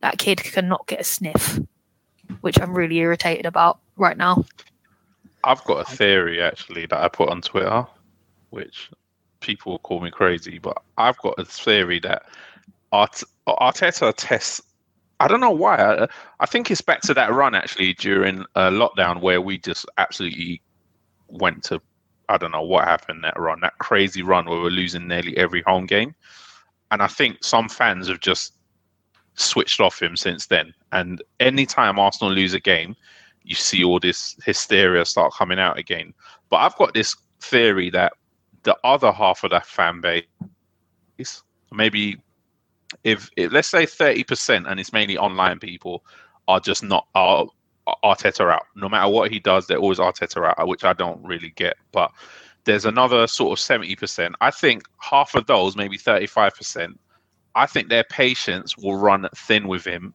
That 0.00 0.18
kid 0.18 0.42
cannot 0.42 0.86
get 0.86 1.00
a 1.00 1.04
sniff, 1.04 1.58
which 2.40 2.60
I'm 2.60 2.74
really 2.74 2.98
irritated 2.98 3.46
about 3.46 3.78
right 3.96 4.16
now. 4.16 4.44
I've 5.44 5.64
got 5.64 5.80
a 5.80 5.96
theory 5.96 6.40
actually 6.40 6.86
that 6.86 7.00
I 7.00 7.08
put 7.08 7.28
on 7.28 7.42
Twitter, 7.42 7.86
which 8.50 8.90
people 9.40 9.72
will 9.72 9.78
call 9.80 10.00
me 10.00 10.10
crazy, 10.10 10.58
but 10.58 10.82
I've 10.96 11.18
got 11.18 11.34
a 11.38 11.44
theory 11.44 12.00
that 12.00 12.26
Art- 12.92 13.22
Arteta 13.46 14.12
tests. 14.16 14.60
I 15.20 15.28
don't 15.28 15.40
know 15.40 15.50
why. 15.50 15.76
I, 15.76 16.08
I 16.40 16.46
think 16.46 16.70
it's 16.70 16.80
back 16.80 17.00
to 17.02 17.14
that 17.14 17.32
run 17.32 17.54
actually 17.54 17.94
during 17.94 18.44
uh, 18.54 18.70
lockdown 18.70 19.20
where 19.20 19.40
we 19.40 19.58
just 19.58 19.86
absolutely 19.98 20.62
went 21.28 21.64
to. 21.64 21.80
I 22.28 22.36
don't 22.36 22.52
know 22.52 22.62
what 22.62 22.84
happened 22.84 23.24
that 23.24 23.38
run, 23.38 23.60
that 23.60 23.78
crazy 23.78 24.22
run 24.22 24.46
where 24.46 24.60
we're 24.60 24.68
losing 24.68 25.08
nearly 25.08 25.36
every 25.36 25.62
home 25.62 25.86
game, 25.86 26.14
and 26.90 27.02
I 27.02 27.06
think 27.06 27.38
some 27.42 27.68
fans 27.68 28.08
have 28.08 28.20
just 28.20 28.52
switched 29.34 29.80
off 29.80 30.00
him 30.00 30.16
since 30.16 30.46
then. 30.46 30.74
And 30.92 31.22
anytime 31.40 31.98
Arsenal 31.98 32.32
lose 32.32 32.54
a 32.54 32.60
game, 32.60 32.94
you 33.44 33.54
see 33.54 33.82
all 33.82 33.98
this 33.98 34.36
hysteria 34.44 35.04
start 35.04 35.32
coming 35.32 35.58
out 35.58 35.78
again. 35.78 36.12
But 36.50 36.58
I've 36.58 36.76
got 36.76 36.92
this 36.92 37.16
theory 37.40 37.88
that 37.90 38.12
the 38.64 38.76
other 38.84 39.12
half 39.12 39.44
of 39.44 39.50
that 39.50 39.66
fan 39.66 40.00
base, 40.00 40.24
is 41.16 41.42
maybe 41.72 42.18
if, 43.04 43.30
if 43.36 43.52
let's 43.52 43.68
say 43.68 43.86
thirty 43.86 44.24
percent, 44.24 44.66
and 44.66 44.80
it's 44.80 44.92
mainly 44.92 45.18
online 45.18 45.58
people, 45.58 46.04
are 46.46 46.60
just 46.60 46.82
not 46.82 47.06
are 47.14 47.46
Arteta 48.04 48.52
out. 48.52 48.66
No 48.74 48.88
matter 48.88 49.10
what 49.10 49.30
he 49.30 49.38
does, 49.38 49.66
they're 49.66 49.78
always 49.78 49.98
Arteta 49.98 50.54
out, 50.58 50.68
which 50.68 50.84
I 50.84 50.92
don't 50.92 51.22
really 51.24 51.50
get. 51.56 51.76
But 51.92 52.10
there's 52.64 52.84
another 52.84 53.26
sort 53.26 53.58
of 53.58 53.62
seventy 53.62 53.96
percent. 53.96 54.34
I 54.40 54.50
think 54.50 54.84
half 54.98 55.34
of 55.34 55.46
those, 55.46 55.76
maybe 55.76 55.98
thirty-five 55.98 56.54
percent, 56.54 56.98
I 57.54 57.66
think 57.66 57.88
their 57.88 58.04
patience 58.04 58.76
will 58.76 58.96
run 58.96 59.28
thin 59.34 59.68
with 59.68 59.84
him 59.84 60.14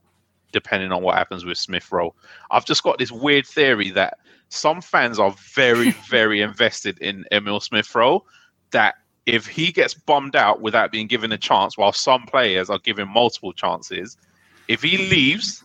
depending 0.53 0.91
on 0.91 1.01
what 1.03 1.17
happens 1.17 1.43
with 1.43 1.57
Smith 1.57 1.91
Rowe. 1.91 2.15
I've 2.51 2.65
just 2.65 2.83
got 2.83 2.99
this 2.99 3.11
weird 3.11 3.45
theory 3.45 3.89
that 3.91 4.19
some 4.49 4.81
fans 4.81 5.19
are 5.19 5.35
very, 5.53 5.91
very 6.09 6.41
invested 6.41 6.99
in 6.99 7.25
Emile 7.33 7.59
Smith 7.59 7.93
Rowe. 7.93 8.23
That 8.71 8.95
if 9.25 9.47
he 9.47 9.71
gets 9.71 9.93
bummed 9.93 10.35
out 10.35 10.61
without 10.61 10.91
being 10.91 11.07
given 11.07 11.31
a 11.31 11.37
chance, 11.37 11.77
while 11.77 11.93
some 11.93 12.25
players 12.25 12.69
are 12.69 12.79
given 12.79 13.07
multiple 13.07 13.53
chances, 13.53 14.17
if 14.67 14.81
he 14.81 14.97
leaves 15.09 15.63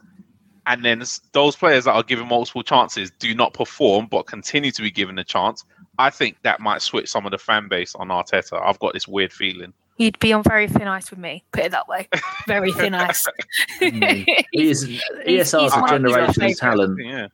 and 0.66 0.85
then 0.85 1.03
those 1.33 1.57
players 1.57 1.85
that 1.85 1.92
are 1.92 2.03
given 2.03 2.29
multiple 2.29 2.62
chances 2.62 3.11
do 3.18 3.35
not 3.35 3.55
perform 3.55 4.07
but 4.11 4.27
continue 4.27 4.71
to 4.71 4.83
be 4.83 4.90
given 4.90 5.18
a 5.18 5.25
chance, 5.25 5.64
I 5.99 6.11
think 6.11 6.37
that 6.42 6.61
might 6.61 6.83
switch 6.83 7.09
some 7.09 7.25
of 7.27 7.33
the 7.33 7.38
fan 7.38 7.68
base 7.68 7.94
on 7.94 8.09
Arteta. 8.09 8.61
I've 8.62 8.79
got 8.79 8.92
this 8.94 9.09
weird 9.09 9.33
feeling. 9.33 9.73
He'd 9.97 10.18
be 10.21 10.33
on 10.33 10.44
very 10.44 10.68
thin 10.68 10.87
ice 10.87 11.11
with 11.11 11.18
me. 11.18 11.42
Put 11.51 11.64
it 11.64 11.71
that 11.73 11.88
way. 11.88 12.07
Very 12.47 12.71
thin 12.73 12.94
ice. 12.94 13.27
Mm. 13.81 14.25
He 14.53 14.68
is 14.71 14.83
he's 14.83 15.03
ESR's 15.27 15.73
my- 15.77 15.88
a 15.88 15.99
generational 15.99 16.57
talent. 16.59 17.01
Yeah, 17.05 17.27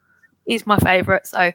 He's 0.47 0.67
my 0.67 0.79
favourite, 0.79 1.27
so 1.27 1.53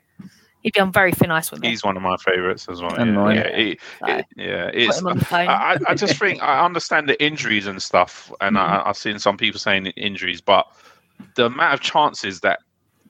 he'd 0.61 0.73
be 0.73 0.79
on 0.79 0.91
very 0.91 1.11
thin 1.11 1.31
ice 1.31 1.51
with 1.51 1.61
me. 1.61 1.69
he's 1.69 1.83
one 1.83 1.95
of 1.97 2.03
my 2.03 2.17
favourites 2.17 2.67
as 2.69 2.81
well. 2.81 2.93
And 2.95 3.13
yeah, 3.15 3.33
yeah, 3.33 3.55
he- 3.57 3.79
So, 3.99 4.07
it- 4.17 4.25
yeah, 4.35 4.71
it's. 4.73 4.99
him 4.99 5.07
on 5.07 5.17
the 5.19 5.25
phone. 5.25 5.47
I, 5.47 5.53
I- 5.73 5.77
I 5.89 5.93
just 5.95 6.17
think 6.17 6.41
I 6.43 6.63
understand 6.65 7.07
the 7.09 7.21
injuries 7.23 7.67
and 7.67 7.81
stuff, 7.81 8.31
and 8.41 8.55
Mm-hmm. 8.57 8.73
I, 8.87 8.89
I've 8.89 8.97
seen 8.97 9.19
some 9.19 9.37
people 9.37 9.59
saying 9.59 9.85
injuries, 9.87 10.41
but 10.41 10.65
the 11.35 11.45
amount 11.45 11.73
of 11.73 11.79
chances 11.81 12.39
that 12.41 12.59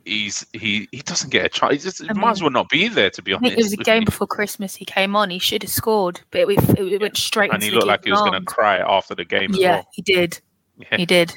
he's 0.06 0.46
he 0.54 0.88
he 0.92 1.02
doesn't 1.02 1.30
get 1.30 1.46
a 1.46 1.50
chance, 1.50 1.74
he 1.74 1.80
just 1.80 2.02
he 2.02 2.10
I 2.10 2.14
might 2.14 2.32
as 2.32 2.42
well 2.42 2.50
not 2.52 2.70
be 2.70 2.88
there. 2.88 3.10
To 3.12 3.22
be 3.22 3.34
I 3.34 3.36
honest, 3.38 3.50
think 3.56 3.60
it 3.60 3.64
was 3.64 3.74
a 3.74 3.78
game 3.78 4.04
before 4.06 4.28
Christmas. 4.28 4.76
He 4.76 4.86
came 4.86 5.16
on. 5.16 5.30
He 5.30 5.40
should 5.40 5.62
have 5.64 5.72
scored, 5.72 6.22
but 6.32 6.42
it, 6.42 6.80
it 6.80 7.02
went 7.02 7.18
straight. 7.18 7.52
and 7.54 7.62
into 7.62 7.66
he 7.66 7.70
the 7.72 7.76
looked 7.78 7.88
like 7.88 8.06
he 8.06 8.12
was 8.12 8.22
going 8.22 8.34
to 8.34 8.42
cry 8.46 8.78
after 8.78 9.14
the 9.16 9.26
game. 9.26 9.52
As 9.52 9.58
Yeah, 9.60 9.72
well. 9.72 9.88
he 9.94 10.02
did. 10.02 10.40
Yeah. 10.78 10.98
He 10.98 11.06
did. 11.06 11.34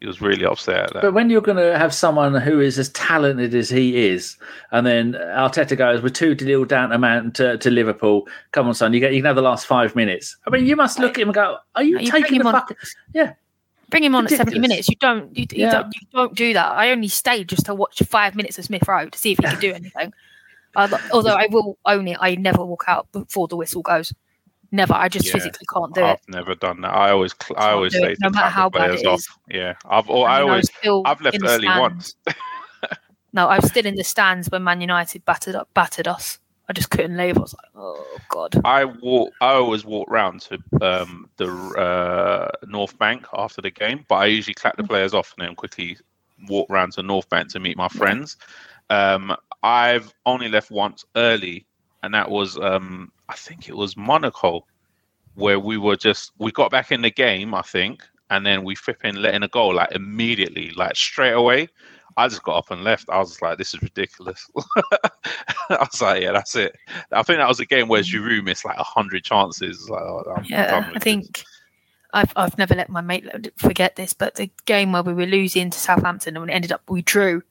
He 0.00 0.06
was 0.06 0.20
really 0.20 0.44
upset 0.44 0.76
at 0.76 0.92
that. 0.92 1.02
But 1.02 1.12
when 1.14 1.28
you're 1.28 1.40
going 1.40 1.56
to 1.56 1.76
have 1.76 1.92
someone 1.92 2.34
who 2.34 2.60
is 2.60 2.78
as 2.78 2.88
talented 2.90 3.54
as 3.54 3.68
he 3.68 4.06
is, 4.06 4.36
and 4.70 4.86
then 4.86 5.12
Arteta 5.14 5.76
goes, 5.76 6.02
"We're 6.02 6.08
two 6.10 6.34
nil 6.36 6.64
down 6.64 6.90
to 6.90 6.98
Man 6.98 7.32
to, 7.32 7.58
to 7.58 7.70
Liverpool. 7.70 8.28
Come 8.52 8.68
on, 8.68 8.74
son, 8.74 8.92
you 8.92 9.00
get 9.00 9.12
you 9.12 9.18
can 9.20 9.26
have 9.26 9.36
the 9.36 9.42
last 9.42 9.66
five 9.66 9.96
minutes." 9.96 10.36
I 10.46 10.50
mean, 10.50 10.66
you 10.66 10.76
must 10.76 10.98
look 10.98 11.12
at 11.18 11.22
him 11.22 11.28
and 11.28 11.34
go, 11.34 11.58
"Are 11.74 11.82
you, 11.82 11.98
You 11.98 12.10
bring 12.10 12.22
taking 12.22 12.36
him 12.36 12.42
the 12.44 12.48
on- 12.48 12.54
fuck?" 12.54 12.72
Yeah, 13.12 13.32
Bring 13.90 14.04
him 14.04 14.14
on 14.14 14.26
at 14.26 14.30
seventy 14.32 14.58
minutes. 14.58 14.88
You 14.88 14.96
don't. 15.00 15.36
You, 15.36 15.46
you 15.50 15.64
Yeah. 15.64 15.72
don't. 15.72 15.86
You 16.00 16.06
don't 16.12 16.34
do 16.34 16.52
that. 16.52 16.72
I 16.72 16.90
only 16.90 17.08
stayed 17.08 17.48
just 17.48 17.66
to 17.66 17.74
watch 17.74 18.00
five 18.06 18.34
minutes 18.36 18.58
of 18.58 18.66
Smith 18.66 18.86
Rowe 18.86 19.08
to 19.08 19.18
see 19.18 19.32
if 19.32 19.38
he 19.38 19.46
could 19.46 19.60
do 19.60 19.72
anything. 19.74 20.12
Uh, 20.76 20.96
although 21.12 21.34
I 21.34 21.46
will 21.50 21.78
own 21.86 22.06
it, 22.06 22.18
I 22.20 22.34
never 22.36 22.64
walk 22.64 22.84
out 22.86 23.10
before 23.10 23.48
the 23.48 23.56
whistle 23.56 23.82
goes. 23.82 24.12
Never. 24.70 24.94
I 24.94 25.08
just 25.08 25.26
Yeah. 25.26 25.32
physically 25.32 25.66
can't 25.72 25.94
do 25.94 26.02
it. 26.02 26.04
I've 26.04 26.28
never 26.28 26.54
done 26.54 26.80
that. 26.82 26.94
I 26.94 27.10
always, 27.10 27.34
cl- 27.42 27.58
I 27.58 27.72
always 27.72 27.92
say 27.94 28.12
it, 28.12 28.18
no 28.20 28.28
matter 28.30 28.48
how 28.48 28.68
bad 28.68 28.90
players 28.90 29.04
off. 29.04 29.22
Yeah, 29.48 29.74
I've, 29.88 30.10
or 30.10 30.28
I 30.28 30.40
mean, 30.40 30.50
always, 30.50 30.70
I've 31.06 31.20
left 31.20 31.38
early 31.42 31.66
stands. 31.66 31.80
once. 31.80 32.16
No, 33.32 33.46
I 33.46 33.58
was 33.58 33.70
still 33.70 33.84
in 33.86 33.94
the 33.94 34.04
stands 34.04 34.48
when 34.50 34.64
Man 34.64 34.80
United 34.80 35.24
battered 35.24 35.54
up, 35.54 35.68
battered 35.74 36.08
us. 36.08 36.38
I 36.68 36.74
just 36.74 36.90
couldn't 36.90 37.16
leave. 37.16 37.36
I 37.36 37.40
was 37.40 37.54
like, 37.54 37.70
oh 37.76 38.18
god. 38.28 38.60
I 38.64 38.84
walk. 38.84 39.32
I 39.40 39.52
always 39.54 39.84
walk 39.86 40.10
round 40.10 40.42
to 40.42 40.58
um, 40.82 41.30
the 41.38 41.46
uh, 41.78 42.50
North 42.66 42.98
Bank 42.98 43.26
after 43.32 43.62
the 43.62 43.70
game, 43.70 44.04
but 44.08 44.16
I 44.16 44.26
usually 44.26 44.54
clap 44.54 44.76
the 44.76 44.84
players 44.84 45.14
off 45.14 45.34
and 45.38 45.46
then 45.46 45.54
quickly 45.54 45.96
walk 46.46 46.68
round 46.70 46.92
to 46.92 47.02
North 47.02 47.28
Bank 47.30 47.48
to 47.52 47.60
meet 47.60 47.76
my 47.76 47.88
friends. 47.88 48.36
Um, 48.90 49.34
I've 49.62 50.12
only 50.26 50.48
left 50.48 50.70
once 50.70 51.04
early, 51.16 51.66
and 52.02 52.14
that 52.14 52.30
was 52.30 52.56
um, 52.58 53.12
I 53.28 53.34
think 53.34 53.68
it 53.68 53.76
was 53.76 53.96
Monaco, 53.96 54.64
where 55.34 55.60
we 55.60 55.78
were 55.78 55.96
just 55.96 56.32
we 56.38 56.52
got 56.52 56.70
back 56.70 56.92
in 56.92 57.02
the 57.02 57.10
game, 57.10 57.54
I 57.54 57.62
think, 57.62 58.02
and 58.30 58.44
then 58.44 58.64
we 58.64 58.74
flipping 58.74 59.16
letting 59.16 59.42
a 59.42 59.48
goal 59.48 59.74
like 59.74 59.92
immediately, 59.92 60.70
like 60.70 60.96
straight 60.96 61.32
away. 61.32 61.68
I 62.16 62.26
just 62.26 62.42
got 62.42 62.56
up 62.56 62.70
and 62.72 62.82
left. 62.82 63.08
I 63.10 63.18
was 63.18 63.40
like, 63.40 63.58
this 63.58 63.74
is 63.74 63.82
ridiculous. 63.82 64.50
I 65.70 65.78
was 65.78 66.02
like, 66.02 66.22
yeah, 66.22 66.32
that's 66.32 66.56
it. 66.56 66.74
I 67.12 67.22
think 67.22 67.38
that 67.38 67.46
was 67.46 67.60
a 67.60 67.66
game 67.66 67.86
where 67.86 68.02
Giroud 68.02 68.42
missed 68.42 68.64
like 68.64 68.76
hundred 68.76 69.22
chances. 69.22 69.88
Like, 69.88 70.02
oh, 70.02 70.42
yeah, 70.44 70.90
I 70.94 70.98
think. 70.98 71.38
This. 71.38 71.44
I've, 72.14 72.32
I've 72.36 72.56
never 72.56 72.74
let 72.74 72.88
my 72.88 73.02
mate 73.02 73.52
forget 73.58 73.96
this, 73.96 74.14
but 74.14 74.36
the 74.36 74.50
game 74.64 74.92
where 74.92 75.02
we 75.02 75.12
were 75.12 75.26
losing 75.26 75.68
to 75.70 75.78
Southampton 75.78 76.36
and 76.36 76.46
we 76.46 76.52
ended 76.52 76.72
up 76.72 76.80
we 76.88 77.02
drew, 77.02 77.42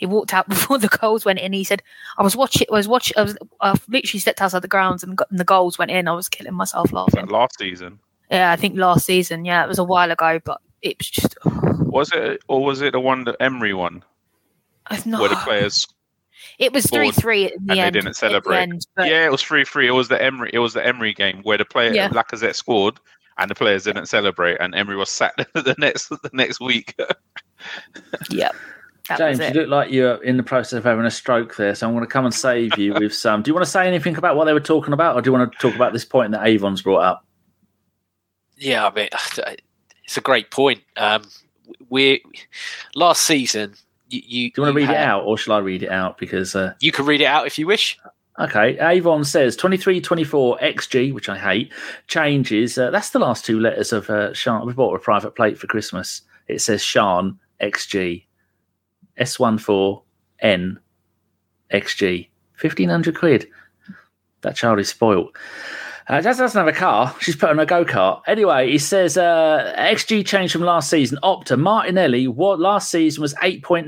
he 0.00 0.06
walked 0.06 0.32
out 0.32 0.48
before 0.48 0.78
the 0.78 0.88
goals 0.88 1.24
went 1.24 1.38
in. 1.38 1.52
He 1.52 1.62
said, 1.62 1.82
"I 2.18 2.22
was 2.22 2.34
watching. 2.34 2.66
I 2.70 2.74
was 2.74 2.88
watching. 2.88 3.16
I 3.16 3.22
was. 3.22 3.36
I 3.60 3.78
literally 3.88 4.18
stepped 4.18 4.40
outside 4.40 4.62
the 4.62 4.68
grounds 4.68 5.04
and, 5.04 5.16
got, 5.16 5.30
and 5.30 5.38
the 5.38 5.44
goals 5.44 5.78
went 5.78 5.90
in. 5.90 6.08
I 6.08 6.12
was 6.12 6.28
killing 6.28 6.54
myself 6.54 6.92
laughing." 6.92 7.26
last 7.26 7.58
season. 7.58 8.00
Yeah, 8.30 8.50
I 8.50 8.56
think 8.56 8.76
last 8.76 9.04
season. 9.04 9.44
Yeah, 9.44 9.62
it 9.62 9.68
was 9.68 9.78
a 9.78 9.84
while 9.84 10.10
ago, 10.10 10.40
but 10.44 10.60
it 10.82 10.98
was 10.98 11.10
just. 11.10 11.36
Was 11.44 12.10
it 12.12 12.42
or 12.48 12.64
was 12.64 12.80
it 12.80 12.92
the 12.92 13.00
one 13.00 13.24
that 13.24 13.36
Emery 13.40 13.74
won? 13.74 14.02
Not, 15.04 15.20
where 15.20 15.28
the 15.28 15.36
players. 15.36 15.86
It 16.58 16.72
was 16.72 16.86
three 16.86 17.10
three 17.10 17.46
at 17.46 17.52
the 17.52 17.72
and 17.72 17.80
end. 17.80 17.94
they 17.94 18.00
didn't 18.00 18.16
celebrate. 18.16 18.58
End, 18.58 18.86
but... 18.94 19.08
Yeah, 19.08 19.26
it 19.26 19.30
was 19.30 19.42
three 19.42 19.64
three. 19.64 19.86
It 19.86 19.92
was 19.92 20.08
the 20.08 20.22
Emery. 20.22 20.50
It 20.54 20.58
was 20.58 20.72
the 20.72 20.84
Emery 20.84 21.12
game 21.12 21.40
where 21.42 21.58
the 21.58 21.66
player 21.66 21.92
yeah. 21.92 22.08
Lacazette 22.08 22.54
scored 22.54 22.98
and 23.36 23.50
the 23.50 23.54
players 23.54 23.84
didn't 23.84 24.06
celebrate, 24.06 24.58
and 24.58 24.74
Emery 24.74 24.96
was 24.96 25.10
sacked 25.10 25.38
the 25.54 25.74
next 25.78 26.08
the 26.08 26.30
next 26.32 26.60
week. 26.60 26.98
yep. 29.08 29.18
James, 29.18 29.38
you 29.38 29.50
look 29.50 29.68
like 29.68 29.90
you're 29.90 30.22
in 30.22 30.36
the 30.36 30.42
process 30.42 30.74
of 30.74 30.84
having 30.84 31.04
a 31.04 31.10
stroke 31.10 31.56
there, 31.56 31.74
so 31.74 31.86
I'm 31.86 31.94
going 31.94 32.04
to 32.04 32.10
come 32.10 32.24
and 32.24 32.34
save 32.34 32.76
you 32.78 32.94
with 32.94 33.14
some. 33.14 33.42
Do 33.42 33.50
you 33.50 33.54
want 33.54 33.64
to 33.64 33.70
say 33.70 33.86
anything 33.86 34.16
about 34.16 34.36
what 34.36 34.44
they 34.44 34.52
were 34.52 34.60
talking 34.60 34.92
about, 34.92 35.16
or 35.16 35.22
do 35.22 35.30
you 35.30 35.36
want 35.36 35.52
to 35.52 35.58
talk 35.58 35.74
about 35.74 35.92
this 35.92 36.04
point 36.04 36.32
that 36.32 36.46
Avon's 36.46 36.82
brought 36.82 37.02
up? 37.02 37.24
Yeah, 38.56 38.86
I 38.86 38.94
mean, 38.94 39.08
it's 40.04 40.16
a 40.16 40.20
great 40.20 40.50
point. 40.50 40.80
Um, 40.96 41.24
we 41.88 42.22
last 42.94 43.22
season. 43.22 43.74
You, 44.08 44.22
you, 44.24 44.50
do 44.50 44.60
you 44.60 44.62
want 44.64 44.74
to 44.74 44.80
read 44.80 44.86
had, 44.86 44.96
it 44.96 45.06
out, 45.06 45.24
or 45.24 45.38
shall 45.38 45.54
I 45.54 45.58
read 45.58 45.82
it 45.82 45.90
out? 45.90 46.18
Because 46.18 46.54
uh, 46.54 46.74
you 46.80 46.92
can 46.92 47.06
read 47.06 47.20
it 47.20 47.26
out 47.26 47.46
if 47.46 47.58
you 47.58 47.66
wish. 47.66 47.98
Okay, 48.38 48.78
Avon 48.80 49.24
says 49.24 49.54
23 49.56 50.00
24 50.00 50.58
XG, 50.58 51.12
which 51.12 51.28
I 51.28 51.36
hate, 51.36 51.72
changes. 52.06 52.78
Uh, 52.78 52.90
that's 52.90 53.10
the 53.10 53.18
last 53.18 53.44
two 53.44 53.60
letters 53.60 53.92
of 53.92 54.08
uh, 54.08 54.32
Sean. 54.32 54.66
We 54.66 54.72
bought 54.72 54.94
a 54.94 54.98
private 54.98 55.34
plate 55.34 55.58
for 55.58 55.66
Christmas. 55.66 56.22
It 56.48 56.60
says 56.60 56.82
Sean 56.82 57.38
XG. 57.60 58.24
S14N 59.20 60.76
XG. 61.72 62.28
1500 62.60 63.16
quid. 63.18 63.48
That 64.42 64.56
child 64.56 64.80
is 64.80 64.88
spoilt. 64.88 65.36
Uh, 66.10 66.20
Jazz 66.20 66.38
doesn't 66.38 66.58
have 66.58 66.66
a 66.66 66.76
car. 66.76 67.14
She's 67.20 67.36
put 67.36 67.50
on 67.50 67.60
a 67.60 67.64
go 67.64 67.84
kart. 67.84 68.20
Anyway, 68.26 68.68
he 68.68 68.78
says 68.78 69.16
uh, 69.16 69.72
XG 69.78 70.26
changed 70.26 70.52
from 70.52 70.62
last 70.62 70.90
season. 70.90 71.20
Opta 71.22 71.56
Martinelli, 71.56 72.26
what 72.26 72.58
last 72.58 72.90
season 72.90 73.22
was 73.22 73.32
8.93 73.34 73.86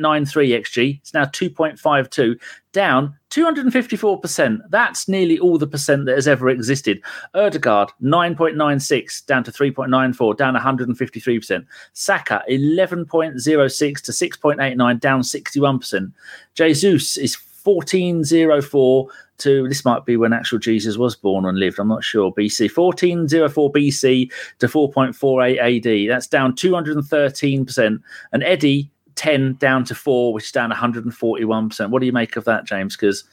XG. 0.60 1.00
It's 1.00 1.12
now 1.12 1.24
2.52, 1.24 2.40
down 2.72 3.16
254%. 3.30 4.58
That's 4.70 5.08
nearly 5.08 5.40
all 5.40 5.58
the 5.58 5.66
percent 5.66 6.06
that 6.06 6.14
has 6.14 6.28
ever 6.28 6.48
existed. 6.48 7.02
Ødegaard, 7.34 7.88
9.96, 8.00 9.26
down 9.26 9.42
to 9.42 9.50
3.94, 9.50 10.36
down 10.36 10.54
153%. 10.54 11.66
Saka, 11.92 12.44
11.06 12.48 14.00
to 14.00 14.12
6.89, 14.12 15.00
down 15.00 15.22
61%. 15.22 16.12
Jesus 16.54 17.16
is 17.16 17.36
1404 17.64 19.08
to 19.42 19.68
this 19.68 19.84
might 19.84 20.04
be 20.04 20.16
when 20.16 20.32
actual 20.32 20.58
Jesus 20.58 20.96
was 20.96 21.16
born 21.16 21.44
and 21.44 21.58
lived. 21.58 21.78
I'm 21.78 21.88
not 21.88 22.04
sure. 22.04 22.32
BC 22.32 22.76
1404 22.76 23.72
BC 23.72 24.32
to 24.58 24.66
4.48 24.66 26.06
AD. 26.06 26.10
That's 26.10 26.26
down 26.26 26.54
213%. 26.54 28.02
And 28.32 28.42
Eddie 28.42 28.90
10 29.16 29.54
down 29.54 29.84
to 29.84 29.94
4, 29.94 30.32
which 30.32 30.44
is 30.44 30.52
down 30.52 30.70
141%. 30.70 31.90
What 31.90 32.00
do 32.00 32.06
you 32.06 32.12
make 32.12 32.36
of 32.36 32.44
that, 32.44 32.64
James? 32.64 32.96
Because 32.96 33.24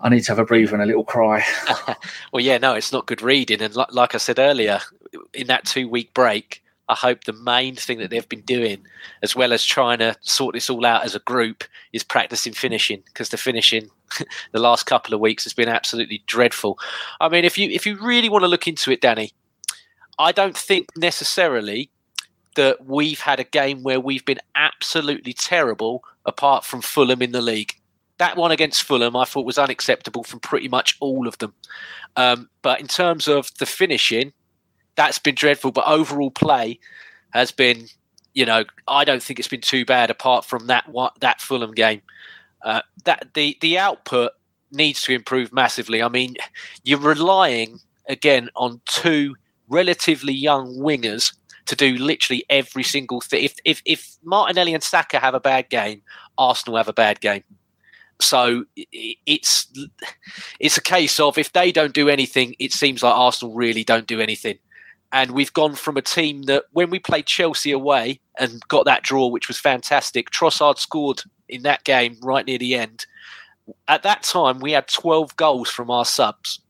I 0.00 0.08
need 0.08 0.20
to 0.20 0.32
have 0.32 0.38
a 0.38 0.44
breather 0.44 0.74
and 0.74 0.82
a 0.82 0.86
little 0.86 1.04
cry. 1.04 1.44
well, 2.32 2.42
yeah, 2.42 2.58
no, 2.58 2.74
it's 2.74 2.92
not 2.92 3.06
good 3.06 3.22
reading. 3.22 3.60
And 3.60 3.74
like, 3.74 3.92
like 3.92 4.14
I 4.14 4.18
said 4.18 4.38
earlier, 4.38 4.80
in 5.34 5.46
that 5.48 5.66
two 5.66 5.88
week 5.88 6.14
break, 6.14 6.62
I 6.88 6.94
hope 6.94 7.24
the 7.24 7.32
main 7.32 7.76
thing 7.76 7.98
that 7.98 8.10
they've 8.10 8.28
been 8.28 8.42
doing, 8.42 8.86
as 9.22 9.36
well 9.36 9.52
as 9.52 9.64
trying 9.64 9.98
to 9.98 10.16
sort 10.20 10.54
this 10.54 10.70
all 10.70 10.86
out 10.86 11.04
as 11.04 11.14
a 11.14 11.20
group, 11.20 11.64
is 11.92 12.02
practicing 12.02 12.54
finishing 12.54 13.02
because 13.06 13.28
the 13.28 13.36
finishing 13.36 13.90
the 14.52 14.60
last 14.60 14.84
couple 14.84 15.14
of 15.14 15.20
weeks 15.20 15.44
has 15.44 15.52
been 15.52 15.68
absolutely 15.68 16.22
dreadful. 16.26 16.78
I 17.20 17.28
mean, 17.28 17.44
if 17.44 17.58
you 17.58 17.68
if 17.70 17.86
you 17.86 17.98
really 18.00 18.28
want 18.28 18.42
to 18.42 18.48
look 18.48 18.66
into 18.66 18.90
it, 18.90 19.00
Danny, 19.00 19.32
I 20.18 20.32
don't 20.32 20.56
think 20.56 20.96
necessarily 20.96 21.90
that 22.56 22.86
we've 22.86 23.20
had 23.20 23.38
a 23.38 23.44
game 23.44 23.82
where 23.82 24.00
we've 24.00 24.24
been 24.24 24.40
absolutely 24.54 25.32
terrible 25.32 26.02
apart 26.26 26.64
from 26.64 26.80
Fulham 26.80 27.22
in 27.22 27.32
the 27.32 27.40
league. 27.40 27.74
That 28.18 28.36
one 28.36 28.50
against 28.50 28.82
Fulham, 28.82 29.14
I 29.14 29.24
thought 29.24 29.46
was 29.46 29.58
unacceptable 29.58 30.24
from 30.24 30.40
pretty 30.40 30.66
much 30.66 30.96
all 30.98 31.28
of 31.28 31.38
them. 31.38 31.54
Um, 32.16 32.48
but 32.62 32.80
in 32.80 32.88
terms 32.88 33.28
of 33.28 33.54
the 33.58 33.66
finishing, 33.66 34.32
that's 34.98 35.20
been 35.20 35.36
dreadful. 35.36 35.70
But 35.70 35.86
overall 35.86 36.30
play 36.30 36.80
has 37.30 37.52
been, 37.52 37.86
you 38.34 38.44
know, 38.44 38.64
I 38.88 39.04
don't 39.04 39.22
think 39.22 39.38
it's 39.38 39.48
been 39.48 39.60
too 39.62 39.86
bad 39.86 40.10
apart 40.10 40.44
from 40.44 40.66
that 40.66 40.84
that 41.20 41.40
Fulham 41.40 41.72
game. 41.72 42.02
Uh, 42.62 42.82
that 43.04 43.28
the 43.34 43.56
the 43.62 43.78
output 43.78 44.32
needs 44.72 45.00
to 45.02 45.14
improve 45.14 45.52
massively. 45.52 46.02
I 46.02 46.08
mean, 46.08 46.34
you're 46.84 46.98
relying 46.98 47.78
again 48.08 48.50
on 48.56 48.80
two 48.86 49.36
relatively 49.68 50.32
young 50.32 50.76
wingers 50.76 51.32
to 51.66 51.76
do 51.76 51.96
literally 51.96 52.44
every 52.50 52.82
single 52.82 53.20
thing. 53.20 53.44
If 53.44 53.54
if 53.64 53.80
if 53.84 54.16
Martinelli 54.24 54.74
and 54.74 54.82
Saka 54.82 55.20
have 55.20 55.34
a 55.34 55.40
bad 55.40 55.70
game, 55.70 56.02
Arsenal 56.36 56.76
have 56.76 56.88
a 56.88 56.92
bad 56.92 57.20
game. 57.20 57.44
So 58.20 58.64
it's 58.74 59.72
it's 60.58 60.76
a 60.76 60.82
case 60.82 61.20
of 61.20 61.38
if 61.38 61.52
they 61.52 61.70
don't 61.70 61.94
do 61.94 62.08
anything, 62.08 62.56
it 62.58 62.72
seems 62.72 63.04
like 63.04 63.14
Arsenal 63.14 63.54
really 63.54 63.84
don't 63.84 64.08
do 64.08 64.20
anything 64.20 64.58
and 65.12 65.30
we've 65.30 65.52
gone 65.52 65.74
from 65.74 65.96
a 65.96 66.02
team 66.02 66.42
that 66.42 66.64
when 66.72 66.90
we 66.90 66.98
played 66.98 67.26
Chelsea 67.26 67.72
away 67.72 68.20
and 68.38 68.60
got 68.68 68.84
that 68.84 69.02
draw, 69.02 69.26
which 69.26 69.48
was 69.48 69.58
fantastic, 69.58 70.30
Trossard 70.30 70.78
scored 70.78 71.22
in 71.48 71.62
that 71.62 71.84
game 71.84 72.18
right 72.22 72.44
near 72.46 72.58
the 72.58 72.74
end. 72.74 73.06
At 73.86 74.02
that 74.02 74.22
time, 74.22 74.60
we 74.60 74.72
had 74.72 74.88
12 74.88 75.36
goals 75.36 75.70
from 75.70 75.90
our 75.90 76.04
subs. 76.04 76.60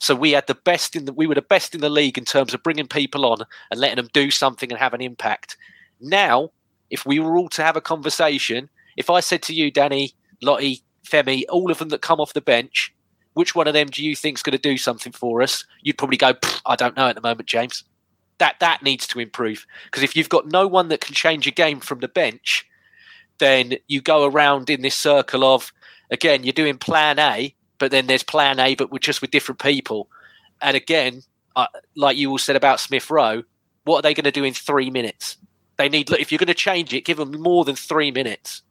So 0.00 0.14
we 0.14 0.32
had 0.32 0.46
the 0.48 0.56
best 0.56 0.96
in 0.96 1.04
the 1.04 1.12
we 1.12 1.26
were 1.26 1.36
the 1.36 1.42
best 1.42 1.74
in 1.74 1.80
the 1.80 1.88
league 1.88 2.18
in 2.18 2.24
terms 2.24 2.52
of 2.52 2.62
bringing 2.62 2.88
people 2.88 3.24
on 3.24 3.38
and 3.70 3.80
letting 3.80 3.96
them 3.96 4.10
do 4.12 4.30
something 4.30 4.70
and 4.70 4.78
have 4.78 4.92
an 4.92 5.00
impact. 5.00 5.56
Now, 6.00 6.50
if 6.90 7.06
we 7.06 7.18
were 7.20 7.36
all 7.36 7.48
to 7.50 7.62
have 7.62 7.76
a 7.76 7.80
conversation, 7.80 8.68
if 8.96 9.08
I 9.08 9.20
said 9.20 9.42
to 9.44 9.54
you, 9.54 9.70
Danny, 9.70 10.12
Lottie, 10.42 10.82
Femi, 11.08 11.44
all 11.48 11.70
of 11.70 11.78
them 11.78 11.88
that 11.90 12.02
come 12.02 12.20
off 12.20 12.34
the 12.34 12.40
bench, 12.40 12.92
which 13.34 13.54
one 13.54 13.66
of 13.66 13.74
them 13.74 13.88
do 13.88 14.04
you 14.04 14.16
think 14.16 14.38
is 14.38 14.42
going 14.42 14.56
to 14.56 14.58
do 14.58 14.78
something 14.78 15.12
for 15.12 15.42
us? 15.42 15.64
You'd 15.82 15.98
probably 15.98 16.16
go, 16.16 16.34
I 16.66 16.76
don't 16.76 16.96
know 16.96 17.08
at 17.08 17.14
the 17.14 17.20
moment, 17.20 17.46
James. 17.46 17.84
That 18.38 18.58
that 18.60 18.82
needs 18.82 19.06
to 19.08 19.20
improve 19.20 19.64
because 19.84 20.02
if 20.02 20.16
you've 20.16 20.28
got 20.28 20.48
no 20.48 20.66
one 20.66 20.88
that 20.88 21.00
can 21.00 21.14
change 21.14 21.46
a 21.46 21.52
game 21.52 21.78
from 21.78 22.00
the 22.00 22.08
bench, 22.08 22.66
then 23.38 23.74
you 23.86 24.00
go 24.00 24.24
around 24.24 24.70
in 24.70 24.82
this 24.82 24.96
circle 24.96 25.44
of 25.44 25.72
again 26.10 26.42
you're 26.42 26.52
doing 26.52 26.76
Plan 26.76 27.20
A, 27.20 27.54
but 27.78 27.92
then 27.92 28.08
there's 28.08 28.24
Plan 28.24 28.58
A, 28.58 28.74
but 28.74 28.90
we're 28.90 28.98
just 28.98 29.20
with 29.20 29.30
different 29.30 29.60
people. 29.60 30.08
And 30.60 30.76
again, 30.76 31.22
uh, 31.54 31.68
like 31.94 32.16
you 32.16 32.30
all 32.30 32.38
said 32.38 32.56
about 32.56 32.80
Smith 32.80 33.08
Rowe, 33.08 33.44
what 33.84 33.98
are 33.98 34.02
they 34.02 34.14
going 34.14 34.24
to 34.24 34.32
do 34.32 34.42
in 34.42 34.52
three 34.52 34.90
minutes? 34.90 35.36
They 35.76 35.88
need 35.88 36.10
look, 36.10 36.20
if 36.20 36.32
you're 36.32 36.38
going 36.38 36.48
to 36.48 36.54
change 36.54 36.92
it, 36.92 37.04
give 37.04 37.18
them 37.18 37.40
more 37.40 37.64
than 37.64 37.76
three 37.76 38.10
minutes 38.10 38.62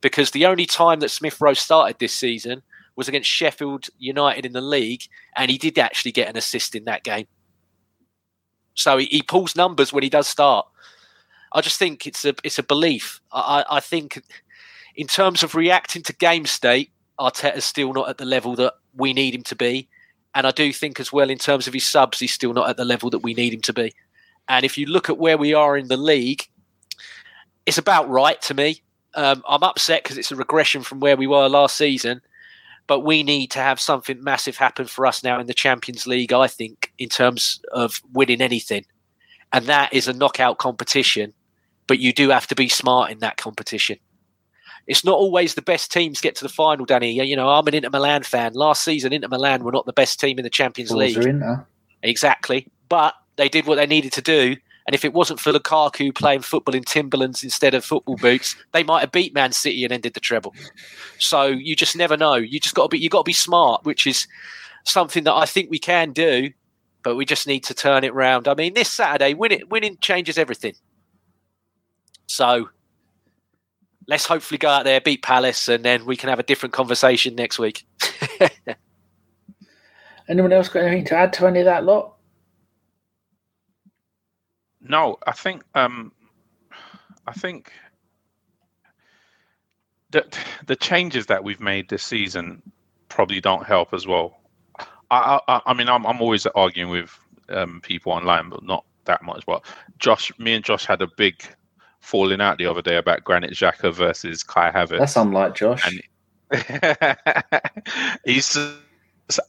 because 0.00 0.30
the 0.30 0.46
only 0.46 0.66
time 0.66 1.00
that 1.00 1.10
Smith 1.10 1.40
Rowe 1.40 1.54
started 1.54 1.98
this 1.98 2.14
season 2.14 2.62
was 2.96 3.08
against 3.08 3.28
Sheffield 3.28 3.88
United 3.98 4.46
in 4.46 4.52
the 4.52 4.60
league, 4.60 5.02
and 5.36 5.50
he 5.50 5.58
did 5.58 5.78
actually 5.78 6.12
get 6.12 6.28
an 6.28 6.36
assist 6.36 6.74
in 6.74 6.84
that 6.84 7.04
game. 7.04 7.26
So 8.74 8.96
he, 8.96 9.06
he 9.06 9.22
pulls 9.22 9.54
numbers 9.54 9.92
when 9.92 10.02
he 10.02 10.10
does 10.10 10.26
start. 10.26 10.66
I 11.52 11.60
just 11.60 11.78
think 11.78 12.06
it's 12.06 12.24
a 12.24 12.34
it's 12.42 12.58
a 12.58 12.62
belief. 12.62 13.20
I, 13.32 13.64
I 13.70 13.80
think 13.80 14.22
in 14.96 15.06
terms 15.06 15.42
of 15.42 15.54
reacting 15.54 16.02
to 16.04 16.12
game 16.14 16.46
state, 16.46 16.90
Arteta's 17.20 17.64
still 17.64 17.92
not 17.92 18.08
at 18.08 18.18
the 18.18 18.24
level 18.24 18.56
that 18.56 18.74
we 18.94 19.12
need 19.12 19.34
him 19.34 19.42
to 19.44 19.56
be. 19.56 19.88
And 20.34 20.46
I 20.46 20.50
do 20.50 20.72
think 20.72 21.00
as 21.00 21.12
well 21.12 21.30
in 21.30 21.38
terms 21.38 21.66
of 21.66 21.72
his 21.72 21.86
subs, 21.86 22.18
he's 22.18 22.32
still 22.32 22.52
not 22.52 22.68
at 22.68 22.76
the 22.76 22.84
level 22.84 23.08
that 23.10 23.20
we 23.20 23.32
need 23.32 23.54
him 23.54 23.62
to 23.62 23.72
be. 23.72 23.94
And 24.48 24.64
if 24.64 24.76
you 24.76 24.86
look 24.86 25.08
at 25.08 25.18
where 25.18 25.38
we 25.38 25.54
are 25.54 25.76
in 25.76 25.88
the 25.88 25.96
league, 25.96 26.46
it's 27.64 27.78
about 27.78 28.08
right 28.08 28.40
to 28.42 28.54
me. 28.54 28.82
Um, 29.14 29.42
I'm 29.48 29.62
upset 29.62 30.02
because 30.02 30.18
it's 30.18 30.30
a 30.30 30.36
regression 30.36 30.82
from 30.82 31.00
where 31.00 31.16
we 31.16 31.26
were 31.26 31.48
last 31.48 31.76
season 31.76 32.20
but 32.86 33.00
we 33.00 33.22
need 33.22 33.50
to 33.52 33.58
have 33.58 33.80
something 33.80 34.22
massive 34.22 34.56
happen 34.56 34.86
for 34.86 35.06
us 35.06 35.22
now 35.22 35.40
in 35.40 35.46
the 35.46 35.54
Champions 35.54 36.06
League, 36.06 36.32
I 36.32 36.46
think, 36.46 36.92
in 36.98 37.08
terms 37.08 37.60
of 37.72 38.00
winning 38.12 38.40
anything. 38.40 38.84
And 39.52 39.66
that 39.66 39.92
is 39.92 40.08
a 40.08 40.12
knockout 40.12 40.58
competition, 40.58 41.32
but 41.86 41.98
you 41.98 42.12
do 42.12 42.28
have 42.30 42.46
to 42.48 42.54
be 42.54 42.68
smart 42.68 43.10
in 43.10 43.18
that 43.20 43.36
competition. 43.36 43.98
It's 44.86 45.04
not 45.04 45.14
always 45.14 45.54
the 45.54 45.62
best 45.62 45.90
teams 45.90 46.20
get 46.20 46.36
to 46.36 46.44
the 46.44 46.48
final, 46.48 46.86
Danny. 46.86 47.12
You 47.12 47.34
know, 47.34 47.48
I'm 47.48 47.66
an 47.66 47.74
Inter 47.74 47.90
Milan 47.90 48.22
fan. 48.22 48.52
Last 48.52 48.84
season, 48.84 49.12
Inter 49.12 49.28
Milan 49.28 49.64
were 49.64 49.72
not 49.72 49.86
the 49.86 49.92
best 49.92 50.20
team 50.20 50.38
in 50.38 50.44
the 50.44 50.50
Champions 50.50 50.92
League. 50.92 51.16
Exactly. 52.02 52.68
But 52.88 53.14
they 53.34 53.48
did 53.48 53.66
what 53.66 53.76
they 53.76 53.86
needed 53.86 54.12
to 54.12 54.22
do 54.22 54.56
And 54.86 54.94
if 54.94 55.04
it 55.04 55.12
wasn't 55.12 55.40
for 55.40 55.52
Lukaku 55.52 56.14
playing 56.14 56.42
football 56.42 56.74
in 56.74 56.84
Timberlands 56.84 57.42
instead 57.42 57.74
of 57.74 57.84
football 57.84 58.16
boots, 58.16 58.54
they 58.72 58.84
might 58.84 59.00
have 59.00 59.10
beat 59.10 59.34
Man 59.34 59.50
City 59.52 59.82
and 59.82 59.92
ended 59.92 60.14
the 60.14 60.20
treble. 60.20 60.54
So 61.18 61.46
you 61.46 61.74
just 61.74 61.96
never 61.96 62.16
know. 62.16 62.34
You 62.34 62.60
just 62.60 62.74
got 62.74 62.84
to 62.84 62.88
be 62.88 62.98
you 62.98 63.08
got 63.08 63.24
to 63.24 63.28
be 63.28 63.32
smart, 63.32 63.84
which 63.84 64.06
is 64.06 64.28
something 64.84 65.24
that 65.24 65.34
I 65.34 65.44
think 65.44 65.70
we 65.70 65.80
can 65.80 66.12
do, 66.12 66.50
but 67.02 67.16
we 67.16 67.24
just 67.24 67.48
need 67.48 67.64
to 67.64 67.74
turn 67.74 68.04
it 68.04 68.14
round. 68.14 68.46
I 68.46 68.54
mean, 68.54 68.74
this 68.74 68.90
Saturday, 68.90 69.34
winning 69.34 69.62
winning 69.68 69.98
changes 70.00 70.38
everything. 70.38 70.74
So 72.28 72.68
let's 74.06 74.26
hopefully 74.26 74.58
go 74.58 74.68
out 74.68 74.84
there, 74.84 75.00
beat 75.00 75.22
Palace, 75.22 75.68
and 75.68 75.84
then 75.84 76.04
we 76.04 76.16
can 76.16 76.28
have 76.28 76.38
a 76.38 76.44
different 76.44 76.72
conversation 76.72 77.34
next 77.34 77.58
week. 77.58 77.84
Anyone 80.28 80.52
else 80.52 80.68
got 80.68 80.82
anything 80.84 81.04
to 81.06 81.16
add 81.16 81.32
to 81.34 81.46
any 81.46 81.60
of 81.60 81.66
that 81.66 81.84
lot? 81.84 82.15
No, 84.88 85.18
I 85.26 85.32
think 85.32 85.62
um, 85.74 86.12
I 87.26 87.32
think 87.32 87.72
that 90.10 90.38
the 90.66 90.76
changes 90.76 91.26
that 91.26 91.42
we've 91.42 91.60
made 91.60 91.88
this 91.88 92.02
season 92.02 92.62
probably 93.08 93.40
don't 93.40 93.66
help 93.66 93.92
as 93.92 94.06
well. 94.06 94.38
I 95.10 95.40
I, 95.48 95.60
I 95.66 95.74
mean, 95.74 95.88
I'm 95.88 96.06
I'm 96.06 96.20
always 96.20 96.46
arguing 96.46 96.90
with 96.90 97.18
um, 97.48 97.80
people 97.82 98.12
online, 98.12 98.48
but 98.48 98.62
not 98.62 98.84
that 99.04 99.22
much. 99.22 99.44
But 99.46 99.64
Josh, 99.98 100.32
me 100.38 100.54
and 100.54 100.64
Josh 100.64 100.86
had 100.86 101.02
a 101.02 101.08
big 101.16 101.42
falling 102.00 102.40
out 102.40 102.58
the 102.58 102.66
other 102.66 102.82
day 102.82 102.96
about 102.96 103.24
Granit 103.24 103.52
Xhaka 103.52 103.92
versus 103.92 104.42
Kai 104.42 104.70
Havertz. 104.70 104.98
That's 104.98 105.16
unlike 105.16 105.54
Josh. 105.54 105.84
And 105.84 106.00
he's 108.24 108.56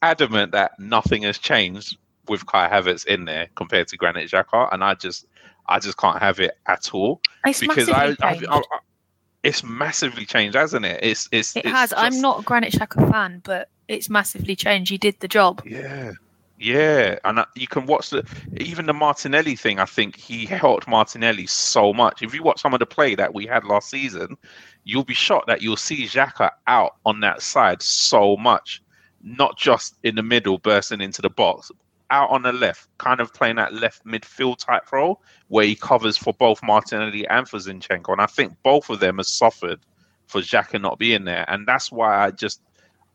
adamant 0.02 0.54
that 0.54 0.72
nothing 0.80 1.24
has 1.24 1.38
changed 1.38 1.98
with 2.30 2.46
Kai 2.46 2.70
Havertz 2.70 3.06
in 3.06 3.26
there 3.26 3.48
compared 3.56 3.88
to 3.90 3.98
Granit 3.98 4.30
Xhaka, 4.30 4.74
and 4.74 4.84
I 4.84 4.94
just, 4.94 5.28
I 5.68 5.80
just 5.80 5.98
can't 5.98 6.20
have 6.20 6.40
it 6.40 6.58
at 6.68 6.94
all 6.94 7.22
It's 7.46 7.60
because 7.60 7.90
I, 7.90 8.16
I. 8.22 8.40
I, 8.50 8.58
I, 8.58 8.62
it's 9.44 9.64
massively 9.64 10.26
changed, 10.26 10.56
hasn't 10.56 10.86
it? 10.86 11.00
It's, 11.02 11.30
it's, 11.32 11.56
it 11.56 11.66
it's 11.66 11.70
has. 11.70 11.94
I'm 11.96 12.20
not 12.20 12.42
a 12.42 12.44
Granit 12.44 12.74
Xhaka 12.74 13.10
fan, 13.10 13.42
but 13.46 13.70
it's 13.88 14.10
massively 14.10 14.56
changed. 14.56 14.92
He 14.92 14.98
did 14.98 15.20
the 15.20 15.28
job. 15.28 15.62
Yeah, 15.66 16.12
yeah, 16.60 17.20
and 17.24 17.46
you 17.56 17.68
can 17.68 17.86
watch 17.86 18.10
the 18.10 18.26
even 18.58 18.88
the 18.88 18.94
Martinelli 18.94 19.56
thing. 19.56 19.80
I 19.80 19.86
think 19.86 20.16
he 20.16 20.46
helped 20.46 20.88
Martinelli 20.88 21.46
so 21.46 21.94
much. 21.94 22.24
If 22.24 22.34
you 22.34 22.42
watch 22.42 22.60
some 22.60 22.74
of 22.74 22.80
the 22.80 22.86
play 22.86 23.14
that 23.16 23.34
we 23.34 23.46
had 23.46 23.64
last 23.64 23.90
season, 23.90 24.38
you'll 24.84 25.04
be 25.04 25.14
shocked 25.14 25.48
that 25.48 25.62
you'll 25.62 25.78
see 25.78 26.06
Xhaka 26.06 26.50
out 26.66 26.96
on 27.06 27.20
that 27.20 27.44
side 27.44 27.82
so 27.84 28.38
much, 28.38 28.82
not 29.22 29.56
just 29.58 29.98
in 30.04 30.16
the 30.16 30.24
middle 30.24 30.58
bursting 30.58 31.00
into 31.00 31.22
the 31.22 31.30
box, 31.30 31.72
out 32.10 32.30
on 32.30 32.42
the 32.42 32.54
left, 32.54 32.88
kind 32.98 33.20
of 33.20 33.34
playing 33.34 33.58
that 33.58 33.74
left 33.74 34.06
midfield 34.06 34.58
type 34.58 34.92
role 34.92 35.22
where 35.50 35.66
he 35.66 35.76
covers 35.76 36.18
for 36.18 36.34
both 36.34 36.62
Martinelli 36.64 37.28
and 37.28 37.48
for 37.48 37.58
Zinchenko. 37.58 38.14
And 38.14 38.22
I 38.22 38.26
think 38.26 38.54
both 38.64 38.90
of 38.90 39.00
them 39.00 39.18
have 39.18 39.28
suffered 39.28 39.80
for 40.28 40.42
Xhaka 40.42 40.80
not 40.82 41.00
being 41.00 41.26
there, 41.26 41.46
and 41.48 41.68
that's 41.68 41.92
why 41.92 42.26
I 42.26 42.32
just 42.32 42.62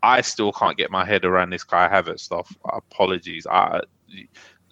I 0.03 0.20
still 0.20 0.53
can't 0.53 0.76
get 0.76 0.90
my 0.90 1.05
head 1.05 1.24
around 1.24 1.51
this 1.51 1.64
Kai 1.64 1.88
Havertz 1.88 2.20
stuff. 2.20 2.55
Apologies. 2.64 3.47
I 3.47 3.80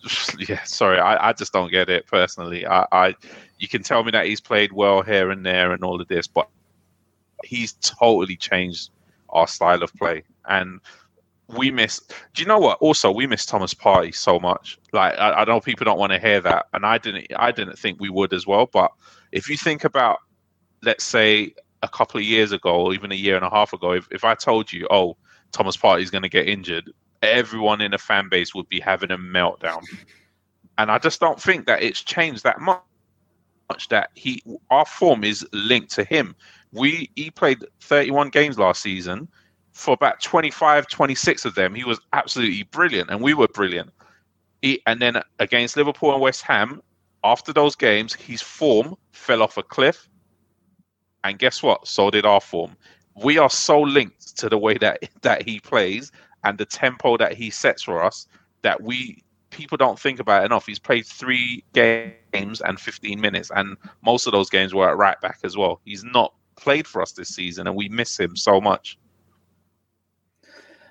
yeah, 0.38 0.62
sorry. 0.64 0.98
I, 0.98 1.28
I 1.28 1.32
just 1.32 1.52
don't 1.52 1.70
get 1.70 1.88
it 1.88 2.06
personally. 2.06 2.66
I, 2.66 2.86
I 2.90 3.14
you 3.58 3.68
can 3.68 3.82
tell 3.82 4.02
me 4.02 4.10
that 4.12 4.26
he's 4.26 4.40
played 4.40 4.72
well 4.72 5.02
here 5.02 5.30
and 5.30 5.44
there 5.44 5.72
and 5.72 5.84
all 5.84 6.00
of 6.00 6.08
this, 6.08 6.26
but 6.26 6.48
he's 7.44 7.72
totally 7.74 8.36
changed 8.36 8.90
our 9.30 9.46
style 9.46 9.82
of 9.82 9.94
play. 9.94 10.24
And 10.48 10.80
we 11.56 11.70
miss 11.70 12.00
do 12.34 12.42
you 12.42 12.46
know 12.48 12.58
what? 12.58 12.78
Also 12.80 13.10
we 13.10 13.26
miss 13.26 13.46
Thomas 13.46 13.74
Partey 13.74 14.14
so 14.14 14.38
much. 14.38 14.78
Like 14.92 15.18
I, 15.18 15.32
I 15.32 15.44
know 15.44 15.60
people 15.60 15.84
don't 15.84 15.98
want 15.98 16.12
to 16.12 16.18
hear 16.18 16.40
that, 16.40 16.66
and 16.72 16.84
I 16.86 16.98
didn't 16.98 17.26
I 17.36 17.52
didn't 17.52 17.78
think 17.78 18.00
we 18.00 18.10
would 18.10 18.32
as 18.32 18.46
well. 18.46 18.66
But 18.66 18.90
if 19.32 19.48
you 19.48 19.56
think 19.56 19.84
about 19.84 20.18
let's 20.82 21.04
say 21.04 21.54
a 21.82 21.88
couple 21.88 22.18
of 22.18 22.24
years 22.24 22.52
ago, 22.52 22.86
or 22.86 22.94
even 22.94 23.12
a 23.12 23.16
year 23.16 23.36
and 23.36 23.44
a 23.44 23.50
half 23.50 23.72
ago, 23.72 23.92
if, 23.92 24.06
if 24.10 24.24
I 24.24 24.34
told 24.34 24.72
you, 24.72 24.86
oh, 24.90 25.16
Thomas 25.52 25.76
Partey's 25.76 26.10
going 26.10 26.22
to 26.22 26.28
get 26.28 26.48
injured, 26.48 26.90
everyone 27.22 27.80
in 27.80 27.90
the 27.90 27.98
fan 27.98 28.28
base 28.28 28.54
would 28.54 28.68
be 28.68 28.80
having 28.80 29.10
a 29.10 29.18
meltdown. 29.18 29.82
And 30.78 30.90
I 30.90 30.98
just 30.98 31.20
don't 31.20 31.40
think 31.40 31.66
that 31.66 31.82
it's 31.82 32.02
changed 32.02 32.44
that. 32.44 32.60
Much 32.60 32.82
that 33.90 34.10
he, 34.14 34.42
our 34.70 34.84
form 34.84 35.22
is 35.24 35.46
linked 35.52 35.92
to 35.92 36.04
him. 36.04 36.34
We 36.72 37.10
he 37.14 37.30
played 37.30 37.64
31 37.80 38.30
games 38.30 38.58
last 38.58 38.82
season. 38.82 39.28
For 39.72 39.94
about 39.94 40.20
25, 40.22 40.88
26 40.88 41.44
of 41.44 41.54
them, 41.54 41.74
he 41.74 41.84
was 41.84 42.00
absolutely 42.12 42.64
brilliant, 42.64 43.10
and 43.10 43.20
we 43.20 43.34
were 43.34 43.48
brilliant. 43.48 43.90
He, 44.62 44.82
and 44.86 45.00
then 45.00 45.22
against 45.38 45.76
Liverpool 45.76 46.12
and 46.12 46.20
West 46.20 46.42
Ham, 46.42 46.82
after 47.24 47.52
those 47.52 47.76
games, 47.76 48.14
his 48.14 48.42
form 48.42 48.94
fell 49.12 49.42
off 49.42 49.56
a 49.56 49.62
cliff. 49.62 50.08
And 51.24 51.38
guess 51.38 51.62
what? 51.62 51.86
So 51.86 52.10
did 52.10 52.24
our 52.24 52.40
form. 52.40 52.76
We 53.22 53.38
are 53.38 53.50
so 53.50 53.80
linked 53.80 54.36
to 54.38 54.48
the 54.48 54.58
way 54.58 54.78
that 54.78 55.02
that 55.22 55.42
he 55.42 55.60
plays 55.60 56.12
and 56.44 56.56
the 56.58 56.64
tempo 56.64 57.16
that 57.18 57.34
he 57.34 57.50
sets 57.50 57.82
for 57.82 58.02
us 58.02 58.26
that 58.62 58.82
we 58.82 59.22
people 59.50 59.76
don't 59.76 59.98
think 59.98 60.20
about 60.20 60.44
enough. 60.44 60.66
He's 60.66 60.78
played 60.78 61.06
three 61.06 61.64
games 61.72 62.60
and 62.60 62.78
15 62.80 63.20
minutes, 63.20 63.50
and 63.54 63.76
most 64.04 64.26
of 64.26 64.32
those 64.32 64.48
games 64.48 64.72
were 64.72 64.88
at 64.88 64.96
right 64.96 65.20
back 65.20 65.40
as 65.42 65.56
well. 65.56 65.80
He's 65.84 66.04
not 66.04 66.32
played 66.56 66.86
for 66.86 67.02
us 67.02 67.12
this 67.12 67.28
season, 67.28 67.66
and 67.66 67.76
we 67.76 67.88
miss 67.88 68.18
him 68.18 68.36
so 68.36 68.60
much. 68.60 68.98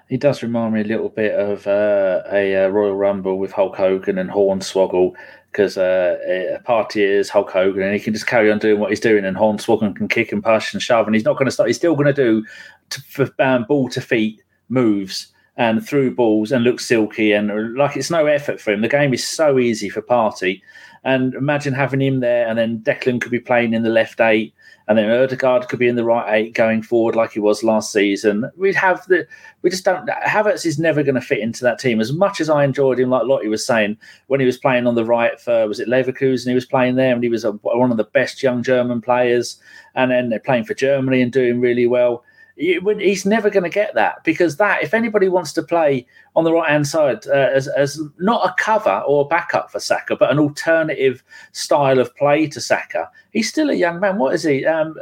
He 0.10 0.18
does 0.18 0.42
remind 0.42 0.74
me 0.74 0.82
a 0.82 0.86
little 0.86 1.10
bit 1.10 1.36
of 1.36 1.68
uh, 1.68 2.24
a 2.32 2.66
uh, 2.66 2.68
Royal 2.70 2.96
Rumble 2.96 3.38
with 3.38 3.52
Hulk 3.52 3.76
Hogan 3.76 4.18
and 4.18 4.30
Hornswoggle 4.30 5.14
because 5.52 5.78
uh, 5.78 6.18
a 6.28 6.60
Partey 6.68 7.08
is 7.08 7.30
Hulk 7.30 7.52
Hogan 7.52 7.84
and 7.84 7.94
he 7.94 8.00
can 8.00 8.14
just 8.14 8.26
carry 8.26 8.52
on 8.52 8.58
doing 8.58 8.80
what 8.80 8.90
he's 8.90 9.00
doing 9.00 9.24
and 9.24 9.38
Hornswoggle 9.38 9.96
can 9.96 10.08
kick 10.08 10.32
and 10.32 10.44
push 10.44 10.74
and 10.74 10.82
shove 10.82 11.06
and 11.06 11.16
he's 11.16 11.26
not 11.26 11.38
going 11.38 11.46
to 11.46 11.52
stop. 11.52 11.68
He's 11.68 11.78
still 11.78 11.94
going 11.94 12.08
to 12.08 12.14
do 12.14 12.44
to, 12.90 13.02
for, 13.02 13.28
ball 13.68 13.88
to 13.90 14.02
feet 14.02 14.42
moves 14.68 15.28
and 15.60 15.86
through 15.86 16.16
balls 16.16 16.54
and 16.54 16.64
look 16.64 16.80
silky 16.80 17.34
and 17.34 17.76
like 17.76 17.98
it's 17.98 18.10
no 18.10 18.26
effort 18.26 18.62
for 18.62 18.72
him. 18.72 18.82
The 18.82 18.88
game 18.88 19.14
is 19.14 19.28
so 19.28 19.60
easy 19.60 19.90
for 19.90 20.02
Partey. 20.02 20.62
And 21.04 21.34
imagine 21.34 21.74
having 21.74 22.02
him 22.02 22.22
there 22.22 22.48
and 22.48 22.58
then 22.58 22.80
Declan 22.80 23.22
could 23.22 23.32
be 23.32 23.42
playing 23.42 23.74
in 23.74 23.84
the 23.84 23.90
left 23.90 24.22
eight 24.22 24.54
and 24.88 24.98
then 24.98 25.12
Odegaard 25.12 25.68
could 25.68 25.80
be 25.80 25.90
in 25.90 25.98
the 25.98 26.04
right 26.06 26.34
eight 26.34 26.54
going 26.54 26.82
forward 26.82 27.16
like 27.16 27.34
he 27.34 27.42
was 27.42 27.62
last 27.62 27.92
season. 27.92 28.50
We'd 28.56 28.76
have 28.76 29.06
the 29.08 29.28
we 29.62 29.70
just 29.70 29.84
don't 29.84 30.08
Havertz 30.08 30.66
is 30.66 30.80
never 30.80 31.04
going 31.04 31.16
to 31.16 31.22
fit 31.22 31.40
into 31.40 31.66
that 31.66 31.78
team 31.78 32.00
as 32.00 32.14
much 32.14 32.40
as 32.40 32.50
I 32.50 32.64
enjoyed 32.64 32.98
him 32.98 33.10
like 33.10 33.28
Lottie 33.28 33.50
was 33.50 33.66
saying 33.66 33.98
when 34.28 34.40
he 34.40 34.46
was 34.46 34.58
playing 34.58 34.88
on 34.88 34.96
the 34.96 35.06
right 35.06 35.40
for 35.42 35.68
was 35.68 35.82
it 35.82 35.90
Leverkusen 35.90 36.48
he 36.48 36.56
was 36.56 36.66
playing 36.66 36.96
there 36.96 37.14
and 37.14 37.22
he 37.22 37.30
was 37.30 37.44
a, 37.44 37.52
one 37.52 37.92
of 37.92 37.98
the 37.98 38.06
best 38.06 38.42
young 38.42 38.64
German 38.64 39.02
players 39.02 39.60
and 39.96 40.10
then 40.10 40.30
they're 40.30 40.40
playing 40.40 40.64
for 40.64 40.74
Germany 40.74 41.22
and 41.22 41.34
doing 41.34 41.60
really 41.60 41.86
well 41.86 42.24
he's 42.60 43.26
never 43.26 43.50
going 43.50 43.64
to 43.64 43.70
get 43.70 43.96
that 43.96 44.22
because 44.26 44.58
that 44.58 44.84
if 44.84 44.94
anybody 44.94 45.30
wants 45.30 45.54
to 45.54 45.64
play 45.64 46.06
on 46.36 46.44
the 46.44 46.52
right 46.52 46.70
hand 46.70 46.86
side 46.88 47.26
uh, 47.28 47.50
as, 47.54 47.68
as 47.70 48.02
not 48.20 48.46
a 48.46 48.54
cover 48.62 49.02
or 49.08 49.22
a 49.22 49.28
backup 49.28 49.72
for 49.72 49.80
Saka 49.80 50.18
but 50.18 50.30
an 50.30 50.40
alternative 50.40 51.24
style 51.54 52.00
of 52.00 52.14
play 52.18 52.48
to 52.48 52.60
Saka 52.60 53.10
he's 53.32 53.48
still 53.50 53.70
a 53.70 53.76
young 53.76 54.00
man. 54.02 54.18
What 54.18 54.36
is 54.36 54.44
he? 54.44 54.66
Um, 54.66 54.96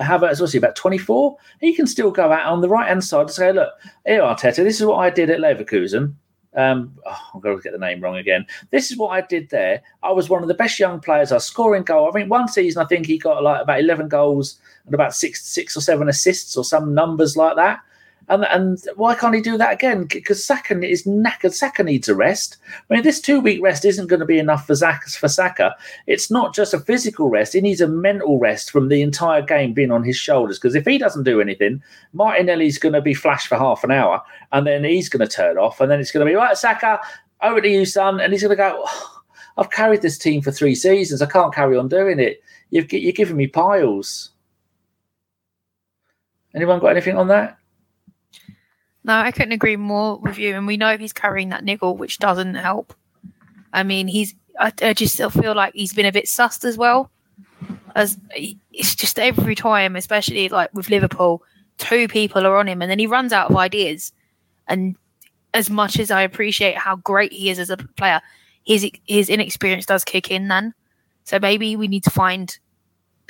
Havertz 0.00 0.40
was 0.40 0.52
he 0.52 0.58
about 0.58 0.76
24 0.76 1.36
he 1.60 1.74
can 1.74 1.86
still 1.86 2.10
go 2.10 2.32
out 2.32 2.46
on 2.46 2.62
the 2.62 2.70
right 2.70 2.88
hand 2.88 3.04
side 3.04 3.22
and 3.22 3.30
say 3.30 3.52
look 3.52 3.70
here 4.06 4.22
Arteta 4.22 4.56
this 4.56 4.80
is 4.80 4.86
what 4.86 4.96
I 4.96 5.10
did 5.10 5.28
at 5.28 5.40
Leverkusen 5.40 6.14
um, 6.54 6.96
oh, 7.04 7.30
I'm 7.34 7.40
going 7.40 7.56
to 7.56 7.62
get 7.62 7.72
the 7.72 7.78
name 7.78 8.00
wrong 8.00 8.16
again. 8.16 8.46
This 8.70 8.90
is 8.90 8.96
what 8.96 9.10
I 9.10 9.20
did 9.20 9.50
there. 9.50 9.82
I 10.02 10.12
was 10.12 10.28
one 10.28 10.42
of 10.42 10.48
the 10.48 10.54
best 10.54 10.78
young 10.78 11.00
players. 11.00 11.32
I 11.32 11.36
was 11.36 11.44
scoring 11.44 11.82
goal. 11.82 12.10
I 12.12 12.18
mean, 12.18 12.28
one 12.28 12.48
season 12.48 12.82
I 12.82 12.86
think 12.86 13.06
he 13.06 13.18
got 13.18 13.42
like 13.42 13.62
about 13.62 13.80
11 13.80 14.08
goals 14.08 14.58
and 14.86 14.94
about 14.94 15.14
six, 15.14 15.44
six 15.44 15.76
or 15.76 15.80
seven 15.80 16.08
assists 16.08 16.56
or 16.56 16.64
some 16.64 16.94
numbers 16.94 17.36
like 17.36 17.56
that. 17.56 17.80
And 18.28 18.44
and 18.46 18.78
why 18.96 19.14
can't 19.14 19.34
he 19.34 19.40
do 19.40 19.58
that 19.58 19.72
again? 19.72 20.04
Because 20.04 20.44
Saka 20.44 20.80
is 20.82 21.04
knackered. 21.04 21.52
Saka 21.52 21.82
needs 21.82 22.08
a 22.08 22.14
rest. 22.14 22.56
I 22.88 22.94
mean, 22.94 23.02
this 23.02 23.20
two 23.20 23.40
week 23.40 23.62
rest 23.62 23.84
isn't 23.84 24.06
going 24.06 24.20
to 24.20 24.26
be 24.26 24.38
enough 24.38 24.66
for 24.66 24.72
Zaka, 24.72 25.16
for 25.16 25.28
Saka. 25.28 25.74
It's 26.06 26.30
not 26.30 26.54
just 26.54 26.72
a 26.72 26.80
physical 26.80 27.28
rest. 27.28 27.52
He 27.52 27.60
needs 27.60 27.80
a 27.80 27.88
mental 27.88 28.38
rest 28.38 28.70
from 28.70 28.88
the 28.88 29.02
entire 29.02 29.42
game 29.42 29.72
being 29.72 29.90
on 29.90 30.02
his 30.02 30.16
shoulders. 30.16 30.58
Because 30.58 30.74
if 30.74 30.86
he 30.86 30.96
doesn't 30.96 31.24
do 31.24 31.40
anything, 31.40 31.82
Martinelli's 32.12 32.78
going 32.78 32.94
to 32.94 33.02
be 33.02 33.14
flashed 33.14 33.48
for 33.48 33.58
half 33.58 33.84
an 33.84 33.90
hour, 33.90 34.22
and 34.52 34.66
then 34.66 34.84
he's 34.84 35.08
going 35.08 35.26
to 35.26 35.36
turn 35.36 35.58
off, 35.58 35.80
and 35.80 35.90
then 35.90 36.00
it's 36.00 36.12
going 36.12 36.24
to 36.24 36.30
be 36.30 36.36
right, 36.36 36.56
Saka, 36.56 37.00
over 37.42 37.60
to 37.60 37.68
you, 37.68 37.84
son, 37.84 38.20
and 38.20 38.32
he's 38.32 38.42
going 38.42 38.50
to 38.50 38.56
go. 38.56 38.82
Oh, 38.86 39.22
I've 39.56 39.70
carried 39.70 40.02
this 40.02 40.18
team 40.18 40.42
for 40.42 40.50
three 40.50 40.74
seasons. 40.74 41.22
I 41.22 41.26
can't 41.26 41.54
carry 41.54 41.76
on 41.76 41.88
doing 41.88 42.18
it. 42.18 42.42
You've, 42.70 42.92
you're 42.92 43.12
giving 43.12 43.36
me 43.36 43.46
piles. 43.46 44.30
Anyone 46.54 46.80
got 46.80 46.88
anything 46.88 47.16
on 47.16 47.28
that? 47.28 47.58
No, 49.04 49.14
I 49.14 49.30
couldn't 49.30 49.52
agree 49.52 49.76
more 49.76 50.18
with 50.18 50.38
you. 50.38 50.54
And 50.56 50.66
we 50.66 50.76
know 50.76 50.96
he's 50.96 51.12
carrying 51.12 51.50
that 51.50 51.64
niggle, 51.64 51.96
which 51.96 52.18
doesn't 52.18 52.54
help. 52.54 52.94
I 53.72 53.82
mean, 53.82 54.08
he's. 54.08 54.34
I, 54.58 54.72
I 54.82 54.92
just 54.94 55.14
still 55.14 55.30
feel 55.30 55.54
like 55.54 55.74
he's 55.74 55.92
been 55.92 56.06
a 56.06 56.12
bit 56.12 56.26
sussed 56.26 56.64
as 56.64 56.78
well. 56.78 57.10
As 57.94 58.18
it's 58.72 58.94
just 58.94 59.18
every 59.18 59.54
time, 59.54 59.96
especially 59.96 60.48
like 60.48 60.70
with 60.72 60.90
Liverpool, 60.90 61.42
two 61.78 62.08
people 62.08 62.46
are 62.46 62.56
on 62.56 62.68
him, 62.68 62.80
and 62.80 62.90
then 62.90 62.98
he 62.98 63.06
runs 63.06 63.32
out 63.32 63.50
of 63.50 63.56
ideas. 63.56 64.12
And 64.68 64.96
as 65.52 65.70
much 65.70 65.98
as 65.98 66.10
I 66.10 66.22
appreciate 66.22 66.76
how 66.76 66.96
great 66.96 67.32
he 67.32 67.50
is 67.50 67.58
as 67.58 67.70
a 67.70 67.76
player, 67.76 68.20
his 68.64 68.90
his 69.06 69.28
inexperience 69.28 69.86
does 69.86 70.04
kick 70.04 70.30
in 70.30 70.48
then. 70.48 70.72
So 71.24 71.38
maybe 71.38 71.76
we 71.76 71.88
need 71.88 72.04
to 72.04 72.10
find 72.10 72.56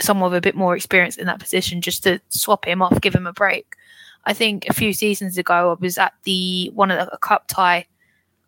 someone 0.00 0.30
with 0.30 0.38
a 0.38 0.42
bit 0.42 0.56
more 0.56 0.76
experience 0.76 1.16
in 1.16 1.26
that 1.26 1.38
position 1.40 1.80
just 1.80 2.02
to 2.04 2.20
swap 2.28 2.66
him 2.66 2.82
off, 2.82 3.00
give 3.00 3.14
him 3.14 3.26
a 3.26 3.32
break. 3.32 3.73
I 4.26 4.32
think 4.32 4.68
a 4.68 4.72
few 4.72 4.92
seasons 4.92 5.38
ago, 5.38 5.72
I 5.72 5.82
was 5.82 5.98
at 5.98 6.14
the 6.24 6.70
one 6.74 6.90
of 6.90 7.10
the 7.10 7.18
cup 7.18 7.46
tie. 7.48 7.86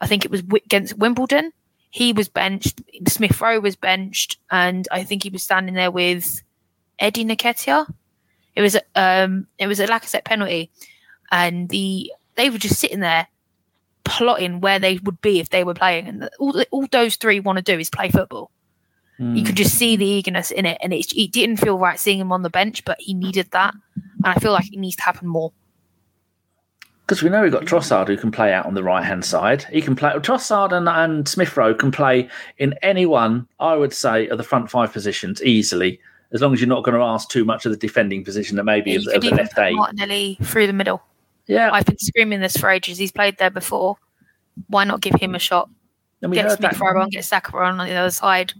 I 0.01 0.07
think 0.07 0.25
it 0.25 0.31
was 0.31 0.41
against 0.41 0.99
Wimbledon. 0.99 1.53
He 1.91 2.13
was 2.13 2.29
benched. 2.29 2.83
Smith 3.09 3.41
Rowe 3.41 3.61
was 3.61 3.77
benched, 3.77 4.39
and 4.51 4.87
I 4.91 5.05
think 5.05 5.23
he 5.23 5.31
was 5.31 5.43
standing 5.43 5.75
there 5.75 5.91
with 5.91 6.43
Eddie 6.99 7.25
Nketiah. 7.25 7.93
It 8.55 8.63
was 8.63 8.77
um, 8.95 9.47
it 9.59 9.67
was 9.67 9.81
a 9.81 9.87
Lacazette 9.87 10.25
penalty, 10.25 10.71
and 11.31 11.69
the 11.69 12.13
they 12.35 12.51
were 12.51 12.59
just 12.59 12.79
sitting 12.79 13.01
there 13.01 13.29
plotting 14.05 14.61
where 14.61 14.79
they 14.79 14.99
would 14.99 15.21
be 15.21 15.41
if 15.41 15.51
they 15.51 15.65
were 15.65 15.75
playing, 15.75 16.09
and 16.09 16.31
all 16.39 16.63
all 16.71 16.87
those 16.91 17.17
three 17.17 17.41
want 17.41 17.57
to 17.57 17.63
do 17.63 17.79
is 17.79 17.91
play 17.91 18.11
football. 18.11 18.51
Mm. 19.19 19.39
You 19.39 19.45
could 19.45 19.57
just 19.57 19.75
see 19.75 19.97
the 19.97 20.07
eagerness 20.07 20.51
in 20.51 20.67
it, 20.67 20.79
and 20.81 20.93
it, 20.93 21.13
it 21.17 21.33
didn't 21.33 21.59
feel 21.59 21.79
right 21.79 21.99
seeing 21.99 22.19
him 22.19 22.33
on 22.33 22.43
the 22.43 22.51
bench, 22.51 22.85
but 22.85 23.01
he 23.01 23.15
needed 23.15 23.51
that, 23.53 23.75
and 23.95 24.27
I 24.27 24.35
feel 24.35 24.53
like 24.53 24.73
it 24.73 24.79
needs 24.79 24.97
to 24.97 25.03
happen 25.03 25.29
more. 25.29 25.53
Because 27.07 27.23
we 27.23 27.31
know 27.31 27.43
we've 27.43 27.53
got 27.53 27.65
Trossard 27.65 28.09
who 28.09 28.17
can 28.17 28.33
play 28.33 28.53
out 28.53 28.67
on 28.67 28.75
the 28.75 28.83
right 28.83 29.05
hand 29.05 29.25
side. 29.25 29.63
He 29.71 29.81
can 29.81 29.95
play 29.95 30.11
Trossard 30.15 30.73
and, 30.73 30.89
and 30.89 31.29
Smith 31.29 31.57
Rowe 31.57 31.73
can 31.73 31.93
play 31.93 32.29
in 32.59 32.75
any 32.83 33.07
one, 33.07 33.47
I 33.61 33.77
would 33.77 33.93
say, 33.93 34.27
of 34.27 34.39
the 34.39 34.45
front 34.45 34.73
five 34.73 34.93
positions 34.93 35.41
easily, 35.41 36.01
as 36.33 36.41
long 36.41 36.53
as 36.53 36.61
you're 36.61 36.69
not 36.69 36.83
going 36.83 36.97
to 36.97 37.05
ask 37.05 37.29
too 37.29 37.45
much 37.45 37.65
of 37.65 37.71
the 37.71 37.79
defending 37.79 38.25
position 38.25 38.57
that 38.57 38.65
maybe 38.65 38.91
yeah, 38.91 38.99
of, 38.99 39.07
of 39.15 39.23
the 39.23 39.31
left 39.31 39.57
eight. 39.57 39.77
Martinelli 39.77 40.37
through 40.43 40.67
the 40.67 40.73
middle. 40.73 41.01
Yeah, 41.47 41.71
I've 41.73 41.87
been 41.87 41.99
screaming 41.99 42.41
this 42.41 42.57
for 42.57 42.69
ages. 42.69 42.99
He's 42.99 43.13
played 43.13 43.39
there 43.39 43.51
before. 43.51 43.97
Why 44.67 44.83
not 44.83 45.01
give 45.01 45.15
him 45.15 45.37
a 45.37 45.39
shot? 45.39 45.71
And 46.23 46.31
we 46.33 46.39
get 46.39 46.51
Smith 46.51 46.81
Rowe 46.81 47.01
on, 47.01 47.11
get 47.11 47.25
Saka 47.25 47.57
on 47.57 47.79
the 47.79 47.95
other 47.95 48.11
side. 48.11 48.53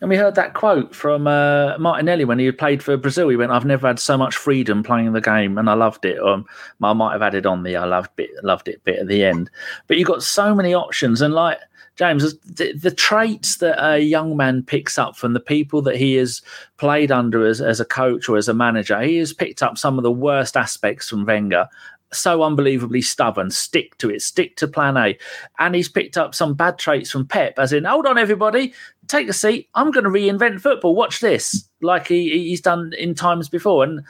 And 0.00 0.08
we 0.08 0.16
heard 0.16 0.34
that 0.36 0.54
quote 0.54 0.94
from 0.94 1.26
uh, 1.26 1.76
Martinelli 1.78 2.24
when 2.24 2.38
he 2.38 2.50
played 2.52 2.82
for 2.82 2.96
Brazil. 2.96 3.28
He 3.28 3.36
went, 3.36 3.52
"I've 3.52 3.66
never 3.66 3.86
had 3.86 3.98
so 3.98 4.16
much 4.16 4.34
freedom 4.34 4.82
playing 4.82 5.12
the 5.12 5.20
game, 5.20 5.58
and 5.58 5.68
I 5.68 5.74
loved 5.74 6.04
it." 6.04 6.18
Um, 6.20 6.46
I 6.82 6.92
might 6.94 7.12
have 7.12 7.22
added 7.22 7.44
on 7.44 7.62
the 7.62 7.76
"I 7.76 7.84
loved 7.84 8.18
it, 8.18 8.30
loved 8.42 8.68
it" 8.68 8.82
bit 8.84 9.00
at 9.00 9.08
the 9.08 9.24
end. 9.24 9.50
But 9.86 9.98
you've 9.98 10.08
got 10.08 10.22
so 10.22 10.54
many 10.54 10.72
options, 10.72 11.20
and 11.20 11.34
like 11.34 11.58
James, 11.96 12.34
the, 12.38 12.72
the, 12.72 12.90
traits 12.90 13.58
that 13.58 13.76
a 13.84 13.98
young 13.98 14.34
man 14.34 14.62
picks 14.62 14.98
up 14.98 15.16
from 15.16 15.34
the 15.34 15.40
people 15.40 15.82
that 15.82 15.96
he 15.96 16.14
has 16.14 16.40
played 16.78 17.12
under 17.12 17.44
as, 17.44 17.60
as 17.60 17.78
a 17.78 17.84
coach 17.84 18.26
or 18.26 18.38
as 18.38 18.48
a 18.48 18.54
manager, 18.54 18.98
he 19.02 19.18
has 19.18 19.34
picked 19.34 19.62
up 19.62 19.76
some 19.76 19.98
of 19.98 20.02
the 20.02 20.10
worst 20.10 20.56
aspects 20.56 21.10
from 21.10 21.26
Wenger 21.26 21.68
so 22.12 22.42
unbelievably 22.42 23.02
stubborn. 23.02 23.50
Stick 23.50 23.96
to 23.98 24.10
it. 24.10 24.22
Stick 24.22 24.56
to 24.56 24.68
plan 24.68 24.96
A. 24.96 25.18
And 25.58 25.74
he's 25.74 25.88
picked 25.88 26.16
up 26.16 26.34
some 26.34 26.54
bad 26.54 26.78
traits 26.78 27.10
from 27.10 27.26
Pep, 27.26 27.58
as 27.58 27.72
in, 27.72 27.84
hold 27.84 28.06
on, 28.06 28.18
everybody, 28.18 28.72
take 29.06 29.28
a 29.28 29.32
seat. 29.32 29.68
I'm 29.74 29.90
going 29.90 30.04
to 30.04 30.10
reinvent 30.10 30.60
football. 30.60 30.94
Watch 30.94 31.20
this, 31.20 31.68
like 31.80 32.08
he, 32.08 32.30
he's 32.48 32.60
done 32.60 32.92
in 32.98 33.14
times 33.14 33.48
before. 33.48 33.84
And 33.84 34.02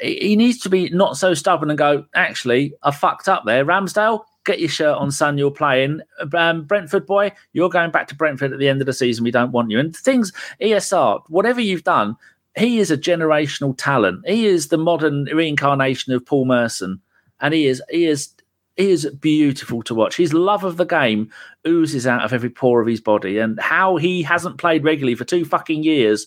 he 0.00 0.36
needs 0.36 0.58
to 0.60 0.68
be 0.68 0.90
not 0.90 1.16
so 1.16 1.34
stubborn 1.34 1.70
and 1.70 1.78
go, 1.78 2.04
actually, 2.14 2.74
I 2.82 2.90
fucked 2.90 3.28
up 3.28 3.44
there. 3.44 3.64
Ramsdale, 3.64 4.24
get 4.44 4.60
your 4.60 4.68
shirt 4.68 4.96
on, 4.96 5.10
son. 5.10 5.38
You're 5.38 5.50
playing. 5.50 6.00
Um, 6.32 6.64
Brentford 6.64 7.06
boy, 7.06 7.32
you're 7.52 7.70
going 7.70 7.90
back 7.90 8.08
to 8.08 8.14
Brentford 8.14 8.52
at 8.52 8.58
the 8.58 8.68
end 8.68 8.80
of 8.80 8.86
the 8.86 8.92
season. 8.92 9.24
We 9.24 9.30
don't 9.30 9.52
want 9.52 9.70
you. 9.70 9.78
And 9.78 9.94
things, 9.94 10.32
ESR, 10.60 11.22
whatever 11.28 11.60
you've 11.60 11.84
done, 11.84 12.16
he 12.56 12.78
is 12.78 12.90
a 12.90 12.96
generational 12.96 13.74
talent. 13.76 14.26
He 14.26 14.46
is 14.46 14.68
the 14.68 14.78
modern 14.78 15.24
reincarnation 15.24 16.12
of 16.12 16.24
Paul 16.24 16.44
Merson 16.44 17.00
and 17.44 17.52
he 17.52 17.66
is 17.66 17.82
he 17.90 18.06
is 18.06 18.30
he 18.76 18.90
is 18.90 19.06
beautiful 19.20 19.82
to 19.84 19.94
watch. 19.94 20.16
His 20.16 20.32
love 20.32 20.64
of 20.64 20.78
the 20.78 20.86
game 20.86 21.30
oozes 21.66 22.06
out 22.06 22.24
of 22.24 22.32
every 22.32 22.50
pore 22.50 22.80
of 22.80 22.88
his 22.88 23.00
body, 23.00 23.38
and 23.38 23.60
how 23.60 23.96
he 23.96 24.22
hasn't 24.22 24.58
played 24.58 24.82
regularly 24.82 25.14
for 25.14 25.24
two 25.24 25.44
fucking 25.44 25.84
years. 25.84 26.26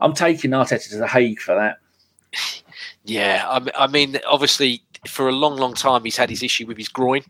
I'm 0.00 0.14
taking 0.14 0.50
Arteta 0.50 0.88
to 0.90 0.96
the 0.96 1.06
Hague 1.06 1.40
for 1.40 1.54
that. 1.54 1.78
Yeah, 3.04 3.60
I 3.76 3.86
mean, 3.86 4.18
obviously, 4.26 4.82
for 5.06 5.28
a 5.28 5.32
long, 5.32 5.56
long 5.56 5.74
time, 5.74 6.02
he's 6.02 6.16
had 6.16 6.28
his 6.28 6.42
issue 6.42 6.66
with 6.66 6.76
his 6.76 6.88
groin. 6.88 7.22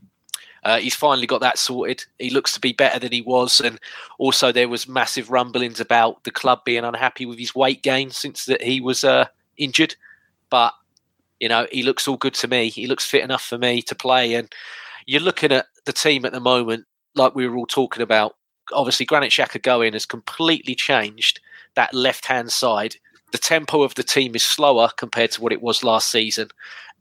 Uh, 0.64 0.79
he's 0.79 0.95
finally 0.95 1.27
got 1.27 1.41
that 1.43 1.59
sorted. 1.59 2.05
He 2.18 2.31
looks 2.31 2.53
to 2.55 2.61
be 2.61 2.72
better 2.72 2.99
than 2.99 3.12
he 3.12 3.20
was, 3.20 3.61
and 3.61 3.79
also 4.18 4.53
there 4.53 4.68
was 4.68 4.89
massive 4.89 5.31
rumblings 5.31 5.81
about 5.81 6.24
the 6.24 6.31
club 6.31 6.64
being 6.64 6.85
unhappy 6.85 7.27
with 7.27 7.39
his 7.39 7.55
weight 7.55 7.83
gain 7.83 8.11
since 8.11 8.47
that 8.47 8.62
he 8.62 8.81
was 8.81 9.05
uh, 9.05 9.27
injured. 9.59 9.97
But 10.49 10.72
you 11.41 11.49
know, 11.49 11.66
he 11.70 11.82
looks 11.82 12.09
all 12.09 12.16
good 12.16 12.34
to 12.34 12.49
me. 12.49 12.68
He 12.68 12.87
looks 12.87 13.05
fit 13.05 13.24
enough 13.24 13.45
for 13.45 13.59
me 13.59 13.82
to 13.82 13.95
play. 13.95 14.34
And 14.34 14.53
you're 15.07 15.20
looking 15.20 15.53
at 15.53 15.66
the 15.84 15.93
team 15.93 16.24
at 16.24 16.32
the 16.32 16.41
moment, 16.41 16.87
like 17.14 17.34
we 17.34 17.47
were 17.49 17.57
all 17.57 17.66
talking 17.66 18.03
about. 18.03 18.37
Obviously, 18.72 19.07
Granit 19.07 19.30
Xhaka 19.30 19.62
going 19.62 19.93
has 19.93 20.07
completely 20.07 20.74
changed 20.74 21.41
that 21.74 21.95
left 21.95 22.26
hand 22.26 22.51
side. 22.51 22.97
The 23.32 23.39
tempo 23.39 23.82
of 23.82 23.95
the 23.95 24.03
team 24.03 24.34
is 24.34 24.43
slower 24.43 24.91
compared 24.97 25.30
to 25.32 25.43
what 25.43 25.53
it 25.53 25.62
was 25.62 25.84
last 25.84 26.11
season. 26.11 26.49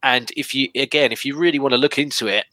And 0.03 0.31
if 0.37 0.53
you, 0.53 0.69
again, 0.75 1.11
if 1.11 1.25
you 1.25 1.35
really 1.37 1.59
want 1.59 1.71
to 1.73 1.79
look 1.79 1.97
into 1.97 2.27
it, 2.27 2.45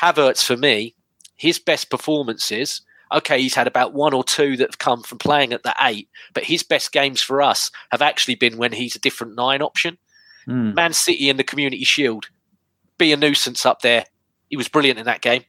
Havertz, 0.00 0.44
for 0.44 0.56
me, 0.56 0.94
his 1.36 1.58
best 1.58 1.90
performances 1.90 2.82
okay, 3.12 3.40
he's 3.40 3.54
had 3.54 3.66
about 3.66 3.92
one 3.92 4.14
or 4.14 4.22
two 4.22 4.56
that 4.56 4.68
have 4.68 4.78
come 4.78 5.02
from 5.02 5.18
playing 5.18 5.52
at 5.52 5.62
the 5.62 5.74
eight, 5.80 6.08
but 6.32 6.44
his 6.44 6.62
best 6.62 6.92
games 6.92 7.20
for 7.20 7.42
us 7.42 7.70
have 7.90 8.02
actually 8.02 8.34
been 8.34 8.56
when 8.56 8.72
he's 8.72 8.94
a 8.94 9.00
different 9.00 9.34
nine 9.34 9.62
option. 9.62 9.98
Mm. 10.46 10.74
Man 10.74 10.92
City 10.92 11.28
in 11.28 11.36
the 11.36 11.44
Community 11.44 11.84
Shield, 11.84 12.26
be 12.98 13.12
a 13.12 13.16
nuisance 13.16 13.64
up 13.64 13.82
there. 13.82 14.04
He 14.48 14.56
was 14.56 14.68
brilliant 14.68 14.98
in 14.98 15.06
that 15.06 15.20
game. 15.20 15.44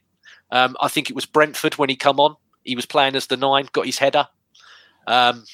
Um, 0.52 0.76
I 0.82 0.88
think 0.88 1.10
it 1.10 1.16
was 1.16 1.26
Brentford 1.26 1.76
when 1.76 1.90
he 1.90 1.96
come 1.96 2.20
on. 2.20 2.36
He 2.64 2.76
was 2.76 2.86
playing 2.86 3.16
as 3.16 3.28
the 3.28 3.38
nine, 3.38 3.68
got 3.72 3.86
his 3.86 3.98
header. 3.98 4.28
Um, 5.08 5.46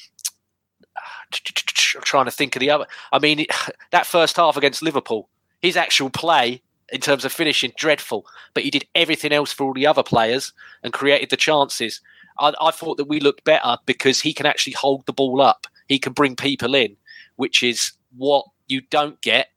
trying 1.32 2.26
to 2.26 2.32
think 2.32 2.56
of 2.56 2.60
the 2.60 2.72
other. 2.72 2.86
I 3.12 3.20
mean, 3.20 3.46
that 3.92 4.06
first 4.06 4.38
half 4.38 4.58
against 4.58 4.82
Liverpool, 4.82 5.30
his 5.62 5.78
actual 5.78 6.10
play 6.10 6.62
in 6.92 7.02
terms 7.02 7.26
of 7.26 7.34
finishing 7.34 7.74
dreadful, 7.76 8.26
but 8.54 8.64
he 8.64 8.72
did 8.72 8.88
everything 8.96 9.34
else 9.34 9.52
for 9.52 9.66
all 9.66 9.74
the 9.74 9.88
other 9.88 10.04
players 10.04 10.54
and 10.84 10.94
created 10.94 11.30
the 11.30 11.38
chances. 11.38 12.02
I, 12.40 12.54
I, 12.62 12.72
thought 12.72 12.98
that 12.98 13.10
we 13.10 13.20
looked 13.20 13.44
better 13.44 13.78
because 13.86 14.22
he 14.22 14.34
can 14.34 14.46
actually 14.46 14.74
hold 14.74 15.06
the 15.06 15.14
ball 15.14 15.42
up. 15.42 15.68
He 15.90 16.00
can 16.00 16.14
bring 16.14 16.36
people 16.36 16.76
in, 16.76 16.96
which 17.36 17.62
is 17.62 17.92
what 18.16 18.46
you 18.68 18.82
don't 18.82 19.20
get 19.22 19.50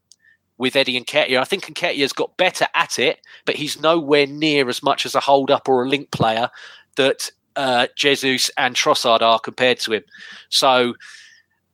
with 0.58 0.76
Eddie 0.76 1.00
Nketiah. 1.00 1.38
I 1.38 1.44
think 1.44 1.64
Nketiah's 1.64 2.12
got 2.12 2.36
better 2.36 2.66
at 2.74 2.98
it, 2.98 3.20
but 3.46 3.56
he's 3.56 3.80
nowhere 3.80 4.26
near 4.26 4.68
as 4.68 4.82
much 4.82 5.06
as 5.06 5.14
a 5.14 5.20
hold 5.20 5.50
up 5.50 5.68
or 5.68 5.84
a 5.84 5.88
link 5.88 6.10
player 6.10 6.50
that 6.96 7.30
uh, 7.56 7.86
Jesus 7.96 8.50
and 8.56 8.76
Trossard 8.76 9.22
are 9.22 9.38
compared 9.38 9.80
to 9.80 9.94
him. 9.94 10.04
So 10.50 10.94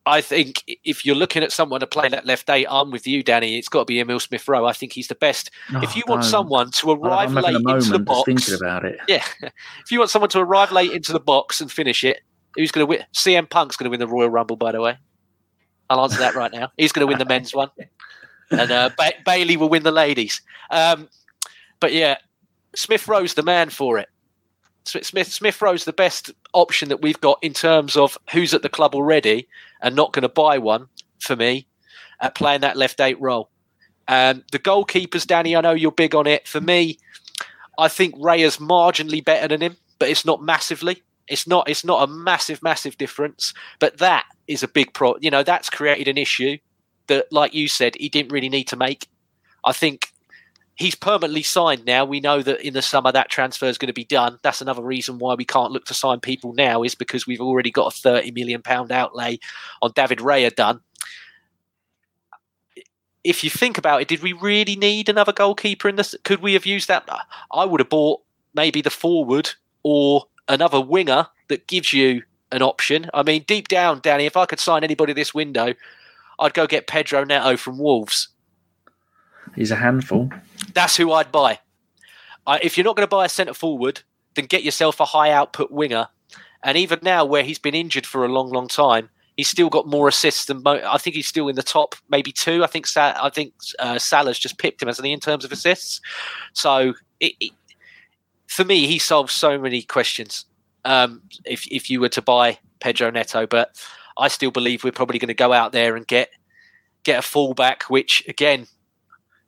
I 0.06 0.20
think 0.20 0.62
if 0.84 1.04
you're 1.04 1.16
looking 1.16 1.42
at 1.42 1.50
someone 1.50 1.80
to 1.80 1.86
play 1.86 2.08
that 2.08 2.26
left 2.26 2.48
eight, 2.48 2.66
I'm 2.70 2.92
with 2.92 3.08
you, 3.08 3.24
Danny. 3.24 3.58
It's 3.58 3.68
got 3.68 3.80
to 3.80 3.84
be 3.86 3.98
Emile 3.98 4.20
Smith 4.20 4.46
Rowe. 4.46 4.64
I 4.64 4.72
think 4.72 4.92
he's 4.92 5.08
the 5.08 5.16
best. 5.16 5.50
Oh, 5.74 5.82
if 5.82 5.96
you 5.96 6.04
want 6.06 6.24
someone 6.24 6.70
to 6.70 6.92
arrive 6.92 7.32
late 7.32 7.56
into 7.56 7.90
the 7.90 7.98
box, 7.98 8.24
thinking 8.24 8.54
about 8.54 8.84
it. 8.84 9.00
Yeah, 9.08 9.24
if 9.42 9.90
you 9.90 9.98
want 9.98 10.12
someone 10.12 10.30
to 10.30 10.38
arrive 10.38 10.70
late 10.70 10.92
into 10.92 11.12
the 11.12 11.18
box 11.18 11.60
and 11.60 11.72
finish 11.72 12.04
it, 12.04 12.20
who's 12.54 12.70
going 12.70 12.86
to 12.86 12.88
win? 12.88 13.04
CM 13.12 13.50
Punk's 13.50 13.76
going 13.76 13.86
to 13.86 13.90
win 13.90 13.98
the 13.98 14.06
Royal 14.06 14.30
Rumble, 14.30 14.54
by 14.54 14.70
the 14.70 14.80
way. 14.80 14.96
I'll 15.88 16.02
answer 16.02 16.18
that 16.18 16.34
right 16.34 16.52
now. 16.52 16.70
He's 16.76 16.92
going 16.92 17.06
to 17.06 17.08
win 17.08 17.18
the 17.18 17.24
men's 17.24 17.54
one, 17.54 17.70
and 18.50 18.70
uh, 18.70 18.90
ba- 18.96 19.14
Bailey 19.24 19.56
will 19.56 19.68
win 19.68 19.82
the 19.82 19.92
ladies. 19.92 20.40
Um, 20.70 21.08
but 21.80 21.92
yeah, 21.92 22.16
Smith 22.74 23.06
Rowe's 23.08 23.34
the 23.34 23.42
man 23.42 23.70
for 23.70 23.98
it. 23.98 24.08
Smith 24.84 25.32
Smith 25.32 25.60
Rowe's 25.60 25.84
the 25.84 25.92
best 25.92 26.30
option 26.52 26.88
that 26.90 27.02
we've 27.02 27.20
got 27.20 27.38
in 27.42 27.52
terms 27.52 27.96
of 27.96 28.16
who's 28.32 28.54
at 28.54 28.62
the 28.62 28.68
club 28.68 28.94
already 28.94 29.48
and 29.82 29.96
not 29.96 30.12
going 30.12 30.22
to 30.22 30.28
buy 30.28 30.58
one 30.58 30.88
for 31.18 31.34
me 31.34 31.66
at 32.20 32.34
playing 32.34 32.60
that 32.60 32.76
left 32.76 33.00
eight 33.00 33.20
role. 33.20 33.50
Um, 34.08 34.44
the 34.52 34.60
goalkeepers, 34.60 35.26
Danny, 35.26 35.56
I 35.56 35.60
know 35.60 35.72
you're 35.72 35.90
big 35.90 36.14
on 36.14 36.26
it. 36.26 36.46
For 36.46 36.60
me, 36.60 36.98
I 37.78 37.88
think 37.88 38.14
Raya's 38.18 38.58
marginally 38.58 39.24
better 39.24 39.48
than 39.48 39.60
him, 39.60 39.76
but 39.98 40.08
it's 40.08 40.24
not 40.24 40.42
massively. 40.42 41.02
It's 41.28 41.46
not. 41.46 41.68
It's 41.68 41.84
not 41.84 42.08
a 42.08 42.12
massive, 42.12 42.62
massive 42.62 42.96
difference. 42.96 43.52
But 43.80 43.98
that 43.98 44.26
is 44.48 44.62
a 44.62 44.68
big 44.68 44.92
pro. 44.94 45.16
You 45.20 45.30
know, 45.30 45.42
that's 45.42 45.70
created 45.70 46.08
an 46.08 46.18
issue 46.18 46.58
that, 47.06 47.32
like 47.32 47.54
you 47.54 47.68
said, 47.68 47.94
he 47.96 48.08
didn't 48.08 48.32
really 48.32 48.48
need 48.48 48.64
to 48.68 48.76
make. 48.76 49.08
I 49.64 49.72
think 49.72 50.12
he's 50.76 50.94
permanently 50.94 51.42
signed 51.42 51.84
now. 51.84 52.04
We 52.04 52.20
know 52.20 52.42
that 52.42 52.60
in 52.60 52.74
the 52.74 52.82
summer 52.82 53.10
that 53.12 53.30
transfer 53.30 53.66
is 53.66 53.78
going 53.78 53.88
to 53.88 53.92
be 53.92 54.04
done. 54.04 54.38
That's 54.42 54.60
another 54.60 54.82
reason 54.82 55.18
why 55.18 55.34
we 55.34 55.44
can't 55.44 55.72
look 55.72 55.86
to 55.86 55.94
sign 55.94 56.20
people 56.20 56.52
now 56.52 56.82
is 56.82 56.94
because 56.94 57.26
we've 57.26 57.40
already 57.40 57.70
got 57.70 57.92
a 57.92 57.96
thirty 57.96 58.30
million 58.30 58.62
pound 58.62 58.92
outlay 58.92 59.38
on 59.82 59.92
David 59.94 60.18
Raya 60.18 60.54
done. 60.54 60.80
If 63.24 63.42
you 63.42 63.50
think 63.50 63.76
about 63.76 64.02
it, 64.02 64.08
did 64.08 64.22
we 64.22 64.32
really 64.32 64.76
need 64.76 65.08
another 65.08 65.32
goalkeeper 65.32 65.88
in 65.88 65.96
this? 65.96 66.14
Could 66.22 66.40
we 66.40 66.52
have 66.52 66.64
used 66.64 66.86
that? 66.86 67.08
I 67.52 67.64
would 67.64 67.80
have 67.80 67.88
bought 67.88 68.20
maybe 68.54 68.82
the 68.82 68.90
forward 68.90 69.50
or 69.82 70.26
another 70.48 70.80
winger 70.80 71.26
that 71.48 71.66
gives 71.66 71.92
you 71.92 72.22
an 72.52 72.62
option. 72.62 73.10
I 73.12 73.22
mean, 73.22 73.44
deep 73.46 73.68
down, 73.68 74.00
Danny, 74.02 74.26
if 74.26 74.36
I 74.36 74.46
could 74.46 74.60
sign 74.60 74.84
anybody 74.84 75.12
this 75.12 75.34
window, 75.34 75.74
I'd 76.38 76.54
go 76.54 76.66
get 76.66 76.86
Pedro 76.86 77.24
Neto 77.24 77.56
from 77.56 77.78
Wolves. 77.78 78.28
He's 79.54 79.70
a 79.70 79.76
handful. 79.76 80.30
That's 80.74 80.96
who 80.96 81.12
I'd 81.12 81.32
buy. 81.32 81.60
if 82.62 82.76
you're 82.76 82.84
not 82.84 82.96
going 82.96 83.06
to 83.06 83.10
buy 83.10 83.24
a 83.24 83.28
centre 83.28 83.54
forward, 83.54 84.02
then 84.34 84.46
get 84.46 84.62
yourself 84.62 85.00
a 85.00 85.04
high 85.04 85.30
output 85.32 85.70
winger 85.70 86.08
And 86.62 86.76
even 86.76 86.98
now, 87.02 87.24
where 87.24 87.42
he's 87.42 87.58
been 87.58 87.74
injured 87.74 88.06
for 88.06 88.24
a 88.24 88.28
long, 88.28 88.50
long 88.50 88.68
time, 88.68 89.08
he's 89.36 89.48
still 89.48 89.68
got 89.68 89.86
more 89.86 90.08
assists 90.08 90.46
than 90.46 90.62
Mo- 90.62 90.82
I 90.86 90.98
think 90.98 91.16
he's 91.16 91.26
still 91.26 91.48
in 91.48 91.56
the 91.56 91.62
top 91.62 91.94
maybe 92.08 92.32
two. 92.32 92.64
I 92.64 92.66
think 92.66 92.86
Sa- 92.86 93.18
I 93.20 93.30
think 93.30 93.54
uh, 93.78 93.98
Salah's 93.98 94.38
just 94.38 94.58
pipped 94.58 94.82
him, 94.82 94.88
hasn't 94.88 95.06
he, 95.06 95.12
in 95.12 95.20
terms 95.20 95.44
of 95.44 95.52
assists? 95.52 96.00
So 96.52 96.94
it, 97.20 97.34
it, 97.40 97.52
for 98.46 98.64
me, 98.64 98.86
he 98.86 98.98
solves 98.98 99.32
so 99.32 99.58
many 99.58 99.82
questions. 99.82 100.44
Um, 100.86 101.22
if 101.44 101.66
if 101.70 101.90
you 101.90 102.00
were 102.00 102.08
to 102.10 102.22
buy 102.22 102.58
Pedro 102.80 103.10
Neto, 103.10 103.46
but 103.46 103.76
I 104.16 104.28
still 104.28 104.50
believe 104.50 104.84
we're 104.84 104.92
probably 104.92 105.18
going 105.18 105.28
to 105.28 105.34
go 105.34 105.52
out 105.52 105.72
there 105.72 105.96
and 105.96 106.06
get 106.06 106.30
get 107.04 107.18
a 107.18 107.22
fullback. 107.22 107.84
Which 107.84 108.24
again, 108.28 108.66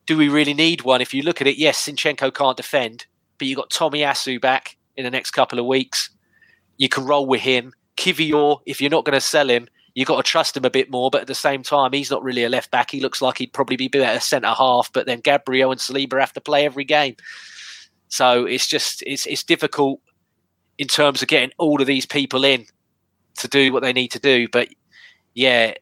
do 0.07 0.17
we 0.17 0.29
really 0.29 0.55
need 0.55 0.83
one? 0.83 1.01
If 1.01 1.15
you 1.15 1.23
look 1.23 1.41
at 1.41 1.47
it, 1.47 1.57
yes, 1.57 1.87
Zinchenko 1.87 2.35
can't 2.35 2.57
defend, 2.57 3.07
but 3.39 3.47
you 3.47 3.57
got 3.57 3.71
Tomiyasu 3.71 4.41
back 4.41 4.77
in 4.97 5.05
the 5.05 5.11
next 5.11 5.31
couple 5.31 5.59
of 5.59 5.67
weeks. 5.67 6.11
You 6.77 6.89
can 6.89 7.05
roll 7.05 7.27
with 7.27 7.41
him. 7.41 7.73
Kiwior, 7.97 8.61
if 8.67 8.81
you're 8.81 8.91
not 8.91 9.05
going 9.05 9.15
to 9.15 9.21
sell 9.21 9.49
him, 9.49 9.69
you've 9.95 10.07
got 10.07 10.25
to 10.25 10.31
trust 10.31 10.57
him 10.57 10.65
a 10.65 10.71
bit 10.71 10.91
more. 10.91 11.11
But 11.11 11.23
at 11.23 11.27
the 11.27 11.35
same 11.35 11.63
time, 11.63 11.93
he's 11.93 12.11
not 12.11 12.23
really 12.23 12.45
a 12.45 12.49
left 12.49 12.71
back. 12.71 12.91
He 12.91 13.01
looks 13.01 13.21
like 13.21 13.39
he'd 13.39 13.53
probably 13.53 13.77
be 13.77 13.89
better 13.89 14.21
centre 14.21 14.49
half. 14.49 14.93
But 14.93 15.07
then 15.07 15.21
Gabriel 15.21 15.73
and 15.73 15.81
Saliba 15.81 16.21
have 16.21 16.33
to 16.35 16.41
play 16.41 16.65
every 16.65 16.85
game, 16.85 17.17
so 18.09 18.45
it's 18.45 18.67
just 18.67 19.03
it's 19.07 19.27
it's 19.27 19.45
difficult 19.45 20.01
in 20.79 20.87
terms 20.87 21.23
of 21.23 21.29
getting 21.29 21.51
all 21.59 21.81
of 21.81 21.87
these 21.87 22.07
people 22.07 22.45
in 22.45 22.67
to 23.37 23.49
do 23.49 23.73
what 23.73 23.83
they 23.83 23.93
need 23.93 24.09
to 24.09 24.19
do. 24.19 24.49
But 24.49 24.69
yeah, 25.35 25.75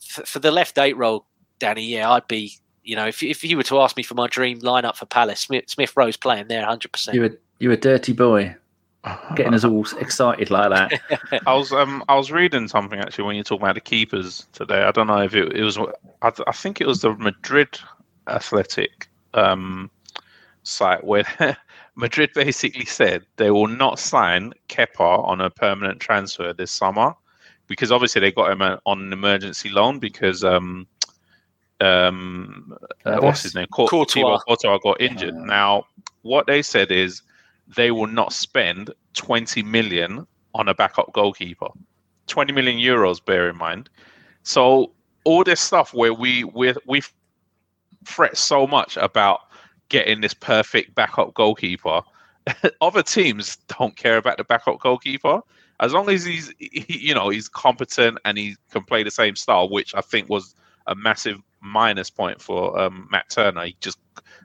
for, 0.00 0.24
for 0.24 0.38
the 0.38 0.50
left 0.50 0.78
eight 0.78 0.96
role, 0.96 1.26
Danny, 1.58 1.84
yeah, 1.84 2.10
I'd 2.10 2.28
be. 2.28 2.56
You 2.86 2.96
know, 2.96 3.06
if 3.06 3.22
if 3.22 3.42
you 3.42 3.56
were 3.56 3.62
to 3.62 3.80
ask 3.80 3.96
me 3.96 4.02
for 4.02 4.14
my 4.14 4.26
dream 4.26 4.60
lineup 4.60 4.96
for 4.96 5.06
Palace, 5.06 5.40
Smith, 5.40 5.64
Smith 5.68 5.96
Rowe's 5.96 6.18
playing 6.18 6.48
there, 6.48 6.66
hundred 6.66 6.92
percent. 6.92 7.14
You 7.14 7.24
a 7.24 7.30
you 7.58 7.72
a 7.72 7.78
dirty 7.78 8.12
boy, 8.12 8.54
getting 9.36 9.54
us 9.54 9.64
all 9.64 9.86
excited 9.98 10.50
like 10.50 10.70
that. 10.70 11.42
I 11.46 11.54
was 11.54 11.72
um 11.72 12.04
I 12.10 12.14
was 12.14 12.30
reading 12.30 12.68
something 12.68 13.00
actually 13.00 13.24
when 13.24 13.36
you 13.36 13.42
talk 13.42 13.60
about 13.60 13.76
the 13.76 13.80
keepers 13.80 14.46
today. 14.52 14.82
I 14.82 14.90
don't 14.90 15.06
know 15.06 15.22
if 15.22 15.34
it, 15.34 15.56
it 15.56 15.62
was 15.62 15.78
I, 15.78 16.32
I 16.46 16.52
think 16.52 16.82
it 16.82 16.86
was 16.86 17.00
the 17.00 17.14
Madrid 17.14 17.78
Athletic 18.26 19.08
um 19.32 19.90
site 20.62 21.04
where 21.04 21.24
Madrid 21.96 22.30
basically 22.34 22.84
said 22.84 23.24
they 23.36 23.50
will 23.50 23.68
not 23.68 23.98
sign 23.98 24.52
Kepa 24.68 25.24
on 25.26 25.40
a 25.40 25.50
permanent 25.50 26.00
transfer 26.00 26.52
this 26.52 26.70
summer 26.70 27.14
because 27.66 27.92
obviously 27.92 28.20
they 28.20 28.32
got 28.32 28.50
him 28.50 28.62
on 28.62 29.00
an 29.00 29.12
emergency 29.12 29.68
loan 29.68 29.98
because 29.98 30.44
um 30.44 30.86
um 31.80 32.76
uh, 33.04 33.18
what's 33.20 33.42
his 33.42 33.54
name 33.54 33.66
Court- 33.68 33.90
Courtois. 33.90 34.38
Courtois 34.40 34.78
got 34.78 35.00
injured. 35.00 35.34
Now 35.34 35.84
what 36.22 36.46
they 36.46 36.62
said 36.62 36.90
is 36.90 37.22
they 37.76 37.90
will 37.90 38.06
not 38.06 38.32
spend 38.32 38.92
20 39.14 39.62
million 39.62 40.26
on 40.54 40.68
a 40.68 40.74
backup 40.74 41.12
goalkeeper. 41.12 41.68
20 42.26 42.52
million 42.52 42.78
euros, 42.78 43.24
bear 43.24 43.48
in 43.48 43.56
mind. 43.56 43.88
So 44.42 44.92
all 45.24 45.44
this 45.44 45.60
stuff 45.60 45.94
where 45.94 46.12
we 46.12 46.44
we 46.44 46.74
we 46.86 47.02
fret 48.04 48.36
so 48.36 48.66
much 48.66 48.96
about 48.96 49.40
getting 49.88 50.20
this 50.20 50.34
perfect 50.34 50.94
backup 50.94 51.34
goalkeeper. 51.34 52.02
Other 52.80 53.02
teams 53.02 53.56
don't 53.78 53.96
care 53.96 54.16
about 54.16 54.36
the 54.38 54.44
backup 54.44 54.80
goalkeeper 54.80 55.40
as 55.80 55.92
long 55.92 56.08
as 56.08 56.24
he's 56.24 56.52
he, 56.58 56.84
you 56.88 57.14
know 57.14 57.28
he's 57.28 57.48
competent 57.48 58.18
and 58.24 58.38
he 58.38 58.56
can 58.70 58.84
play 58.84 59.02
the 59.02 59.10
same 59.10 59.36
style, 59.36 59.68
which 59.68 59.94
I 59.94 60.00
think 60.00 60.28
was 60.28 60.54
a 60.86 60.94
massive 60.94 61.38
minus 61.60 62.10
point 62.10 62.40
for 62.40 62.78
um, 62.78 63.08
Matt 63.10 63.30
Turner. 63.30 63.66
He 63.66 63.76
just 63.80 63.98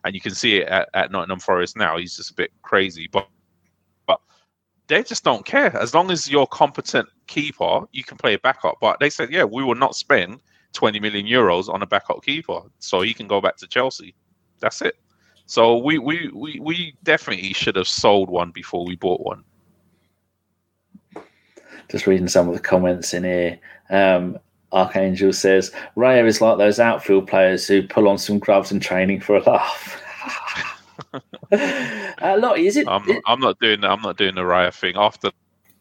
and 0.04 0.16
you 0.16 0.22
can 0.22 0.34
see 0.34 0.58
it 0.58 0.68
at, 0.68 0.90
at 0.94 1.12
Nottingham 1.12 1.40
Forest 1.40 1.78
now. 1.78 1.98
He's 1.98 2.16
just 2.16 2.32
a 2.32 2.36
bit 2.36 2.52
crazy, 2.62 3.08
but 3.12 3.28
but 4.08 4.22
they 4.88 5.04
just 5.04 5.24
don't 5.24 5.46
care. 5.46 5.76
As 5.78 5.94
long 5.94 6.10
as 6.12 6.30
you're 6.30 6.48
competent 6.48 7.08
keeper, 7.28 7.82
you 7.92 8.04
can 8.04 8.18
play 8.18 8.34
a 8.34 8.40
backup. 8.40 8.78
But 8.82 9.00
they 9.00 9.10
said, 9.10 9.32
yeah, 9.32 9.44
we 9.44 9.64
will 9.64 9.76
not 9.76 9.96
spend 9.96 10.42
20 10.74 11.00
million 11.00 11.26
euros 11.26 11.70
on 11.70 11.82
a 11.82 11.88
backup 11.88 12.24
keeper, 12.24 12.62
so 12.80 13.02
he 13.02 13.14
can 13.14 13.28
go 13.28 13.42
back 13.42 13.58
to 13.58 13.68
Chelsea. 13.68 14.16
That's 14.60 14.82
it. 14.82 14.96
So 15.50 15.78
we 15.78 15.98
we 15.98 16.30
we, 16.32 16.60
we 16.60 16.94
definitely 17.04 17.54
should 17.54 17.76
have 17.76 17.88
sold 17.88 18.30
one 18.30 18.52
before 18.52 18.86
we 18.86 18.96
bought 18.96 19.22
one. 19.22 19.44
Just 21.90 22.06
reading 22.06 22.28
some 22.28 22.48
of 22.48 22.54
the 22.54 22.62
comments 22.62 23.16
in 23.16 23.24
here. 23.24 23.60
Um, 23.90 24.38
Archangel 24.72 25.34
says 25.34 25.72
Raya 25.98 26.28
is 26.28 26.40
like 26.40 26.60
those 26.60 26.80
outfield 26.80 27.28
players 27.28 27.68
who 27.68 27.82
pull 27.82 28.08
on 28.08 28.20
some 28.20 28.38
gloves 28.38 28.72
and 28.72 28.80
training 28.80 29.22
for 29.22 29.38
a 29.38 29.42
laugh. 29.42 30.00
uh, 31.52 32.38
Lottie, 32.40 32.68
is 32.68 32.78
it? 32.78 32.88
I'm 32.88 33.04
not, 33.08 33.22
I'm 33.26 33.40
not 33.40 33.60
doing 33.60 33.84
I'm 33.84 34.04
not 34.04 34.18
doing 34.18 34.36
the 34.36 34.42
Raya 34.42 34.72
thing 34.72 34.98
after 34.98 35.32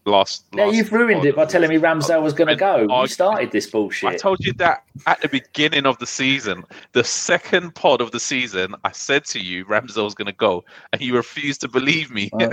last. 0.09 0.45
Yeah, 0.53 0.65
last 0.67 0.75
you've 0.77 0.93
ruined 0.93 1.25
it 1.25 1.37
by 1.37 1.45
telling 1.47 1.69
me 1.69 1.77
Ramsdale 1.77 2.23
was 2.23 2.33
going 2.33 2.49
to 2.49 2.57
go. 2.57 2.87
I- 2.91 3.03
You 3.03 3.07
started 3.09 3.53
this 3.53 3.69
bullshit. 3.69 4.11
I 4.11 4.17
told 4.17 4.45
you 4.45 4.53
that 4.55 4.85
at 5.07 5.21
the 5.21 5.29
beginning 5.29 5.87
of 5.87 5.99
the 5.99 6.07
season, 6.07 6.65
the 6.93 7.05
second 7.05 7.75
pod 7.75 8.01
of 8.01 8.11
the 8.11 8.21
season, 8.21 8.75
I 8.85 8.93
said 8.93 9.25
to 9.27 9.41
you 9.41 9.65
Ramsdale's 9.65 10.15
going 10.15 10.27
to 10.27 10.33
go, 10.33 10.65
and 10.93 11.01
you 11.03 11.15
refused 11.15 11.61
to 11.63 11.69
believe 11.69 12.11
me. 12.11 12.31
Well, 12.33 12.53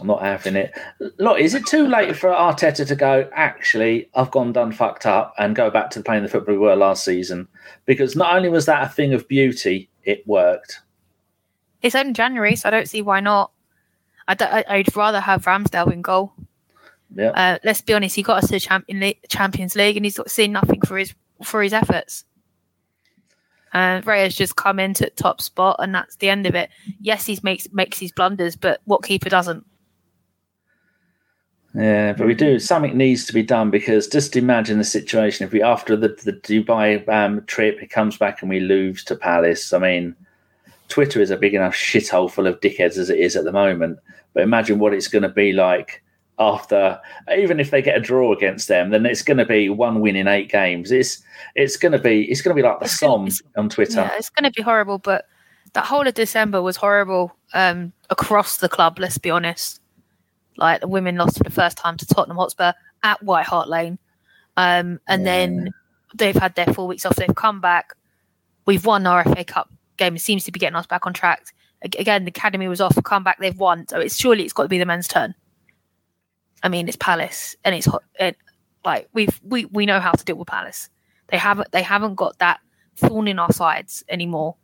I'm 0.00 0.06
not 0.06 0.22
having 0.22 0.56
it. 0.56 0.72
Look, 1.18 1.38
is 1.38 1.54
it 1.54 1.66
too 1.66 1.86
late 1.86 2.16
for 2.16 2.30
Arteta 2.30 2.86
to 2.86 2.96
go? 2.96 3.28
Actually, 3.34 4.08
I've 4.14 4.30
gone 4.30 4.52
done 4.52 4.72
fucked 4.72 5.04
up 5.04 5.34
and 5.38 5.54
go 5.54 5.70
back 5.70 5.90
to 5.90 6.00
playing 6.02 6.22
the 6.22 6.30
football 6.30 6.54
we 6.54 6.58
were 6.58 6.74
last 6.76 7.04
season 7.04 7.46
because 7.84 8.16
not 8.16 8.34
only 8.34 8.48
was 8.48 8.64
that 8.66 8.84
a 8.84 8.88
thing 8.88 9.12
of 9.12 9.28
beauty, 9.28 9.90
it 10.04 10.26
worked. 10.26 10.80
It's 11.82 11.94
only 11.94 12.12
January, 12.14 12.56
so 12.56 12.68
I 12.68 12.70
don't 12.70 12.88
see 12.88 13.02
why 13.02 13.20
not. 13.20 13.51
I 14.32 14.34
don't, 14.34 14.50
I, 14.50 14.64
I'd 14.66 14.96
rather 14.96 15.20
have 15.20 15.44
Ramsdale 15.44 15.92
in 15.92 16.00
goal. 16.00 16.32
Yeah, 17.14 17.32
Uh, 17.32 17.58
let's 17.64 17.82
be 17.82 17.92
honest, 17.92 18.16
he 18.16 18.22
got 18.22 18.42
us 18.42 18.48
to 18.48 18.58
the 18.88 19.16
Champions 19.28 19.76
League, 19.76 19.96
and 19.96 20.06
he's 20.06 20.16
got 20.16 20.30
seen 20.30 20.52
nothing 20.52 20.80
for 20.80 20.96
his 20.96 21.14
for 21.44 21.62
his 21.62 21.74
efforts. 21.74 22.24
And 23.74 24.06
Raya's 24.06 24.34
just 24.34 24.56
come 24.56 24.78
into 24.78 25.10
top 25.10 25.42
spot, 25.42 25.76
and 25.80 25.94
that's 25.94 26.16
the 26.16 26.30
end 26.30 26.46
of 26.46 26.54
it. 26.54 26.70
Yes, 26.98 27.26
he 27.26 27.38
makes 27.42 27.70
makes 27.72 27.98
his 27.98 28.12
blunders, 28.12 28.56
but 28.56 28.80
what 28.86 29.04
keeper 29.04 29.28
doesn't? 29.28 29.66
yeah, 31.74 32.14
but 32.14 32.26
we 32.26 32.34
do 32.34 32.58
something 32.58 32.96
needs 32.96 33.26
to 33.26 33.34
be 33.34 33.42
done 33.42 33.70
because 33.70 34.06
just 34.06 34.36
imagine 34.36 34.78
the 34.78 34.84
situation 34.84 35.46
if 35.46 35.52
we 35.52 35.62
after 35.62 35.94
the 35.94 36.08
the 36.24 36.32
Dubai 36.32 37.06
um, 37.06 37.44
trip, 37.44 37.80
he 37.80 37.86
comes 37.86 38.16
back 38.16 38.40
and 38.40 38.48
we 38.48 38.60
lose 38.60 39.04
to 39.04 39.14
Palace. 39.16 39.74
I 39.74 39.78
mean, 39.78 40.16
Twitter 40.92 41.22
is 41.22 41.30
a 41.30 41.38
big 41.38 41.54
enough 41.54 41.72
shithole 41.72 42.30
full 42.30 42.46
of 42.46 42.60
dickheads 42.60 42.98
as 42.98 43.08
it 43.08 43.18
is 43.18 43.34
at 43.34 43.44
the 43.44 43.52
moment. 43.52 43.98
But 44.34 44.42
imagine 44.42 44.78
what 44.78 44.92
it's 44.92 45.08
going 45.08 45.22
to 45.22 45.28
be 45.30 45.54
like 45.54 46.02
after, 46.38 47.00
even 47.34 47.60
if 47.60 47.70
they 47.70 47.80
get 47.80 47.96
a 47.96 48.00
draw 48.00 48.30
against 48.34 48.68
them, 48.68 48.90
then 48.90 49.06
it's 49.06 49.22
going 49.22 49.38
to 49.38 49.46
be 49.46 49.70
one 49.70 50.00
win 50.00 50.16
in 50.16 50.28
eight 50.28 50.50
games. 50.50 50.92
It's 50.92 51.22
it's 51.54 51.78
going 51.78 51.92
to 51.92 51.98
be 51.98 52.30
it's 52.30 52.42
going 52.42 52.54
to 52.54 52.62
be 52.62 52.68
like 52.68 52.78
the 52.78 52.88
Somme 52.88 53.30
on 53.56 53.70
Twitter. 53.70 54.02
Yeah, 54.02 54.10
it's 54.18 54.28
going 54.28 54.44
to 54.44 54.54
be 54.54 54.60
horrible. 54.60 54.98
But 54.98 55.24
that 55.72 55.86
whole 55.86 56.06
of 56.06 56.12
December 56.12 56.60
was 56.60 56.76
horrible 56.76 57.34
um, 57.54 57.94
across 58.10 58.58
the 58.58 58.68
club. 58.68 58.98
Let's 58.98 59.16
be 59.16 59.30
honest. 59.30 59.80
Like 60.58 60.82
the 60.82 60.88
women 60.88 61.16
lost 61.16 61.38
for 61.38 61.44
the 61.44 61.50
first 61.50 61.78
time 61.78 61.96
to 61.96 62.06
Tottenham 62.06 62.36
Hotspur 62.36 62.74
at 63.02 63.22
White 63.22 63.46
Hart 63.46 63.70
Lane, 63.70 63.98
um, 64.58 65.00
and 65.08 65.26
then 65.26 65.70
they've 66.14 66.36
had 66.36 66.54
their 66.54 66.66
four 66.66 66.86
weeks 66.86 67.06
off. 67.06 67.16
They've 67.16 67.34
come 67.34 67.62
back. 67.62 67.94
We've 68.66 68.84
won 68.84 69.06
our 69.06 69.24
FA 69.24 69.42
Cup 69.42 69.70
game. 70.02 70.16
It 70.16 70.20
seems 70.20 70.44
to 70.44 70.52
be 70.52 70.58
getting 70.58 70.76
us 70.76 70.86
back 70.86 71.06
on 71.06 71.12
track. 71.12 71.54
Again, 71.82 72.24
the 72.24 72.30
academy 72.30 72.68
was 72.68 72.80
off. 72.80 72.96
Come 73.04 73.24
back. 73.24 73.38
They've 73.38 73.58
won. 73.58 73.88
So 73.88 73.98
it's 73.98 74.16
surely 74.16 74.44
it's 74.44 74.52
got 74.52 74.64
to 74.64 74.68
be 74.68 74.78
the 74.78 74.86
men's 74.86 75.08
turn. 75.08 75.34
I 76.62 76.68
mean, 76.68 76.86
it's 76.88 76.96
Palace, 76.96 77.56
and 77.64 77.74
it's 77.74 77.86
hot. 77.86 78.04
It, 78.18 78.36
like 78.84 79.08
we've 79.12 79.40
we 79.42 79.64
we 79.66 79.86
know 79.86 80.00
how 80.00 80.12
to 80.12 80.24
deal 80.24 80.36
with 80.36 80.48
Palace. 80.48 80.88
They 81.28 81.38
haven't 81.38 81.72
they 81.72 81.82
haven't 81.82 82.14
got 82.14 82.38
that 82.38 82.60
thorn 82.96 83.28
in 83.28 83.38
our 83.38 83.52
sides 83.52 84.04
anymore. 84.08 84.56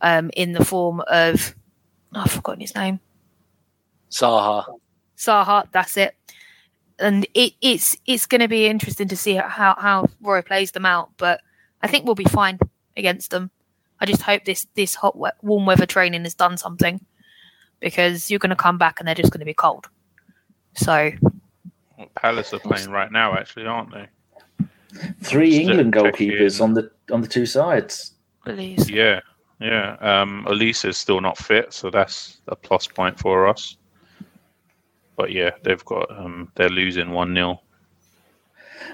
Um, 0.00 0.30
in 0.36 0.52
the 0.52 0.64
form 0.64 1.00
of 1.08 1.54
oh, 2.14 2.20
I've 2.20 2.30
forgotten 2.30 2.60
his 2.60 2.74
name. 2.74 3.00
Zaha. 4.10 4.64
Zaha, 5.16 5.66
that's 5.72 5.96
it. 5.96 6.14
And 6.98 7.26
it, 7.34 7.52
it's 7.60 7.96
it's 8.06 8.26
going 8.26 8.40
to 8.40 8.48
be 8.48 8.66
interesting 8.66 9.08
to 9.08 9.16
see 9.16 9.34
how 9.34 9.74
how 9.78 10.06
Roy 10.20 10.42
plays 10.42 10.72
them 10.72 10.86
out, 10.86 11.10
but 11.16 11.40
I 11.82 11.88
think 11.88 12.04
we'll 12.04 12.14
be 12.14 12.24
fine 12.24 12.58
against 12.96 13.30
them. 13.30 13.50
I 14.00 14.06
just 14.06 14.22
hope 14.22 14.44
this 14.44 14.66
this 14.74 14.94
hot 14.94 15.18
we- 15.18 15.30
warm 15.42 15.66
weather 15.66 15.86
training 15.86 16.22
has 16.24 16.34
done 16.34 16.56
something 16.56 17.04
because 17.80 18.30
you're 18.30 18.38
going 18.38 18.50
to 18.50 18.56
come 18.56 18.78
back 18.78 18.98
and 19.00 19.06
they're 19.08 19.14
just 19.14 19.32
going 19.32 19.40
to 19.40 19.44
be 19.46 19.54
cold. 19.54 19.88
So 20.74 21.10
Palace 22.16 22.52
are 22.54 22.60
playing 22.60 22.90
right 22.90 23.10
now, 23.10 23.34
actually, 23.34 23.66
aren't 23.66 23.92
they? 23.92 24.08
Three 25.22 25.50
Just 25.50 25.62
England 25.70 25.92
goalkeepers 25.92 26.58
in. 26.58 26.64
on 26.64 26.74
the 26.74 26.90
on 27.12 27.20
the 27.20 27.28
two 27.28 27.46
sides. 27.46 28.12
please, 28.44 28.88
Yeah, 28.88 29.20
yeah. 29.60 29.96
Um, 30.00 30.46
Olise 30.48 30.84
is 30.88 30.96
still 30.96 31.20
not 31.20 31.36
fit, 31.36 31.72
so 31.72 31.90
that's 31.90 32.40
a 32.48 32.56
plus 32.56 32.86
point 32.86 33.18
for 33.18 33.46
us. 33.48 33.76
But 35.16 35.32
yeah, 35.32 35.50
they've 35.64 35.84
got 35.84 36.06
um, 36.16 36.50
they're 36.54 36.68
losing 36.70 37.10
one 37.10 37.34
0 37.34 37.60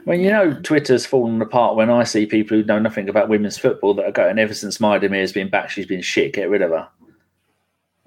I 0.07 0.11
mean, 0.11 0.21
you 0.21 0.31
know, 0.31 0.53
Twitter's 0.63 1.07
fallen 1.07 1.41
apart 1.43 1.77
when 1.77 1.91
I 1.91 2.05
see 2.05 2.27
people 2.27 2.57
who 2.57 2.65
know 2.65 2.79
nothing 2.79 3.09
about 3.09 3.29
women's 3.29 3.59
football 3.59 3.95
that 3.95 4.05
are 4.07 4.13
going 4.13 4.39
ever 4.39 4.55
since 4.55 4.79
Miedema's 4.79 5.33
been 5.33 5.49
back, 5.49 5.71
she's 5.71 5.87
been 5.87 6.03
shit. 6.03 6.33
Get 6.33 6.49
rid 6.51 6.63
of 6.63 6.71
her. 6.71 6.89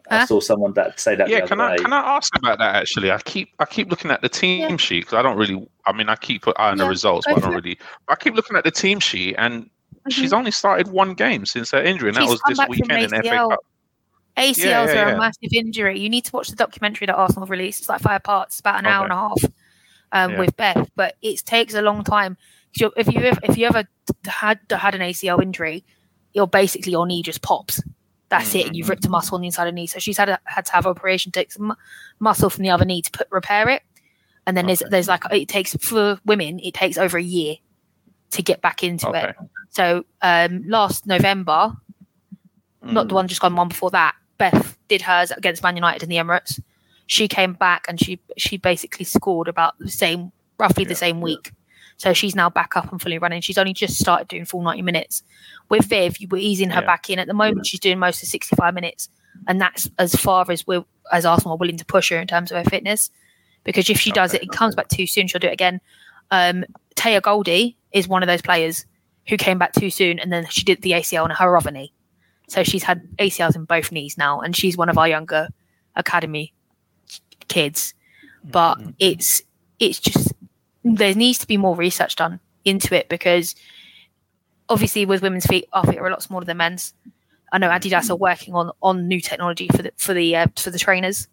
I 0.09 0.25
saw 0.25 0.39
someone 0.39 0.73
that 0.73 0.99
say 0.99 1.15
that. 1.15 1.27
Yeah, 1.27 1.41
the 1.41 1.47
can 1.47 1.59
I 1.59 1.75
day. 1.75 1.83
can 1.83 1.91
I 1.93 1.99
ask 2.15 2.33
about 2.37 2.59
that? 2.59 2.75
Actually, 2.75 3.11
I 3.11 3.17
keep 3.19 3.49
I 3.59 3.65
keep 3.65 3.89
looking 3.89 4.09
at 4.09 4.21
the 4.21 4.29
team 4.29 4.61
Yeah. 4.69 4.77
sheet 4.77 5.01
because 5.01 5.15
I 5.15 5.21
don't 5.21 5.37
really. 5.37 5.67
I 5.85 5.91
mean, 5.91 6.07
I 6.07 6.15
keep 6.15 6.47
an 6.47 6.53
eye 6.57 6.69
on 6.71 6.77
the 6.77 6.87
results, 6.87 7.25
but 7.27 7.37
I 7.37 7.39
don't 7.41 7.53
really. 7.55 7.77
I 8.07 8.15
keep 8.15 8.33
looking 8.33 8.55
at 8.55 8.63
the 8.63 8.71
team 8.71 9.01
sheet, 9.01 9.35
and 9.37 9.69
she's 10.09 10.31
Mhm. 10.31 10.37
only 10.37 10.51
started 10.51 10.87
one 10.87 11.13
game 11.13 11.45
since 11.45 11.71
her 11.71 11.81
injury, 11.83 12.09
and 12.09 12.17
that 12.17 12.27
was 12.27 12.39
come 12.41 12.51
this 12.51 12.57
back 12.57 12.67
from 12.67 12.71
weekend 12.71 13.13
in 13.13 13.21
FA 13.21 13.29
Cup. 13.49 13.59
ACLs 14.37 14.57
Yeah, 14.57 14.69
yeah, 14.69 14.81
are 14.91 15.09
yeah. 15.09 15.15
a 15.15 15.17
massive 15.17 15.51
injury. 15.51 15.99
You 15.99 16.09
need 16.09 16.23
to 16.25 16.31
watch 16.31 16.47
the 16.49 16.55
documentary 16.55 17.07
that 17.07 17.15
Arsenal 17.15 17.41
have 17.45 17.49
released. 17.49 17.81
It's 17.81 17.89
like 17.89 18.01
five 18.01 18.23
parts, 18.23 18.59
about 18.61 18.79
an 18.79 18.85
hour 18.85 19.03
and 19.03 19.11
a 19.11 19.15
half 19.15 19.41
um, 20.11 20.31
Yeah. 20.31 20.39
with 20.39 20.55
Beth, 20.57 20.89
but 20.95 21.15
it 21.21 21.43
takes 21.45 21.73
a 21.73 21.81
long 21.81 22.03
time. 22.03 22.37
If 22.73 23.07
you 23.11 23.19
ever, 23.21 23.39
if 23.43 23.57
you 23.57 23.65
ever 23.67 23.85
had 24.25 24.59
had 24.69 24.93
an 24.95 25.01
ACL 25.01 25.41
injury, 25.41 25.83
you're 26.33 26.47
basically 26.47 26.91
your 26.91 27.07
knee 27.07 27.23
just 27.23 27.41
pops. 27.41 27.81
That's 28.29 28.53
it, 28.55 28.67
and 28.67 28.75
you've 28.75 28.89
ripped 28.89 29.05
a 29.05 29.09
muscle 29.09 29.35
on 29.35 29.41
the 29.41 29.47
inside 29.47 29.67
of 29.67 29.73
the 29.73 29.75
knee. 29.75 29.87
So 29.87 29.99
she's 29.99 30.17
had 30.17 30.27
a, 30.29 30.39
had 30.43 30.65
to 30.65 30.71
have 30.73 30.85
an 30.85 30.91
operation, 30.91 31.31
take 31.31 31.51
some 31.51 31.67
mu- 31.67 31.75
muscle 32.19 32.49
from 32.49 32.63
the 32.63 32.69
other 32.69 32.83
knee 32.85 33.01
to 33.01 33.09
put 33.11 33.27
repair 33.31 33.69
it, 33.69 33.81
and 34.45 34.55
then 34.57 34.65
there's 34.67 34.81
Okay. 34.81 34.89
there's 34.91 35.07
like 35.07 35.23
it 35.31 35.47
takes 35.47 35.75
for 35.75 36.19
women 36.25 36.59
it 36.59 36.73
takes 36.73 36.97
over 36.97 37.17
a 37.17 37.21
year 37.23 37.55
to 38.31 38.43
get 38.43 38.61
back 38.61 38.83
into 38.83 39.07
Okay. 39.07 39.29
it. 39.29 39.35
So 39.69 40.05
um, 40.21 40.63
last 40.67 41.07
November, 41.07 41.75
not 42.83 43.05
Mm. 43.05 43.09
the 43.09 43.15
one 43.15 43.27
just 43.27 43.41
gone 43.41 43.55
one 43.55 43.69
before 43.69 43.91
that. 43.91 44.15
Beth 44.37 44.77
did 44.87 45.01
hers 45.01 45.31
against 45.31 45.63
Man 45.63 45.75
United 45.75 46.03
in 46.03 46.09
the 46.09 46.17
Emirates. 46.17 46.59
She 47.07 47.27
came 47.27 47.53
back 47.53 47.85
and 47.89 47.99
she 47.99 48.19
she 48.37 48.57
basically 48.57 49.05
scored 49.05 49.47
about 49.47 49.77
the 49.79 49.89
same, 49.89 50.31
roughly 50.59 50.83
the 50.85 50.95
same 50.95 51.21
week. 51.21 51.51
So 51.95 52.13
she's 52.13 52.35
now 52.35 52.49
back 52.49 52.75
up 52.77 52.91
and 52.91 53.01
fully 53.01 53.17
running. 53.17 53.41
She's 53.41 53.57
only 53.57 53.73
just 53.73 53.97
started 53.97 54.27
doing 54.27 54.45
full 54.45 54.61
ninety 54.61 54.83
minutes. 54.83 55.23
With 55.69 55.85
Viv, 55.85 56.19
you 56.19 56.27
were 56.29 56.37
easing 56.37 56.69
her 56.69 56.81
Yeah. 56.81 56.85
back 56.85 57.09
in. 57.09 57.17
At 57.17 57.27
the 57.27 57.33
moment, 57.33 57.65
she's 57.65 57.79
doing 57.79 57.97
most 57.97 58.21
of 58.21 58.29
sixty 58.29 58.55
five 58.55 58.73
minutes, 58.75 59.09
and 59.47 59.59
that's 59.59 59.89
as 59.97 60.15
far 60.15 60.45
as 60.49 60.67
we're 60.67 60.85
as 61.11 61.25
Arsenal 61.25 61.55
are 61.55 61.57
willing 61.57 61.77
to 61.77 61.85
push 61.85 62.09
her 62.11 62.17
in 62.19 62.27
terms 62.27 62.51
of 62.51 62.57
her 62.63 62.69
fitness. 62.69 63.09
Because 63.63 63.89
if 63.89 63.99
she 63.99 64.11
does 64.11 64.33
Okay, 64.35 64.43
it, 64.43 64.49
it 64.49 64.55
comes 64.55 64.75
back 64.75 64.89
too 64.89 65.07
soon. 65.07 65.27
She'll 65.27 65.39
do 65.39 65.47
it 65.47 65.53
again. 65.53 65.81
Um, 66.29 66.65
Teyah 66.95 67.21
Goldie 67.21 67.77
is 67.91 68.07
one 68.07 68.21
of 68.21 68.27
those 68.27 68.41
players 68.41 68.85
who 69.27 69.37
came 69.37 69.57
back 69.57 69.73
too 69.73 69.89
soon, 69.89 70.19
and 70.19 70.31
then 70.31 70.45
she 70.49 70.63
did 70.63 70.81
the 70.81 70.91
ACL 70.91 71.23
on 71.23 71.29
her 71.31 71.57
other 71.57 71.71
knee. 71.71 71.93
So 72.49 72.63
she's 72.63 72.83
had 72.83 73.01
ACLs 73.17 73.55
in 73.55 73.65
both 73.65 73.91
knees 73.91 74.17
now, 74.17 74.39
and 74.41 74.55
she's 74.55 74.77
one 74.77 74.89
of 74.89 74.97
our 74.97 75.07
younger 75.07 75.47
academy 75.95 76.53
kids. 77.47 77.93
But 78.43 78.79
it's 78.99 79.41
it's 79.79 79.99
just 79.99 80.33
there 80.83 81.13
needs 81.15 81.39
to 81.39 81.47
be 81.47 81.57
more 81.57 81.75
research 81.75 82.15
done 82.15 82.39
into 82.63 82.95
it 82.95 83.09
because 83.09 83.55
obviously 84.69 85.05
with 85.05 85.21
women's 85.21 85.45
feet, 85.45 85.67
our 85.73 85.85
feet 85.85 85.97
are 85.97 86.07
a 86.07 86.11
lot 86.11 86.23
smaller 86.23 86.45
than 86.45 86.57
men's. 86.57 86.93
I 87.51 87.57
know 87.57 87.69
Adidas 87.69 88.09
are 88.09 88.15
working 88.15 88.53
on 88.53 88.71
on 88.81 89.07
new 89.07 89.21
technology 89.21 89.67
for 89.67 89.81
the 89.81 89.91
for 89.97 90.13
the 90.13 90.35
uh, 90.35 90.47
for 90.55 90.69
the 90.69 90.79
trainers. 90.79 91.27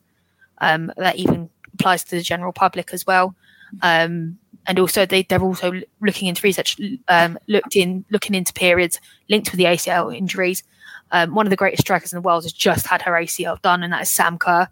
Um, 0.59 0.93
that 0.97 1.17
even 1.17 1.51
applies 1.75 2.05
to 2.05 2.17
the 2.17 2.23
general 2.23 2.53
public 2.53 2.93
as 2.93 3.07
well. 3.07 3.35
Um, 3.83 4.39
and 4.67 4.79
also 4.79 5.05
they 5.05 5.23
they're 5.23 5.43
also 5.43 5.73
looking 6.01 6.29
into 6.29 6.43
research, 6.43 6.81
um, 7.09 7.39
looked 7.49 7.77
in 7.77 8.05
looking 8.11 8.35
into 8.35 8.53
periods 8.53 9.01
linked 9.29 9.51
with 9.51 9.59
the 9.59 9.65
ACL 9.65 10.17
injuries. 10.17 10.63
Um, 11.11 11.35
one 11.35 11.47
of 11.47 11.51
the 11.51 11.57
greatest 11.57 11.83
strikers 11.83 12.13
in 12.13 12.17
the 12.17 12.23
world 12.23 12.45
has 12.45 12.53
just 12.53 12.87
had 12.87 13.03
her 13.03 13.13
ACL 13.13 13.61
done, 13.61 13.83
and 13.83 13.93
that 13.93 14.03
is 14.03 14.11
Sam 14.11 14.39
Kerr. 14.39 14.69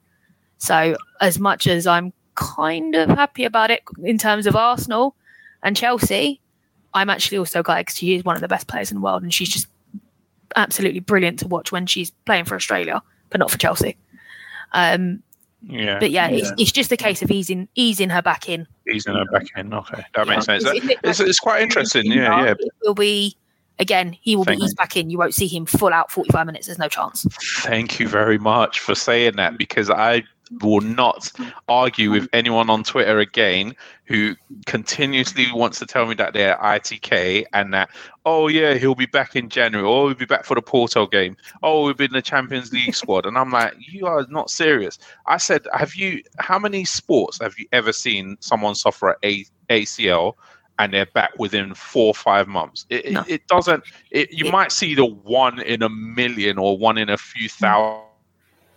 So 0.63 0.97
as 1.21 1.41
much 1.41 1.67
as 1.67 1.89
I'm 1.89 2.13
kind 2.37 2.95
of 2.95 3.09
happy 3.09 3.45
about 3.45 3.73
it 3.73 3.83
in 4.05 4.17
terms 4.17 4.47
of 4.47 4.55
Arsenal 4.55 5.17
and 5.65 5.77
Chelsea, 5.77 6.41
I'm 6.95 7.11
actually 7.11 7.39
also 7.39 7.65
glad 7.65 7.81
because 7.81 7.97
she 7.99 8.15
is 8.15 8.23
one 8.25 8.37
of 8.37 8.41
the 8.43 8.47
best 8.49 8.69
players 8.69 8.93
in 8.93 8.99
the 8.99 9.01
world, 9.01 9.25
and 9.25 9.35
she's 9.35 9.49
just 9.49 9.67
absolutely 10.55 11.01
brilliant 11.01 11.41
to 11.41 11.49
watch 11.49 11.73
when 11.73 11.87
she's 11.87 12.13
playing 12.27 12.45
for 12.45 12.55
Australia, 12.55 13.03
but 13.31 13.41
not 13.41 13.51
for 13.51 13.59
Chelsea. 13.59 13.97
Um, 14.73 15.23
Yeah, 15.65 15.99
but 16.01 16.11
yeah, 16.13 16.29
It's, 16.29 16.49
Yeah. 16.49 16.55
it's 16.59 16.73
just 16.73 16.91
a 16.93 16.97
case 16.97 17.23
of 17.23 17.31
easing 17.33 17.69
easing 17.75 18.09
her 18.11 18.23
back 18.23 18.49
in. 18.49 18.67
Easing 18.93 19.15
her 19.15 19.25
back 19.33 19.47
in. 19.57 19.73
Okay, 19.75 20.05
that 20.15 20.27
makes 20.29 20.47
Yeah. 20.49 20.59
sense. 20.59 20.65
Is 20.65 20.91
it- 20.91 20.99
It's, 21.05 21.21
it's 21.21 21.39
quite 21.41 21.63
interesting. 21.63 22.05
Yeah, 22.07 22.45
yeah. 22.45 22.51
It 22.53 22.59
will 22.85 22.95
be 22.95 23.37
again. 23.79 24.17
He 24.21 24.35
will 24.37 24.45
Thank 24.45 24.61
be 24.61 24.65
eased 24.67 24.77
back 24.77 24.97
in. 24.97 25.09
You 25.11 25.19
won't 25.19 25.35
see 25.35 25.47
him 25.49 25.67
full 25.67 25.93
out 25.93 26.11
45 26.13 26.47
minutes. 26.47 26.67
There's 26.67 26.79
no 26.79 26.89
chance. 26.89 27.27
Thank 27.63 27.99
you 28.01 28.07
very 28.09 28.39
much 28.39 28.79
for 28.81 28.95
saying 28.97 29.35
that 29.37 29.57
because 29.57 29.89
I 29.89 30.23
will 30.61 30.81
not 30.81 31.31
argue 31.69 32.11
with 32.11 32.29
anyone 32.33 32.69
on 32.69 32.85
Twitter 32.85 33.19
again 33.19 33.75
who 34.05 34.35
continuously 34.67 35.47
wants 35.53 35.79
to 35.79 35.87
tell 35.87 36.07
me 36.07 36.15
that 36.15 36.35
they're 36.35 36.57
ITK 36.57 37.45
and 37.53 37.73
that, 37.73 37.89
oh, 38.27 38.49
yeah, 38.49 38.75
he'll 38.75 38.95
be 38.95 39.07
back 39.07 39.35
in 39.37 39.49
January. 39.49 39.87
Oh, 39.87 40.09
he'll 40.09 40.17
be 40.17 40.27
back 40.27 40.45
for 40.45 40.55
the 40.55 40.63
Porto 40.63 41.07
game. 41.07 41.37
Oh, 41.63 41.85
we'll 41.85 41.95
be 41.95 42.05
in 42.05 42.13
the 42.13 42.21
Champions 42.21 42.73
League 42.73 42.95
squad. 42.95 43.25
And 43.25 43.39
I'm 43.39 43.51
like, 43.51 43.75
you 43.79 44.07
are 44.07 44.27
not 44.29 44.51
serious. 44.51 44.99
I 45.27 45.39
said, 45.39 45.67
have 45.73 45.95
you, 45.95 46.23
how 46.39 46.59
many 46.59 46.85
sports 46.85 47.41
have 47.41 47.59
you 47.59 47.67
ever 47.73 47.93
seen 47.93 48.37
someone 48.41 48.75
suffer 48.75 49.17
a 49.25 49.45
ACL? 49.71 50.35
And 50.79 50.93
they're 50.93 51.07
back 51.07 51.39
within 51.39 51.75
four 51.75 52.09
or 52.09 52.15
five 52.15 52.49
months. 52.49 52.87
It, 52.91 53.07
it- 53.07 53.13
No. 53.13 53.25
it, 53.29 53.47
doesn't. 53.47 53.85
It, 54.11 54.33
you 54.33 54.47
It- 54.47 54.53
might 54.53 54.73
see 54.73 54.95
the 54.95 55.07
one 55.07 55.61
in 55.61 55.83
a 55.83 55.89
million 55.89 56.59
or 56.59 56.77
one 56.77 56.99
in 56.99 57.09
a 57.09 57.17
few 57.17 57.49
mm. 57.49 57.53
thousand 57.53 58.12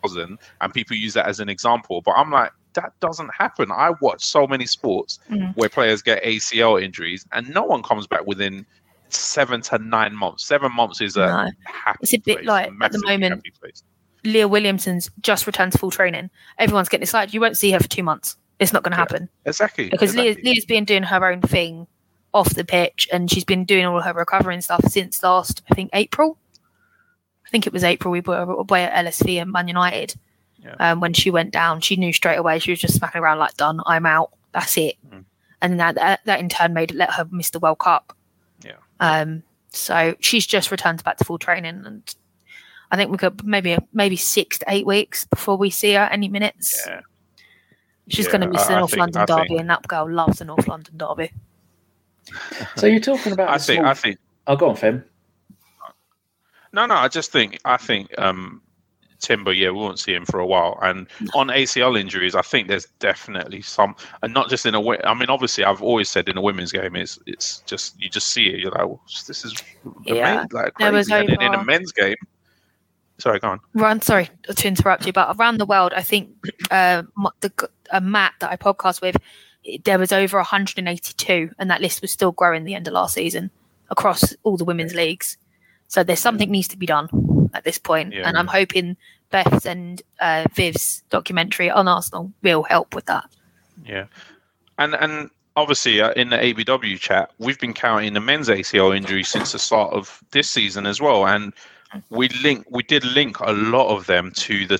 thousand, 0.07 0.39
and 0.61 0.73
people 0.73 0.95
use 0.95 1.13
that 1.13 1.27
as 1.27 1.39
an 1.39 1.49
example. 1.49 2.01
But 2.01 2.11
I'm 2.13 2.31
like, 2.31 2.51
that 2.73 2.93
doesn't 2.99 3.29
happen. 3.37 3.71
I 3.71 3.91
watch 4.01 4.23
so 4.23 4.45
many 4.47 4.65
sports 4.65 5.19
Mhm. 5.29 5.55
where 5.55 5.69
players 5.69 6.01
get 6.01 6.21
ACL 6.23 6.77
injuries, 6.81 7.25
and 7.31 7.49
no 7.49 7.63
one 7.63 7.81
comes 7.83 8.07
back 8.07 8.25
within 8.25 8.65
seven 9.09 9.61
to 9.61 9.77
nine 9.77 10.15
months. 10.15 10.45
Seven 10.45 10.71
months 10.73 10.99
is 11.01 11.15
a 11.15 11.27
No. 11.27 11.49
It's 12.01 12.13
a 12.13 12.17
bit 12.17 12.37
place, 12.37 12.47
like, 12.47 12.71
at 12.81 12.91
the 12.91 13.01
moment. 13.05 13.43
Leah 14.23 14.47
Williamson's 14.47 15.09
just 15.21 15.45
returned 15.45 15.71
to 15.73 15.77
full 15.77 15.91
training. 15.91 16.29
Everyone's 16.57 16.89
getting 16.89 17.03
excited. 17.03 17.33
You 17.33 17.39
won't 17.39 17.57
see 17.57 17.71
her 17.71 17.79
for 17.79 17.87
two 17.87 18.01
months. 18.03 18.35
It's 18.59 18.73
not 18.73 18.81
going 18.83 18.91
to 18.93 18.95
Yeah. 18.97 19.01
happen 19.01 19.29
Exactly. 19.45 19.89
because 19.89 20.15
Leah, 20.15 20.31
exactly. 20.31 20.51
Leah's 20.51 20.65
been 20.65 20.83
doing 20.85 21.03
her 21.03 21.25
own 21.31 21.41
thing 21.41 21.87
off 22.33 22.49
the 22.55 22.65
pitch, 22.65 23.07
and 23.13 23.29
she's 23.31 23.45
been 23.45 23.63
doing 23.65 23.85
all 23.85 24.01
her 24.01 24.13
recovery 24.13 24.55
and 24.55 24.63
stuff 24.63 24.81
since 24.89 25.21
last, 25.23 25.61
I 25.71 25.75
think, 25.75 25.91
April. 25.93 26.37
I 27.55 27.57
think 27.57 27.67
it 27.67 27.73
was 27.73 27.85
April. 27.85 28.11
We 28.11 28.21
put 28.21 28.35
her 28.37 28.51
away 28.51 28.83
at 28.83 29.05
LSV 29.05 29.41
and 29.41 29.49
Man 29.49 29.69
United. 29.69 30.13
Yeah. 30.61 30.75
Um, 30.77 30.99
when 30.99 31.13
she 31.13 31.31
went 31.31 31.51
down, 31.53 31.79
she 31.79 31.95
knew 31.95 32.11
straight 32.11 32.35
away. 32.35 32.59
She 32.59 32.71
was 32.71 32.81
just 32.81 32.95
smacking 32.95 33.21
around 33.21 33.39
like, 33.39 33.55
"Done. 33.55 33.79
I'm 33.85 34.05
out. 34.05 34.31
That's 34.51 34.75
it." 34.77 34.95
Mm. 35.09 35.23
And 35.61 35.79
that, 35.79 35.95
that 35.95 36.19
that 36.25 36.41
in 36.41 36.49
turn 36.49 36.73
made 36.73 36.91
it 36.91 36.97
let 36.97 37.11
her 37.13 37.25
miss 37.31 37.51
the 37.51 37.59
World 37.59 37.79
Cup. 37.79 38.13
Yeah. 38.61 38.73
Um. 38.99 39.43
So 39.69 40.15
she's 40.19 40.45
just 40.45 40.69
returned 40.69 41.01
back 41.05 41.15
to 41.17 41.23
full 41.23 41.37
training, 41.37 41.83
and 41.85 42.13
I 42.91 42.97
think 42.97 43.09
we 43.09 43.17
could 43.17 43.45
maybe 43.45 43.77
maybe 43.93 44.17
six 44.17 44.57
to 44.59 44.65
eight 44.67 44.85
weeks 44.85 45.23
before 45.23 45.55
we 45.55 45.69
see 45.69 45.93
her 45.93 46.09
any 46.11 46.27
minutes. 46.27 46.83
Yeah. 46.85 47.01
She's 48.09 48.25
Yeah, 48.25 48.31
going 48.33 48.41
to 48.41 48.49
miss 48.49 48.65
the 48.67 48.77
North 48.77 48.91
think- 48.91 48.99
London 48.99 49.21
I 49.21 49.25
derby, 49.25 49.47
think- 49.47 49.59
and 49.61 49.69
that 49.69 49.87
girl 49.87 50.11
loves 50.11 50.39
the 50.39 50.45
North 50.45 50.67
London 50.67 50.97
derby. 50.97 51.31
So 52.75 52.85
you're 52.87 52.99
talking 52.99 53.31
about. 53.31 53.47
I 53.49 53.57
the 53.59 53.63
think. 53.63 53.79
small- 53.79 53.91
I 53.91 53.93
think. 53.93 54.17
Oh, 54.47 54.55
go 54.57 54.69
on, 54.69 54.75
Fem. 54.75 55.05
No, 56.75 56.85
no. 56.85 56.95
I 56.95 57.07
just 57.07 57.31
think. 57.31 57.59
I 57.65 57.77
think. 57.77 58.17
Um, 58.19 58.61
Timber, 59.21 59.53
yeah, 59.53 59.69
we 59.69 59.77
won't 59.79 59.97
see 59.97 60.13
him 60.13 60.25
for 60.25 60.39
a 60.39 60.45
while. 60.45 60.77
And 60.83 61.07
on 61.33 61.47
ACL 61.47 61.97
injuries, 61.97 62.35
I 62.35 62.41
think 62.41 62.67
there's 62.67 62.85
definitely 62.99 63.61
some, 63.61 63.95
and 64.21 64.33
not 64.33 64.49
just 64.49 64.65
in 64.65 64.75
a 64.75 64.81
way. 64.81 64.99
I 65.03 65.13
mean, 65.13 65.29
obviously, 65.29 65.63
I've 65.63 65.81
always 65.81 66.09
said 66.09 66.27
in 66.27 66.37
a 66.37 66.41
women's 66.41 66.71
game, 66.73 66.95
it's 66.97 67.17
it's 67.25 67.59
just 67.61 67.99
you 67.99 68.09
just 68.09 68.27
see 68.27 68.47
it. 68.47 68.59
You're 68.59 68.71
like, 68.71 68.85
well, 68.85 69.01
this 69.25 69.45
is 69.45 69.55
Yeah. 70.03 70.15
amazing, 70.15 70.49
like 70.51 70.73
There 70.77 70.91
was 70.91 71.07
crazy. 71.07 71.27
And 71.31 71.37
then 71.41 71.53
in 71.53 71.59
a 71.59 71.63
men's 71.63 71.91
game, 71.93 72.15
sorry, 73.17 73.39
go 73.39 73.47
on. 73.47 73.61
Run, 73.73 74.01
sorry 74.01 74.29
to 74.53 74.67
interrupt 74.67 75.07
you, 75.07 75.13
but 75.13 75.35
around 75.37 75.57
the 75.59 75.65
world, 75.65 75.93
I 75.95 76.03
think 76.03 76.29
uh, 76.69 77.03
the 77.39 77.49
g- 77.49 77.67
uh, 77.91 78.01
Matt 78.01 78.33
that 78.41 78.51
I 78.51 78.57
podcast 78.57 79.01
with, 79.01 79.15
there 79.85 79.97
was 79.97 80.11
over 80.11 80.37
182, 80.37 81.51
and 81.57 81.71
that 81.71 81.81
list 81.81 82.01
was 82.01 82.11
still 82.11 82.33
growing 82.33 82.65
the 82.65 82.75
end 82.75 82.87
of 82.87 82.93
last 82.93 83.13
season 83.15 83.49
across 83.89 84.35
all 84.43 84.57
the 84.57 84.65
women's 84.65 84.93
leagues. 84.93 85.37
So 85.87 86.03
there's 86.03 86.19
something 86.19 86.49
needs 86.51 86.67
to 86.69 86.77
be 86.77 86.85
done 86.85 87.07
at 87.53 87.63
this 87.63 87.77
point, 87.77 88.13
Yeah. 88.13 88.27
and 88.27 88.37
I'm 88.37 88.47
hoping 88.47 88.97
Beth's 89.31 89.65
and 89.65 90.01
uh, 90.19 90.45
Viv's 90.53 91.03
documentary 91.09 91.69
on 91.69 91.87
Arsenal 91.87 92.31
will 92.41 92.63
help 92.63 92.93
with 92.95 93.05
that. 93.05 93.25
Yeah, 93.85 94.05
and 94.77 94.95
and 94.95 95.29
obviously 95.55 96.01
uh, 96.01 96.11
in 96.13 96.29
the 96.29 96.37
ABW 96.37 96.99
chat, 96.99 97.31
we've 97.39 97.59
been 97.59 97.73
counting 97.73 98.13
the 98.13 98.19
men's 98.21 98.49
ACL 98.49 98.95
injury 98.95 99.23
since 99.23 99.51
the 99.51 99.59
start 99.59 99.93
of 99.93 100.21
this 100.31 100.49
season 100.49 100.85
as 100.85 100.99
well, 101.01 101.27
and 101.27 101.53
we 102.09 102.27
link 102.29 102.65
we 102.69 102.83
did 102.83 103.03
link 103.05 103.39
a 103.39 103.51
lot 103.53 103.87
of 103.95 104.05
them 104.05 104.31
to 104.31 104.65
the 104.67 104.79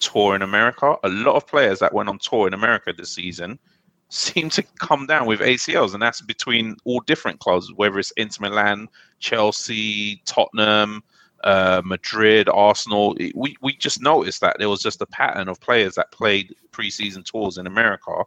tour 0.00 0.34
in 0.34 0.42
America. 0.42 0.96
A 1.02 1.08
lot 1.08 1.34
of 1.36 1.46
players 1.46 1.78
that 1.78 1.92
went 1.92 2.08
on 2.08 2.18
tour 2.18 2.46
in 2.46 2.54
America 2.54 2.92
this 2.92 3.10
season 3.14 3.58
seem 4.14 4.48
to 4.50 4.62
come 4.78 5.06
down 5.06 5.26
with 5.26 5.40
ACLs, 5.40 5.92
and 5.94 6.02
that's 6.02 6.20
between 6.20 6.76
all 6.84 7.00
different 7.00 7.40
clubs, 7.40 7.72
whether 7.74 7.98
it's 7.98 8.10
Inter 8.12 8.48
Milan, 8.48 8.88
Chelsea, 9.20 10.22
Tottenham. 10.24 11.02
Uh, 11.42 11.82
Madrid, 11.84 12.48
Arsenal. 12.48 13.14
We 13.34 13.54
we 13.60 13.74
just 13.76 14.00
noticed 14.00 14.40
that 14.40 14.56
there 14.58 14.70
was 14.70 14.80
just 14.80 15.02
a 15.02 15.06
pattern 15.06 15.46
of 15.46 15.60
players 15.60 15.94
that 15.96 16.10
played 16.10 16.54
preseason 16.72 17.22
tours 17.22 17.58
in 17.58 17.66
America, 17.66 18.22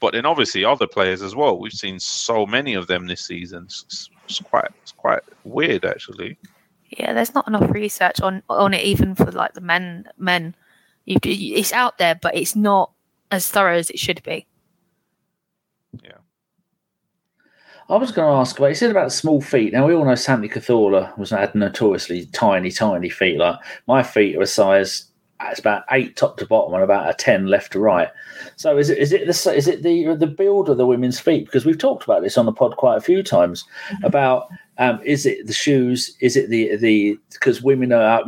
but 0.00 0.14
then 0.14 0.26
obviously 0.26 0.64
other 0.64 0.88
players 0.88 1.22
as 1.22 1.36
well. 1.36 1.60
We've 1.60 1.72
seen 1.72 2.00
so 2.00 2.44
many 2.44 2.74
of 2.74 2.88
them 2.88 3.06
this 3.06 3.20
season. 3.24 3.66
It's, 3.66 4.08
it's- 4.26 4.40
quite 4.50 4.68
it's 4.82 4.90
quite 4.90 5.20
weird 5.44 5.84
actually. 5.84 6.36
Yeah, 6.90 7.12
there's 7.12 7.34
not 7.36 7.46
enough 7.46 7.70
research 7.70 8.20
on 8.20 8.42
on 8.50 8.74
it 8.74 8.82
even 8.82 9.14
for 9.14 9.30
like 9.30 9.52
the 9.52 9.60
men 9.60 10.08
men. 10.18 10.56
You, 11.04 11.18
it's 11.22 11.72
out 11.72 11.98
there, 11.98 12.16
but 12.16 12.34
it's 12.34 12.56
not 12.56 12.90
as 13.30 13.48
thorough 13.48 13.76
as 13.76 13.90
it 13.90 14.00
should 14.00 14.24
be. 14.24 14.44
I 17.88 17.96
was 17.96 18.10
going 18.10 18.28
to 18.28 18.38
ask 18.38 18.58
about. 18.58 18.68
You 18.68 18.74
said 18.74 18.90
about 18.90 19.12
small 19.12 19.40
feet. 19.40 19.72
Now 19.72 19.86
we 19.86 19.94
all 19.94 20.04
know 20.04 20.16
Santi 20.16 20.48
Cazorla 20.48 21.16
was 21.16 21.30
had 21.30 21.54
notoriously 21.54 22.26
tiny, 22.26 22.70
tiny 22.70 23.08
feet. 23.08 23.38
Like 23.38 23.58
my 23.86 24.02
feet 24.02 24.36
are 24.36 24.42
a 24.42 24.46
size. 24.46 25.04
It's 25.40 25.60
about 25.60 25.84
eight 25.92 26.16
top 26.16 26.38
to 26.38 26.46
bottom 26.46 26.74
and 26.74 26.82
about 26.82 27.10
a 27.10 27.14
ten 27.14 27.46
left 27.46 27.72
to 27.72 27.78
right. 27.78 28.08
So 28.56 28.76
is 28.78 28.90
it 28.90 28.98
is 28.98 29.12
it 29.12 29.26
the 29.26 29.54
is 29.54 29.68
it 29.68 29.82
the 29.82 30.16
the 30.16 30.26
build 30.26 30.68
of 30.68 30.78
the 30.78 30.86
women's 30.86 31.20
feet? 31.20 31.44
Because 31.44 31.64
we've 31.64 31.78
talked 31.78 32.04
about 32.04 32.22
this 32.22 32.38
on 32.38 32.46
the 32.46 32.52
pod 32.52 32.76
quite 32.76 32.96
a 32.96 33.02
few 33.02 33.22
times 33.22 33.64
about 34.02 34.48
um, 34.78 34.98
is 35.04 35.26
it 35.26 35.46
the 35.46 35.52
shoes? 35.52 36.16
Is 36.20 36.36
it 36.36 36.48
the 36.48 36.76
the 36.76 37.18
because 37.32 37.62
women 37.62 37.92
are 37.92 38.24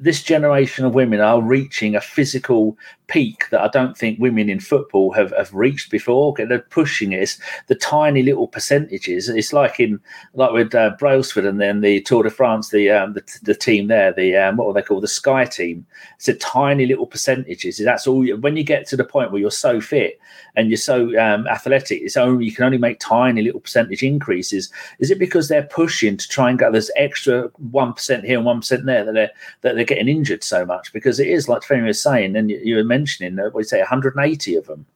this 0.00 0.22
generation 0.22 0.86
of 0.86 0.94
women 0.94 1.20
are 1.20 1.42
reaching 1.42 1.94
a 1.94 2.00
physical 2.00 2.76
peak 3.06 3.50
that 3.50 3.60
I 3.60 3.68
don't 3.68 3.98
think 3.98 4.20
women 4.20 4.48
in 4.48 4.60
football 4.60 5.12
have, 5.12 5.32
have 5.36 5.52
reached 5.52 5.90
before. 5.90 6.34
They're 6.38 6.60
pushing 6.60 7.12
it. 7.12 7.22
It's 7.22 7.38
the 7.66 7.74
tiny 7.74 8.22
little 8.22 8.46
percentages. 8.46 9.28
It's 9.28 9.52
like 9.52 9.78
in 9.80 10.00
like 10.32 10.52
with 10.52 10.74
uh, 10.74 10.92
Brailsford 10.98 11.44
and 11.44 11.60
then 11.60 11.80
the 11.80 12.00
Tour 12.02 12.22
de 12.22 12.30
France, 12.30 12.70
the 12.70 12.88
um, 12.88 13.12
the, 13.12 13.38
the 13.42 13.54
team 13.54 13.88
there, 13.88 14.12
the 14.12 14.36
um, 14.36 14.56
what 14.56 14.74
they 14.74 14.82
call 14.82 15.00
the 15.00 15.08
Sky 15.08 15.44
team. 15.44 15.84
It's 16.16 16.28
a 16.28 16.34
tiny 16.34 16.86
little 16.86 17.06
percentages. 17.06 17.78
That's 17.78 18.06
all. 18.06 18.24
You, 18.24 18.36
when 18.36 18.56
you 18.56 18.64
get 18.64 18.86
to 18.88 18.96
the 18.96 19.04
point 19.04 19.32
where 19.32 19.40
you're 19.40 19.50
so 19.50 19.80
fit 19.80 20.20
and 20.56 20.70
you're 20.70 20.76
so 20.78 21.18
um, 21.20 21.46
athletic, 21.48 22.00
it's 22.00 22.16
only 22.16 22.46
you 22.46 22.52
can 22.52 22.64
only 22.64 22.78
make 22.78 23.00
tiny 23.00 23.42
little 23.42 23.60
percentage 23.60 24.02
increases. 24.02 24.70
Is 25.00 25.10
it 25.10 25.18
because 25.18 25.48
they're 25.48 25.64
pushing 25.64 26.16
to 26.16 26.28
try 26.28 26.48
and 26.48 26.58
get 26.58 26.72
this 26.72 26.90
extra 26.96 27.48
one 27.58 27.92
percent 27.92 28.24
here 28.24 28.38
and 28.38 28.46
one 28.46 28.60
percent 28.60 28.86
there 28.86 29.04
that 29.04 29.12
they're 29.12 29.30
that 29.62 29.74
they're 29.74 29.84
getting 29.90 30.08
injured 30.08 30.42
so 30.42 30.64
much? 30.64 30.92
Because 30.92 31.20
it 31.20 31.28
is 31.28 31.48
like 31.48 31.62
Femi 31.62 31.86
was 31.86 32.00
saying, 32.02 32.34
and 32.36 32.50
you, 32.50 32.58
you 32.64 32.76
were 32.76 32.84
mentioning, 32.84 33.36
what 33.36 33.52
do 33.52 33.58
you 33.58 33.64
say, 33.64 33.78
180 33.80 34.54
of 34.56 34.66
them. 34.66 34.86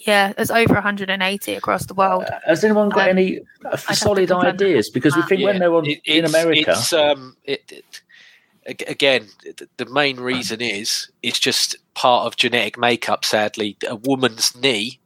Yeah, 0.00 0.32
there's 0.34 0.50
over 0.50 0.74
180 0.74 1.54
across 1.54 1.86
the 1.86 1.94
world. 1.94 2.24
Uh, 2.24 2.38
has 2.46 2.62
anyone 2.62 2.88
got 2.90 3.08
Um, 3.10 3.18
any 3.18 3.40
uh, 3.64 3.76
solid 3.76 4.30
ideas? 4.30 4.90
Because 4.90 5.14
we 5.16 5.22
that. 5.22 5.28
think 5.28 5.42
when 5.42 5.54
Yeah, 5.56 5.60
they 5.60 5.68
were 5.68 5.82
it- 5.84 6.00
in 6.04 6.24
America, 6.24 6.70
It's, 6.70 6.92
um, 6.92 7.36
it, 7.44 7.62
it- 7.72 8.02
again, 8.86 9.28
th- 9.42 9.68
the 9.76 9.86
main 9.86 10.18
reason 10.20 10.60
is 10.60 11.10
it's 11.22 11.38
just 11.40 11.76
part 11.94 12.26
of 12.26 12.36
genetic 12.36 12.78
makeup. 12.78 13.24
Sadly, 13.24 13.76
a 13.88 13.96
woman's 13.96 14.54
knee 14.54 15.00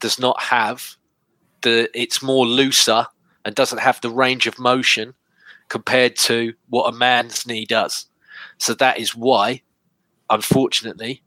does 0.00 0.18
not 0.18 0.40
have 0.42 0.96
the. 1.62 1.88
It's 1.92 2.22
more 2.22 2.46
looser 2.46 3.06
and 3.44 3.54
doesn't 3.54 3.78
have 3.78 4.00
the 4.00 4.10
range 4.10 4.46
of 4.46 4.58
motion 4.58 5.14
compared 5.68 6.14
to 6.16 6.52
what 6.68 6.92
a 6.92 6.96
man's 6.96 7.46
knee 7.46 7.64
does. 7.64 8.06
So 8.60 8.74
that 8.74 8.98
is 8.98 9.16
why, 9.16 9.62
unfortunately, 10.30 11.22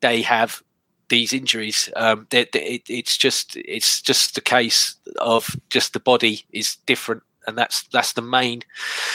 they 0.00 0.22
have 0.22 0.62
these 1.08 1.32
injuries. 1.32 1.90
Um, 1.96 2.26
they, 2.30 2.46
they- 2.52 2.64
it, 2.76 2.82
it's 2.88 3.16
just 3.16 3.56
it's 3.56 4.00
just 4.02 4.34
the 4.34 4.40
case 4.40 4.96
of 5.20 5.56
just 5.70 5.92
the 5.92 6.00
body 6.00 6.44
is 6.52 6.76
different, 6.86 7.22
and 7.46 7.56
that's 7.56 7.84
that's 7.84 8.12
the 8.14 8.22
main 8.22 8.62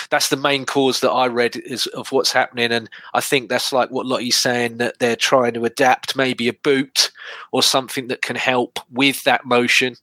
that's 0.10 0.30
the 0.30 0.38
main 0.38 0.66
cause 0.66 1.02
that 1.02 1.12
I 1.12 1.28
read 1.28 1.56
is 1.58 1.88
of 1.88 2.12
what's 2.12 2.32
happening. 2.32 2.72
And 2.72 2.90
I 3.14 3.22
think 3.22 3.50
that's 3.50 3.74
like 3.74 3.92
what 3.92 4.06
Lottie's 4.06 4.40
saying 4.40 4.78
that 4.78 5.00
they're 5.00 5.16
trying 5.16 5.54
to 5.56 5.66
adapt 5.66 6.16
maybe 6.16 6.48
a 6.48 6.54
boot 6.54 7.12
or 7.52 7.62
something 7.64 8.08
that 8.08 8.22
can 8.22 8.36
help 8.38 8.80
with 8.92 9.24
that 9.26 9.46
motion 9.46 9.96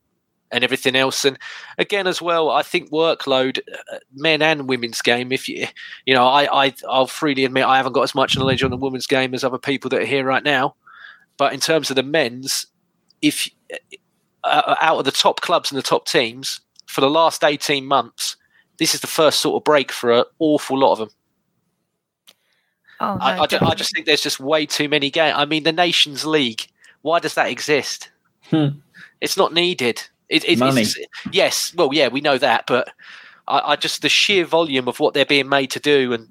and 0.51 0.65
everything 0.65 0.97
else. 0.97 1.25
And 1.25 1.39
again, 1.77 2.07
as 2.07 2.23
well, 2.23 2.51
I 2.51 2.63
think 2.63 2.91
workload, 2.91 3.59
uh, 3.93 3.99
men 4.15 4.43
and 4.43 4.69
women's 4.69 5.03
game. 5.03 5.33
If 5.33 5.49
you, 5.49 5.67
you 6.07 6.15
know, 6.15 6.27
I, 6.27 6.67
I, 6.67 6.75
I'll 6.89 7.07
freely 7.07 7.45
admit 7.45 7.65
I 7.65 7.77
haven't 7.77 7.93
got 7.93 8.03
as 8.03 8.15
much 8.15 8.37
knowledge 8.37 8.63
on 8.63 8.71
the 8.71 8.77
women's 8.77 9.07
game 9.07 9.35
as 9.35 9.45
other 9.45 9.59
people 9.59 9.91
that 9.91 10.03
are 10.03 10.07
here 10.07 10.25
right 10.25 10.45
now. 10.45 10.75
But 11.37 11.53
in 11.53 11.61
terms 11.61 11.91
of 11.91 11.97
the 11.97 12.03
men's, 12.03 12.67
if 13.23 13.49
uh, 14.45 14.75
out 14.81 14.99
of 14.99 15.05
the 15.05 15.11
top 15.13 15.41
clubs 15.41 15.71
and 15.71 15.79
the 15.79 15.83
top 15.83 16.07
teams 16.07 16.61
for 16.87 17.01
the 17.01 17.11
last 17.11 17.45
eighteen 17.45 17.85
months, 17.85 18.37
this 18.79 18.95
is 18.95 19.01
the 19.01 19.07
first 19.07 19.41
sort 19.41 19.61
of 19.61 19.65
break 19.65 19.93
for 19.93 20.11
an 20.13 20.25
awful 20.39 20.79
lot 20.79 20.93
of 20.93 20.99
them. 20.99 21.11
Oh, 23.01 23.15
no, 23.15 23.21
I, 23.21 23.43
I, 23.43 23.47
ju- 23.47 23.59
I 23.61 23.75
just 23.75 23.95
think 23.95 24.07
there's 24.07 24.23
just 24.23 24.41
way 24.41 24.67
too 24.67 24.89
many 24.89 25.11
games. 25.11 25.35
I 25.37 25.45
mean, 25.45 25.63
the 25.63 25.73
Nations 25.73 26.25
League. 26.25 26.67
Why 27.03 27.21
does 27.21 27.35
that 27.35 27.49
exist? 27.49 28.11
Hmm. 28.51 28.69
It's 29.21 29.37
not 29.37 29.53
needed. 29.55 30.03
It, 30.29 30.45
it, 30.49 30.59
Money. 30.59 30.83
It's, 30.83 30.97
yes, 31.33 31.75
well, 31.75 31.91
yeah, 31.93 32.09
we 32.09 32.21
know 32.21 32.39
that, 32.39 32.65
but 32.67 32.91
I, 33.47 33.73
I 33.73 33.77
just 33.77 34.03
the 34.03 34.09
sheer 34.09 34.45
volume 34.45 34.89
of 34.89 35.01
what 35.01 35.15
they're 35.15 35.25
being 35.25 35.49
made 35.49 35.71
to 35.73 35.81
do 35.81 36.13
and 36.13 36.29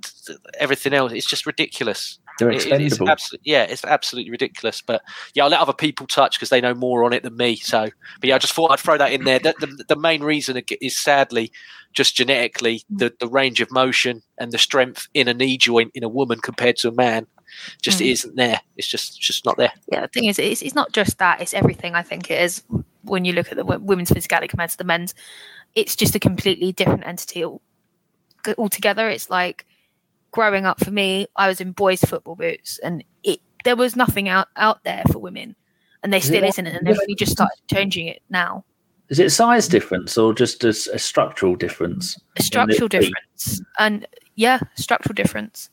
everything 0.59 0.93
else. 0.93 1.11
It's 1.13 1.25
just 1.25 1.45
ridiculous. 1.47 2.19
they're 2.37 2.51
It- 2.51 2.53
it- 2.53 2.57
expendable. 2.67 2.85
it's 3.07 3.11
absolutely, 3.11 3.51
yeah, 3.51 3.63
it's 3.63 3.83
absolutely 3.83 4.29
ridiculous. 4.31 4.81
But 4.81 5.01
yeah, 5.33 5.43
I'll 5.43 5.49
let 5.49 5.59
other 5.59 5.73
people 5.73 6.05
touch 6.05 6.37
because 6.37 6.49
they 6.49 6.61
know 6.61 6.75
more 6.75 7.03
on 7.03 7.13
it 7.13 7.23
than 7.23 7.35
me. 7.35 7.55
So, 7.55 7.89
but 8.21 8.27
yeah, 8.27 8.35
I 8.35 8.37
just 8.37 8.53
thought 8.53 8.71
I'd 8.71 8.79
throw 8.79 8.97
that 8.99 9.11
in 9.11 9.23
there. 9.23 9.39
The, 9.39 9.55
the, 9.59 9.83
the 9.87 9.95
main 9.95 10.21
reason 10.23 10.61
is 10.79 10.95
sadly 10.95 11.51
just 11.93 12.15
genetically 12.15 12.83
the, 12.91 13.11
the 13.19 13.27
range 13.27 13.61
of 13.61 13.71
motion 13.71 14.21
and 14.37 14.51
the 14.51 14.59
strength 14.59 15.07
in 15.15 15.27
a 15.27 15.33
knee 15.33 15.57
joint 15.57 15.89
in 15.95 16.03
a 16.03 16.09
woman 16.09 16.39
compared 16.39 16.77
to 16.77 16.89
a 16.89 16.91
man 16.91 17.25
just 17.81 17.99
Mm. 18.01 18.11
isn't 18.11 18.35
there. 18.35 18.59
It's 18.75 18.87
just 18.87 19.19
just 19.19 19.43
not 19.45 19.57
there. 19.57 19.71
yeah, 19.91 20.01
the 20.01 20.07
thing 20.09 20.25
is, 20.25 20.37
it's, 20.37 20.61
it's 20.61 20.75
not 20.75 20.91
just 20.91 21.17
that; 21.17 21.41
it's 21.41 21.53
everything. 21.55 21.95
I 21.95 22.03
think 22.03 22.29
it 22.29 22.39
is 22.41 22.61
when 23.03 23.25
you 23.25 23.33
look 23.33 23.51
at 23.51 23.57
the 23.57 23.65
women's 23.65 24.11
physicality 24.11 24.49
compared 24.49 24.69
to 24.71 24.77
the 24.77 24.83
men's. 24.83 25.13
It's 25.75 25.95
just 25.95 26.15
a 26.15 26.19
completely 26.19 26.71
different 26.71 27.05
entity 27.05 27.45
altogether. 28.57 29.09
It's 29.09 29.29
like 29.29 29.65
growing 30.31 30.65
up 30.65 30.83
for 30.83 30.91
me. 30.91 31.27
I 31.35 31.47
was 31.47 31.61
in 31.61 31.71
boys' 31.71 32.01
football 32.01 32.35
boots, 32.35 32.79
and 32.79 33.03
it 33.23 33.39
there 33.63 33.75
was 33.75 33.95
nothing 33.95 34.29
out 34.29 34.47
out 34.55 34.83
there 34.83 35.03
for 35.11 35.19
women, 35.19 35.55
and 36.03 36.11
there 36.11 36.19
Is 36.19 36.25
still 36.25 36.43
isn't. 36.43 36.67
And 36.67 36.85
they've 36.85 36.99
only 36.99 37.15
just 37.15 37.31
started 37.31 37.57
changing 37.69 38.07
it 38.07 38.21
now. 38.29 38.65
Is 39.09 39.19
it 39.19 39.31
size 39.31 39.67
difference 39.67 40.17
or 40.17 40.33
just 40.33 40.63
a 40.63 40.73
structural 40.73 41.55
difference? 41.55 42.19
A 42.37 42.43
structural 42.43 42.89
difference, 42.89 43.61
and 43.79 44.07
yeah, 44.35 44.59
structural 44.75 45.13
difference. 45.13 45.69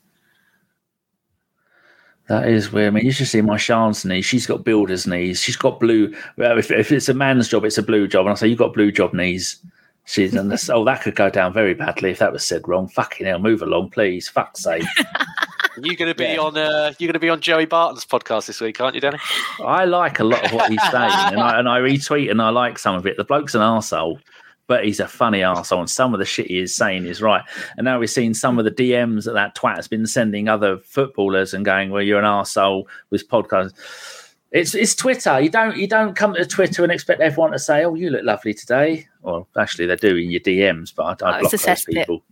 That 2.29 2.49
is 2.49 2.73
weird. 2.73 2.89
I 2.89 2.91
mean, 2.97 3.05
you 3.05 3.13
should 3.13 3.29
see 3.29 3.43
my 3.43 3.57
Sean's 3.59 4.05
knees. 4.05 4.25
She's 4.25 4.47
got 4.47 4.65
builder's 4.65 5.07
knees. 5.07 5.41
She's 5.41 5.57
got 5.57 5.79
blue. 5.79 6.15
Well, 6.39 6.59
if, 6.59 6.71
if 6.71 6.91
it's 6.91 7.09
a 7.11 7.15
man's 7.15 7.49
job, 7.49 7.65
it's 7.65 7.77
a 7.79 7.83
blue 7.83 8.09
job. 8.09 8.25
And 8.27 8.33
I 8.33 8.35
say, 8.35 8.49
you've 8.49 8.59
got 8.59 8.73
blue 8.73 8.91
job 8.91 9.13
knees. 9.13 9.59
She's 10.07 10.35
and 10.35 10.51
this, 10.51 10.69
oh, 10.71 10.85
that 10.85 11.03
could 11.03 11.17
go 11.17 11.29
down 11.31 11.53
very 11.53 11.75
badly 11.75 12.11
if 12.11 12.19
that 12.19 12.33
was 12.33 12.45
said 12.45 12.67
wrong. 12.69 12.89
Fucking 12.89 13.27
hell, 13.27 13.39
move 13.39 13.63
along, 13.63 13.91
please. 13.91 14.29
Fuck's 14.29 14.63
sake. 14.63 14.85
You're 15.83 15.97
going 15.97 16.13
to 16.13 16.15
be 16.15 16.25
Yeah. 16.25 16.37
on 16.39 16.57
uh, 16.57 16.93
you're 17.01 17.09
going 17.09 17.15
to 17.15 17.19
be 17.19 17.29
on 17.31 17.41
Joey 17.41 17.65
Barton's 17.65 18.05
podcast 18.05 18.47
this 18.47 18.61
week, 18.61 18.81
aren't 18.81 18.95
you, 18.95 19.01
Danny? 19.01 19.19
I 19.65 19.85
like 19.87 20.21
a 20.21 20.25
lot 20.25 20.45
of 20.45 20.53
what 20.53 20.71
he's 20.71 20.81
saying, 20.83 21.11
and 21.11 21.41
I, 21.41 21.59
and 21.59 21.69
I 21.69 21.81
retweet 21.81 22.31
and 22.31 22.41
I 22.41 22.51
like 22.51 22.79
some 22.79 22.95
of 22.95 23.09
it. 23.09 23.17
The 23.17 23.25
bloke's 23.25 23.57
an 23.57 23.61
arsehole, 23.61 24.21
but 24.67 24.85
he's 24.85 25.01
a 25.01 25.07
funny 25.09 25.41
arsehole, 25.41 25.81
and 25.81 25.91
some 25.91 26.15
of 26.15 26.19
the 26.19 26.25
shit 26.25 26.47
he 26.47 26.59
is 26.59 26.75
saying 26.75 27.07
is 27.07 27.21
right. 27.21 27.43
And 27.77 27.85
now 27.85 27.99
we've 27.99 28.09
seen 28.11 28.33
some 28.35 28.59
of 28.59 28.65
the 28.65 28.71
DMs 28.71 29.25
that 29.25 29.35
that 29.35 29.55
twat 29.55 29.77
has 29.77 29.89
been 29.89 30.07
sending 30.07 30.49
other 30.49 30.79
footballers 30.79 31.53
and 31.55 31.65
going, 31.65 31.91
"Well, 31.91 32.03
you're 32.03 32.19
an 32.19 32.25
arsehole 32.25 32.85
with 33.11 33.29
podcasts." 33.29 34.33
It's 34.53 34.75
it's 34.75 34.95
Twitter. 34.95 35.41
You 35.41 35.51
don't 35.51 35.77
you 35.77 35.87
don't 35.89 36.15
come 36.15 36.35
to 36.35 36.47
Twitter 36.47 36.83
and 36.85 36.93
expect 36.93 37.21
everyone 37.21 37.53
to 37.53 37.59
say, 37.59 37.85
"Oh, 37.85 37.95
you 37.95 38.11
look 38.11 38.25
lovely 38.25 38.55
today." 38.55 39.07
Well, 39.23 39.49
actually, 39.59 39.87
they 39.87 39.97
do 39.97 40.17
in 40.17 40.31
your 40.31 40.41
DMs, 40.41 40.95
but 40.95 41.23
I, 41.23 41.27
I 41.29 41.37
Oh, 41.39 41.41
block 41.41 41.51
those 41.51 41.85
people. 41.85 42.23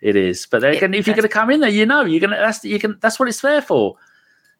It 0.00 0.14
is, 0.16 0.46
but 0.46 0.60
they're 0.60 0.72
It- 0.72 0.80
gonna, 0.80 0.96
if 0.96 1.06
you're 1.06 1.16
going 1.16 1.22
to 1.24 1.28
come 1.28 1.50
in 1.50 1.60
there, 1.60 1.68
you 1.70 1.84
know 1.84 2.04
you're 2.04 2.20
going 2.20 2.30
to. 2.30 2.36
That's 2.36 2.64
you 2.64 2.78
can. 2.78 2.96
That's 3.00 3.18
what 3.18 3.28
it's 3.28 3.40
there 3.40 3.60
for 3.60 3.96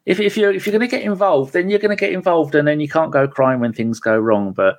if, 0.05 0.19
if 0.21 0.37
you're 0.37 0.53
if 0.53 0.67
you're 0.67 0.73
going 0.77 0.89
to 0.89 0.97
get 0.97 1.05
involved, 1.05 1.53
then 1.53 1.71
you're 1.71 1.79
going 1.79 1.97
to 1.97 2.01
get 2.01 2.13
involved, 2.13 2.55
and 2.55 2.67
then 2.67 2.81
you 2.81 2.89
can't 2.89 3.13
go 3.13 3.29
crying 3.29 3.61
when 3.61 3.73
things 3.73 4.01
go 4.01 4.19
wrong. 4.19 4.53
But 4.53 4.79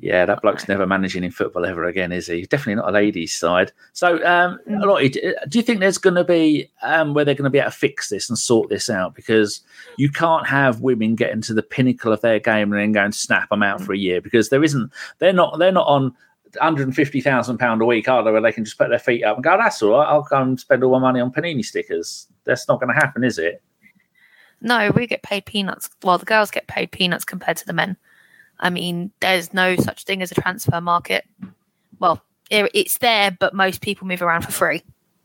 yeah, 0.00 0.24
that 0.26 0.42
bloke's 0.42 0.68
never 0.68 0.86
managing 0.86 1.24
in 1.24 1.32
football 1.32 1.66
ever 1.66 1.84
again, 1.84 2.12
is 2.12 2.28
he? 2.28 2.42
Definitely 2.46 2.76
not 2.76 2.88
a 2.88 2.92
ladies' 2.92 3.34
side. 3.34 3.72
So, 3.94 4.24
um, 4.24 4.60
Mm. 4.68 4.84
Lottie, 4.84 5.08
do 5.08 5.34
do 5.48 5.58
you 5.58 5.62
think 5.62 5.80
there's 5.80 5.98
going 5.98 6.14
to 6.14 6.24
be 6.24 6.70
um, 6.82 7.14
where 7.14 7.24
they're 7.24 7.34
going 7.34 7.44
to 7.44 7.50
be 7.50 7.58
able 7.58 7.70
to 7.70 7.76
fix 7.76 8.08
this 8.08 8.28
and 8.28 8.38
sort 8.38 8.68
this 8.68 8.88
out? 8.88 9.16
Because 9.16 9.60
you 9.96 10.08
can't 10.08 10.46
have 10.46 10.82
women 10.82 11.16
getting 11.16 11.40
to 11.42 11.54
the 11.54 11.64
pinnacle 11.64 12.12
of 12.12 12.20
their 12.20 12.38
game 12.38 12.72
and 12.72 12.80
then 12.80 12.92
go 12.92 13.04
and 13.04 13.14
snap 13.14 13.48
them 13.48 13.64
out 13.64 13.80
for 13.80 13.92
a 13.92 13.98
year 13.98 14.20
because 14.20 14.50
there 14.50 14.62
isn't. 14.62 14.92
They're 15.18 15.32
not. 15.32 15.58
They're 15.58 15.72
not 15.72 15.88
on. 15.88 16.14
150,000 16.54 17.58
pound 17.58 17.82
a 17.82 17.84
week, 17.84 18.08
are 18.08 18.24
they? 18.24 18.30
Where 18.30 18.40
they 18.40 18.52
can 18.52 18.64
just 18.64 18.78
put 18.78 18.88
their 18.88 18.98
feet 18.98 19.22
up 19.22 19.36
and 19.36 19.44
go, 19.44 19.58
that's 19.58 19.82
all 19.82 19.90
right. 19.90 20.08
I'll 20.08 20.22
go 20.22 20.40
and 20.40 20.58
spend 20.58 20.82
all 20.82 20.92
my 20.92 20.98
money 20.98 21.20
on 21.20 21.30
panini 21.30 21.62
stickers. 21.62 22.26
That's 22.44 22.66
not 22.66 22.80
going 22.80 22.88
to 22.88 22.98
happen, 22.98 23.22
is 23.22 23.38
it? 23.38 23.62
No, 24.62 24.90
we 24.96 25.06
get 25.06 25.22
paid 25.22 25.44
peanuts. 25.44 25.90
Well, 26.02 26.16
the 26.16 26.24
girls 26.24 26.50
get 26.50 26.66
paid 26.66 26.90
peanuts 26.90 27.26
compared 27.26 27.58
to 27.58 27.66
the 27.66 27.74
men. 27.74 27.98
I 28.60 28.70
mean, 28.70 29.10
there's 29.20 29.54
no 29.54 29.76
such 29.76 30.04
thing 30.04 30.22
as 30.22 30.32
a 30.32 30.34
transfer 30.34 30.80
market. 30.80 31.24
Well, 31.98 32.22
it, 32.50 32.70
it's 32.74 32.98
there, 32.98 33.30
but 33.38 33.54
most 33.54 33.80
people 33.80 34.06
move 34.06 34.22
around 34.22 34.42
for 34.42 34.52
free. 34.52 34.82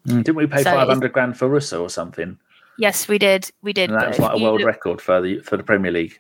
Mm, 0.08 0.24
Didn't 0.24 0.36
we 0.36 0.48
pay 0.48 0.64
So 0.64 0.72
five 0.72 0.88
hundred 0.88 1.14
grand 1.14 1.38
for 1.38 1.48
Russo 1.48 1.82
or 1.82 1.90
something? 1.90 2.38
Yes, 2.78 3.08
we 3.08 3.18
did. 3.18 3.50
We 3.62 3.74
did. 3.74 3.90
And 3.92 4.00
that 4.00 4.10
was 4.10 4.20
like 4.20 4.40
a 4.40 4.44
world 4.44 4.60
look 4.60 4.68
record 4.68 5.02
for 5.02 5.22
the 5.22 5.40
for 5.40 5.58
the 5.58 5.64
Premier 5.64 5.92
League. 5.92 6.20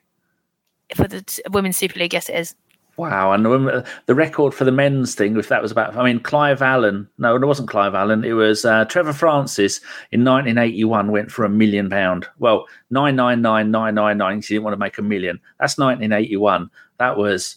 for 0.95 1.07
the 1.07 1.24
Women's 1.51 1.78
Super 1.78 1.99
League. 1.99 2.14
Yes, 2.14 2.30
it 2.30 2.36
is. 2.36 2.55
Wow, 2.96 3.32
and 3.32 3.44
the, 3.44 4.14
record 4.14 4.54
for 4.54 4.66
the 4.66 4.72
men's 4.72 5.16
thing, 5.16 5.36
if 5.38 5.48
that 5.48 5.64
was 5.64 5.72
about, 5.72 5.98
I 5.98 6.04
mean, 6.04 6.20
Clive 6.20 6.62
Allen, 6.62 7.10
no, 7.18 7.36
it 7.36 7.44
wasn't 7.44 7.70
Clive 7.70 7.96
Allen, 7.96 8.24
it 8.24 8.34
was 8.34 8.66
uh, 8.66 8.86
Trevor 8.86 9.14
Francis 9.14 9.80
in 10.12 10.24
1981 10.24 11.12
went 11.12 11.32
for 11.32 11.44
a 11.44 11.50
million 11.50 11.89
pound. 11.89 12.28
Well, 12.38 12.68
999999, 12.91 14.41
he 14.41 14.41
didn't 14.41 14.64
want 14.64 14.74
to 14.74 14.78
make 14.78 15.00
a 15.00 15.02
million. 15.02 15.39
That's 15.60 15.80
1981. 15.80 16.70
That 17.00 17.18
was 17.18 17.56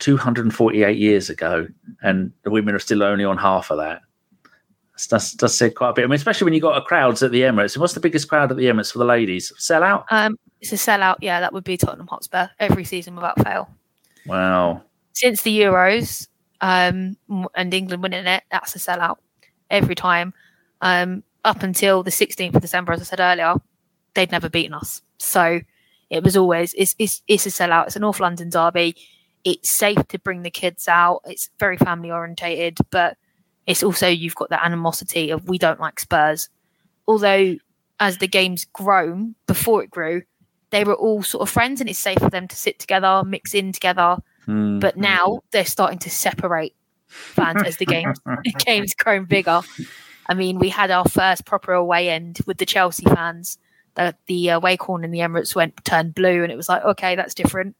248 0.00 0.98
years 0.98 1.30
ago, 1.30 1.68
and 2.02 2.32
the 2.42 2.50
women 2.50 2.74
are 2.74 2.80
still 2.80 3.04
only 3.04 3.24
on 3.24 3.38
half 3.38 3.70
of 3.70 3.78
that. 3.78 4.02
That's, 5.08 5.34
that's 5.34 5.54
say 5.54 5.70
quite 5.70 5.90
a 5.90 5.92
bit. 5.92 6.04
I 6.04 6.06
mean, 6.08 6.14
especially 6.14 6.46
when 6.46 6.54
you 6.54 6.60
got 6.60 6.76
a 6.76 6.82
crowds 6.82 7.22
at 7.22 7.30
the 7.30 7.42
Emirates. 7.42 7.74
And 7.74 7.80
What's 7.80 7.94
the 7.94 8.00
biggest 8.00 8.28
crowd 8.28 8.50
at 8.50 8.56
the 8.56 8.64
Emirates 8.64 8.92
for 8.92 8.98
the 8.98 9.04
ladies? 9.04 9.52
Sell 9.56 9.84
out? 9.84 10.06
Um, 10.10 10.36
it's 10.60 10.72
a 10.72 10.74
sellout. 10.74 11.18
Yeah, 11.20 11.38
that 11.38 11.52
would 11.52 11.62
be 11.62 11.76
Tottenham 11.76 12.08
Hotspur 12.08 12.48
every 12.58 12.82
season 12.82 13.14
without 13.14 13.40
fail. 13.44 13.70
Wow. 14.26 14.82
Since 15.12 15.42
the 15.42 15.60
Euros 15.60 16.28
um, 16.60 17.16
and 17.54 17.74
England 17.74 18.02
winning 18.02 18.26
it, 18.26 18.42
that's 18.50 18.76
a 18.76 18.78
sellout 18.78 19.16
every 19.70 19.94
time. 19.94 20.34
Um, 20.80 21.24
up 21.44 21.62
until 21.62 22.02
the 22.02 22.10
16th 22.10 22.54
of 22.54 22.62
December, 22.62 22.92
as 22.92 23.00
I 23.00 23.04
said 23.04 23.20
earlier, 23.20 23.54
they'd 24.14 24.30
never 24.30 24.48
beaten 24.48 24.74
us. 24.74 25.02
So 25.18 25.60
it 26.10 26.22
was 26.22 26.36
always 26.36 26.74
it's 26.74 26.94
it's, 26.98 27.22
it's 27.28 27.46
a 27.46 27.50
sellout. 27.50 27.86
It's 27.86 27.96
a 27.96 28.00
North 28.00 28.20
London 28.20 28.50
derby. 28.50 28.96
It's 29.44 29.70
safe 29.70 30.06
to 30.08 30.18
bring 30.18 30.42
the 30.42 30.50
kids 30.50 30.88
out. 30.88 31.22
It's 31.24 31.50
very 31.58 31.76
family 31.76 32.10
orientated, 32.10 32.78
but 32.90 33.16
it's 33.66 33.82
also 33.82 34.08
you've 34.08 34.34
got 34.34 34.50
the 34.50 34.62
animosity 34.62 35.30
of 35.30 35.48
we 35.48 35.58
don't 35.58 35.80
like 35.80 36.00
Spurs. 36.00 36.48
Although 37.06 37.56
as 38.00 38.18
the 38.18 38.28
game's 38.28 38.64
grown, 38.64 39.34
before 39.46 39.82
it 39.82 39.90
grew, 39.90 40.22
they 40.70 40.84
were 40.84 40.94
all 40.94 41.22
sort 41.22 41.42
of 41.42 41.50
friends 41.50 41.80
and 41.80 41.88
it's 41.88 41.98
safe 41.98 42.18
for 42.18 42.30
them 42.30 42.48
to 42.48 42.56
sit 42.56 42.78
together, 42.78 43.22
mix 43.24 43.54
in 43.54 43.72
together. 43.72 44.18
Hmm. 44.44 44.78
But 44.78 44.96
now 44.96 45.42
they're 45.50 45.64
starting 45.64 45.98
to 46.00 46.10
separate 46.10 46.74
fans 47.06 47.62
as 47.64 47.76
the 47.78 47.86
game 47.86 48.12
the 48.24 48.54
game's 48.64 48.94
grown 48.94 49.24
bigger. 49.24 49.62
I 50.28 50.34
mean, 50.34 50.58
we 50.58 50.68
had 50.68 50.90
our 50.90 51.06
first 51.06 51.46
proper 51.46 51.72
away 51.72 52.10
end 52.10 52.38
with 52.46 52.58
the 52.58 52.66
Chelsea 52.66 53.04
fans. 53.04 53.58
The 53.94 54.14
the 54.26 54.50
away 54.50 54.76
corner 54.76 55.04
in 55.04 55.10
the 55.10 55.20
Emirates 55.20 55.54
went 55.54 55.84
turned 55.84 56.14
blue, 56.14 56.42
and 56.42 56.52
it 56.52 56.56
was 56.56 56.68
like, 56.68 56.84
okay, 56.84 57.16
that's 57.16 57.34
different. 57.34 57.76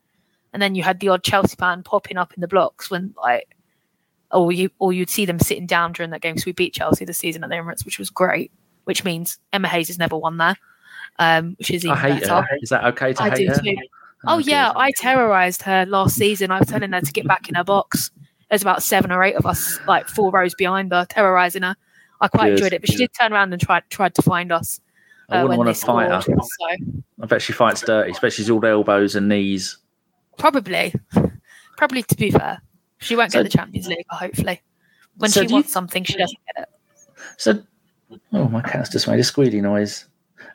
And 0.53 0.63
then 0.63 0.75
you 0.75 0.83
had 0.83 1.01
the 1.01 1.11
odd 1.11 1.23
Chelsea 1.23 1.57
fan 1.57 1.83
popping 1.83 2.17
up 2.17 2.33
in 2.33 2.41
the 2.41 2.49
blocks 2.49 2.91
when 2.91 3.15
like, 3.23 3.55
or 4.33 4.51
you 4.51 4.71
or 4.79 4.93
you'd 4.93 5.11
see 5.11 5.27
them 5.27 5.39
sitting 5.39 5.67
down 5.67 5.93
during 5.93 6.11
that 6.11 6.23
game. 6.23 6.39
So 6.39 6.45
we 6.47 6.53
beat 6.53 6.75
Chelsea 6.75 7.05
this 7.05 7.19
season 7.19 7.45
at 7.45 7.51
the 7.51 7.57
Emirates, 7.57 7.85
which 7.85 7.99
was 7.99 8.11
great. 8.11 8.51
Which 8.85 9.05
means 9.05 9.39
Emma 9.53 9.69
Hayes 9.69 9.89
has 9.89 9.99
never 9.99 10.17
won 10.17 10.39
there, 10.39 10.57
um, 11.19 11.55
which 11.59 11.71
is 11.71 11.85
even 11.85 11.97
I 11.97 12.01
hate 12.01 12.23
better. 12.23 12.43
her. 12.43 12.59
Is 12.63 12.69
that 12.71 12.85
okay 12.85 13.13
to 13.13 13.23
I 13.23 13.31
hate 13.31 13.49
do 13.49 13.55
her? 13.55 13.61
too. 13.61 13.77
Oh 14.27 14.39
yeah. 14.39 14.73
I 14.75 14.91
terrorized 14.97 15.63
her 15.63 15.85
last 15.87 16.17
season. 16.17 16.51
I 16.51 16.59
was 16.59 16.69
telling 16.69 16.93
her 16.93 17.01
to 17.01 17.13
get 17.13 17.27
back 17.27 17.49
in 17.49 17.55
her 17.55 17.65
box. 17.65 18.11
There's 18.49 18.63
about 18.63 18.83
seven 18.83 19.13
or 19.13 19.23
eight 19.23 19.37
of 19.37 19.45
us, 19.47 19.79
like 19.87 20.09
four 20.09 20.31
rows 20.31 20.55
behind 20.55 20.91
her, 20.93 21.07
terrorizing 21.09 21.63
her. 21.63 21.77
I 22.21 22.29
quite 22.29 22.53
enjoyed 22.53 22.73
it, 22.73 22.81
but 22.81 22.91
she 22.91 22.97
did 22.97 23.11
turn 23.19 23.33
around 23.33 23.53
and 23.53 23.61
tried 23.63 23.85
tried 23.91 24.15
to 24.17 24.23
find 24.23 24.51
us. 24.53 24.81
I 25.29 25.37
uh, 25.39 25.43
wouldn't 25.43 25.59
when 25.59 25.67
want 25.67 25.77
to 25.77 25.85
fight 25.87 26.11
her. 26.11 26.21
So 26.23 26.37
I 27.23 27.27
bet 27.27 27.43
she 27.43 27.53
fights 27.53 27.83
dirty, 27.83 28.11
especially 28.11 28.43
she's 28.45 28.51
all 28.51 28.61
the 28.61 28.69
elbows 28.69 29.15
and 29.15 29.29
knees. 29.29 29.77
probably, 30.39 30.95
probably 31.77 32.03
to 32.05 32.17
be 32.17 32.31
fair, 32.31 32.63
she 32.99 33.15
won't 33.15 33.31
So- 33.33 33.43
get 33.43 33.51
the 33.53 33.57
Champions 33.59 33.87
League. 33.89 34.07
Hopefully, 34.09 34.63
when 35.19 35.31
So 35.31 35.43
she 35.43 35.47
do 35.47 35.51
you- 35.53 35.57
wants 35.57 35.73
something, 35.73 36.03
she 36.05 36.17
doesn't 36.17 36.39
get 36.57 36.63
it. 36.63 36.69
So, 37.37 37.63
oh, 38.33 38.49
my 38.49 38.63
cat's 38.63 38.89
just 38.89 39.07
made 39.07 39.21
a 39.21 39.23
squealy 39.23 39.61
noise. 39.61 40.07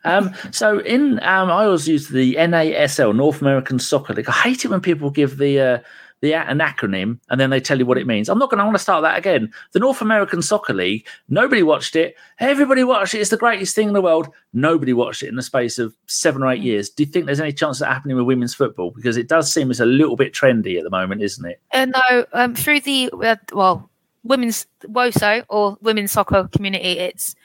Um, 0.06 0.34
so 0.52 0.80
in 0.80 1.20
um, 1.24 1.50
I 1.50 1.66
always 1.66 1.88
use 1.88 2.10
the 2.10 2.36
NASL 2.36 3.16
North 3.16 3.42
American 3.42 3.80
Soccer 3.80 4.14
League. 4.14 4.30
I 4.30 4.34
hate 4.34 4.66
it 4.66 4.70
when 4.70 4.82
people 4.82 5.10
give 5.10 5.38
the 5.38 5.60
uh, 5.60 5.80
the 6.24 6.34
an 6.34 6.60
acronym 6.60 7.20
and 7.30 7.40
then 7.40 7.50
they 7.50 7.60
tell 7.60 7.78
you 7.78 7.86
what 7.86 7.98
it 7.98 8.08
means. 8.08 8.30
I'm 8.30 8.40
not 8.40 8.50
going 8.50 8.60
to 8.60 8.64
want 8.64 8.78
to 8.78 8.82
start 8.82 9.02
that 9.02 9.18
again. 9.18 9.52
The 9.74 9.80
North 9.80 10.02
American 10.02 10.42
Soccer 10.42 10.74
League. 10.74 11.06
Nobody 11.28 11.64
watched 11.64 11.98
it. 11.98 12.16
Everybody 12.40 12.86
watched 12.86 13.14
it. 13.14 13.20
It's 13.20 13.30
the 13.30 13.36
greatest 13.36 13.76
thing 13.76 13.90
in 13.90 13.94
the 13.94 14.02
world. 14.02 14.30
Nobody 14.54 14.94
watched 14.94 15.22
it 15.22 15.28
in 15.28 15.36
the 15.36 15.44
space 15.44 15.78
of 15.78 15.94
seven 16.08 16.42
or 16.42 16.50
eight 16.50 16.62
years. 16.62 16.90
Do 16.90 17.04
you 17.04 17.12
think 17.12 17.26
there's 17.26 17.42
any 17.42 17.52
chance 17.52 17.82
of 17.82 17.88
that 17.88 17.94
happening 17.94 18.16
with 18.16 18.26
women's 18.26 18.56
football? 18.56 18.92
Because 18.92 19.18
it 19.18 19.28
does 19.28 19.52
seem 19.52 19.70
it's 19.70 19.82
a 19.82 19.86
little 19.86 20.16
bit 20.16 20.34
trendy 20.34 20.78
at 20.78 20.86
the 20.86 20.90
moment, 20.90 21.22
isn't 21.22 21.46
it? 21.46 21.62
Uh, 21.74 21.88
no, 21.88 22.26
um, 22.32 22.56
through 22.56 22.80
the 22.80 23.10
uh, 23.22 23.36
well, 23.52 23.90
women's 24.24 24.66
WOSO 24.86 25.44
or 25.50 25.78
women's 25.82 26.14
soccer 26.14 26.48
community, 26.54 27.00
it's 27.00 27.36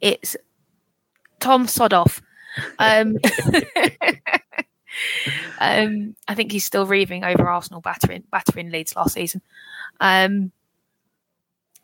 it's 0.00 0.36
Tom 1.44 1.66
Sodoff. 1.66 2.22
Um, 2.78 3.18
um, 5.60 6.16
I 6.26 6.34
think 6.34 6.52
he's 6.52 6.64
still 6.64 6.86
reaving 6.86 7.22
over 7.22 7.46
Arsenal 7.46 7.82
battering 7.82 8.24
battering 8.30 8.70
Leeds 8.70 8.96
last 8.96 9.12
season. 9.12 9.42
Um, 10.00 10.52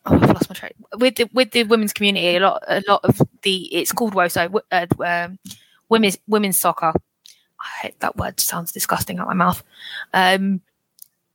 oh, 0.07 0.15
I've 0.15 0.31
lost 0.31 0.49
my 0.49 0.55
train. 0.55 0.73
With 0.97 1.17
the 1.17 1.29
with 1.35 1.51
the 1.51 1.65
women's 1.65 1.93
community, 1.93 2.37
a 2.37 2.41
lot 2.41 2.63
a 2.69 2.83
lot 2.89 3.05
of 3.05 3.21
the 3.43 3.75
it's 3.75 3.93
called 3.93 4.15
WOSO, 4.15 4.63
uh, 4.73 4.87
um, 5.05 5.39
women's 5.91 6.17
women's 6.27 6.59
soccer. 6.59 6.95
I 7.61 7.83
hate 7.83 8.01
that 8.01 8.17
word; 8.17 8.41
sounds 8.41 8.73
disgusting 8.73 9.19
out 9.19 9.27
my 9.29 9.35
mouth. 9.35 9.63
Um, 10.15 10.63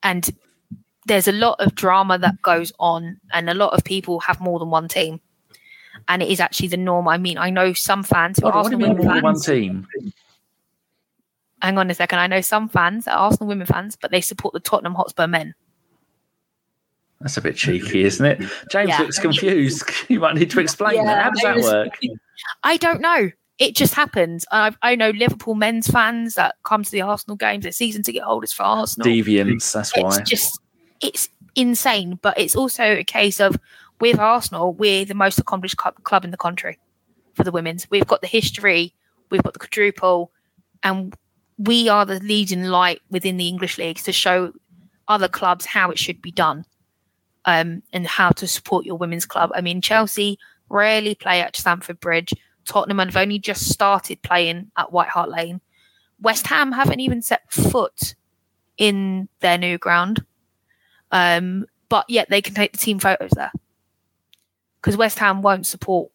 and 0.02 0.36
there's 1.06 1.28
a 1.28 1.32
lot 1.32 1.60
of 1.60 1.76
drama 1.76 2.18
that 2.18 2.42
goes 2.42 2.74
on, 2.80 3.20
and 3.32 3.52
a 3.52 3.54
lot 3.54 3.74
of 3.74 3.84
people 3.84 4.22
have 4.22 4.42
more 4.42 4.58
than 4.58 4.72
one 4.72 4.88
team. 4.88 5.22
And 6.08 6.22
it 6.22 6.30
is 6.30 6.40
actually 6.40 6.68
the 6.68 6.78
norm. 6.78 7.08
I 7.08 7.18
mean, 7.18 7.38
I 7.38 7.50
know 7.50 7.74
some 7.74 8.04
fans 8.04 8.38
who 8.40 8.46
are 8.48 8.52
what 8.52 8.70
do 8.70 8.76
Arsenal 8.76 8.90
women 8.96 9.08
fans. 9.08 9.24
one 9.24 9.40
team? 9.40 9.88
Hang 11.62 11.78
on 11.78 11.90
a 11.90 11.96
second. 11.96 12.20
I 12.20 12.28
know 12.28 12.42
some 12.42 12.70
fans 12.70 13.08
are 13.08 13.18
Arsenal 13.18 13.48
women 13.48 13.66
fans, 13.66 13.98
but 14.00 14.12
they 14.12 14.22
support 14.22 14.54
the 14.54 14.60
Tottenham 14.60 14.94
Hotspur 14.94 15.26
men. 15.28 15.56
That's 17.22 17.38
a 17.38 17.42
bit 17.42 17.56
cheeky, 17.56 18.04
isn't 18.04 18.26
it? 18.26 18.40
James 18.70 18.90
Yeah. 18.90 19.00
looks 19.00 19.18
confused. 19.20 19.90
you 20.10 20.20
might 20.20 20.36
need 20.36 20.52
to 20.52 20.60
explain 20.60 21.04
that. 21.06 21.24
How 21.24 21.30
does 21.32 21.42
that 21.42 21.58
work? 21.58 21.98
I 22.64 22.78
don't 22.78 23.02
know. 23.02 23.32
It 23.58 23.76
just 23.76 23.94
happens. 23.94 24.46
I, 24.52 24.76
I 24.82 24.96
know 24.96 25.12
Liverpool 25.12 25.56
men's 25.56 25.88
fans 25.88 26.36
that 26.36 26.56
come 26.66 26.84
to 26.84 26.92
the 26.92 27.02
Arsenal 27.02 27.38
games. 27.38 27.64
They're 27.64 27.72
season 27.72 28.04
ticket 28.04 28.22
holders 28.24 28.52
for 28.52 28.64
Arsenal. 28.64 29.08
Deviants, 29.08 29.72
that's 29.74 29.92
it's 29.96 30.04
why. 30.04 30.22
just 30.22 30.60
it's 31.02 31.30
insane 31.58 32.20
but 32.22 32.38
it's 32.38 32.56
also 32.56 32.84
a 32.84 33.04
case 33.04 33.40
of 33.40 33.58
with 34.00 34.20
arsenal 34.20 34.74
we're 34.74 35.06
the 35.06 35.14
most 35.14 35.40
accomplished 35.40 35.78
club, 35.78 36.26
in 36.26 36.32
the 36.32 36.38
country 36.38 36.78
for 37.34 37.44
the 37.44 37.52
women's. 37.52 37.90
We've 37.90 38.08
got 38.08 38.22
the 38.22 38.28
history 38.28 38.94
we've 39.30 39.44
got 39.44 39.54
the 39.54 39.60
quadruple 39.60 40.32
and 40.84 41.16
we 41.58 41.90
are 41.90 42.06
the 42.06 42.20
leading 42.20 42.66
light 42.66 43.02
within 43.10 43.38
the 43.38 43.48
english 43.48 43.78
leagues 43.78 44.04
to 44.04 44.12
show 44.12 44.52
other 45.08 45.28
clubs 45.28 45.66
how 45.66 45.90
it 45.90 46.00
should 46.00 46.22
be 46.22 46.32
done 46.32 46.66
um, 47.46 47.84
and 47.94 48.08
how 48.08 48.30
to 48.30 48.48
support 48.48 48.86
your 48.86 48.98
women's 48.98 49.26
club. 49.26 49.52
I 49.54 49.62
mean 49.62 49.82
chelsea 49.82 50.38
rarely 50.70 51.16
play 51.16 51.42
at 51.42 51.56
stamford 51.56 52.00
bridge. 52.00 52.34
Tottenham 52.68 52.98
have 52.98 53.16
only 53.16 53.38
just 53.38 53.70
started 53.70 54.22
playing 54.24 54.72
at 54.78 54.92
white 54.92 55.10
hart 55.10 55.30
lane. 55.30 55.62
West 56.20 56.48
ham 56.48 56.72
haven't 56.72 57.00
even 57.00 57.22
set 57.22 57.52
foot 57.52 58.16
in 58.78 59.30
their 59.42 59.58
new 59.58 59.78
ground. 59.78 60.26
Um, 61.12 61.68
but 61.88 62.10
yet 62.10 62.30
they 62.30 62.42
can 62.42 62.56
take 62.56 62.72
the 62.72 62.80
team 62.80 63.00
photos 63.00 63.32
there 63.32 63.52
because 64.86 64.98
West 64.98 65.18
Ham 65.18 65.42
won't 65.42 65.66
support 65.66 66.12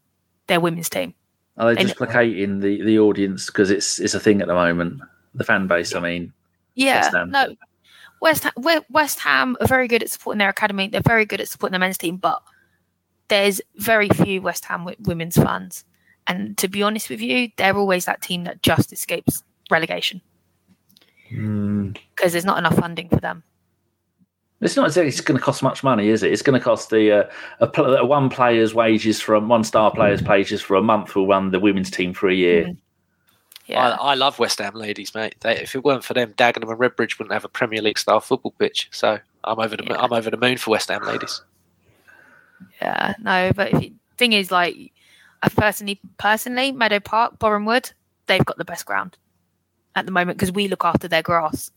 their 0.46 0.60
women's 0.60 0.88
team. 0.88 1.12
Are 1.56 1.74
they 1.74 1.80
and- 1.80 1.88
just 1.88 1.98
placating 1.98 2.60
the, 2.60 2.80
the 2.84 3.00
audience 3.00 3.46
because 3.46 3.68
it's 3.72 3.98
it's 3.98 4.14
a 4.14 4.20
thing 4.20 4.40
at 4.40 4.46
the 4.46 4.54
moment? 4.54 5.00
The 5.34 5.42
fan 5.42 5.66
base, 5.66 5.92
I 5.94 5.98
mean. 6.00 6.32
Yeah, 6.76 7.00
West 7.02 7.14
Ham. 7.14 7.30
no. 7.30 7.56
West 8.20 8.44
Ham, 8.44 8.52
West 8.90 9.18
Ham 9.20 9.56
are 9.60 9.66
very 9.66 9.88
good 9.88 10.02
at 10.04 10.10
supporting 10.10 10.38
their 10.38 10.48
academy. 10.50 10.86
They're 10.86 11.00
very 11.00 11.24
good 11.24 11.40
at 11.40 11.48
supporting 11.48 11.72
their 11.72 11.80
men's 11.80 11.98
team, 11.98 12.16
but 12.16 12.40
there's 13.26 13.60
very 13.76 14.08
few 14.08 14.40
West 14.40 14.64
Ham 14.66 14.88
women's 15.00 15.36
fans. 15.36 15.84
And 16.28 16.56
to 16.58 16.68
be 16.68 16.82
honest 16.84 17.10
with 17.10 17.20
you, 17.20 17.48
they're 17.56 17.76
always 17.76 18.04
that 18.04 18.22
team 18.22 18.44
that 18.44 18.62
just 18.62 18.92
escapes 18.92 19.42
relegation 19.70 20.20
Hmm. 21.28 21.90
because 22.14 22.32
there's 22.32 22.44
not 22.44 22.58
enough 22.58 22.76
funding 22.76 23.08
for 23.08 23.16
them. 23.20 23.42
It's 24.60 24.76
not 24.76 24.88
exactly 24.88 25.08
it's 25.08 25.20
going 25.22 25.38
to 25.38 25.44
cost 25.44 25.62
much 25.62 25.82
money, 25.82 26.08
is 26.08 26.22
it? 26.22 26.32
It's 26.32 26.42
going 26.42 26.58
to 26.58 26.62
cost 26.62 26.90
the 26.90 27.12
uh, 27.12 27.30
a, 27.60 27.66
pl- 27.66 27.96
a 27.96 28.04
one 28.04 28.28
player's 28.28 28.74
wages 28.74 29.20
for 29.20 29.34
a, 29.34 29.40
one 29.40 29.64
star 29.64 29.90
player's 29.90 30.22
wages 30.22 30.60
for 30.60 30.76
a 30.76 30.82
month 30.82 31.14
will 31.14 31.26
run 31.26 31.50
the 31.50 31.58
women's 31.58 31.90
team 31.90 32.12
for 32.12 32.28
a 32.28 32.34
year. 32.34 32.66
Mm. 32.66 32.76
Yeah, 33.66 33.90
I, 33.90 34.10
I 34.10 34.14
love 34.14 34.38
West 34.38 34.58
Ham 34.58 34.74
ladies, 34.74 35.14
mate. 35.14 35.36
They, 35.40 35.56
if 35.58 35.74
it 35.74 35.84
weren't 35.84 36.04
for 36.04 36.12
them, 36.12 36.34
Dagenham 36.34 36.70
and 36.70 36.78
Redbridge 36.78 37.18
wouldn't 37.18 37.32
have 37.32 37.44
a 37.44 37.48
Premier 37.48 37.80
League 37.80 37.98
style 37.98 38.20
football 38.20 38.52
pitch. 38.58 38.88
So 38.90 39.18
I'm 39.44 39.58
over 39.60 39.76
the 39.76 39.84
Yeah. 39.84 39.96
I'm 39.98 40.12
over 40.12 40.28
the 40.28 40.36
moon 40.36 40.58
for 40.58 40.72
West 40.72 40.88
Ham 40.88 41.04
ladies. 41.04 41.40
Yeah, 42.82 43.14
no, 43.22 43.52
but 43.54 43.72
if 43.72 43.82
you, 43.82 43.92
thing 44.18 44.32
is, 44.32 44.50
like, 44.50 44.92
I 45.42 45.48
personally, 45.48 46.00
personally, 46.18 46.72
Meadow 46.72 47.00
Park, 47.00 47.38
Boreham 47.38 47.64
Wood, 47.64 47.90
they've 48.26 48.44
got 48.44 48.58
the 48.58 48.64
best 48.64 48.84
ground 48.84 49.16
at 49.94 50.04
the 50.04 50.12
moment 50.12 50.36
because 50.38 50.52
we 50.52 50.68
look 50.68 50.84
after 50.84 51.08
their 51.08 51.22
grass. 51.22 51.70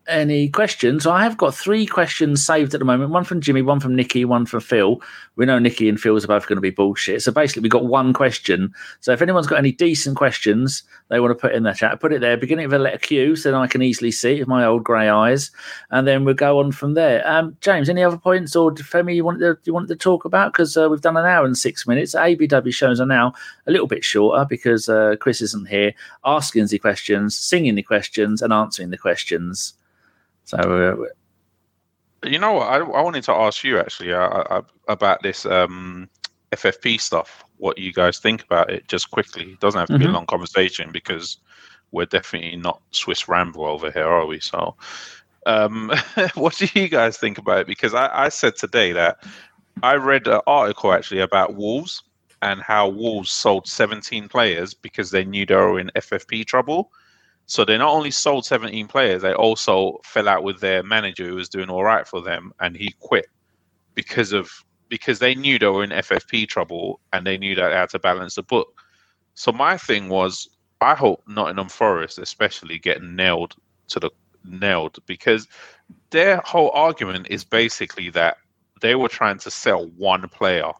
any 0.08 0.49
questions, 0.49 1.06
I 1.06 1.24
have 1.24 1.38
got 1.38 1.56
three 1.56 1.86
questions 1.86 2.45
saved 2.45 2.74
at 2.74 2.80
the 2.80 2.86
moment. 2.86 3.12
One 3.12 3.24
from 3.24 3.41
Jimmy, 3.41 3.62
one 3.62 3.80
from 3.80 3.95
Nikki, 3.95 4.26
one 4.26 4.45
from 4.45 4.62
Phil. 4.62 5.02
We 5.36 5.45
know 5.45 5.60
Nikki 5.60 5.88
and 5.88 5.99
Phil's 5.99 6.26
are 6.26 6.28
both 6.28 6.47
going 6.47 6.58
to 6.58 6.62
be 6.62 6.70
bullshit. 6.70 7.22
So 7.22 7.32
basically, 7.32 7.62
we've 7.62 7.72
got 7.72 7.86
one 7.86 8.14
question. 8.14 8.74
So 8.99 9.12
if 9.12 9.22
anyone's 9.22 9.47
got 9.47 9.60
any 9.60 9.72
decent 9.72 10.18
questions 10.18 10.84
they 11.10 11.20
want 11.20 11.32
to 11.32 11.41
put 11.41 11.54
in 11.54 11.64
the 11.64 11.74
chat, 11.74 11.99
put 11.99 12.14
it 12.14 12.22
there, 12.22 12.38
beginning 12.38 12.66
of 12.66 12.74
a 12.74 12.80
letter 12.80 12.97
Q, 12.97 13.36
so 13.36 13.56
I 13.56 13.68
can 13.68 13.82
easily 13.82 14.12
see 14.12 14.36
it 14.36 14.39
with 14.39 14.47
my 14.47 14.66
old 14.66 14.84
grey 14.84 15.10
eyes, 15.10 15.52
and 15.91 16.08
then 16.08 16.26
we'll 16.26 16.34
go 16.34 16.60
on 16.60 16.72
from 16.72 16.93
there. 16.93 17.28
Um, 17.28 17.56
James, 17.62 17.89
any 17.89 18.04
other 18.04 18.18
points 18.18 18.56
or 18.56 18.72
Femi 18.72 19.16
you 19.16 19.24
wanted 19.24 19.39
to, 19.39 19.58
you 19.64 19.74
wanted 19.74 19.89
to 19.89 19.95
talk 19.95 20.26
about? 20.26 20.52
Because 20.52 20.76
uh, 20.78 20.89
we've 20.89 21.02
done 21.02 21.18
an 21.18 21.26
hour 21.26 21.45
and 21.45 21.58
six 21.58 21.88
minutes. 21.88 22.16
ABW 22.16 22.74
shows 22.74 22.99
are 22.99 23.06
now 23.06 23.34
a 23.68 23.72
little 23.72 23.88
bit 23.88 24.04
shorter 24.04 24.45
because 24.45 24.89
uh, 24.89 25.16
Chris 25.20 25.41
isn't 25.41 25.70
here, 25.70 25.93
asking 26.26 26.68
the 26.68 26.80
questions, 26.80 27.38
singing 27.38 27.76
the 27.76 27.84
questions, 27.84 28.41
and 28.41 28.52
answering 28.52 28.89
the 28.89 28.97
questions. 28.97 29.74
So 30.52 30.58
uh, 32.24 32.28
You 32.30 32.39
know 32.39 32.54
what? 32.54 32.68
I, 32.68 32.78
I 32.78 33.02
wanted 33.02 33.24
to 33.26 33.34
ask 33.34 33.64
you 33.64 33.80
actually 33.80 34.14
uh, 34.14 34.20
uh, 34.28 34.62
about 34.88 35.22
this 35.24 35.45
um, 35.45 36.10
FFP 36.52 36.97
stuff. 36.97 37.43
What 37.58 37.78
you 37.78 37.93
guys 37.93 38.20
think 38.20 38.43
about 38.43 38.70
it? 38.72 38.88
Just 38.88 39.12
quickly. 39.12 39.54
It 39.54 39.60
doesn't 39.60 39.80
have 39.80 39.89
to 39.91 39.97
be 39.97 40.06
a 40.06 40.10
Mhm. 40.10 40.12
long 40.12 40.26
conversation 40.28 40.91
because 40.91 41.38
we're 41.91 42.06
definitely 42.06 42.58
not 42.58 42.82
Swiss 42.91 43.28
Ramble 43.28 43.66
over 43.66 43.91
here, 43.91 44.08
are 44.08 44.26
we? 44.26 44.39
So, 44.39 44.76
um, 45.45 45.91
what 46.36 46.56
do 46.58 46.68
you 46.80 46.88
guys 46.89 47.18
think 47.18 47.38
about 47.38 47.60
it? 47.62 47.68
Because 47.68 47.93
I, 47.93 48.26
I 48.26 48.30
said 48.30 48.56
today 48.56 48.91
that 48.93 49.18
I 49.84 49.95
read 49.95 50.28
an 50.28 50.41
article 50.47 50.93
actually 50.93 51.22
about 51.22 51.56
Wolves 51.56 52.04
and 52.41 52.62
how 52.62 52.89
Wolves 52.89 53.32
sold 53.32 53.68
17 53.68 54.28
players 54.30 54.74
because 54.74 55.12
they 55.12 55.26
knew 55.26 55.45
they 55.45 55.56
were 55.56 55.80
in 55.80 55.91
FFP 55.95 56.43
trouble. 56.43 56.91
So 57.46 57.66
they 57.66 57.78
not 57.78 57.94
only 57.94 58.12
sold 58.12 58.46
17 58.46 58.88
players, 58.88 59.22
they 59.22 59.34
also 59.34 60.00
fell 60.04 60.30
out 60.30 60.44
with 60.44 60.62
their 60.62 60.84
manager 60.84 61.26
who 61.26 61.36
was 61.36 61.50
doing 61.50 61.70
all 61.70 61.84
right 61.84 62.08
for 62.08 62.22
them, 62.22 62.54
and 62.60 62.76
he 62.76 62.96
quit 63.00 63.26
because 63.94 64.32
of 64.32 64.50
because 64.88 65.20
they 65.20 65.36
knew 65.36 65.58
they 65.58 65.68
were 65.68 65.86
in 65.86 65.89
FFP 65.89 66.48
trouble 66.48 67.00
and 67.14 67.26
they 67.26 67.38
knew 67.38 67.56
that 67.56 67.70
they 67.70 67.76
had 67.76 67.89
to 67.89 68.00
balance 68.00 68.36
the 68.36 68.44
book. 68.44 68.82
So 69.36 69.52
my 69.54 69.78
thing 69.78 70.10
was, 70.10 70.50
I 70.82 70.96
hope 70.96 71.24
Nottingham 71.28 71.70
Forest, 71.70 72.20
especially, 72.20 72.78
get 72.78 73.02
nailed 73.02 73.56
to 73.88 74.00
the 74.02 74.10
nailed 74.44 74.98
because 75.06 75.48
their 76.10 76.38
whole 76.38 76.72
argument 76.74 77.28
is 77.30 77.44
basically 77.44 78.10
that 78.10 78.38
they 78.82 78.96
were 78.96 79.08
trying 79.08 79.38
to 79.39 79.52
sell 79.52 79.88
one 79.98 80.28
player 80.28 80.72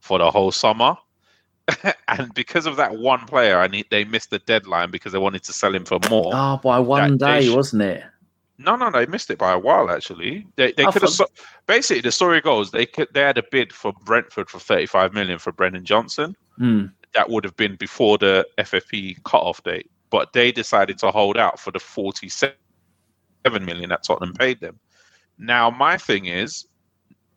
for 0.00 0.18
the 0.18 0.30
whole 0.30 0.52
summer. 0.52 0.96
and 2.08 2.32
because 2.34 2.66
of 2.66 2.76
that 2.76 2.96
one 2.96 3.26
player, 3.26 3.58
I 3.58 3.66
need 3.66 3.86
they 3.90 4.04
missed 4.04 4.30
the 4.30 4.38
deadline 4.40 4.90
because 4.90 5.12
they 5.12 5.18
wanted 5.18 5.42
to 5.44 5.52
sell 5.52 5.74
him 5.74 5.84
for 5.84 5.98
more. 6.08 6.32
oh, 6.34 6.60
by 6.62 6.78
one 6.78 7.16
That 7.18 7.26
day, 7.26 7.46
sh- 7.48 7.54
wasn't 7.54 7.82
it? 7.82 8.04
No, 8.58 8.74
no, 8.76 8.90
they 8.90 9.04
missed 9.06 9.30
it 9.30 9.38
by 9.38 9.52
a 9.52 9.58
while. 9.58 9.90
Actually, 9.90 10.46
they 10.56 10.72
they 10.72 10.86
could 10.86 11.02
have. 11.02 11.10
So, 11.10 11.26
basically, 11.66 12.00
the 12.00 12.12
story 12.12 12.40
goes 12.40 12.70
they 12.70 12.86
could 12.86 13.08
they 13.12 13.20
had 13.20 13.36
a 13.36 13.42
bid 13.50 13.72
for 13.72 13.92
Brentford 14.04 14.48
for 14.48 14.58
thirty 14.58 14.86
five 14.86 15.12
million 15.12 15.38
for 15.38 15.52
Brennan 15.52 15.84
Johnson. 15.84 16.34
Hmm. 16.56 16.86
That 17.14 17.28
would 17.30 17.44
have 17.44 17.56
been 17.56 17.76
before 17.76 18.18
the 18.18 18.46
FFP 18.58 19.22
cutoff 19.24 19.62
date, 19.62 19.90
but 20.10 20.32
they 20.32 20.52
decided 20.52 20.98
to 20.98 21.10
hold 21.10 21.36
out 21.36 21.58
for 21.60 21.70
the 21.70 21.78
forty 21.78 22.28
seven 22.28 22.54
million 23.44 23.90
that 23.90 24.04
Tottenham 24.04 24.34
paid 24.34 24.60
them. 24.60 24.78
Now, 25.38 25.70
my 25.70 25.98
thing 25.98 26.26
is 26.26 26.66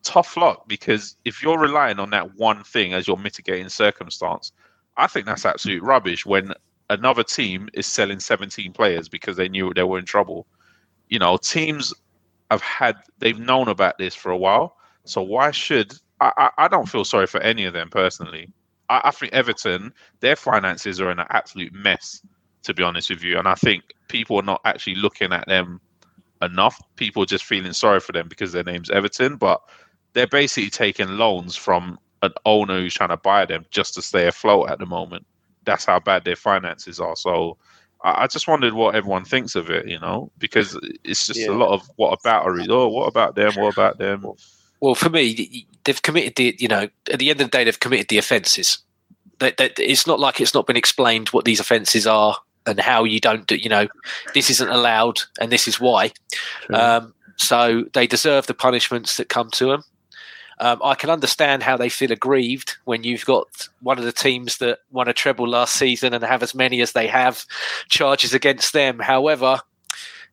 tough 0.04 0.38
luck 0.38 0.68
because 0.68 1.16
if 1.26 1.44
you're 1.44 1.60
relying 1.60 2.00
on 2.00 2.10
that 2.12 2.36
one 2.36 2.64
thing 2.64 2.94
as 2.94 3.08
your 3.08 3.18
mitigating 3.18 3.70
circumstance, 3.70 4.52
I 4.98 5.08
think 5.08 5.26
that's 5.26 5.46
absolute 5.46 5.84
rubbish. 5.84 6.26
When 6.26 6.54
another 6.90 7.24
team 7.24 7.70
is 7.74 7.88
selling 7.88 8.20
17 8.20 8.74
players 8.74 9.10
because 9.10 9.38
they 9.38 9.50
knew 9.50 9.74
they 9.74 9.84
were 9.84 10.00
in 10.00 10.06
trouble 10.06 10.48
you 11.10 11.20
know, 11.20 11.38
teams 11.38 11.94
have 12.50 12.62
had 12.62 12.96
they've 13.18 13.40
known 13.40 13.68
about 13.68 13.98
this 13.98 14.16
for 14.16 14.32
a 14.32 14.38
while. 14.38 14.78
So 15.06 15.22
why 15.22 15.52
should 15.52 15.94
I? 16.22 16.32
I, 16.38 16.66
I 16.66 16.68
don't 16.68 16.88
feel 16.88 17.04
sorry 17.04 17.28
for 17.28 17.42
any 17.42 17.66
of 17.66 17.74
them 17.74 17.90
personally. 17.90 18.52
I, 18.90 19.02
I 19.06 19.12
think 19.12 19.34
Everton, 19.34 19.94
their 20.22 20.36
finances 20.36 21.02
are 21.02 21.12
in 21.12 21.20
an 21.20 21.28
absolute 21.30 21.74
mess, 21.74 22.22
to 22.64 22.74
be 22.74 22.84
honest 22.84 23.10
with 23.10 23.24
you. 23.24 23.38
And 23.38 23.48
I 23.48 23.56
think 23.56 23.84
people 24.08 24.38
are 24.38 24.44
not 24.44 24.62
actually 24.66 24.96
looking 24.96 25.34
at 25.34 25.48
them 25.48 25.82
enough. 26.42 26.80
People 26.96 27.26
just 27.26 27.44
feeling 27.44 27.74
sorry 27.74 28.00
for 28.00 28.12
them 28.12 28.30
because 28.30 28.52
their 28.52 28.64
name's 28.64 28.90
Everton, 28.90 29.36
but 29.36 29.62
they're 30.14 30.28
basically 30.28 30.70
taking 30.70 31.18
loans 31.18 31.56
from 31.56 32.00
an 32.22 32.34
owner 32.46 32.80
who's 32.80 32.94
trying 32.94 33.10
to 33.10 33.18
buy 33.18 33.46
them 33.46 33.66
just 33.72 33.94
to 33.94 34.02
stay 34.02 34.28
afloat 34.28 34.70
at 34.70 34.80
the 34.80 34.86
moment. 34.86 35.26
That's 35.66 35.86
how 35.86 36.00
bad 36.00 36.26
their 36.26 36.36
finances 36.36 37.00
are. 37.00 37.16
So 37.16 37.58
I 38.04 38.24
I 38.24 38.28
just 38.28 38.48
wondered 38.48 38.74
what 38.74 38.96
everyone 38.96 39.26
thinks 39.26 39.56
of 39.56 39.70
it, 39.70 39.88
you 39.88 40.00
know, 40.00 40.32
because 40.38 40.78
it's 41.04 41.28
just 41.28 41.40
Yeah. 41.40 41.52
a 41.52 41.52
lot 41.52 41.72
of 41.72 41.90
what 41.96 42.18
about 42.20 42.46
are 42.46 42.60
oh, 42.70 42.88
what 42.88 43.08
about 43.08 43.36
them, 43.36 43.54
what 43.56 43.74
about 43.74 43.98
them? 43.98 44.26
Well, 44.80 44.96
for 44.96 45.10
me, 45.10 45.66
they've 45.84 46.02
committed 46.02 46.36
the. 46.36 46.56
You 46.58 46.68
know, 46.68 46.88
at 47.12 47.20
the 47.20 47.30
end 47.30 47.42
of 47.42 47.48
the 47.48 47.58
day, 47.58 47.64
they've 47.64 47.80
committed 47.80 48.08
the 48.08 48.18
offences. 48.18 48.80
That, 49.40 49.58
that 49.58 49.80
it's 49.80 50.06
not 50.06 50.20
like 50.20 50.42
it's 50.42 50.54
not 50.54 50.68
been 50.68 50.76
explained 50.76 51.30
what 51.30 51.46
these 51.46 51.60
offences 51.62 52.06
are 52.06 52.38
and 52.66 52.80
how 52.80 53.04
you 53.06 53.20
don't 53.20 53.48
do. 53.48 53.56
You 53.56 53.70
know, 53.70 53.88
this 54.34 54.50
isn't 54.50 54.70
allowed 54.70 55.22
and 55.40 55.52
this 55.52 55.68
is 55.68 55.80
why. 55.80 56.12
Um, 56.74 57.14
so 57.38 57.86
they 57.94 58.06
deserve 58.06 58.48
the 58.48 58.54
punishments 58.54 59.16
that 59.18 59.30
come 59.30 59.50
to 59.52 59.68
them. 59.68 59.84
Um, 60.62 60.82
I 60.84 60.96
can 60.96 61.10
understand 61.10 61.64
how 61.64 61.78
they 61.78 61.90
feel 61.90 62.12
aggrieved 62.12 62.78
when 62.84 63.04
you've 63.04 63.26
got 63.26 63.70
one 63.82 63.98
of 63.98 64.04
the 64.04 64.12
teams 64.12 64.58
that 64.58 64.80
won 64.92 65.08
a 65.08 65.14
treble 65.14 65.48
last 65.48 65.76
season 65.76 66.14
and 66.14 66.24
have 66.24 66.44
as 66.44 66.54
many 66.54 66.82
as 66.82 66.92
they 66.92 67.08
have 67.08 67.46
charges 67.88 68.34
against 68.34 68.74
them. 68.74 69.00
However, 69.00 69.62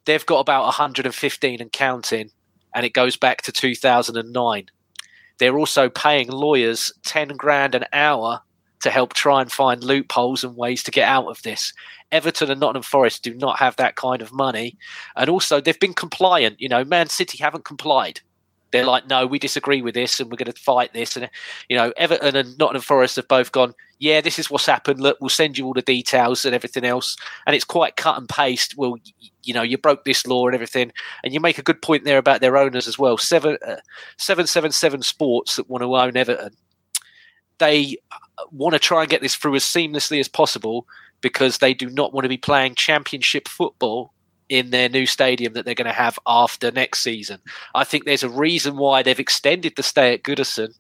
they've 0.04 0.26
got 0.26 0.40
about 0.40 0.64
115 0.64 1.60
and 1.60 1.72
counting, 1.72 2.30
and 2.74 2.84
it 2.84 2.92
goes 2.92 3.16
back 3.16 3.42
to 3.42 3.52
2009. 3.52 4.66
They're 5.38 5.58
also 5.58 5.88
paying 5.88 6.28
lawyers 6.28 6.92
10 7.04 7.28
grand 7.36 7.74
an 7.74 7.84
hour 7.92 8.40
to 8.80 8.90
help 8.90 9.14
try 9.14 9.40
and 9.40 9.50
find 9.50 9.82
loopholes 9.82 10.44
and 10.44 10.56
ways 10.56 10.82
to 10.84 10.90
get 10.90 11.08
out 11.08 11.26
of 11.26 11.42
this. 11.42 11.72
Everton 12.12 12.50
and 12.50 12.60
Nottingham 12.60 12.82
Forest 12.82 13.22
do 13.22 13.34
not 13.34 13.58
have 13.58 13.76
that 13.76 13.96
kind 13.96 14.22
of 14.22 14.32
money. 14.32 14.76
And 15.16 15.28
also, 15.28 15.60
they've 15.60 15.78
been 15.78 15.94
compliant. 15.94 16.60
You 16.60 16.68
know, 16.68 16.84
Man 16.84 17.08
City 17.08 17.38
haven't 17.38 17.64
complied. 17.64 18.20
They're 18.72 18.84
like, 18.84 19.08
no, 19.08 19.26
we 19.26 19.38
disagree 19.38 19.80
with 19.80 19.94
this, 19.94 20.18
and 20.20 20.30
we're 20.30 20.36
going 20.36 20.52
to 20.52 20.60
fight 20.60 20.92
this. 20.92 21.16
And 21.16 21.30
you 21.68 21.76
know, 21.76 21.92
Everton 21.96 22.36
and 22.36 22.58
Nottingham 22.58 22.82
Forest 22.82 23.16
have 23.16 23.28
both 23.28 23.52
gone, 23.52 23.74
yeah, 23.98 24.20
this 24.20 24.38
is 24.38 24.50
what's 24.50 24.66
happened. 24.66 25.00
Look, 25.00 25.18
we'll 25.20 25.30
send 25.30 25.56
you 25.56 25.66
all 25.66 25.72
the 25.72 25.82
details 25.82 26.44
and 26.44 26.54
everything 26.54 26.84
else. 26.84 27.16
And 27.46 27.56
it's 27.56 27.64
quite 27.64 27.96
cut 27.96 28.18
and 28.18 28.28
paste. 28.28 28.76
Well, 28.76 28.96
you 29.42 29.54
know, 29.54 29.62
you 29.62 29.78
broke 29.78 30.04
this 30.04 30.26
law 30.26 30.46
and 30.46 30.54
everything. 30.54 30.92
And 31.24 31.32
you 31.32 31.40
make 31.40 31.58
a 31.58 31.62
good 31.62 31.80
point 31.80 32.04
there 32.04 32.18
about 32.18 32.40
their 32.40 32.56
owners 32.56 32.86
as 32.86 32.98
well. 32.98 33.16
Seven, 33.16 33.56
uh, 33.66 33.76
seven, 34.18 34.46
seven, 34.46 34.72
seven 34.72 35.02
Sports 35.02 35.56
that 35.56 35.70
want 35.70 35.82
to 35.82 35.96
own 35.96 36.16
Everton. 36.16 36.54
They 37.58 37.96
uh, 38.12 38.44
want 38.50 38.74
to 38.74 38.78
try 38.78 39.02
and 39.02 39.10
get 39.10 39.22
this 39.22 39.34
through 39.34 39.54
as 39.54 39.64
seamlessly 39.64 40.20
as 40.20 40.28
possible 40.28 40.86
because 41.22 41.58
they 41.58 41.72
do 41.72 41.88
not 41.88 42.12
want 42.12 42.24
to 42.24 42.28
be 42.28 42.36
playing 42.36 42.74
championship 42.74 43.48
football 43.48 44.12
in 44.48 44.70
their 44.70 44.88
new 44.88 45.06
stadium 45.06 45.54
that 45.54 45.64
they're 45.64 45.74
going 45.74 45.86
to 45.86 45.92
have 45.92 46.18
after 46.26 46.70
next 46.70 47.02
season. 47.02 47.40
I 47.74 47.84
think 47.84 48.04
there's 48.04 48.22
a 48.22 48.28
reason 48.28 48.76
why 48.76 49.02
they've 49.02 49.18
extended 49.18 49.74
the 49.76 49.82
stay 49.82 50.14
at 50.14 50.22
Goodison 50.22 50.74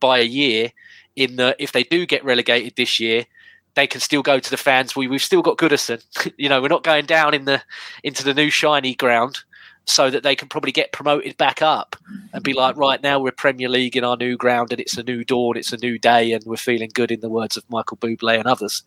by 0.00 0.18
a 0.18 0.24
year. 0.24 0.72
In 1.14 1.36
that, 1.36 1.56
if 1.58 1.72
they 1.72 1.82
do 1.82 2.06
get 2.06 2.24
relegated 2.24 2.74
this 2.76 2.98
year, 2.98 3.26
they 3.74 3.86
can 3.86 4.00
still 4.00 4.22
go 4.22 4.38
to 4.38 4.50
the 4.50 4.56
fans. 4.56 4.96
We 4.96 5.08
we've 5.08 5.22
still 5.22 5.42
got 5.42 5.58
Goodison. 5.58 6.02
you 6.38 6.48
know, 6.48 6.62
we're 6.62 6.68
not 6.68 6.84
going 6.84 7.06
down 7.06 7.34
in 7.34 7.44
the 7.44 7.62
into 8.02 8.24
the 8.24 8.34
new 8.34 8.48
shiny 8.48 8.94
ground, 8.94 9.40
so 9.86 10.10
that 10.10 10.22
they 10.22 10.36
can 10.36 10.48
probably 10.48 10.72
get 10.72 10.92
promoted 10.92 11.36
back 11.36 11.60
up 11.60 11.96
and 12.32 12.42
be 12.42 12.52
like, 12.52 12.76
right 12.76 13.02
now 13.02 13.18
we're 13.18 13.32
Premier 13.32 13.68
League 13.68 13.96
in 13.96 14.04
our 14.04 14.16
new 14.16 14.36
ground 14.36 14.70
and 14.70 14.80
it's 14.80 14.96
a 14.96 15.02
new 15.02 15.24
dawn, 15.24 15.56
it's 15.56 15.72
a 15.72 15.76
new 15.76 15.98
day, 15.98 16.32
and 16.32 16.44
we're 16.44 16.56
feeling 16.56 16.90
good. 16.92 17.10
In 17.10 17.20
the 17.20 17.28
words 17.28 17.56
of 17.56 17.68
Michael 17.68 17.96
Bublé 17.96 18.38
and 18.38 18.46
others, 18.46 18.82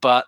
but 0.00 0.26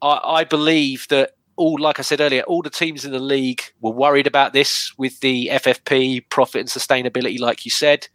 I, 0.00 0.20
I 0.24 0.44
believe 0.44 1.06
that 1.08 1.32
all, 1.56 1.78
like 1.80 1.98
I 1.98 2.02
said 2.02 2.20
earlier, 2.20 2.42
all 2.42 2.62
the 2.62 2.70
teams 2.70 3.04
in 3.04 3.12
the 3.12 3.18
league 3.18 3.62
were 3.80 3.90
worried 3.90 4.26
about 4.26 4.52
this 4.52 4.92
with 4.98 5.20
the 5.20 5.48
FFP 5.52 6.28
profit 6.28 6.60
and 6.60 6.68
sustainability, 6.68 7.40
like 7.40 7.64
you 7.64 7.70
said. 7.70 8.08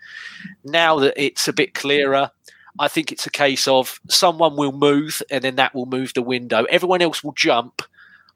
Now 0.64 1.00
that 1.00 1.14
it's 1.18 1.48
a 1.48 1.54
bit 1.54 1.74
clearer, 1.74 2.32
I 2.80 2.88
think 2.88 3.12
it's 3.12 3.26
a 3.26 3.32
case 3.32 3.68
of 3.68 4.00
someone 4.10 4.56
will 4.56 4.72
move 4.72 5.22
and 5.30 5.44
then 5.44 5.56
that 5.56 5.74
will 5.74 5.88
move 5.88 6.14
the 6.14 6.22
window. 6.22 6.66
Everyone 6.66 7.02
else 7.02 7.24
will 7.24 7.34
jump 7.34 7.82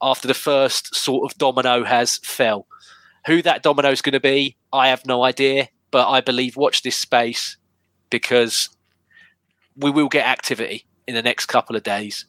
after 0.02 0.28
the 0.28 0.34
first 0.34 0.96
sort 0.96 1.32
of 1.32 1.38
domino 1.38 1.84
has 1.84 2.18
fell. 2.18 2.68
Who 3.28 3.42
that 3.44 3.64
domino 3.64 3.92
is 3.92 4.02
going 4.02 4.14
to 4.14 4.20
be, 4.20 4.58
I 4.74 4.90
have 4.90 5.06
no 5.06 5.24
idea, 5.24 5.70
but 5.92 6.10
I 6.10 6.22
believe 6.22 6.58
watch 6.58 6.82
this 6.82 6.98
space 6.98 7.58
because 8.10 8.70
we 9.78 9.92
will 9.92 10.10
get 10.10 10.28
activity 10.28 10.86
in 11.08 11.16
the 11.16 11.24
next 11.24 11.46
couple 11.46 11.76
of 11.76 11.84
days 11.84 12.26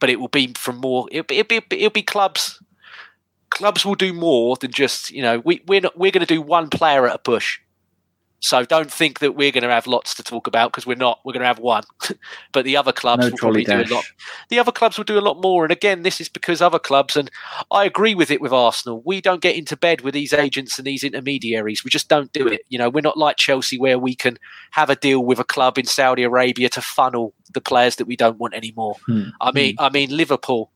but 0.00 0.10
it 0.10 0.20
will 0.20 0.28
be 0.28 0.52
from 0.56 0.76
more. 0.76 1.08
It'll 1.10 1.24
be, 1.24 1.38
it'll 1.38 1.60
be, 1.68 1.76
it'll 1.76 1.90
be 1.90 2.02
clubs. 2.02 2.62
Clubs 3.50 3.84
will 3.86 3.94
do 3.94 4.12
more 4.12 4.56
than 4.56 4.70
just 4.70 5.10
you 5.10 5.22
know 5.22 5.40
we 5.44 5.62
we're 5.66 5.80
not, 5.80 5.96
we're 5.96 6.10
going 6.10 6.26
to 6.26 6.34
do 6.34 6.42
one 6.42 6.68
player 6.68 7.06
at 7.06 7.14
a 7.14 7.18
push. 7.18 7.60
So 8.40 8.64
don't 8.64 8.92
think 8.92 9.20
that 9.20 9.34
we're 9.34 9.50
going 9.50 9.64
to 9.64 9.70
have 9.70 9.86
lots 9.86 10.14
to 10.14 10.22
talk 10.22 10.46
about 10.46 10.70
because 10.70 10.86
we're 10.86 10.94
not. 10.94 11.20
We're 11.24 11.32
going 11.32 11.40
to 11.40 11.46
have 11.46 11.58
one, 11.58 11.84
but 12.52 12.64
the 12.64 12.76
other 12.76 12.92
clubs 12.92 13.24
No 13.24 13.30
will 13.30 13.38
probably 13.38 13.64
trolley 13.64 13.84
do 13.84 13.92
a 13.92 13.94
lot. 13.94 14.04
The 14.50 14.58
other 14.58 14.72
clubs 14.72 14.98
will 14.98 15.04
do 15.04 15.18
a 15.18 15.20
lot 15.20 15.40
more. 15.40 15.64
And 15.64 15.72
again, 15.72 16.02
this 16.02 16.20
is 16.20 16.28
because 16.28 16.60
other 16.60 16.78
clubs, 16.78 17.16
and 17.16 17.30
I 17.70 17.84
agree 17.84 18.14
with 18.14 18.30
it 18.30 18.40
with 18.40 18.52
Arsenal. 18.52 19.02
We 19.04 19.20
don't 19.20 19.40
get 19.40 19.56
into 19.56 19.76
bed 19.76 20.02
with 20.02 20.12
these 20.14 20.32
agents 20.32 20.78
and 20.78 20.86
these 20.86 21.02
intermediaries. 21.02 21.82
We 21.82 21.90
just 21.90 22.08
don't 22.08 22.32
do 22.32 22.46
it. 22.46 22.60
You 22.68 22.78
know, 22.78 22.90
we're 22.90 23.00
not 23.00 23.16
like 23.16 23.36
Chelsea 23.36 23.78
where 23.78 23.98
we 23.98 24.14
can 24.14 24.38
have 24.72 24.90
a 24.90 24.96
deal 24.96 25.24
with 25.24 25.38
a 25.38 25.44
club 25.44 25.78
in 25.78 25.86
Saudi 25.86 26.22
Arabia 26.22 26.68
to 26.70 26.82
funnel 26.82 27.32
the 27.54 27.60
players 27.60 27.96
that 27.96 28.06
we 28.06 28.16
don't 28.16 28.38
want 28.38 28.54
anymore. 28.54 28.96
Hmm. 29.06 29.30
I 29.40 29.52
mean, 29.52 29.76
I 29.78 29.88
mean 29.90 30.14
Liverpool. 30.16 30.70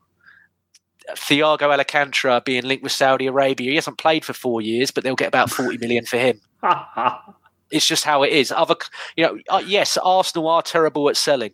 Thiago 1.10 1.76
Alcantara 1.76 2.40
being 2.44 2.64
linked 2.64 2.84
with 2.84 2.92
Saudi 2.92 3.26
Arabia. 3.26 3.70
He 3.70 3.74
hasn't 3.74 3.98
played 3.98 4.24
for 4.24 4.32
four 4.32 4.60
years, 4.60 4.92
but 4.92 5.02
they'll 5.02 5.16
get 5.16 5.28
about 5.28 5.50
forty 5.50 5.76
million 5.76 6.04
for 6.04 6.18
him. 6.18 6.40
It's 7.70 7.86
just 7.86 8.04
how 8.04 8.22
it 8.22 8.32
is. 8.32 8.52
Other, 8.52 8.76
you 9.16 9.24
know, 9.24 9.38
uh, 9.48 9.62
yes, 9.64 9.96
Arsenal 9.96 10.48
are 10.48 10.62
terrible 10.62 11.08
at 11.08 11.16
selling, 11.16 11.52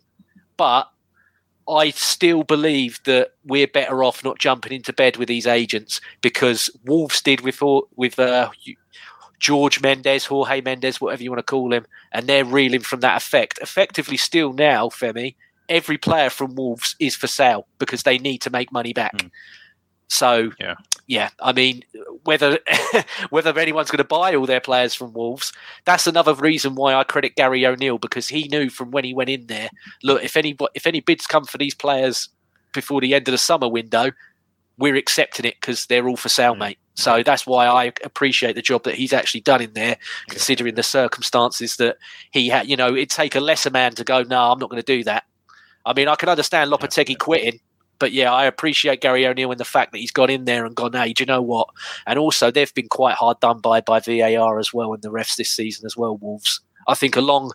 but 0.55 0.89
I 1.69 1.89
still 1.91 2.43
believe 2.43 2.99
that 3.03 3.33
we're 3.45 3.67
better 3.67 4.03
off 4.03 4.23
not 4.23 4.39
jumping 4.39 4.71
into 4.71 4.93
bed 4.93 5.17
with 5.17 5.27
these 5.27 5.45
agents 5.45 5.99
because 6.21 6.69
Wolves 6.85 7.21
did 7.21 7.41
with 7.41 7.61
with 7.95 8.17
uh, 8.17 8.49
George 9.39 9.81
Mendes, 9.81 10.25
Jorge 10.25 10.61
Mendes, 10.61 11.01
whatever 11.01 11.23
you 11.23 11.29
want 11.29 11.39
to 11.39 11.51
call 11.51 11.73
him, 11.73 11.85
and 12.11 12.27
they're 12.27 12.45
reeling 12.45 12.81
from 12.81 13.01
that 13.01 13.17
effect. 13.17 13.59
Effectively, 13.61 14.17
still 14.17 14.53
now, 14.53 14.87
Femi, 14.87 15.35
every 15.69 15.97
player 15.97 16.29
from 16.29 16.55
Wolves 16.55 16.95
is 16.99 17.15
for 17.15 17.27
sale 17.27 17.67
because 17.79 18.03
they 18.03 18.17
need 18.17 18.39
to 18.39 18.49
make 18.49 18.71
money 18.71 18.93
back. 18.93 19.19
Hmm. 19.21 19.27
So 20.07 20.51
Yeah. 20.59 20.75
yeah, 21.05 21.29
I 21.41 21.51
mean, 21.51 21.83
whether 22.23 22.59
whether 23.29 23.57
anyone's 23.59 23.91
going 23.91 23.97
to 23.97 24.03
buy 24.03 24.35
all 24.35 24.45
their 24.45 24.61
players 24.61 24.93
from 24.93 25.13
Wolves, 25.13 25.51
that's 25.85 26.07
another 26.07 26.33
reason 26.33 26.75
why 26.75 26.95
I 26.95 27.03
credit 27.03 27.35
Gary 27.35 27.65
O'Neill 27.65 27.97
because 27.97 28.27
he 28.29 28.47
knew 28.47 28.69
from 28.69 28.91
when 28.91 29.03
he 29.03 29.13
went 29.13 29.29
in 29.29 29.47
there. 29.47 29.69
Look, 30.03 30.23
if 30.23 30.37
any 30.37 30.55
if 30.73 30.87
any 30.87 31.01
bids 31.01 31.27
come 31.27 31.45
for 31.45 31.57
these 31.57 31.75
players 31.75 32.29
before 32.73 33.01
the 33.01 33.13
end 33.13 33.27
of 33.27 33.31
the 33.33 33.37
summer 33.37 33.67
window, 33.67 34.11
we're 34.77 34.95
accepting 34.95 35.45
it 35.45 35.55
because 35.59 35.85
they're 35.87 36.07
all 36.07 36.17
for 36.17 36.29
sale, 36.29 36.55
mm. 36.55 36.59
mate. 36.59 36.79
So 36.95 37.21
that's 37.21 37.45
why 37.45 37.67
I 37.67 37.93
appreciate 38.03 38.55
the 38.55 38.61
job 38.61 38.83
that 38.83 38.95
he's 38.95 39.13
actually 39.13 39.41
done 39.41 39.61
in 39.61 39.73
there, 39.73 39.97
considering 40.29 40.73
the 40.73 40.83
circumstances 40.83 41.75
that 41.75 41.97
he 42.31 42.49
had. 42.49 42.67
You 42.67 42.75
know, 42.75 42.95
it'd 42.95 43.11
take 43.11 43.35
a 43.35 43.39
lesser 43.39 43.69
man 43.69 43.93
to 43.95 44.03
go, 44.03 44.23
no, 44.23 44.51
I'm 44.51 44.57
not 44.57 44.71
going 44.71 44.81
to 44.81 44.95
do 44.97 45.03
that. 45.03 45.23
I 45.85 45.93
mean, 45.93 46.07
I 46.07 46.15
can 46.15 46.27
understand 46.27 46.71
Lopetegui 46.71 47.17
quitting, 47.19 47.59
but 47.99 48.11
yeah, 48.11 48.33
I 48.33 48.45
appreciate 48.45 49.01
Gary 49.01 49.25
O'Neill 49.25 49.51
and 49.51 49.59
the 49.59 49.65
fact 49.65 49.91
that 49.91 49.99
he's 49.99 50.11
gone 50.11 50.29
in 50.29 50.45
there 50.45 50.65
and 50.65 50.75
gone, 50.75 50.93
hey, 50.93 51.13
do 51.13 51.23
you 51.23 51.25
know 51.25 51.41
what? 51.41 51.69
And 52.05 52.19
also, 52.19 52.51
they've 52.51 52.73
been 52.73 52.89
quite 52.89 53.15
hard 53.15 53.39
done 53.39 53.59
by 53.59 53.81
by 53.81 53.99
VAR 53.99 54.59
as 54.59 54.73
well 54.73 54.93
and 54.93 55.01
the 55.01 55.11
refs 55.11 55.35
this 55.35 55.49
season 55.49 55.85
as 55.85 55.97
well, 55.97 56.17
Wolves. 56.17 56.61
I 56.87 56.93
think 56.93 57.17
along 57.17 57.51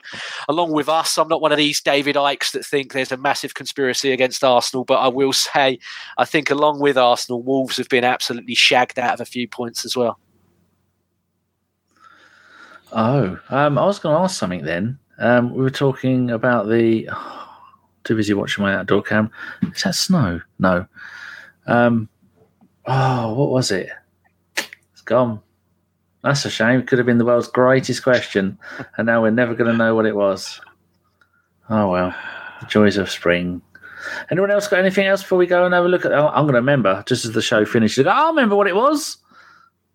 along 0.49 0.73
with 0.73 0.89
us, 0.89 1.17
I'm 1.17 1.29
not 1.29 1.41
one 1.41 1.53
of 1.53 1.59
these 1.59 1.81
David 1.81 2.17
Ickes 2.17 2.53
that 2.53 2.67
think 2.67 2.93
there's 2.93 3.13
a 3.13 3.17
massive 3.17 3.55
conspiracy 3.55 4.13
against 4.13 4.45
Arsenal, 4.45 4.85
but 4.85 4.99
I 4.99 5.09
will 5.09 5.33
say, 5.33 5.79
I 6.19 6.25
think 6.25 6.51
along 6.51 6.81
with 6.81 6.99
Arsenal, 6.99 7.43
Wolves 7.43 7.79
have 7.79 7.89
been 7.89 8.05
absolutely 8.05 8.55
shagged 8.55 8.99
out 8.99 9.15
of 9.15 9.21
a 9.21 9.25
few 9.25 9.49
points 9.49 9.85
as 9.85 9.97
well. 9.97 10.19
Oh, 12.93 13.39
um, 13.49 13.79
I 13.79 13.87
was 13.87 13.99
going 13.99 14.15
to 14.15 14.21
ask 14.21 14.39
something 14.39 14.65
then. 14.65 14.99
Um, 15.19 15.55
we 15.55 15.63
were 15.63 15.71
talking 15.71 16.31
about 16.31 16.69
the. 16.69 17.09
Too 18.05 18.17
busy 18.17 18.35
watching 18.35 18.65
my 18.65 18.75
outdoor 18.75 19.03
cam. 19.03 19.31
Is 19.75 19.83
that 19.83 19.95
snow? 19.95 20.41
No. 20.59 20.87
Um, 21.67 22.09
oh, 22.87 23.35
what 23.35 23.51
was 23.51 23.71
it? 23.71 23.91
It's 24.57 25.03
gone. 25.05 25.41
That's 26.23 26.45
a 26.45 26.51
shame. 26.51 26.85
Could 26.85 26.99
have 26.99 27.07
been 27.07 27.19
the 27.19 27.25
world's 27.25 27.49
greatest 27.49 28.03
question, 28.03 28.59
and 28.97 29.07
now 29.07 29.23
we're 29.23 29.31
never 29.31 29.55
going 29.55 29.71
to 29.71 29.77
know 29.77 29.95
what 29.95 30.07
it 30.07 30.15
was. 30.15 30.61
Oh 31.69 31.91
well, 31.91 32.15
the 32.61 32.67
joys 32.67 32.97
of 32.97 33.11
spring. 33.11 33.63
Anyone 34.31 34.51
else 34.51 34.69
got 34.69 34.81
anything 34.81 35.07
else 35.07 35.23
before 35.23 35.39
we 35.39 35.47
go 35.47 35.65
and 35.65 35.75
have 35.75 35.85
a 35.85 35.89
look 35.89 36.05
at? 36.05 36.13
Oh, 36.13 36.29
I'm 36.29 36.45
going 36.45 36.55
to 36.55 36.61
remember 36.61 37.03
just 37.07 37.25
as 37.25 37.33
the 37.33 37.43
show 37.43 37.65
finishes. 37.65 38.07
I'll 38.07 38.31
remember 38.31 38.57
what 38.57 38.67
it 38.67 38.75
was. 38.75 39.17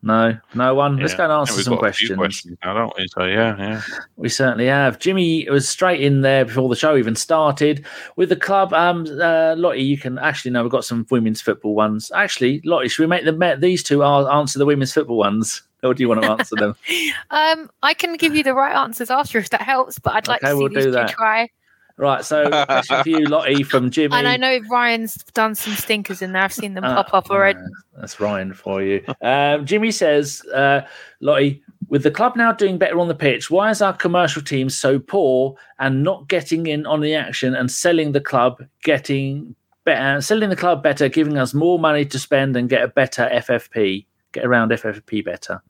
No, 0.08 0.38
no 0.56 0.74
one. 0.74 0.98
Let's 0.98 1.14
go 1.16 1.24
and 1.26 1.34
answer 1.34 1.62
some 1.62 1.76
got 1.76 1.86
a 1.86 1.92
few 1.92 2.16
questions. 2.16 2.18
questions 2.18 2.58
now, 2.64 2.74
don't 2.74 2.94
we? 2.98 3.08
So 3.10 3.26
yeah, 3.26 3.58
yeah. 3.58 3.82
We 4.16 4.30
certainly 4.30 4.68
have. 4.68 5.00
Jimmy 5.00 5.48
was 5.50 5.68
straight 5.68 6.00
in 6.02 6.22
there 6.22 6.46
before 6.46 6.70
the 6.70 6.78
show 6.78 6.96
even 6.96 7.14
started 7.16 7.86
with 8.16 8.30
the 8.30 8.38
club. 8.38 8.74
Um, 8.74 9.06
uh, 9.22 9.56
Lottie, 9.58 9.84
you 9.84 9.98
can 9.98 10.18
actually 10.18 10.52
no, 10.52 10.64
we've 10.64 10.72
got 10.72 10.86
some 10.86 11.06
women's 11.12 11.42
football 11.42 11.76
ones. 11.76 12.10
Actually, 12.16 12.62
Lottie, 12.64 12.88
should 12.88 13.04
we 13.04 13.08
make 13.08 13.26
them 13.26 13.44
these 13.60 13.84
two 13.84 14.02
are 14.02 14.32
answer 14.32 14.58
the 14.58 14.66
women's 14.66 14.94
football 14.94 15.18
ones, 15.18 15.62
or 15.84 15.94
do 15.94 16.02
you 16.02 16.08
want 16.08 16.22
to 16.24 16.32
answer 16.32 16.56
them? 16.56 16.76
Um, 17.30 17.70
I 17.84 17.94
can 17.94 18.16
give 18.16 18.34
you 18.34 18.44
the 18.44 18.54
right 18.54 18.74
answers 18.76 19.10
after 19.12 19.38
if 19.38 19.50
that 19.50 19.62
helps, 19.62 20.00
but 20.00 20.16
I'd 20.16 20.28
like 20.30 20.42
Okay, 20.42 20.52
to 20.52 20.56
see 20.56 20.60
we'll 20.60 20.70
these 20.70 20.78
do 20.78 20.84
two 20.86 20.92
that. 20.92 21.10
try. 21.10 21.50
Right. 21.98 22.24
So, 22.24 22.50
question 22.66 23.04
for 23.04 23.10
you, 23.10 23.26
Lottie, 23.26 23.64
from 23.64 23.90
Jimmy. 23.92 24.16
And 24.16 24.28
I 24.28 24.38
know 24.38 24.60
Ryan's 24.70 25.16
done 25.34 25.56
some 25.56 25.74
stinkers 25.74 26.22
in 26.22 26.32
there. 26.32 26.44
I've 26.44 26.54
seen 26.54 26.74
them 26.74 26.84
Uh, 26.84 27.04
pop 27.04 27.14
up 27.14 27.30
already. 27.32 27.60
uh, 27.60 28.00
that's 28.00 28.20
Ryan 28.20 28.54
for 28.54 28.82
you. 28.82 29.04
Um, 29.22 29.66
Jimmy 29.66 29.92
says, 29.92 30.44
uh, 30.54 30.82
Lottie, 31.20 31.62
with 31.90 32.04
the 32.04 32.12
club 32.12 32.36
now 32.36 32.52
doing 32.52 32.78
better 32.78 33.00
on 33.00 33.08
the 33.08 33.16
pitch, 33.16 33.50
why 33.50 33.70
is 33.70 33.82
our 33.82 33.94
commercial 33.94 34.42
team 34.42 34.70
so 34.70 35.00
poor 35.00 35.56
and 35.80 36.04
not 36.04 36.28
getting 36.28 36.68
in 36.68 36.86
on 36.86 37.02
the 37.02 37.16
action 37.16 37.56
and 37.56 37.72
selling 37.72 38.12
the 38.12 38.22
club, 38.22 38.64
getting 38.84 39.56
better, 39.86 40.20
selling 40.22 40.50
the 40.50 40.56
club 40.56 40.84
better, 40.84 41.08
giving 41.08 41.38
us 41.38 41.54
more 41.54 41.80
money 41.80 42.04
to 42.06 42.20
spend 42.20 42.58
and 42.58 42.68
get 42.70 42.84
a 42.84 42.88
better 42.90 43.30
FFP, 43.32 44.06
get 44.34 44.46
around 44.46 44.72
FFP 44.72 45.24
better? 45.24 45.62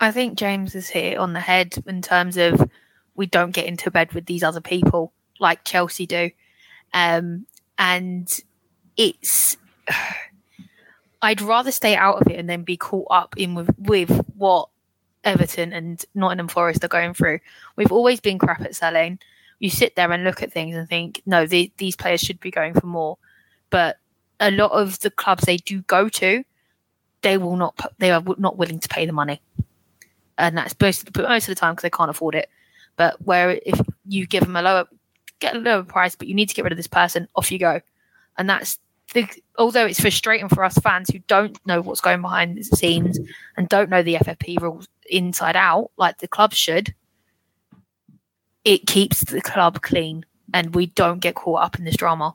I 0.00 0.12
think 0.12 0.36
James 0.36 0.74
is 0.74 0.88
here 0.90 1.18
on 1.18 1.32
the 1.32 1.40
head 1.40 1.74
in 1.86 2.02
terms 2.02 2.36
of 2.36 2.68
we 3.14 3.24
don't 3.26 3.52
get 3.52 3.64
into 3.66 3.90
bed 3.90 4.12
with 4.12 4.26
these 4.26 4.42
other 4.42 4.60
people 4.60 5.12
like 5.40 5.64
Chelsea 5.64 6.06
do. 6.06 6.30
Um, 6.92 7.46
and 7.78 8.28
it's 8.96 9.56
I'd 11.22 11.40
rather 11.40 11.72
stay 11.72 11.96
out 11.96 12.20
of 12.20 12.30
it 12.30 12.38
and 12.38 12.48
then 12.48 12.62
be 12.62 12.76
caught 12.76 13.06
up 13.10 13.34
in 13.38 13.54
with, 13.54 13.70
with 13.78 14.10
what 14.36 14.68
Everton 15.24 15.72
and 15.72 16.04
Nottingham 16.14 16.48
Forest 16.48 16.84
are 16.84 16.88
going 16.88 17.14
through. 17.14 17.40
We've 17.76 17.92
always 17.92 18.20
been 18.20 18.38
crap 18.38 18.60
at 18.60 18.74
selling. 18.74 19.18
You 19.58 19.70
sit 19.70 19.96
there 19.96 20.12
and 20.12 20.22
look 20.24 20.42
at 20.42 20.52
things 20.52 20.76
and 20.76 20.86
think, 20.86 21.22
no, 21.24 21.46
the, 21.46 21.72
these 21.78 21.96
players 21.96 22.20
should 22.20 22.40
be 22.40 22.50
going 22.50 22.74
for 22.74 22.86
more. 22.86 23.16
But 23.70 23.96
a 24.38 24.50
lot 24.50 24.72
of 24.72 25.00
the 25.00 25.10
clubs 25.10 25.44
they 25.44 25.56
do 25.56 25.80
go 25.82 26.10
to, 26.10 26.44
they 27.22 27.38
will 27.38 27.56
not. 27.56 27.94
They 27.98 28.10
are 28.10 28.22
not 28.36 28.58
willing 28.58 28.80
to 28.80 28.88
pay 28.88 29.06
the 29.06 29.12
money 29.12 29.40
and 30.38 30.56
that's 30.56 30.74
most 30.80 31.16
most 31.16 31.48
of 31.48 31.54
the 31.54 31.60
time 31.60 31.72
because 31.72 31.82
they 31.82 31.90
can't 31.90 32.10
afford 32.10 32.34
it. 32.34 32.48
But 32.96 33.20
where 33.22 33.58
if 33.64 33.80
you 34.06 34.26
give 34.26 34.44
them 34.44 34.56
a 34.56 34.62
lower 34.62 34.86
get 35.44 35.56
a 35.56 35.58
lower 35.58 35.82
price, 35.82 36.14
but 36.14 36.28
you 36.28 36.34
need 36.34 36.48
to 36.48 36.54
get 36.54 36.64
rid 36.64 36.72
of 36.72 36.76
this 36.76 36.86
person, 36.86 37.28
off 37.36 37.52
you 37.52 37.58
go, 37.58 37.80
and 38.38 38.48
that's 38.48 38.78
the. 39.12 39.26
Although 39.58 39.86
it's 39.86 40.00
frustrating 40.00 40.48
for 40.48 40.64
us 40.64 40.76
fans 40.78 41.10
who 41.10 41.20
don't 41.20 41.58
know 41.66 41.80
what's 41.80 42.00
going 42.00 42.22
behind 42.22 42.58
the 42.58 42.64
scenes 42.64 43.18
and 43.56 43.68
don't 43.68 43.90
know 43.90 44.02
the 44.02 44.14
FFP 44.14 44.60
rules 44.60 44.88
inside 45.08 45.56
out, 45.56 45.90
like 45.96 46.18
the 46.18 46.28
club 46.28 46.52
should, 46.52 46.94
it 48.64 48.86
keeps 48.86 49.20
the 49.24 49.40
club 49.40 49.82
clean, 49.82 50.24
and 50.52 50.74
we 50.74 50.86
don't 50.86 51.20
get 51.20 51.34
caught 51.34 51.62
up 51.62 51.78
in 51.78 51.84
this 51.84 51.96
drama. 51.96 52.34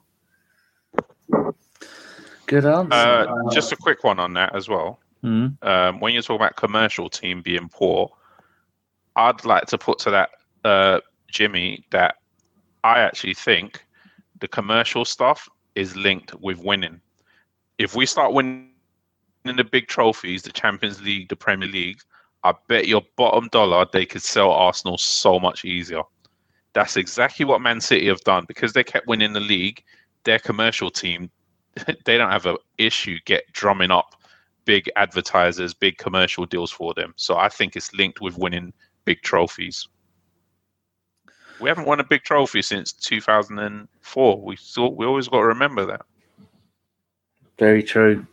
Good 2.45 2.65
answer. 2.65 2.93
Uh, 2.93 3.51
just 3.51 3.71
a 3.71 3.75
quick 3.75 4.03
one 4.03 4.19
on 4.19 4.33
that 4.33 4.55
as 4.55 4.67
well. 4.67 4.99
Mm. 5.23 5.63
Um, 5.63 5.99
when 5.99 6.13
you're 6.13 6.23
talking 6.23 6.37
about 6.37 6.55
commercial 6.55 7.09
team 7.09 7.41
being 7.41 7.69
poor, 7.69 8.09
I'd 9.15 9.43
like 9.45 9.65
to 9.67 9.77
put 9.77 9.99
to 9.99 10.11
that 10.11 10.29
uh, 10.63 10.99
Jimmy 11.27 11.85
that 11.91 12.15
I 12.83 12.99
actually 12.99 13.33
think 13.33 13.85
the 14.39 14.47
commercial 14.47 15.05
stuff 15.05 15.47
is 15.75 15.95
linked 15.95 16.33
with 16.35 16.59
winning. 16.59 17.01
If 17.77 17.95
we 17.95 18.05
start 18.05 18.33
winning 18.33 18.71
the 19.43 19.63
big 19.63 19.87
trophies, 19.87 20.43
the 20.43 20.51
Champions 20.51 21.01
League, 21.01 21.29
the 21.29 21.35
Premier 21.35 21.67
League, 21.67 22.01
I 22.43 22.53
bet 22.67 22.87
your 22.87 23.01
bottom 23.17 23.49
dollar 23.51 23.85
they 23.91 24.05
could 24.05 24.21
sell 24.21 24.51
Arsenal 24.51 24.97
so 24.97 25.39
much 25.39 25.65
easier. 25.65 26.03
That's 26.73 26.97
exactly 26.97 27.45
what 27.45 27.61
Man 27.61 27.81
City 27.81 28.07
have 28.07 28.21
done 28.21 28.45
because 28.47 28.73
they 28.73 28.83
kept 28.83 29.07
winning 29.07 29.33
the 29.33 29.39
league. 29.39 29.83
Their 30.23 30.39
commercial 30.39 30.89
team, 30.89 31.29
they 32.05 32.17
don't 32.17 32.31
have 32.31 32.45
an 32.45 32.57
issue 32.77 33.17
get 33.25 33.51
drumming 33.51 33.91
up 33.91 34.15
big 34.65 34.89
advertisers, 34.95 35.73
big 35.73 35.97
commercial 35.97 36.45
deals 36.45 36.71
for 36.71 36.93
them. 36.93 37.13
So 37.15 37.37
I 37.37 37.49
think 37.49 37.75
it's 37.75 37.93
linked 37.93 38.21
with 38.21 38.37
winning 38.37 38.71
big 39.03 39.21
trophies. 39.21 39.87
We 41.59 41.69
haven't 41.69 41.85
won 41.85 41.99
a 41.99 42.03
big 42.03 42.23
trophy 42.23 42.61
since 42.61 42.93
2004. 42.93 44.41
We 44.41 44.55
thought 44.55 44.95
we 44.95 45.05
always 45.05 45.27
got 45.27 45.37
to 45.37 45.45
remember 45.45 45.85
that. 45.85 46.01
Very 47.57 47.83
true. 47.83 48.25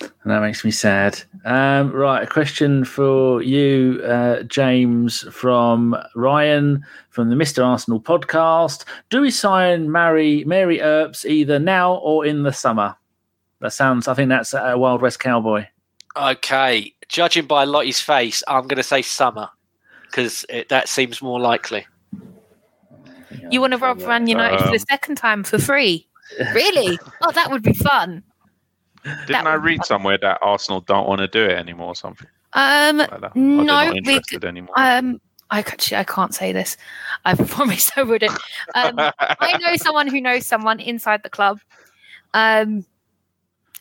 And 0.00 0.30
that 0.30 0.40
makes 0.40 0.64
me 0.64 0.70
sad. 0.70 1.20
Um, 1.44 1.92
right, 1.92 2.22
a 2.22 2.26
question 2.26 2.84
for 2.84 3.42
you, 3.42 4.00
uh, 4.04 4.44
James, 4.44 5.22
from 5.32 5.96
Ryan 6.14 6.84
from 7.10 7.28
the 7.28 7.36
Mr. 7.36 7.64
Arsenal 7.64 8.00
podcast. 8.00 8.84
Do 9.10 9.20
we 9.20 9.30
sign 9.30 9.90
Mary 9.90 10.44
Mary 10.44 10.80
Earps 10.80 11.24
either 11.24 11.58
now 11.58 11.94
or 11.94 12.24
in 12.24 12.44
the 12.44 12.52
summer? 12.52 12.96
That 13.60 13.72
sounds. 13.72 14.08
I 14.08 14.14
think 14.14 14.28
that's 14.28 14.54
a 14.54 14.78
Wild 14.78 15.02
West 15.02 15.18
Cowboy. 15.18 15.66
Okay, 16.16 16.94
judging 17.08 17.46
by 17.46 17.64
Lottie's 17.64 18.00
face, 18.00 18.42
I'm 18.48 18.68
going 18.68 18.76
to 18.76 18.82
say 18.82 19.02
summer 19.02 19.48
because 20.06 20.44
that 20.68 20.88
seems 20.88 21.22
more 21.22 21.40
likely. 21.40 21.86
You 23.50 23.60
want 23.60 23.72
to 23.72 23.78
rob 23.78 23.98
Man 24.00 24.26
United 24.26 24.58
for 24.58 24.66
the 24.68 24.72
Um, 24.72 24.78
second 24.90 25.14
time 25.16 25.44
for 25.44 25.58
free? 25.58 26.06
Really? 26.54 26.98
oh, 27.22 27.32
that 27.32 27.50
would 27.50 27.62
be 27.62 27.72
fun. 27.72 28.22
Didn't 29.04 29.26
That 29.28 29.46
I 29.46 29.54
read 29.54 29.84
somewhere 29.84 30.18
that 30.18 30.38
Arsenal 30.42 30.80
don't 30.82 31.08
want 31.08 31.20
to 31.20 31.26
do 31.26 31.42
it 31.42 31.58
anymore 31.58 31.88
or 31.88 31.94
something 31.96 32.28
Um, 32.52 32.98
like 32.98 33.08
that? 33.10 33.16
Or 33.24 33.30
they're 33.34 33.42
no, 33.42 33.64
not 33.64 33.94
we 34.06 34.20
anymore. 34.44 34.74
um, 34.76 35.20
I 35.50 35.58
actually 35.60 35.96
I 35.96 36.04
can't 36.04 36.32
say 36.34 36.52
this. 36.52 36.76
I 37.24 37.34
promised 37.54 37.92
I 37.96 38.02
wouldn't. 38.04 38.30
Um, 38.76 38.94
I 38.98 39.58
know 39.60 39.74
someone 39.76 40.06
who 40.06 40.20
knows 40.20 40.46
someone 40.46 40.78
inside 40.78 41.22
the 41.24 41.30
club, 41.30 41.58
um, 42.34 42.84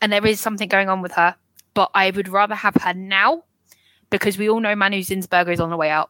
and 0.02 0.12
there 0.12 0.26
is 0.26 0.40
something 0.40 0.68
going 0.70 0.90
on 0.90 1.02
with 1.04 1.12
her. 1.12 1.36
But 1.76 1.92
I 1.94 2.10
would 2.10 2.28
rather 2.30 2.56
have 2.56 2.74
her 2.82 2.94
now 2.96 3.44
because 4.10 4.40
we 4.40 4.50
all 4.50 4.60
know 4.60 4.76
Manu 4.76 5.02
Zinsberger 5.02 5.54
is 5.54 5.60
on 5.60 5.70
the 5.70 5.78
way 5.78 5.92
out. 5.92 6.10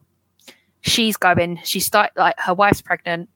She's 0.82 1.18
going. 1.18 1.60
She 1.66 1.82
start 1.82 2.12
like 2.16 2.40
her 2.40 2.54
wife's 2.54 2.82
pregnant. 2.82 3.28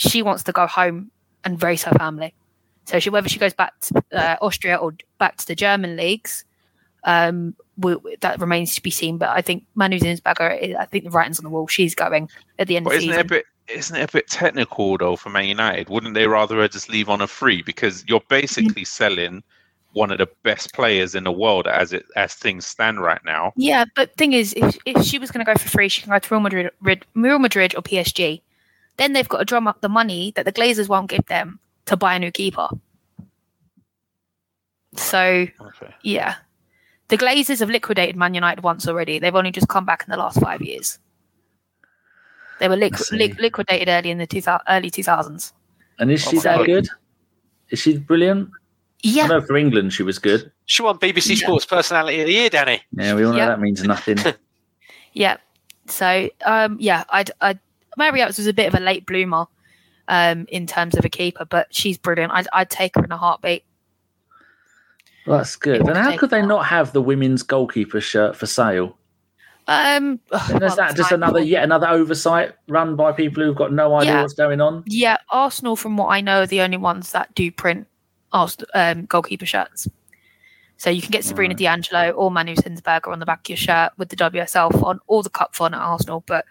She 0.00 0.22
wants 0.22 0.42
to 0.44 0.52
go 0.52 0.66
home 0.66 1.10
and 1.44 1.62
raise 1.62 1.82
her 1.84 1.92
family. 1.92 2.34
So 2.86 2.98
she 2.98 3.10
whether 3.10 3.28
she 3.28 3.38
goes 3.38 3.52
back 3.52 3.78
to 3.80 4.04
uh, 4.12 4.36
Austria 4.40 4.76
or 4.76 4.94
back 5.18 5.36
to 5.36 5.46
the 5.46 5.54
German 5.54 5.96
leagues, 5.96 6.44
um, 7.04 7.54
we, 7.76 7.96
that 8.20 8.40
remains 8.40 8.74
to 8.74 8.82
be 8.82 8.90
seen. 8.90 9.18
But 9.18 9.28
I 9.28 9.42
think 9.42 9.64
Manu 9.74 9.98
Zinsberger, 9.98 10.76
I 10.76 10.84
think 10.86 11.04
the 11.04 11.10
writing's 11.10 11.38
on 11.38 11.44
the 11.44 11.50
wall. 11.50 11.66
She's 11.66 11.94
going 11.94 12.30
at 12.58 12.66
the 12.66 12.76
end 12.76 12.84
But 12.84 12.94
of 12.94 13.00
the 13.00 13.08
isn't 13.08 13.10
it 13.10 13.12
a 13.12 13.16
season. 13.16 13.28
bit 13.28 13.44
isn't 13.68 13.96
it 13.96 14.10
a 14.10 14.12
bit 14.12 14.28
technical 14.28 14.96
though 14.98 15.16
for 15.16 15.28
Man 15.28 15.44
United? 15.44 15.88
Wouldn't 15.88 16.14
they 16.14 16.26
rather 16.26 16.66
just 16.66 16.88
leave 16.88 17.08
on 17.08 17.20
a 17.20 17.26
free 17.26 17.62
because 17.62 18.04
you're 18.08 18.22
basically 18.28 18.84
selling 18.84 19.42
one 19.92 20.10
of 20.10 20.18
the 20.18 20.28
best 20.42 20.72
players 20.72 21.14
in 21.14 21.24
the 21.24 21.32
world 21.32 21.66
as 21.66 21.92
it 21.92 22.06
as 22.16 22.34
things 22.34 22.66
stand 22.66 23.00
right 23.00 23.20
now. 23.24 23.52
Yeah, 23.56 23.84
but 23.96 24.14
thing 24.16 24.32
is, 24.32 24.54
if, 24.56 24.78
if 24.86 25.04
she 25.04 25.18
was 25.18 25.30
going 25.30 25.44
to 25.44 25.52
go 25.52 25.58
for 25.58 25.68
free, 25.68 25.88
she 25.88 26.02
can 26.02 26.12
go 26.12 26.18
to 26.18 26.34
Real 26.34 26.40
Madrid, 26.40 26.70
Real 27.14 27.38
Madrid 27.38 27.74
or 27.74 27.82
PSG. 27.82 28.40
Then 29.00 29.14
they've 29.14 29.26
got 29.28 29.38
to 29.38 29.44
drum 29.46 29.66
up 29.66 29.80
the 29.80 29.88
money 29.88 30.30
that 30.36 30.44
the 30.44 30.52
Glazers 30.52 30.86
won't 30.86 31.08
give 31.08 31.24
them 31.24 31.58
to 31.86 31.96
buy 31.96 32.14
a 32.16 32.18
new 32.18 32.30
keeper. 32.30 32.68
So 34.94 35.46
Okay. 35.58 35.94
yeah, 36.02 36.34
the 37.08 37.16
Glazers 37.16 37.60
have 37.60 37.70
liquidated 37.70 38.14
Man 38.14 38.34
United 38.34 38.62
once 38.62 38.86
already. 38.86 39.18
They've 39.18 39.34
only 39.34 39.52
just 39.52 39.68
come 39.68 39.86
back 39.86 40.04
in 40.06 40.10
the 40.10 40.18
last 40.18 40.38
five 40.38 40.60
years. 40.60 40.98
They 42.58 42.68
were 42.68 42.74
I 42.74 42.78
liqu- 42.90 42.98
see. 42.98 43.16
liq- 43.16 43.38
liquidated 43.38 43.88
early 43.88 44.10
in 44.10 44.18
the 44.18 44.26
two 44.26 44.42
early 44.68 44.90
two 44.90 45.02
thousands. 45.02 45.54
And 45.98 46.10
is 46.10 46.20
she 46.22 46.36
Oh, 46.36 46.40
that 46.42 46.66
good? 46.66 46.86
Is 47.70 47.78
she 47.78 47.96
brilliant? 47.96 48.50
Yeah. 49.02 49.24
I 49.24 49.28
know 49.28 49.40
for 49.40 49.56
England 49.56 49.94
she 49.94 50.02
was 50.02 50.18
good. 50.18 50.52
She 50.66 50.82
won 50.82 50.98
BBC 50.98 51.30
Yeah. 51.40 51.46
Sports 51.46 51.64
Personality 51.64 52.20
of 52.20 52.26
the 52.26 52.34
Year, 52.34 52.50
Danny. 52.50 52.82
Yeah, 52.92 53.14
we 53.14 53.24
all 53.24 53.32
know 53.32 53.38
Yeah. 53.38 53.46
that 53.46 53.60
means 53.60 53.82
nothing. 53.82 54.18
yeah. 55.14 55.38
So 55.86 56.28
um, 56.44 56.76
yeah, 56.78 57.04
I'd, 57.08 57.30
I'd 57.40 57.60
Mary 58.00 58.20
Earps 58.22 58.38
was 58.38 58.46
a 58.48 58.52
bit 58.52 58.66
of 58.66 58.74
a 58.74 58.82
late 58.82 59.06
bloomer 59.06 59.46
um, 60.08 60.46
in 60.48 60.66
terms 60.66 60.96
of 60.96 61.04
a 61.04 61.08
keeper, 61.08 61.44
but 61.44 61.72
she's 61.72 61.96
brilliant. 61.98 62.32
I'd, 62.32 62.48
I'd 62.52 62.70
take 62.70 62.96
her 62.96 63.04
in 63.04 63.12
a 63.12 63.16
heartbeat. 63.16 63.62
Well, 65.26 65.38
that's 65.38 65.54
good. 65.54 65.82
And 65.86 65.96
how 65.96 66.16
could 66.16 66.30
they 66.30 66.44
not 66.44 66.66
have 66.66 66.92
the 66.92 67.02
women's 67.02 67.42
goalkeeper 67.42 68.00
shirt 68.00 68.34
for 68.34 68.46
sale? 68.46 68.96
Um, 69.68 70.18
And 70.32 70.54
is 70.54 70.60
well, 70.60 70.76
that 70.76 70.96
just 70.96 71.12
another 71.12 71.40
yet 71.40 71.62
another 71.62 71.86
oversight 71.86 72.54
run 72.66 72.96
by 72.96 73.12
people 73.12 73.44
who've 73.44 73.54
got 73.54 73.72
no 73.72 73.94
idea 73.94 74.14
Yeah. 74.14 74.22
what's 74.22 74.34
going 74.34 74.60
on? 74.60 74.82
Yeah, 74.86 75.18
Arsenal, 75.28 75.76
from 75.76 75.96
what 75.96 76.08
I 76.08 76.20
know, 76.22 76.40
are 76.40 76.46
the 76.46 76.62
only 76.62 76.78
ones 76.78 77.12
that 77.12 77.32
do 77.34 77.52
print 77.52 77.86
Arsenal, 78.32 78.68
um, 78.74 79.04
goalkeeper 79.04 79.46
shirts. 79.46 79.86
So 80.78 80.88
you 80.88 81.02
can 81.02 81.10
get 81.10 81.24
Sabrina 81.24 81.52
Right. 81.52 81.58
D'Angelo 81.58 82.10
or 82.12 82.30
Manu 82.30 82.56
Zinsberger 82.56 83.12
on 83.12 83.20
the 83.20 83.26
back 83.26 83.40
of 83.40 83.50
your 83.50 83.58
shirt 83.58 83.92
with 83.98 84.08
the 84.08 84.16
WSL 84.16 84.70
font 84.80 85.02
or 85.06 85.22
the 85.22 85.28
cup 85.28 85.54
font 85.54 85.74
at 85.74 85.80
Arsenal. 85.80 86.24
But 86.26 86.46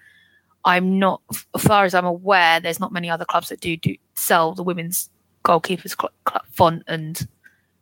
I'm 0.65 0.99
not, 0.99 1.21
as 1.55 1.63
far 1.63 1.85
as 1.85 1.93
I'm 1.93 2.05
aware, 2.05 2.59
there's 2.59 2.79
not 2.79 2.91
many 2.91 3.09
other 3.09 3.25
clubs 3.25 3.49
that 3.49 3.59
do 3.59 3.77
do 3.77 3.95
sell 4.15 4.53
the 4.53 4.63
women's 4.63 5.09
goalkeepers 5.45 5.95
cl- 5.99 6.11
cl- 6.27 6.45
font 6.51 6.83
and 6.87 7.27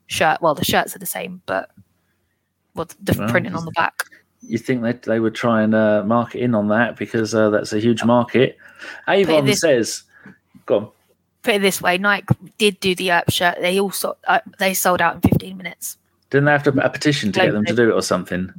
shirt. 0.08 0.42
Well, 0.42 0.56
the 0.56 0.66
shirts 0.66 0.96
are 0.96 1.00
the 1.00 1.06
same, 1.06 1.42
but 1.46 1.72
well, 2.76 2.88
the 3.02 3.16
Well, 3.18 3.30
printing 3.30 3.56
on 3.56 3.66
the 3.66 3.72
back. 3.72 4.04
You 4.42 4.58
think 4.58 4.84
they 4.84 4.94
they 4.94 5.20
would 5.20 5.36
try 5.36 5.64
and 5.64 5.74
uh, 5.74 6.04
market 6.06 6.42
in 6.42 6.54
on 6.54 6.68
that 6.70 6.96
because 6.96 7.34
uh, 7.34 7.50
that's 7.50 7.74
a 7.74 7.80
huge 7.80 8.04
market. 8.04 8.58
Avon 9.08 9.46
this- 9.46 9.62
says, 9.62 10.04
"Go 10.66 10.78
on." 10.78 10.90
Put 11.44 11.56
it 11.56 11.62
this 11.62 11.82
way, 11.82 11.98
Nike 11.98 12.36
did 12.58 12.80
do 12.80 12.94
the 12.94 13.12
Earp 13.12 13.30
shirt. 13.30 13.58
They 13.62 13.80
also 13.80 14.18
uh, 14.28 14.42
they 14.60 14.74
sold 14.74 15.02
out 15.02 15.16
in 15.16 15.22
15 15.22 15.56
minutes. 15.56 15.98
Didn't 16.30 16.46
they 16.46 16.52
have 16.52 16.64
to 16.64 16.86
a 16.86 16.90
petition 16.90 17.32
to 17.32 17.40
get 17.40 17.54
them 17.54 17.64
to 17.66 17.76
do 17.76 17.90
it 17.90 17.94
or 17.94 18.02
something? 18.02 18.54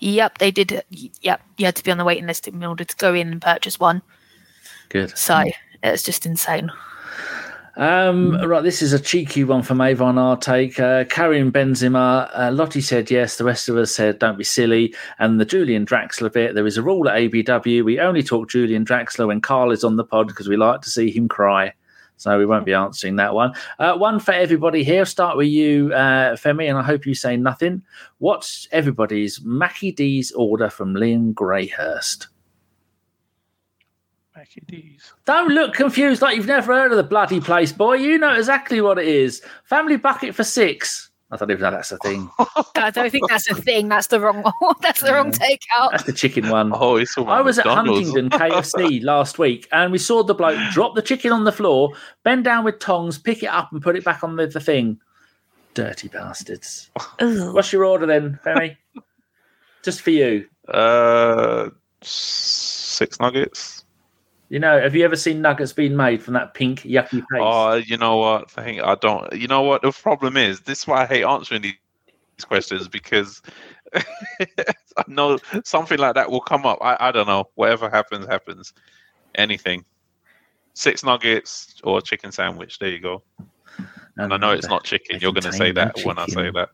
Yep, 0.00 0.38
they 0.38 0.50
did. 0.50 0.82
Yep, 0.90 1.42
you 1.58 1.66
had 1.66 1.76
to 1.76 1.84
be 1.84 1.90
on 1.90 1.98
the 1.98 2.04
waiting 2.04 2.26
list 2.26 2.48
in 2.48 2.64
order 2.64 2.84
to 2.84 2.96
go 2.96 3.14
in 3.14 3.30
and 3.30 3.40
purchase 3.40 3.78
one. 3.78 4.02
Good. 4.88 5.16
So 5.16 5.44
it's 5.82 6.02
just 6.02 6.26
insane. 6.26 6.72
Um, 7.76 8.32
right, 8.46 8.62
this 8.62 8.82
is 8.82 8.92
a 8.92 8.98
cheeky 8.98 9.44
one 9.44 9.62
from 9.62 9.80
Avon. 9.80 10.18
Our 10.18 10.36
take. 10.36 10.80
Uh, 10.80 11.04
Karim 11.04 11.52
Benzema. 11.52 12.30
Uh, 12.34 12.50
Lottie 12.52 12.80
said 12.80 13.10
yes. 13.10 13.36
The 13.36 13.44
rest 13.44 13.68
of 13.68 13.76
us 13.76 13.94
said 13.94 14.18
don't 14.18 14.36
be 14.36 14.44
silly. 14.44 14.94
And 15.18 15.40
the 15.40 15.44
Julian 15.44 15.86
Draxler 15.86 16.32
bit. 16.32 16.54
There 16.54 16.66
is 16.66 16.76
a 16.76 16.82
rule 16.82 17.08
at 17.08 17.16
ABW. 17.16 17.84
We 17.84 18.00
only 18.00 18.22
talk 18.22 18.50
Julian 18.50 18.84
Draxler 18.84 19.28
when 19.28 19.40
Carl 19.40 19.70
is 19.70 19.84
on 19.84 19.96
the 19.96 20.04
pod 20.04 20.26
because 20.26 20.48
we 20.48 20.56
like 20.56 20.80
to 20.82 20.90
see 20.90 21.10
him 21.10 21.28
cry. 21.28 21.72
So 22.20 22.36
we 22.38 22.44
won't 22.44 22.66
be 22.66 22.74
answering 22.74 23.16
that 23.16 23.32
one. 23.32 23.54
Uh, 23.78 23.96
one 23.96 24.20
for 24.20 24.32
everybody 24.32 24.84
here. 24.84 25.06
Start 25.06 25.38
with 25.38 25.48
you, 25.48 25.90
uh, 25.94 26.36
Femi, 26.36 26.68
and 26.68 26.76
I 26.76 26.82
hope 26.82 27.06
you 27.06 27.14
say 27.14 27.34
nothing. 27.34 27.82
What's 28.18 28.68
everybody's 28.72 29.40
Mackie 29.42 29.90
D's 29.90 30.30
order 30.32 30.68
from 30.68 30.94
Liam 30.94 31.32
Greyhurst? 31.32 32.26
Mackie 34.36 34.62
D's. 34.66 35.14
Don't 35.24 35.48
look 35.48 35.72
confused 35.72 36.20
like 36.20 36.36
you've 36.36 36.46
never 36.46 36.74
heard 36.74 36.90
of 36.90 36.98
the 36.98 37.02
bloody 37.02 37.40
place, 37.40 37.72
boy. 37.72 37.94
You 37.94 38.18
know 38.18 38.34
exactly 38.34 38.82
what 38.82 38.98
it 38.98 39.08
is. 39.08 39.40
Family 39.64 39.96
bucket 39.96 40.34
for 40.34 40.44
six. 40.44 41.09
I 41.32 41.36
don't 41.36 41.50
even 41.50 41.62
know 41.62 41.70
that's 41.70 41.92
a 41.92 41.98
thing. 41.98 42.28
I 42.74 42.90
don't 42.90 43.10
think 43.10 43.28
that's 43.28 43.48
a 43.48 43.54
thing. 43.54 43.88
That's 43.88 44.08
the 44.08 44.18
wrong. 44.20 44.42
one. 44.42 44.74
that's 44.80 45.00
the 45.00 45.12
wrong 45.12 45.30
takeout. 45.30 45.92
That's 45.92 46.04
the 46.04 46.12
chicken 46.12 46.48
one. 46.48 46.72
Oh, 46.80 46.96
it's 46.96 47.16
all 47.16 47.28
I 47.28 47.40
was 47.40 47.58
at 47.58 47.66
McDonald's. 47.66 48.08
Huntingdon 48.10 48.38
KFC 48.38 49.02
last 49.04 49.38
week 49.38 49.68
and 49.70 49.92
we 49.92 49.98
saw 49.98 50.22
the 50.22 50.34
bloke 50.34 50.58
drop 50.72 50.94
the 50.94 51.02
chicken 51.02 51.30
on 51.30 51.44
the 51.44 51.52
floor, 51.52 51.92
bend 52.24 52.44
down 52.44 52.64
with 52.64 52.78
tongs, 52.78 53.18
pick 53.18 53.42
it 53.42 53.48
up 53.48 53.70
and 53.70 53.82
put 53.82 53.96
it 53.96 54.04
back 54.04 54.24
on 54.24 54.36
the, 54.36 54.46
the 54.46 54.60
thing. 54.60 54.98
Dirty 55.74 56.08
bastards. 56.08 56.90
Ugh. 57.20 57.54
What's 57.54 57.72
your 57.72 57.84
order 57.84 58.06
then, 58.06 58.40
Femi? 58.44 58.76
Just 59.84 60.00
for 60.00 60.10
you. 60.10 60.48
Uh, 60.68 61.70
six 62.02 63.20
nuggets. 63.20 63.84
You 64.50 64.58
know, 64.58 64.80
have 64.80 64.96
you 64.96 65.04
ever 65.04 65.14
seen 65.14 65.40
nuggets 65.40 65.72
being 65.72 65.96
made 65.96 66.20
from 66.20 66.34
that 66.34 66.54
pink 66.54 66.80
yucky 66.80 67.20
paste? 67.20 67.24
Oh, 67.34 67.74
you 67.74 67.96
know 67.96 68.16
what? 68.16 68.52
I 68.56 68.64
think 68.64 68.82
I 68.82 68.96
don't. 68.96 69.32
You 69.32 69.46
know 69.46 69.62
what? 69.62 69.82
The 69.82 69.92
problem 69.92 70.36
is 70.36 70.60
this 70.60 70.80
is 70.80 70.86
why 70.88 71.02
I 71.02 71.06
hate 71.06 71.22
answering 71.22 71.62
these 71.62 71.74
questions 72.44 72.88
because 72.88 73.40
I 73.94 75.04
know 75.06 75.38
something 75.64 76.00
like 76.00 76.16
that 76.16 76.32
will 76.32 76.40
come 76.40 76.66
up. 76.66 76.78
I, 76.82 76.96
I 76.98 77.12
don't 77.12 77.28
know. 77.28 77.48
Whatever 77.54 77.88
happens, 77.88 78.26
happens. 78.26 78.72
Anything. 79.36 79.84
Six 80.74 81.04
nuggets 81.04 81.76
or 81.84 82.00
chicken 82.00 82.32
sandwich. 82.32 82.80
There 82.80 82.90
you 82.90 82.98
go. 82.98 83.22
And 84.16 84.34
I 84.34 84.36
know 84.36 84.50
it's 84.50 84.66
not 84.66 84.82
chicken. 84.82 85.20
You're 85.20 85.32
going 85.32 85.44
to 85.44 85.52
say 85.52 85.70
that 85.72 85.96
when 86.02 86.18
I 86.18 86.26
say 86.26 86.50
that. 86.50 86.70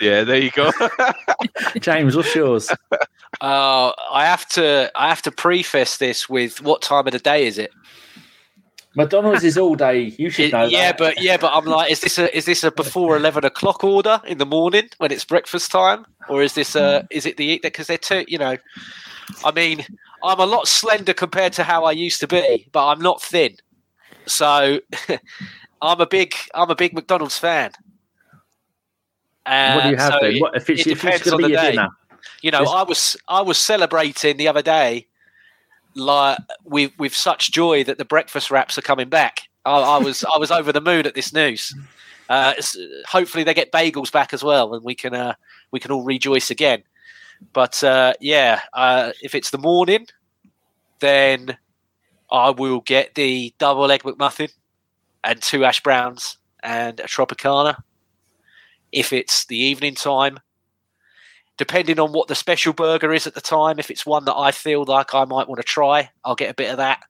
Yeah, 0.00 0.24
there 0.24 0.38
you 0.38 0.50
go. 0.50 0.72
James, 1.78 2.16
what's 2.16 2.34
yours? 2.34 2.70
Uh, 3.40 3.92
I 4.10 4.24
have 4.24 4.48
to 4.50 4.90
I 4.94 5.08
have 5.08 5.22
to 5.22 5.30
preface 5.30 5.98
this 5.98 6.28
with 6.28 6.62
what 6.62 6.82
time 6.82 7.06
of 7.06 7.12
the 7.12 7.18
day 7.18 7.46
is 7.46 7.58
it? 7.58 7.70
McDonald's 8.94 9.44
is 9.44 9.56
all 9.58 9.74
day. 9.74 10.14
You 10.18 10.30
should 10.30 10.46
It- 10.46 10.52
know 10.52 10.64
yeah, 10.64 10.88
that. 10.92 10.98
but 10.98 11.22
yeah, 11.22 11.36
but 11.36 11.52
I'm 11.54 11.64
like, 11.66 11.90
is 11.90 12.00
this 12.00 12.18
a 12.18 12.34
is 12.36 12.46
this 12.46 12.64
a 12.64 12.70
before 12.72 13.16
eleven 13.16 13.44
o'clock 13.44 13.84
order 13.84 14.20
in 14.26 14.38
the 14.38 14.46
morning 14.46 14.88
when 14.98 15.12
it's 15.12 15.24
breakfast 15.24 15.70
time, 15.70 16.04
or 16.28 16.42
is 16.42 16.54
this 16.54 16.74
a 16.74 17.06
is 17.10 17.26
it 17.26 17.36
the 17.36 17.44
eat 17.44 17.62
because 17.62 17.86
they're 17.86 17.98
too 17.98 18.24
you 18.26 18.38
know, 18.38 18.56
I 19.44 19.52
mean, 19.52 19.84
I'm 20.24 20.40
a 20.40 20.46
lot 20.46 20.66
slender 20.66 21.12
compared 21.14 21.52
to 21.54 21.64
how 21.64 21.84
I 21.84 21.92
used 21.92 22.18
to 22.20 22.26
be, 22.26 22.66
but 22.72 22.86
I'm 22.88 23.00
not 23.00 23.22
thin, 23.22 23.56
so 24.26 24.80
I'm 25.82 26.00
a 26.00 26.06
big 26.06 26.34
I'm 26.54 26.70
a 26.70 26.74
big 26.74 26.94
McDonald's 26.94 27.38
fan. 27.38 27.70
Uh, 29.46 29.74
what 29.74 29.82
do 29.84 29.90
you 29.90 29.96
have 29.96 30.12
so 30.14 30.18
then? 30.22 30.34
it- 30.36 30.40
What, 30.42 30.56
if 30.56 30.70
it's, 30.70 30.80
it 30.86 30.90
if 30.92 31.04
it's 31.04 31.22
depends 31.22 31.30
going 31.30 31.30
to 31.30 31.34
on 31.34 31.38
be 31.38 31.42
the 31.44 31.48
your 31.50 31.62
day. 31.62 31.70
dinner? 31.72 31.88
You 32.42 32.50
know, 32.50 32.64
I 32.64 32.82
was 32.82 33.16
I 33.28 33.40
was 33.42 33.58
celebrating 33.58 34.36
the 34.36 34.48
other 34.48 34.62
day, 34.62 35.06
like 35.94 36.38
with 36.64 36.92
with 36.98 37.14
such 37.14 37.52
joy 37.52 37.84
that 37.84 37.98
the 37.98 38.04
breakfast 38.04 38.50
wraps 38.50 38.78
are 38.78 38.82
coming 38.82 39.08
back. 39.08 39.48
I, 39.64 39.78
I 39.78 39.98
was 39.98 40.24
I 40.24 40.38
was 40.38 40.50
over 40.50 40.72
the 40.72 40.80
moon 40.80 41.06
at 41.06 41.14
this 41.14 41.32
news. 41.32 41.74
Uh, 42.28 42.54
hopefully, 43.06 43.44
they 43.44 43.54
get 43.54 43.72
bagels 43.72 44.12
back 44.12 44.32
as 44.34 44.44
well, 44.44 44.74
and 44.74 44.84
we 44.84 44.94
can 44.94 45.14
uh, 45.14 45.34
we 45.70 45.80
can 45.80 45.90
all 45.90 46.04
rejoice 46.04 46.50
again. 46.50 46.82
But 47.52 47.82
uh, 47.82 48.14
yeah, 48.20 48.60
uh, 48.72 49.12
if 49.22 49.34
it's 49.34 49.50
the 49.50 49.58
morning, 49.58 50.06
then 51.00 51.56
I 52.30 52.50
will 52.50 52.80
get 52.80 53.14
the 53.14 53.54
double 53.58 53.90
egg 53.90 54.02
McMuffin 54.02 54.52
and 55.24 55.40
two 55.40 55.62
hash 55.62 55.82
browns 55.82 56.38
and 56.62 57.00
a 57.00 57.04
Tropicana. 57.04 57.76
If 58.92 59.12
it's 59.12 59.46
the 59.46 59.56
evening 59.56 59.94
time, 59.94 60.38
depending 61.58 61.98
on 61.98 62.12
what 62.12 62.28
the 62.28 62.34
special 62.34 62.72
burger 62.72 63.12
is 63.12 63.26
at 63.26 63.34
the 63.34 63.40
time, 63.40 63.78
if 63.78 63.90
it's 63.90 64.06
one 64.06 64.24
that 64.24 64.36
I 64.36 64.52
feel 64.52 64.84
like 64.84 65.14
I 65.14 65.24
might 65.24 65.48
want 65.48 65.58
to 65.58 65.64
try, 65.64 66.10
I'll 66.24 66.36
get 66.36 66.50
a 66.50 66.54
bit 66.54 66.70
of 66.70 66.78
that. 66.78 67.00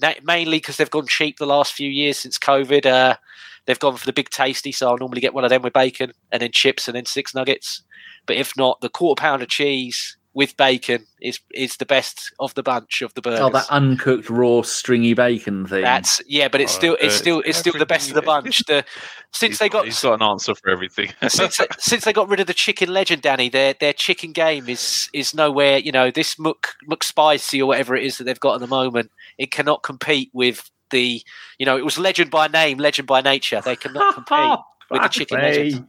Na- 0.00 0.12
mainly 0.22 0.58
because 0.58 0.76
they've 0.76 0.90
gone 0.90 1.06
cheap 1.06 1.38
the 1.38 1.46
last 1.46 1.72
few 1.72 1.90
years 1.90 2.18
since 2.18 2.38
COVID. 2.38 2.84
Uh, 2.84 3.16
they've 3.64 3.78
gone 3.78 3.96
for 3.96 4.06
the 4.06 4.12
big 4.12 4.28
tasty, 4.28 4.70
so 4.70 4.88
I'll 4.88 4.98
normally 4.98 5.22
get 5.22 5.34
one 5.34 5.44
of 5.44 5.50
them 5.50 5.62
with 5.62 5.72
bacon 5.72 6.12
and 6.30 6.42
then 6.42 6.52
chips 6.52 6.86
and 6.86 6.94
then 6.94 7.06
six 7.06 7.34
nuggets. 7.34 7.82
But 8.26 8.36
if 8.36 8.52
not, 8.56 8.80
the 8.82 8.90
quarter 8.90 9.20
pound 9.20 9.42
of 9.42 9.48
cheese 9.48 10.16
with 10.36 10.54
bacon 10.58 11.06
is 11.22 11.40
is 11.54 11.78
the 11.78 11.86
best 11.86 12.30
of 12.38 12.52
the 12.52 12.62
bunch 12.62 13.00
of 13.00 13.14
the 13.14 13.22
burgers. 13.22 13.40
Oh, 13.40 13.48
that 13.48 13.70
uncooked 13.70 14.28
raw 14.28 14.60
stringy 14.60 15.14
bacon 15.14 15.66
thing. 15.66 15.80
That's 15.80 16.20
yeah, 16.28 16.48
but 16.48 16.60
it's 16.60 16.74
Oh, 16.74 16.78
still 16.78 16.96
it's 17.00 17.14
uh, 17.14 17.18
still 17.18 17.42
it's 17.46 17.56
still 17.56 17.72
the 17.72 17.86
best 17.86 18.10
of 18.10 18.16
the 18.16 18.22
bunch. 18.22 18.62
The 18.66 18.84
since 19.32 19.52
He's 19.52 19.58
they 19.60 19.70
got 19.70 19.86
he's 19.86 20.02
got 20.02 20.20
an 20.20 20.22
answer 20.22 20.54
for 20.54 20.68
everything. 20.68 21.10
since 21.28 21.58
since 21.78 22.04
they 22.04 22.12
got 22.12 22.28
rid 22.28 22.38
of 22.40 22.46
the 22.46 22.52
chicken 22.52 22.92
legend, 22.92 23.22
Danny, 23.22 23.48
their 23.48 23.72
their 23.72 23.94
chicken 23.94 24.32
game 24.32 24.68
is 24.68 25.08
is 25.14 25.34
nowhere. 25.34 25.78
You 25.78 25.90
know 25.90 26.10
this 26.10 26.38
Mc 26.38 26.68
McSpicy 26.86 27.58
or 27.60 27.64
whatever 27.64 27.96
it 27.96 28.04
is 28.04 28.18
that 28.18 28.24
they've 28.24 28.38
got 28.38 28.56
at 28.56 28.60
the 28.60 28.66
moment. 28.66 29.10
It 29.38 29.50
cannot 29.50 29.82
compete 29.82 30.30
with 30.34 30.70
the. 30.90 31.22
You 31.58 31.64
know, 31.64 31.78
it 31.78 31.84
was 31.84 31.96
legend 31.96 32.30
by 32.30 32.48
name, 32.48 32.76
legend 32.76 33.08
by 33.08 33.22
nature. 33.22 33.62
They 33.64 33.76
cannot 33.76 34.14
compete 34.14 34.58
with 34.90 35.00
the 35.00 35.08
chicken 35.08 35.38
legend. 35.40 35.88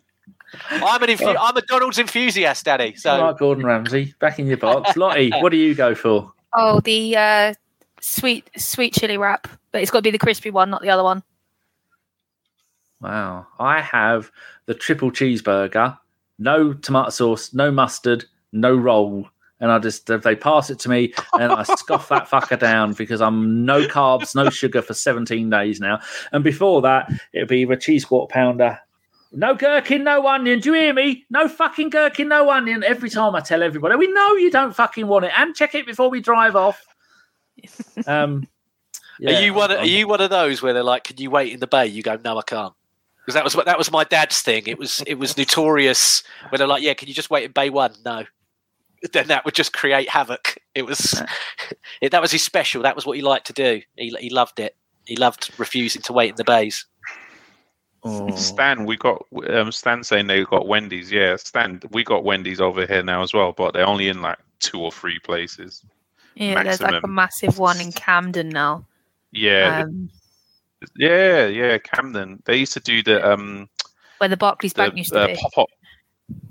I'm 0.70 1.04
an 1.04 1.10
infu- 1.10 1.36
I'm 1.40 1.58
a 1.58 1.62
Donald's 1.62 2.00
enthusiast, 2.00 2.66
Daddy. 2.66 2.90
All 2.90 2.96
So 2.98 3.22
right, 3.22 3.38
Gordon 3.38 3.66
Ramsay, 3.66 4.14
back 4.20 4.40
in 4.40 4.48
your 4.48 4.58
box. 4.58 4.96
Lottie, 4.98 5.32
what 5.32 5.50
do 5.50 5.58
you 5.58 5.76
go 5.76 5.94
for? 5.96 6.32
Oh, 6.54 6.80
the 6.82 7.16
uh, 7.16 7.54
sweet 8.00 8.50
sweet 8.58 8.94
chili 8.94 9.18
wrap, 9.18 9.48
but 9.72 9.82
it's 9.82 9.92
got 9.92 10.00
to 10.00 10.04
be 10.04 10.12
the 10.12 10.18
crispy 10.18 10.50
one, 10.50 10.70
not 10.70 10.82
the 10.82 10.90
other 10.90 11.04
one. 11.04 11.24
Wow. 13.02 13.48
I 13.60 13.82
have 13.82 14.32
the 14.66 14.74
triple 14.74 15.12
cheeseburger, 15.12 15.98
no 16.40 16.74
tomato 16.74 17.10
sauce, 17.10 17.54
no 17.54 17.72
mustard, 17.72 18.26
no 18.52 18.76
roll. 18.76 19.28
And 19.60 19.72
I 19.72 19.80
just, 19.80 20.10
if 20.10 20.22
they 20.22 20.36
pass 20.36 20.70
it 20.70 20.78
to 20.80 20.90
me, 20.90 21.14
and 21.34 21.52
I 21.52 21.64
scoff 21.64 22.10
that 22.10 22.28
fucker 22.30 22.60
down 22.60 22.94
because 22.94 23.22
I'm 23.22 23.66
no 23.66 23.88
carbs, 23.88 24.36
no 24.36 24.50
sugar 24.52 24.84
for 24.84 24.94
17 24.94 25.50
days 25.50 25.80
now. 25.80 26.00
And 26.32 26.44
before 26.44 26.82
that, 26.84 27.12
it'd 27.34 27.48
be 27.48 27.64
a 27.64 27.76
cheese 27.76 28.06
quarter 28.06 28.32
pounder. 28.32 28.80
No 29.32 29.56
gherkin, 29.56 30.04
no 30.04 30.26
onion. 30.28 30.60
Do 30.60 30.74
you 30.74 30.76
hear 30.76 30.94
me? 30.94 31.26
No 31.30 31.48
fucking 31.48 31.90
gherkin, 31.90 32.30
no 32.30 32.50
onion. 32.50 32.84
Every 32.84 33.10
time 33.10 33.36
I 33.36 33.42
tell 33.42 33.62
everybody, 33.62 33.96
we 33.96 34.12
know 34.12 34.36
you 34.36 34.50
don't 34.50 34.76
fucking 34.76 35.08
want 35.08 35.26
it, 35.26 35.32
and 35.38 35.56
check 35.56 35.76
it 35.76 35.86
before 35.86 36.10
we 36.10 36.22
drive 36.22 36.56
off. 36.56 36.84
Um, 38.06 38.48
are 39.26 39.42
you 39.42 39.54
one? 39.54 39.72
Of, 39.72 39.80
are 39.80 39.86
you 39.86 40.08
one 40.08 40.22
of 40.22 40.30
those 40.30 40.62
where 40.62 40.74
they're 40.74 40.84
like, 40.84 41.04
"Can 41.04 41.18
you 41.18 41.32
wait 41.32 41.52
in 41.52 41.60
the 41.60 41.68
bay?" 41.68 41.88
You 41.88 42.04
go, 42.04 42.20
"No, 42.24 42.38
I 42.38 42.44
can't." 42.44 42.74
Because 43.22 43.34
that 43.34 43.44
was 43.44 43.56
what 43.56 43.66
that 43.66 43.78
was 43.78 43.92
my 43.92 44.04
dad's 44.04 44.42
thing. 44.42 44.64
It 44.68 44.78
was 44.78 45.04
it 45.08 45.16
was 45.16 45.38
notorious 45.38 46.24
when 46.50 46.60
they're 46.60 46.68
like, 46.68 46.84
"Yeah, 46.84 46.94
can 46.94 47.08
you 47.08 47.14
just 47.14 47.30
wait 47.30 47.46
in 47.46 47.52
bay 47.52 47.70
one?" 47.70 47.94
No. 48.06 48.26
Then 49.14 49.28
that 49.28 49.46
would 49.46 49.54
just 49.54 49.74
create 49.74 50.10
havoc. 50.10 50.58
It 50.74 50.84
was 50.84 51.22
it, 52.02 52.12
that 52.12 52.22
was 52.22 52.32
his 52.32 52.44
special. 52.44 52.82
That 52.82 52.96
was 52.96 53.06
what 53.06 53.16
he 53.16 53.22
liked 53.22 53.46
to 53.48 53.54
do. 53.54 53.82
He 53.96 54.10
he 54.20 54.30
loved 54.30 54.60
it. 54.60 54.76
He 55.06 55.16
loved 55.16 55.52
refusing 55.58 56.02
to 56.04 56.14
wait 56.14 56.32
in 56.32 56.36
the 56.36 56.44
bays. 56.44 56.86
Oh. 58.04 58.34
Stan, 58.36 58.86
we 58.86 58.96
got 58.96 59.26
um, 59.50 59.72
Stan 59.72 60.04
saying 60.04 60.28
they 60.28 60.44
got 60.44 60.68
Wendy's. 60.68 61.12
Yeah, 61.12 61.36
Stan, 61.36 61.82
we 61.92 62.04
got 62.04 62.24
Wendy's 62.24 62.62
over 62.62 62.86
here 62.86 63.04
now 63.04 63.24
as 63.24 63.34
well, 63.34 63.52
but 63.52 63.74
they're 63.74 63.88
only 63.88 64.08
in 64.08 64.22
like 64.22 64.38
two 64.60 64.80
or 64.80 64.92
three 64.92 65.20
places. 65.20 65.84
Yeah, 66.36 66.64
there's 66.64 66.82
like 66.82 67.04
a 67.04 67.08
massive 67.08 67.58
one 67.58 67.82
in 67.82 67.92
Camden 67.92 68.50
now. 68.50 68.86
Yeah, 69.32 69.84
Um, 69.84 70.10
yeah, 70.96 71.48
yeah. 71.48 71.78
Camden. 71.80 72.42
They 72.46 72.58
used 72.58 72.74
to 72.74 72.80
do 72.80 73.02
the 73.02 73.28
um 73.28 73.68
where 74.20 74.30
the 74.30 74.38
Barclays 74.38 74.74
the 74.74 74.84
Bank 74.84 74.98
used 74.98 75.14
to 75.14 75.20
uh, 75.22 75.28
be. 75.28 75.36
pop 75.36 75.58
up. 75.58 75.70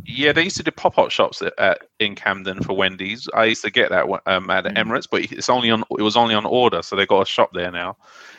Yeah, 0.04 0.32
they 0.32 0.44
used 0.44 0.56
to 0.56 0.62
do 0.62 0.70
pop 0.70 0.98
up 0.98 1.10
shops 1.10 1.42
at, 1.42 1.52
at 1.58 1.82
in 2.00 2.14
Camden 2.14 2.62
for 2.62 2.74
Wendy's. 2.76 3.28
I 3.34 3.44
used 3.44 3.62
to 3.64 3.70
get 3.70 3.90
that 3.90 4.06
um, 4.26 4.50
at 4.50 4.64
the 4.64 4.70
Mm. 4.70 4.78
Emirates, 4.78 5.06
but 5.10 5.22
it's 5.30 5.48
only 5.48 5.70
on 5.70 5.84
it 5.98 6.02
was 6.02 6.16
only 6.16 6.34
on 6.34 6.46
order, 6.46 6.82
so 6.82 6.96
they 6.96 7.06
got 7.06 7.22
a 7.22 7.26
shop 7.26 7.50
there 7.54 7.70
now. 7.70 7.96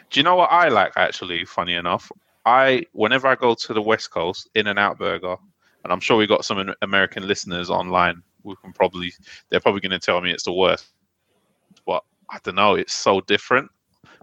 Do 0.09 0.19
you 0.19 0.23
know 0.23 0.35
what 0.35 0.51
I 0.51 0.69
like 0.69 0.93
actually? 0.95 1.45
Funny 1.45 1.73
enough, 1.73 2.11
I 2.48 2.86
whenever 2.94 3.28
I 3.28 3.36
go 3.36 3.53
to 3.53 3.74
the 3.74 3.82
West 3.82 4.10
Coast, 4.10 4.49
In 4.56 4.68
and 4.68 4.80
Out 4.80 4.98
Burger, 4.98 5.36
and 5.84 5.91
I'm 5.91 5.99
sure 5.99 6.15
we 6.15 6.26
got 6.26 6.45
some 6.45 6.74
American 6.82 7.28
listeners 7.28 7.69
online. 7.69 8.24
We 8.44 8.56
can 8.64 8.72
probably 8.72 9.11
they're 9.49 9.60
probably 9.60 9.82
going 9.82 9.91
to 9.91 9.99
tell 9.99 10.22
me 10.22 10.32
it's 10.32 10.44
the 10.44 10.53
worst, 10.53 10.88
but 11.86 12.06
I 12.30 12.40
don't 12.44 12.56
know. 12.56 12.76
It's 12.76 12.94
so 12.94 13.19
different. 13.19 13.69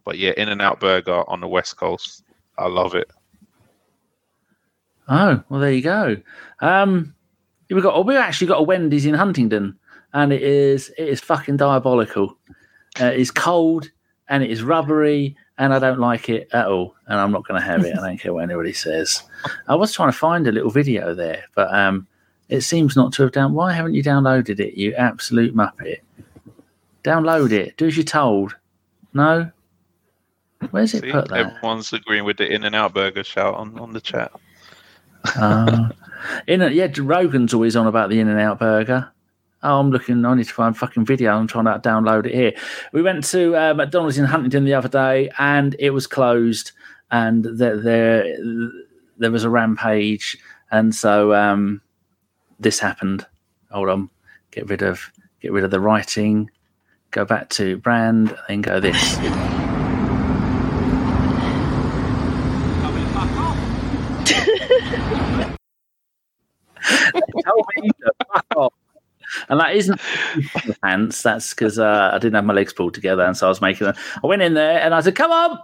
But 0.05 0.17
yeah, 0.17 0.33
In 0.39 0.49
and 0.49 0.63
Out 0.63 0.81
Burger 0.81 1.23
on 1.29 1.41
the 1.41 1.49
West 1.49 1.77
Coast, 1.77 2.25
I 2.57 2.67
love 2.67 2.95
it. 2.95 3.11
Oh, 5.07 5.45
well, 5.51 5.61
there 5.61 5.73
you 5.73 5.83
go. 5.83 6.17
Um, 6.61 7.15
we 7.69 7.83
got 7.83 8.07
we 8.07 8.17
actually 8.17 8.47
got 8.47 8.61
a 8.61 8.63
Wendy's 8.63 9.05
in 9.05 9.13
Huntingdon, 9.13 9.79
and 10.15 10.33
it 10.33 10.43
is 10.43 10.91
it 10.97 11.09
is 11.09 11.21
fucking 11.21 11.59
diabolical. 11.59 12.39
Uh, 12.99 13.07
it's 13.07 13.31
cold 13.31 13.91
and 14.29 14.43
it 14.43 14.51
is 14.51 14.63
rubbery, 14.63 15.37
and 15.59 15.73
I 15.73 15.79
don't 15.79 16.01
like 16.01 16.29
it 16.29 16.49
at 16.53 16.67
all. 16.67 16.95
And 17.07 17.19
I'm 17.19 17.31
not 17.31 17.47
going 17.47 17.61
to 17.61 17.67
have 17.67 17.85
it. 17.85 17.97
I 17.97 18.07
don't 18.07 18.19
care 18.19 18.33
what 18.33 18.45
anybody 18.45 18.73
says. 18.73 19.23
I 19.69 19.75
was 19.75 19.93
trying 19.93 20.11
to 20.11 20.17
find 20.17 20.47
a 20.47 20.53
little 20.53 20.71
video 20.71 21.15
there, 21.15 21.45
but 21.55 21.73
um, 21.75 22.07
it 22.49 22.63
seems 22.63 22.97
not 22.97 23.13
to 23.15 23.23
have 23.23 23.33
down. 23.33 23.55
Why 23.55 23.73
haven't 23.73 23.95
you 23.95 24.03
downloaded 24.03 24.61
it? 24.61 24.75
You 24.79 24.95
absolute 24.95 25.55
muppet! 25.55 26.01
Download 27.03 27.53
it. 27.53 27.77
Do 27.77 27.87
as 27.87 27.97
you're 27.97 28.05
told. 28.05 28.57
No. 29.13 29.51
Where's 30.71 30.95
it 30.95 31.03
See, 31.03 31.13
put 31.13 31.29
that? 31.29 31.39
everyone's 31.39 31.93
agreeing 31.93 32.25
with 32.25 32.39
the 32.39 32.51
In 32.51 32.65
and 32.65 32.75
Out 32.75 32.95
Burger 32.95 33.23
shout 33.23 33.55
on, 33.55 33.79
on 33.79 33.93
the 33.93 34.01
chat. 34.01 34.33
Uh, 35.37 35.91
in 36.47 36.61
yeah, 36.73 36.89
Rogan's 36.99 37.55
always 37.55 37.77
on 37.77 37.87
about 37.87 38.11
the 38.11 38.21
In 38.21 38.29
and 38.29 38.41
Out 38.41 38.59
Burger. 38.59 39.11
Oh, 39.65 39.81
I'm 39.81 39.91
looking. 39.91 40.23
I 40.27 40.35
need 40.35 40.45
to 40.45 40.53
find 40.53 40.77
fucking 40.77 41.07
video. 41.07 41.33
I'm 41.33 41.47
trying 41.47 41.65
to 41.65 41.79
download 41.81 42.27
it 42.27 42.35
here. 42.35 42.53
We 42.93 43.01
went 43.01 43.25
to 43.29 43.57
uh, 43.57 43.73
McDonald's 43.73 44.19
in 44.19 44.27
Huntingdon 44.27 44.67
the 44.67 44.75
other 44.75 44.91
day, 44.91 45.31
and 45.39 45.75
it 45.79 45.89
was 45.89 46.07
closed, 46.07 46.73
and 47.11 47.45
there 47.45 47.81
there, 47.81 48.37
there 49.17 49.31
was 49.31 49.43
a 49.43 49.49
rampage, 49.49 50.37
and 50.71 50.95
so 50.95 51.33
um, 51.33 51.81
this 52.61 52.79
happened. 52.79 53.27
Hold 53.71 53.89
on, 53.89 54.11
get 54.51 54.69
rid 54.69 54.83
of 54.83 55.11
get 55.41 55.51
rid 55.51 55.65
of 55.65 55.71
the 55.71 55.81
writing, 55.81 56.51
go 57.11 57.25
back 57.25 57.49
to 57.51 57.79
brand, 57.79 58.37
then 58.49 58.61
go 58.61 58.81
this. 58.81 59.17
Tell 67.45 67.65
me 67.77 67.89
to 67.89 68.13
fuck 68.29 68.47
off. 68.57 68.73
And 69.49 69.61
that 69.61 69.75
isn't 69.75 70.01
pants. 70.83 71.23
That's 71.23 71.55
because 71.55 71.79
uh, 71.79 72.11
I 72.13 72.19
didn't 72.19 72.35
have 72.35 72.45
my 72.45 72.55
legs 72.55 72.73
pulled 72.73 72.95
together, 72.95 73.23
and 73.23 73.37
so 73.37 73.47
I 73.47 73.49
was 73.49 73.61
making 73.61 73.87
them. 73.87 73.97
I 74.23 74.27
went 74.27 74.43
in 74.43 74.55
there 74.55 74.81
and 74.81 74.95
I 74.95 75.01
said, 75.01 75.17
"Come 75.17 75.31
on!" 75.31 75.59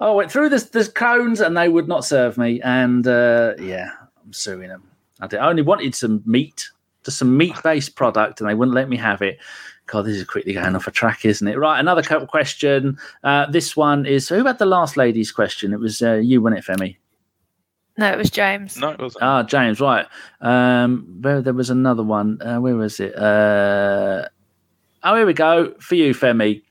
I 0.00 0.10
went 0.10 0.32
through 0.32 0.48
the, 0.48 0.58
the 0.72 0.90
cones, 0.90 1.40
and 1.40 1.56
they 1.56 1.68
would 1.68 1.88
not 1.88 2.04
serve 2.04 2.36
me. 2.36 2.60
And 2.62 3.06
uh, 3.06 3.54
yeah, 3.60 3.90
I'm 4.24 4.32
suing 4.32 4.68
them. 4.68 4.82
I, 5.20 5.28
did, 5.28 5.38
I 5.38 5.48
only 5.48 5.62
wanted 5.62 5.94
some 5.94 6.22
meat, 6.26 6.70
just 7.04 7.18
some 7.18 7.36
meat-based 7.36 7.94
product, 7.94 8.40
and 8.40 8.50
they 8.50 8.54
wouldn't 8.54 8.74
let 8.74 8.88
me 8.88 8.96
have 8.96 9.22
it. 9.22 9.38
God, 9.86 10.02
this 10.02 10.16
is 10.16 10.24
quickly 10.24 10.54
going 10.54 10.74
off 10.74 10.86
a 10.86 10.90
track, 10.90 11.24
isn't 11.24 11.46
it? 11.46 11.58
Right, 11.58 11.78
another 11.78 12.02
couple 12.02 12.26
question. 12.26 12.98
Uh, 13.22 13.50
this 13.50 13.76
one 13.76 14.06
is 14.06 14.28
who 14.28 14.44
had 14.44 14.58
the 14.58 14.66
last 14.66 14.96
lady's 14.96 15.30
question? 15.30 15.72
It 15.72 15.80
was 15.80 16.02
uh, 16.02 16.14
you, 16.14 16.40
wasn't 16.40 16.60
it, 16.60 16.64
Femi? 16.64 16.96
No, 17.98 18.10
it 18.10 18.18
was 18.18 18.30
James. 18.30 18.78
No, 18.78 18.90
it 18.90 18.98
wasn't. 18.98 19.22
Ah, 19.22 19.42
James, 19.42 19.80
right. 19.80 20.06
Um, 20.40 21.06
there, 21.20 21.42
there 21.42 21.52
was 21.52 21.70
another 21.70 22.02
one. 22.02 22.40
Uh, 22.40 22.58
where 22.58 22.74
was 22.74 22.98
it? 23.00 23.16
Uh, 23.16 24.28
oh, 25.02 25.16
here 25.16 25.26
we 25.26 25.34
go. 25.34 25.74
For 25.78 25.94
you, 25.94 26.14
Femi. 26.14 26.62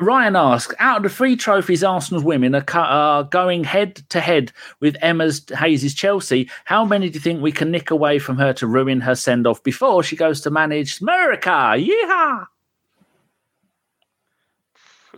Ryan 0.00 0.36
asks, 0.36 0.74
out 0.78 0.98
of 0.98 1.02
the 1.02 1.08
three 1.08 1.34
trophies 1.34 1.82
Arsenal's 1.82 2.22
women 2.22 2.54
are, 2.54 2.62
cu- 2.62 2.78
are 2.78 3.24
going 3.24 3.64
head 3.64 3.96
to 4.10 4.20
head 4.20 4.52
with 4.80 4.96
Emma's 5.02 5.44
Hayes' 5.58 5.94
Chelsea, 5.94 6.48
how 6.66 6.84
many 6.84 7.08
do 7.08 7.14
you 7.14 7.20
think 7.20 7.42
we 7.42 7.50
can 7.50 7.70
nick 7.70 7.90
away 7.90 8.18
from 8.18 8.36
her 8.36 8.52
to 8.54 8.66
ruin 8.66 9.00
her 9.00 9.14
send 9.14 9.46
off 9.46 9.62
before 9.62 10.02
she 10.02 10.14
goes 10.14 10.40
to 10.42 10.50
manage 10.50 11.00
America? 11.00 11.50
Yeehaw! 11.50 12.46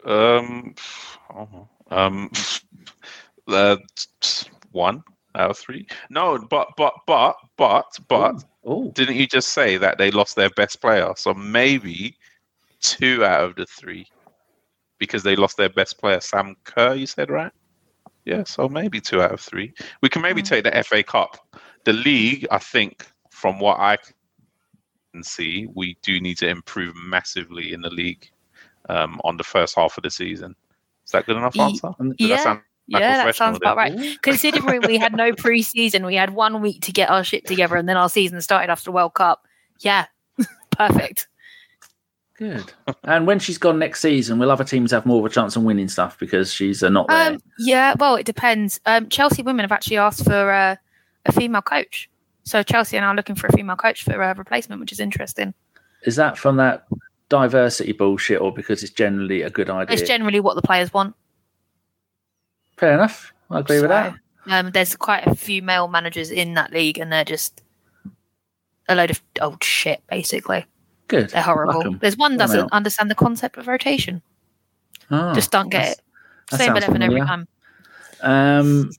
Um, 0.05 0.75
oh, 1.35 1.69
um, 1.91 2.31
uh, 3.49 3.77
one 4.73 5.03
out 5.35 5.51
of 5.51 5.59
three. 5.59 5.87
No, 6.11 6.39
but 6.39 6.69
but 6.77 6.95
but 7.07 7.37
but 7.57 7.87
but 8.09 8.45
Oh, 8.65 8.91
didn't 8.91 9.17
you 9.17 9.27
just 9.27 9.51
say 9.51 9.77
that 9.79 9.99
they 9.99 10.11
lost 10.11 10.37
their 10.37 10.51
best 10.51 10.81
player? 10.81 11.13
So 11.17 11.33
maybe 11.33 12.17
two 12.81 13.25
out 13.25 13.45
of 13.45 13.57
the 13.57 13.67
three 13.67 14.07
because 14.99 15.23
they 15.23 15.35
lost 15.35 15.57
their 15.57 15.71
best 15.71 15.99
player, 15.99 16.21
Sam 16.21 16.57
Kerr. 16.65 16.95
You 16.95 17.07
said 17.07 17.31
right? 17.31 17.53
Yeah, 18.27 18.45
so 18.45 18.69
maybe 18.69 19.01
two 19.01 19.23
out 19.23 19.33
of 19.33 19.41
three. 19.41 19.73
We 20.03 20.11
can 20.11 20.21
maybe 20.21 20.43
take 20.43 20.65
the 20.65 20.85
FA 20.85 21.03
Cup. 21.03 21.39
The 21.85 21.95
league, 21.95 22.47
I 22.51 22.59
think, 22.59 23.07
from 23.31 23.59
what 23.59 23.79
I 23.79 23.97
can 25.15 25.23
see, 25.23 25.67
we 25.75 25.97
do 26.03 26.21
need 26.21 26.37
to 26.39 26.49
improve 26.49 26.95
massively 26.97 27.73
in 27.73 27.81
the 27.81 27.89
league 27.89 28.31
um, 28.91 29.21
on 29.25 29.39
the 29.39 29.45
first 29.45 29.75
half 29.75 29.97
of 29.97 30.03
the 30.03 30.11
season. 30.11 30.55
Is 31.07 31.13
that 31.13 31.25
good 31.25 31.39
enough 31.39 31.59
answer? 31.59 31.93
Did 31.99 32.31
I 32.31 32.35
yeah, 32.35 32.37
sound 32.37 32.59
like 32.59 32.65
yeah, 32.91 33.25
that 33.25 33.37
sounds 33.37 33.57
about 33.57 33.77
right. 33.77 34.21
Considering 34.23 34.83
we 34.87 34.99
had 34.99 35.15
no 35.15 35.33
pre-season, 35.37 36.05
we 36.05 36.17
had 36.17 36.31
one 36.31 36.61
week 36.61 36.83
to 36.83 36.93
get 36.93 37.09
our 37.09 37.23
shit 37.23 37.47
together, 37.47 37.77
and 37.77 37.89
then 37.89 37.97
our 37.97 38.09
season 38.09 38.41
started 38.41 38.71
after 38.71 38.87
the 38.87 38.93
World 38.93 39.15
Cup. 39.15 39.47
Yeah, 39.79 40.07
perfect. 40.71 41.29
good. 42.37 42.73
and 43.05 43.27
when 43.27 43.39
she's 43.39 43.59
gone 43.59 43.79
next 43.79 44.01
season, 44.01 44.39
will 44.39 44.51
other 44.51 44.65
teams 44.65 44.91
have 44.91 45.07
more 45.07 45.21
of 45.21 45.25
a 45.25 45.35
chance 45.35 45.55
of 45.57 45.63
winning 45.63 45.89
stuff 45.89 46.19
because 46.19 46.53
she's 46.53 46.83
uh, 46.83 46.89
not 46.89 47.07
there? 47.09 47.33
Um, 47.33 47.39
yeah, 47.59 47.95
well, 47.99 48.17
it 48.17 48.27
depends. 48.27 48.81
Um, 48.87 49.09
Chelsea 49.09 49.43
women 49.43 49.63
have 49.63 49.73
actually 49.73 49.99
asked 49.99 50.25
for 50.25 50.51
uh, 50.51 50.77
a 51.27 51.33
female 51.33 51.63
coach, 51.63 52.11
so 52.43 52.63
Chelsea 52.63 52.99
are 52.99 53.03
now 53.03 53.15
looking 53.15 53.37
for 53.37 53.47
a 53.47 53.53
female 53.53 53.77
coach 53.77 54.03
for 54.03 54.21
a 54.21 54.35
replacement, 54.35 54.81
which 54.81 54.93
is 54.93 55.01
interesting. 55.01 55.55
Is 56.03 56.17
that 56.17 56.37
from 56.37 56.57
that 56.57 56.87
diversity 57.29 57.93
bullshit 57.93 58.41
or 58.41 58.53
because 58.53 58.83
it's 58.83 58.93
generally 58.93 59.43
a 59.43 59.51
good 59.51 59.71
idea? 59.71 59.95
It's 59.95 60.07
generally 60.07 60.41
what 60.41 60.57
the 60.57 60.63
players 60.63 60.93
want. 60.93 61.15
Fair 62.81 62.95
enough. 62.95 63.35
I 63.51 63.59
agree 63.59 63.81
with 63.83 63.91
that. 63.91 64.15
Um, 64.47 64.71
there's 64.71 64.97
quite 64.97 65.27
a 65.27 65.35
few 65.35 65.61
male 65.61 65.87
managers 65.87 66.31
in 66.31 66.55
that 66.55 66.73
league, 66.73 66.97
and 66.97 67.13
they're 67.13 67.27
just 67.27 67.63
a 68.89 68.95
load 68.95 69.11
of 69.11 69.21
old 69.43 69.63
shit. 69.63 70.03
Basically, 70.09 70.65
Good. 71.09 71.29
they're 71.29 71.43
horrible. 71.43 71.83
'em. 71.83 71.99
There's 72.01 72.17
one 72.17 72.39
doesn't 72.39 72.73
understand 72.73 73.11
the 73.11 73.15
concept 73.15 73.59
of 73.59 73.69
rotation. 73.69 74.23
Ah, 75.11 75.35
just 75.35 75.51
don't 75.51 75.69
get 75.69 75.93
it. 75.93 76.01
Same 76.57 76.75
eleven 76.75 77.03
every 77.03 77.21
time. 77.21 77.47
Um, 78.23 78.91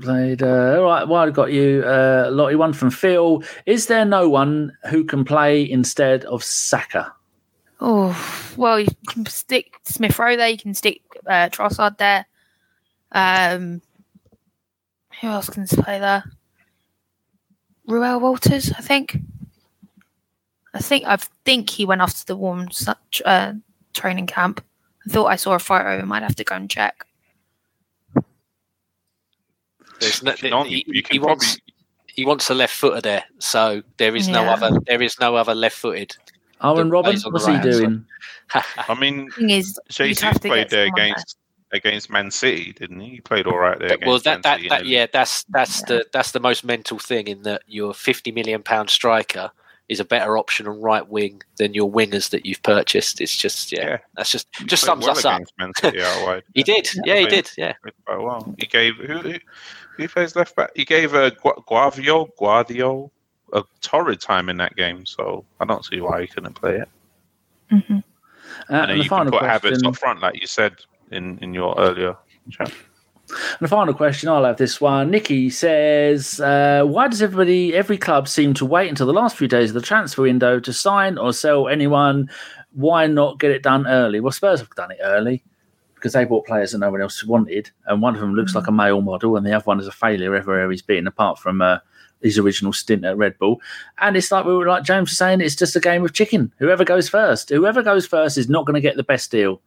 played. 0.00 0.42
Uh, 0.42 0.78
all 0.78 0.84
right. 0.84 1.06
Well, 1.06 1.22
I've 1.22 1.32
got 1.32 1.52
you, 1.52 1.84
uh, 1.86 2.28
Lottie. 2.32 2.56
One 2.56 2.72
from 2.72 2.90
Phil. 2.90 3.44
Is 3.66 3.86
there 3.86 4.04
no 4.04 4.28
one 4.28 4.76
who 4.90 5.04
can 5.04 5.24
play 5.24 5.62
instead 5.70 6.24
of 6.24 6.42
Saka? 6.42 7.12
Oh 7.80 8.16
well, 8.56 8.80
you 8.80 8.88
can 9.08 9.26
stick 9.26 9.74
Smith 9.84 10.18
Rowe 10.18 10.36
there. 10.36 10.48
You 10.48 10.58
can 10.58 10.74
stick 10.74 11.02
uh, 11.28 11.48
Trossard 11.50 11.98
there. 11.98 12.26
Um, 13.12 13.82
who 15.20 15.28
else 15.28 15.48
can 15.48 15.66
play 15.66 15.98
there? 15.98 16.24
Reuell 17.88 18.20
Walters, 18.20 18.72
I 18.72 18.80
think. 18.80 19.18
I 20.74 20.78
think 20.78 21.04
I 21.06 21.16
think 21.44 21.68
he 21.68 21.84
went 21.84 22.00
off 22.00 22.18
to 22.20 22.26
the 22.26 22.36
warm 22.36 22.70
such 22.70 23.20
uh, 23.24 23.52
training 23.94 24.26
camp. 24.26 24.64
I 25.06 25.10
thought 25.10 25.26
I 25.26 25.36
saw 25.36 25.54
a 25.54 25.58
photo. 25.58 25.98
I 25.98 26.02
might 26.02 26.22
have 26.22 26.36
to 26.36 26.44
go 26.44 26.54
and 26.54 26.70
check. 26.70 27.06
There's 30.00 30.22
no, 30.22 30.32
You 30.32 30.36
can, 30.36 30.66
he, 30.66 30.84
he 30.86 31.02
can 31.02 31.20
probably 31.20 31.28
wants 31.28 31.58
he 32.06 32.24
wants 32.24 32.50
a 32.50 32.54
left 32.54 32.74
footer 32.74 33.00
there, 33.00 33.24
so 33.38 33.82
there 33.98 34.16
is 34.16 34.28
no 34.28 34.44
other 34.44 34.78
there 34.86 35.02
is 35.02 35.20
no 35.20 35.36
other 35.36 35.54
left 35.54 35.76
footed. 35.76 36.16
Owen 36.62 36.88
That 36.88 36.92
Robin, 36.92 37.12
plays 37.12 37.24
on 37.24 37.32
the 37.32 37.34
what's 37.34 37.46
he 37.46 37.52
right 37.52 37.64
hand 37.64 37.72
doing? 37.72 38.06
I 38.88 38.94
mean, 38.94 39.30
Thing 39.32 39.50
is, 39.50 39.78
you'd 39.98 40.08
Jesus 40.08 40.22
have 40.22 40.40
to 40.40 40.48
played 40.48 40.62
get 40.62 40.70
there 40.70 40.86
someone 40.86 41.02
against 41.02 41.36
against 41.72 42.10
Man 42.10 42.30
City, 42.30 42.72
didn't 42.72 43.00
he? 43.00 43.10
He 43.10 43.20
played 43.20 43.46
all 43.46 43.58
right 43.58 43.78
there. 43.78 43.96
well, 44.06 44.18
that 44.20 44.42
that, 44.42 44.56
City 44.56 44.68
that 44.68 44.86
yeah, 44.86 45.06
that's 45.12 45.44
that's 45.44 45.80
Yeah. 45.80 45.86
the 45.98 46.06
that's 46.12 46.32
the 46.32 46.40
most 46.40 46.64
mental 46.64 46.98
thing 46.98 47.28
in 47.28 47.42
that 47.42 47.62
your 47.66 47.94
fifty 47.94 48.30
million 48.32 48.62
pound 48.62 48.90
striker 48.90 49.50
is 49.88 49.98
a 50.00 50.04
better 50.04 50.38
option 50.38 50.66
on 50.68 50.80
right 50.80 51.06
wing 51.08 51.42
than 51.56 51.74
your 51.74 51.90
wingers 51.90 52.30
that 52.30 52.46
you've 52.46 52.62
purchased. 52.62 53.20
It's 53.20 53.34
just 53.36 53.72
yeah, 53.72 53.86
Yeah. 53.86 53.98
that's 54.16 54.30
just 54.30 54.46
He 54.58 54.64
just 54.64 54.84
sums 54.84 55.04
well 55.06 55.16
us 55.16 55.24
up. 55.24 55.42
Man 55.58 55.72
City 55.78 56.00
out 56.02 56.26
wide. 56.26 56.42
He 56.54 56.62
did, 56.62 56.88
yeah, 57.04 57.16
he 57.16 57.26
did, 57.26 57.50
yeah. 57.56 57.74
quite 58.06 58.20
well. 58.20 58.54
He 58.58 58.66
gave 58.66 58.96
who 58.96 59.18
who, 59.18 59.34
who 59.96 60.08
plays 60.08 60.36
left 60.36 60.54
back? 60.56 60.70
He 60.76 60.84
gave 60.84 61.14
a 61.14 61.30
Gu- 61.32 61.62
Guavio 61.68 62.28
Guardio 62.38 63.10
a 63.52 63.62
torrid 63.82 64.20
time 64.20 64.48
in 64.48 64.56
that 64.58 64.74
game, 64.76 65.04
so 65.04 65.44
I 65.60 65.64
don't 65.66 65.84
see 65.84 66.00
why 66.00 66.22
he 66.22 66.26
couldn't 66.26 66.54
play 66.54 66.76
it. 66.76 66.88
Mhm. 67.70 67.98
Uh, 67.98 68.02
and 68.68 68.76
and 68.82 68.90
the 68.92 68.96
you 68.96 69.02
can 69.02 69.08
final 69.10 69.32
put 69.32 69.40
question. 69.40 69.72
Havertz 69.74 69.86
up 69.86 69.96
front, 69.96 70.20
like 70.20 70.40
you 70.40 70.46
said 70.46 70.74
in 71.12 71.38
in 71.38 71.54
your 71.54 71.74
earlier 71.78 72.16
chat. 72.50 72.72
And 73.28 73.60
the 73.60 73.68
final 73.68 73.94
question, 73.94 74.28
I'll 74.28 74.44
have 74.44 74.58
this 74.58 74.80
one. 74.80 75.10
Nikki 75.10 75.48
says, 75.48 76.40
uh, 76.40 76.82
"Why 76.84 77.08
does 77.08 77.22
everybody, 77.22 77.74
every 77.74 77.96
club, 77.96 78.28
seem 78.28 78.52
to 78.54 78.66
wait 78.66 78.88
until 78.88 79.06
the 79.06 79.12
last 79.12 79.36
few 79.36 79.48
days 79.48 79.70
of 79.70 79.74
the 79.74 79.80
transfer 79.80 80.22
window 80.22 80.60
to 80.60 80.72
sign 80.72 81.18
or 81.18 81.32
sell 81.32 81.68
anyone? 81.68 82.28
Why 82.72 83.06
not 83.06 83.38
get 83.38 83.50
it 83.50 83.62
done 83.62 83.86
early? 83.86 84.20
Well, 84.20 84.32
Spurs 84.32 84.60
have 84.60 84.70
done 84.70 84.90
it 84.90 84.98
early 85.02 85.42
because 85.94 86.14
they 86.14 86.24
bought 86.24 86.46
players 86.46 86.72
that 86.72 86.78
no 86.78 86.90
one 86.90 87.00
else 87.00 87.24
wanted, 87.24 87.70
and 87.86 88.02
one 88.02 88.14
of 88.14 88.20
them 88.20 88.34
looks 88.34 88.54
like 88.54 88.66
a 88.66 88.72
male 88.72 89.00
model, 89.00 89.36
and 89.36 89.46
the 89.46 89.54
other 89.54 89.64
one 89.64 89.80
is 89.80 89.86
a 89.86 89.92
failure 89.92 90.34
everywhere 90.34 90.70
he's 90.70 90.82
been, 90.82 91.06
apart 91.06 91.38
from 91.38 91.62
uh, 91.62 91.78
his 92.22 92.38
original 92.38 92.72
stint 92.72 93.04
at 93.04 93.16
Red 93.16 93.38
Bull. 93.38 93.60
And 93.98 94.16
it's 94.16 94.32
like 94.32 94.44
we 94.44 94.54
were 94.54 94.66
like 94.66 94.84
James 94.84 95.10
was 95.10 95.18
saying, 95.18 95.40
it's 95.40 95.56
just 95.56 95.76
a 95.76 95.80
game 95.80 96.04
of 96.04 96.12
chicken. 96.12 96.52
Whoever 96.58 96.84
goes 96.84 97.08
first, 97.08 97.50
whoever 97.50 97.82
goes 97.82 98.06
first 98.06 98.36
is 98.36 98.48
not 98.48 98.66
going 98.66 98.74
to 98.74 98.80
get 98.80 98.96
the 98.96 99.04
best 99.04 99.30
deal." 99.30 99.60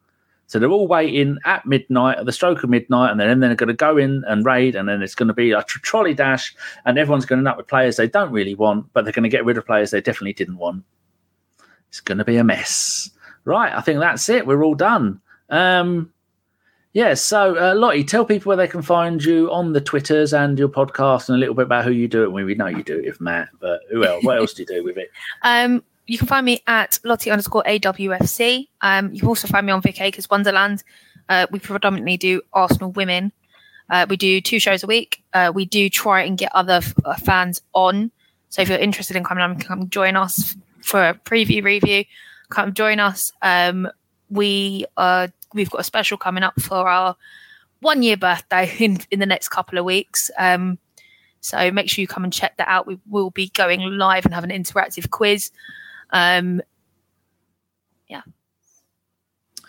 So 0.47 0.59
they're 0.59 0.69
all 0.69 0.87
waiting 0.87 1.37
at 1.45 1.65
midnight, 1.65 2.19
at 2.19 2.25
the 2.25 2.31
stroke 2.31 2.63
of 2.63 2.69
midnight, 2.69 3.11
and 3.11 3.19
then, 3.19 3.39
they're 3.39 3.55
going 3.55 3.67
to 3.67 3.73
go 3.73 3.97
in 3.97 4.23
and 4.27 4.45
raid, 4.45 4.75
and 4.75 4.87
then 4.87 5.01
it's 5.01 5.15
going 5.15 5.27
to 5.27 5.33
be 5.33 5.51
a 5.51 5.63
tr- 5.63 5.79
trolley 5.79 6.13
dash, 6.13 6.55
and 6.85 6.97
everyone's 6.97 7.25
going 7.25 7.37
to 7.37 7.41
end 7.41 7.47
up 7.47 7.57
with 7.57 7.67
players 7.67 7.97
they 7.97 8.07
don't 8.07 8.31
really 8.31 8.55
want, 8.55 8.91
but 8.93 9.03
they're 9.03 9.13
going 9.13 9.23
to 9.23 9.29
get 9.29 9.45
rid 9.45 9.57
of 9.57 9.65
players 9.65 9.91
they 9.91 10.01
definitely 10.01 10.33
didn't 10.33 10.57
want. 10.57 10.83
It's 11.89 11.99
going 11.99 12.19
to 12.19 12.25
be 12.25 12.37
a 12.37 12.43
mess. 12.43 13.09
Right, 13.43 13.73
I 13.73 13.81
think 13.81 13.99
that's 13.99 14.29
it. 14.29 14.45
We're 14.45 14.63
all 14.63 14.75
done. 14.75 15.21
Um, 15.49 16.11
yeah, 16.93 17.13
so 17.13 17.57
uh, 17.57 17.75
Lottie, 17.75 18.05
tell 18.05 18.23
people 18.23 18.49
where 18.49 18.57
they 18.57 18.69
can 18.69 18.81
find 18.81 19.23
you 19.23 19.51
on 19.51 19.73
the 19.73 19.81
Twitters 19.81 20.33
and 20.33 20.57
your 20.57 20.69
podcast, 20.69 21.27
and 21.27 21.35
a 21.35 21.39
little 21.39 21.53
bit 21.53 21.65
about 21.65 21.83
who 21.83 21.91
you 21.91 22.07
do 22.07 22.23
it. 22.23 22.31
we 22.31 22.55
know 22.55 22.67
you 22.67 22.83
do 22.83 22.99
it 22.99 23.05
with 23.05 23.19
Matt, 23.19 23.49
but 23.59 23.81
who 23.91 24.05
else? 24.05 24.23
What 24.23 24.37
else 24.37 24.53
do 24.53 24.61
you 24.61 24.67
do 24.67 24.83
with 24.83 24.97
it? 24.97 25.09
Um, 25.43 25.83
you 26.07 26.17
can 26.17 26.27
find 26.27 26.45
me 26.45 26.61
at 26.67 26.99
Lottie 27.03 27.31
underscore 27.31 27.63
AWFC. 27.63 28.67
Um, 28.81 29.13
you 29.13 29.21
can 29.21 29.29
also 29.29 29.47
find 29.47 29.65
me 29.65 29.71
on 29.71 29.81
Vic 29.81 29.99
Akers 30.01 30.29
Wonderland. 30.29 30.83
Uh, 31.27 31.47
we 31.51 31.59
predominantly 31.59 32.17
do 32.17 32.41
Arsenal 32.53 32.91
women. 32.91 33.31
Uh, 33.89 34.05
we 34.09 34.17
do 34.17 34.41
two 34.41 34.59
shows 34.59 34.83
a 34.83 34.87
week. 34.87 35.23
Uh, 35.33 35.51
we 35.53 35.65
do 35.65 35.89
try 35.89 36.23
and 36.23 36.37
get 36.37 36.53
other 36.53 36.75
f- 36.75 36.93
uh, 37.03 37.15
fans 37.15 37.61
on. 37.73 38.11
So 38.49 38.61
if 38.61 38.69
you're 38.69 38.77
interested 38.77 39.15
in 39.15 39.23
coming 39.23 39.43
on, 39.43 39.59
come 39.59 39.89
join 39.89 40.15
us 40.15 40.55
for 40.81 41.09
a 41.09 41.13
preview 41.13 41.63
review. 41.63 42.05
Come 42.49 42.73
join 42.73 42.99
us. 42.99 43.31
Um, 43.41 43.89
we 44.29 44.85
uh, 44.97 45.27
we've 45.53 45.69
got 45.69 45.81
a 45.81 45.83
special 45.83 46.17
coming 46.17 46.43
up 46.43 46.59
for 46.59 46.87
our 46.87 47.15
one 47.81 48.01
year 48.01 48.17
birthday 48.17 48.71
in 48.79 48.99
in 49.11 49.19
the 49.19 49.25
next 49.25 49.49
couple 49.49 49.77
of 49.77 49.85
weeks. 49.85 50.31
Um, 50.37 50.77
so 51.41 51.69
make 51.69 51.89
sure 51.89 52.01
you 52.01 52.07
come 52.07 52.23
and 52.23 52.33
check 52.33 52.57
that 52.57 52.67
out. 52.67 52.87
We 52.87 52.97
will 53.07 53.29
be 53.29 53.49
going 53.49 53.81
live 53.81 54.25
and 54.25 54.33
have 54.33 54.43
an 54.43 54.49
interactive 54.49 55.11
quiz. 55.11 55.51
Um, 56.11 56.61
yeah. 58.07 58.21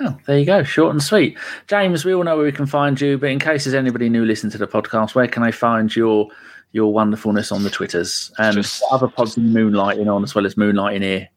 Oh, 0.00 0.18
there 0.26 0.38
you 0.38 0.44
go. 0.46 0.62
Short 0.62 0.92
and 0.92 1.02
sweet. 1.02 1.38
James, 1.66 2.04
we 2.04 2.14
all 2.14 2.24
know 2.24 2.36
where 2.36 2.44
we 2.44 2.52
can 2.52 2.66
find 2.66 3.00
you, 3.00 3.16
but 3.18 3.30
in 3.30 3.38
case 3.38 3.64
there's 3.64 3.74
anybody 3.74 4.08
new 4.08 4.24
listening 4.24 4.52
to 4.52 4.58
the 4.58 4.66
podcast, 4.66 5.14
where 5.14 5.28
can 5.28 5.42
I 5.42 5.50
find 5.50 5.94
your 5.94 6.28
your 6.72 6.92
wonderfulness 6.92 7.52
on 7.52 7.62
the 7.62 7.70
Twitters 7.70 8.30
and 8.38 8.54
Just- 8.54 8.82
other 8.90 9.08
pods 9.08 9.38
are 9.38 9.40
you 9.40 9.48
moonlighting 9.48 10.12
on 10.14 10.22
as 10.22 10.34
well 10.34 10.44
as 10.44 10.56
moonlighting 10.56 11.02
here. 11.02 11.28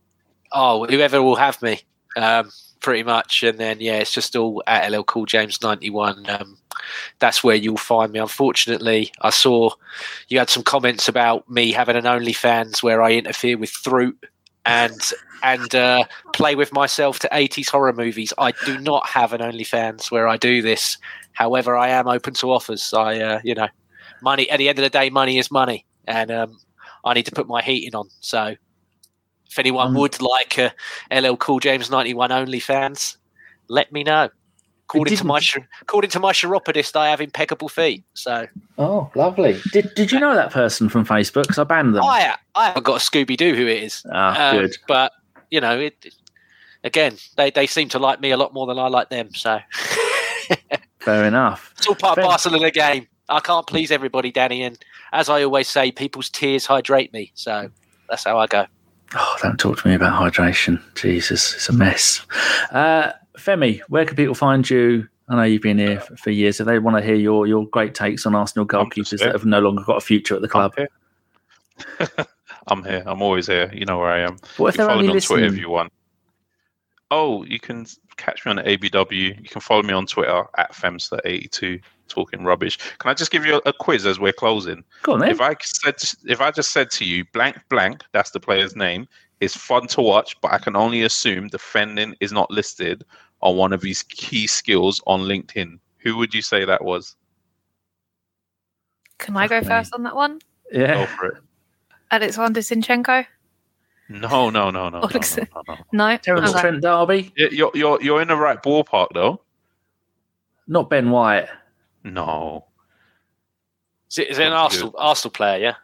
Oh, 0.52 0.86
whoever 0.86 1.22
will 1.22 1.36
have 1.36 1.62
me, 1.62 1.80
um, 2.18 2.50
pretty 2.82 3.04
much. 3.04 3.44
And 3.44 3.58
then 3.58 3.80
yeah, 3.80 3.98
it's 4.00 4.12
just 4.12 4.36
all 4.36 4.62
at 4.68 4.92
LL 4.92 5.04
Cool 5.04 5.26
James 5.26 5.62
ninety 5.62 5.90
one. 5.90 6.30
Um, 6.30 6.58
that's 7.20 7.44
where 7.44 7.56
you'll 7.56 7.78
find 7.78 8.12
me. 8.12 8.20
Unfortunately, 8.20 9.12
I 9.22 9.30
saw 9.30 9.70
you 10.28 10.40
had 10.40 10.50
some 10.50 10.64
comments 10.64 11.08
about 11.08 11.50
me 11.50 11.72
having 11.72 11.96
an 11.96 12.04
OnlyFans 12.06 12.82
where 12.84 13.02
I 13.02 13.12
interfere 13.14 13.58
with 13.58 13.70
Throot 13.70 14.18
and 14.66 15.00
and 15.42 15.74
uh, 15.74 16.04
play 16.34 16.56
with 16.56 16.74
myself 16.74 17.20
to 17.20 17.30
eighties 17.32 17.70
horror 17.70 17.94
movies. 17.94 18.34
I 18.38 18.52
do 18.66 18.78
not 18.80 19.08
have 19.08 19.34
an 19.34 19.42
OnlyFans 19.42 20.12
where 20.12 20.28
I 20.28 20.38
do 20.38 20.62
this. 20.62 20.98
However, 21.34 21.76
I 21.78 21.90
am 21.90 22.08
open 22.08 22.34
to 22.36 22.52
offers. 22.52 22.94
I 22.94 23.20
uh, 23.20 23.40
you 23.44 23.56
know, 23.56 23.68
money 24.22 24.50
at 24.50 24.58
the 24.58 24.70
end 24.70 24.80
of 24.80 24.84
the 24.84 24.90
day, 24.90 25.10
money 25.10 25.38
is 25.38 25.50
money, 25.52 25.86
and 26.06 26.32
um, 26.32 26.58
I 27.06 27.14
need 27.14 27.26
to 27.28 27.32
put 27.32 27.48
my 27.48 27.62
heating 27.62 27.96
on. 27.96 28.10
So 28.20 28.56
if 29.50 29.58
anyone 29.60 29.88
Um, 29.90 29.94
would 29.96 30.22
like 30.22 30.58
a 30.58 30.74
LL 31.12 31.36
Cool 31.38 31.60
James 31.60 31.90
91 31.90 32.30
OnlyFans, 32.30 33.18
let 33.68 33.92
me 33.92 34.04
know. 34.04 34.30
According 34.90 35.18
to 35.18 35.24
my 35.24 35.40
according 35.82 36.10
to 36.12 36.20
my 36.20 36.34
chiropodist, 36.34 36.98
I 36.98 37.10
have 37.10 37.22
impeccable 37.22 37.70
feet. 37.70 38.04
So 38.16 38.48
Oh, 38.78 39.12
lovely. 39.16 39.60
Did 39.72 39.94
Did 39.96 40.12
you 40.12 40.20
know 40.20 40.34
that 40.36 40.52
person 40.52 40.90
from 40.90 41.06
Facebook? 41.06 41.44
Because 41.44 41.60
I 41.60 41.64
banned 41.64 41.96
them. 41.96 42.04
I 42.04 42.36
I 42.56 42.68
haven't 42.68 42.84
got 42.84 42.96
a 42.96 43.00
Scooby 43.04 43.38
Doo 43.38 43.54
who 43.56 43.68
it 43.68 43.84
is. 43.84 44.04
Ah, 44.12 44.50
Um, 44.52 44.58
good. 44.58 44.76
But 44.88 45.12
you 45.52 45.62
know, 45.62 45.80
it, 45.80 46.14
again, 46.84 47.18
they, 47.38 47.50
they 47.52 47.68
seem 47.68 47.90
to 47.90 48.00
like 48.00 48.20
me 48.20 48.32
a 48.32 48.38
lot 48.38 48.54
more 48.54 48.66
than 48.68 48.80
I 48.80 48.88
like 48.88 49.10
them. 49.10 49.34
So 49.36 49.60
Fair 51.00 51.26
enough. 51.26 51.74
it's 51.78 51.88
all 51.88 51.96
part 51.96 52.16
Fair- 52.16 52.26
of 52.26 52.30
Barcelona 52.30 52.72
game. 52.72 53.08
I 53.30 53.40
can't 53.40 53.68
please 53.68 53.92
everybody, 53.92 54.32
Danny. 54.32 54.64
And 54.64 54.78
as 55.14 55.30
I 55.30 55.44
always 55.44 55.70
say, 55.70 55.92
people's 55.92 56.30
tears 56.30 56.66
hydrate 56.66 57.14
me. 57.14 57.32
So 57.36 57.70
that's 58.10 58.24
how 58.24 58.40
I 58.40 58.48
go. 58.48 58.66
Oh, 59.16 59.38
don't 59.42 59.58
talk 59.60 59.80
to 59.82 59.88
me 59.88 59.94
about 59.96 60.20
hydration. 60.22 60.82
Jesus, 60.96 61.54
it's 61.56 61.70
a 61.70 61.74
mess. 61.74 62.26
Uh, 62.72 63.12
Femi, 63.40 63.82
where 63.90 64.06
can 64.06 64.16
people 64.16 64.36
find 64.36 64.70
you? 64.70 65.08
I 65.28 65.36
know 65.36 65.44
you've 65.44 65.62
been 65.62 65.78
here 65.78 66.00
for, 66.00 66.18
for 66.18 66.30
years. 66.32 66.60
If 66.60 66.66
they 66.66 66.80
want 66.80 66.98
to 66.98 67.04
hear 67.04 67.16
your, 67.16 67.46
your 67.48 67.68
great 67.68 67.94
takes 67.94 68.26
on 68.26 68.36
Arsenal 68.36 68.66
goalkeepers 68.66 69.20
that 69.20 69.32
have 69.34 69.46
no 69.46 69.60
longer 69.60 69.84
got 69.84 69.98
a 69.98 70.02
future 70.02 70.36
at 70.36 70.42
the 70.42 70.48
club, 70.48 70.74
I'm 70.78 70.88
here. 72.18 72.26
I'm 72.68 72.84
here. 72.84 73.04
I'm 73.06 73.22
always 73.22 73.48
here. 73.48 73.72
You 73.74 73.86
know 73.86 74.00
where 74.00 74.12
I 74.12 74.20
am. 74.20 74.38
what 74.58 74.70
if 74.70 74.76
You 74.76 74.78
they're 74.78 74.88
follow 74.88 75.00
only 75.00 75.08
me 75.08 75.14
on 75.16 75.22
Twitter 75.22 75.46
if 75.46 75.58
you 75.58 75.70
want. 75.70 75.94
Oh, 77.12 77.44
you 77.44 77.60
can 77.60 77.86
catch 78.18 78.46
me 78.46 78.52
on 78.52 78.58
ABW. 78.58 79.42
You 79.42 79.50
can 79.50 79.62
follow 79.62 79.82
me 79.82 79.94
on 79.94 80.06
Twitter 80.06 80.44
at 80.58 80.74
Femster82 80.74 81.82
talking 82.08 82.44
rubbish. 82.44 82.78
Can 82.98 83.10
I 83.10 83.14
just 83.14 83.32
give 83.32 83.46
you 83.46 83.56
a, 83.56 83.70
a 83.70 83.74
quiz 83.74 84.06
as 84.06 84.20
we're 84.20 84.34
closing? 84.34 84.84
Go 85.04 85.14
on 85.14 85.20
then. 85.20 85.30
If 85.30 85.42
I 85.42 85.56
said 85.62 85.96
if 86.26 86.42
I 86.42 86.52
just 86.52 86.72
said 86.72 86.92
to 86.92 87.06
you 87.06 87.26
blank 87.34 87.58
blank, 87.70 88.04
that's 88.14 88.32
the 88.32 88.40
player's 88.40 88.76
name, 88.76 89.08
is 89.40 89.56
fun 89.56 89.88
to 89.88 90.02
watch, 90.02 90.40
but 90.42 90.52
I 90.52 90.58
can 90.58 90.76
only 90.76 91.04
assume 91.04 91.48
defending 91.48 92.16
is 92.20 92.32
not 92.32 92.52
listed 92.52 93.04
on 93.42 93.56
one 93.56 93.74
of 93.74 93.82
his 93.82 94.04
key 94.04 94.48
skills 94.48 95.02
on 95.08 95.22
LinkedIn. 95.22 95.80
Who 96.00 96.18
would 96.18 96.34
you 96.34 96.42
say 96.42 96.66
that 96.66 96.84
was? 96.84 97.16
Can 99.18 99.36
I 99.38 99.48
go 99.48 99.60
Fuck 99.60 99.68
first 99.68 99.94
on 99.94 100.04
that 100.04 100.16
one? 100.16 100.40
Yeah. 100.72 100.94
Go 100.94 101.06
for 101.08 101.26
it. 101.28 101.38
Alexander 102.12 102.62
Zinchenko? 102.62 103.26
No, 104.10 104.50
no, 104.50 104.72
no, 104.72 104.90
no, 104.90 105.02
no, 105.02 105.02
no, 105.02 105.10
no, 105.56 105.64
no. 105.68 105.78
No. 105.94 106.18
Terence 106.18 106.50
Okay. 106.50 106.62
Trent 106.62 106.82
Derby, 106.82 107.32
You're 107.36 107.70
you're 107.76 108.02
you're 108.02 108.22
in 108.22 108.28
the 108.30 108.36
right 108.36 108.62
ballpark 108.64 109.10
though. 109.14 109.42
not 110.68 110.90
Ben 110.90 111.12
White. 111.12 111.48
No, 112.04 112.66
Is 114.10 114.18
it, 114.20 114.30
is 114.30 114.40
it 114.40 114.48
an 114.48 114.54
Arsenal 114.54 114.96
Arsenal 114.98 115.32
player? 115.32 115.60
Yeah. 115.60 115.76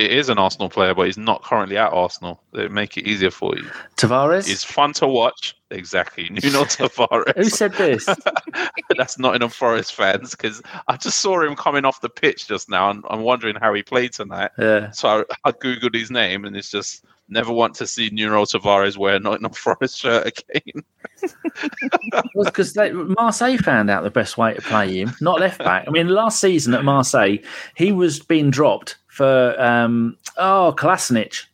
It 0.00 0.10
is 0.12 0.28
an 0.28 0.38
Arsenal 0.38 0.68
player, 0.68 0.94
but 0.94 1.06
he's 1.06 1.18
not 1.18 1.42
currently 1.42 1.76
at 1.76 1.92
Arsenal. 1.92 2.40
They 2.52 2.68
make 2.68 2.96
it 2.96 3.06
easier 3.06 3.30
for 3.30 3.56
you. 3.56 3.64
Tavares. 3.96 4.48
It's 4.48 4.64
fun 4.64 4.92
to 4.94 5.06
watch. 5.06 5.56
Exactly, 5.70 6.24
Nuno 6.30 6.64
Tavares. 6.64 7.36
Who 7.36 7.44
said 7.44 7.72
this? 7.74 8.08
That's 8.96 9.18
Nottingham 9.18 9.50
Forest 9.50 9.94
fans 9.94 10.30
because 10.32 10.62
I 10.88 10.96
just 10.96 11.18
saw 11.18 11.40
him 11.42 11.56
coming 11.56 11.84
off 11.84 12.00
the 12.00 12.08
pitch 12.08 12.48
just 12.48 12.68
now, 12.70 12.90
and 12.90 13.04
I'm 13.10 13.20
wondering 13.20 13.56
how 13.56 13.74
he 13.74 13.82
played 13.82 14.12
tonight. 14.12 14.50
yeah. 14.58 14.90
So 14.90 15.24
I, 15.44 15.48
I 15.48 15.52
googled 15.52 15.94
his 15.94 16.10
name, 16.10 16.44
and 16.44 16.56
it's 16.56 16.70
just 16.70 17.04
never 17.28 17.52
want 17.52 17.74
to 17.74 17.86
see 17.86 18.10
Nuno 18.10 18.44
Tavares 18.44 18.96
wear 18.96 19.16
a 19.16 19.20
Nottingham 19.20 19.52
Forest 19.52 19.98
shirt 19.98 20.26
again. 20.26 20.82
was 22.34 22.46
because 22.46 22.76
Marseille 22.76 23.58
found 23.58 23.90
out 23.90 24.02
the 24.02 24.10
best 24.10 24.38
way 24.38 24.54
to 24.54 24.62
play 24.62 24.98
him, 24.98 25.12
not 25.20 25.40
left 25.40 25.58
back. 25.58 25.84
I 25.86 25.90
mean, 25.90 26.08
last 26.08 26.40
season 26.40 26.74
at 26.74 26.84
Marseille, 26.84 27.38
he 27.74 27.92
was 27.92 28.20
being 28.20 28.50
dropped 28.50 28.96
for 29.18 29.60
um, 29.60 30.16
oh 30.36 30.72
Kolasinac, 30.78 31.44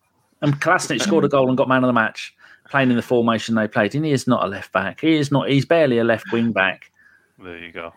and 0.43 0.61
Kolasinac 0.61 1.01
scored 1.01 1.25
a 1.25 1.29
goal 1.29 1.49
and 1.49 1.57
got 1.57 1.67
man 1.67 1.83
of 1.83 1.89
the 1.89 1.95
match, 1.95 2.35
playing 2.69 2.91
in 2.91 2.97
the 2.97 3.03
formation 3.03 3.55
they 3.55 3.67
played. 3.67 3.95
And 3.95 4.05
he 4.05 4.13
is 4.13 4.27
not 4.27 4.45
a 4.45 4.47
left 4.47 4.71
back. 4.73 5.01
He 5.01 5.17
is 5.17 5.33
not. 5.33 5.49
He's 5.49 5.65
barely 5.65 5.99
a 5.99 6.05
left 6.05 6.31
wing 6.31 6.53
back. 6.53 6.91
There 7.39 7.59
you 7.59 7.73
go. 7.73 7.93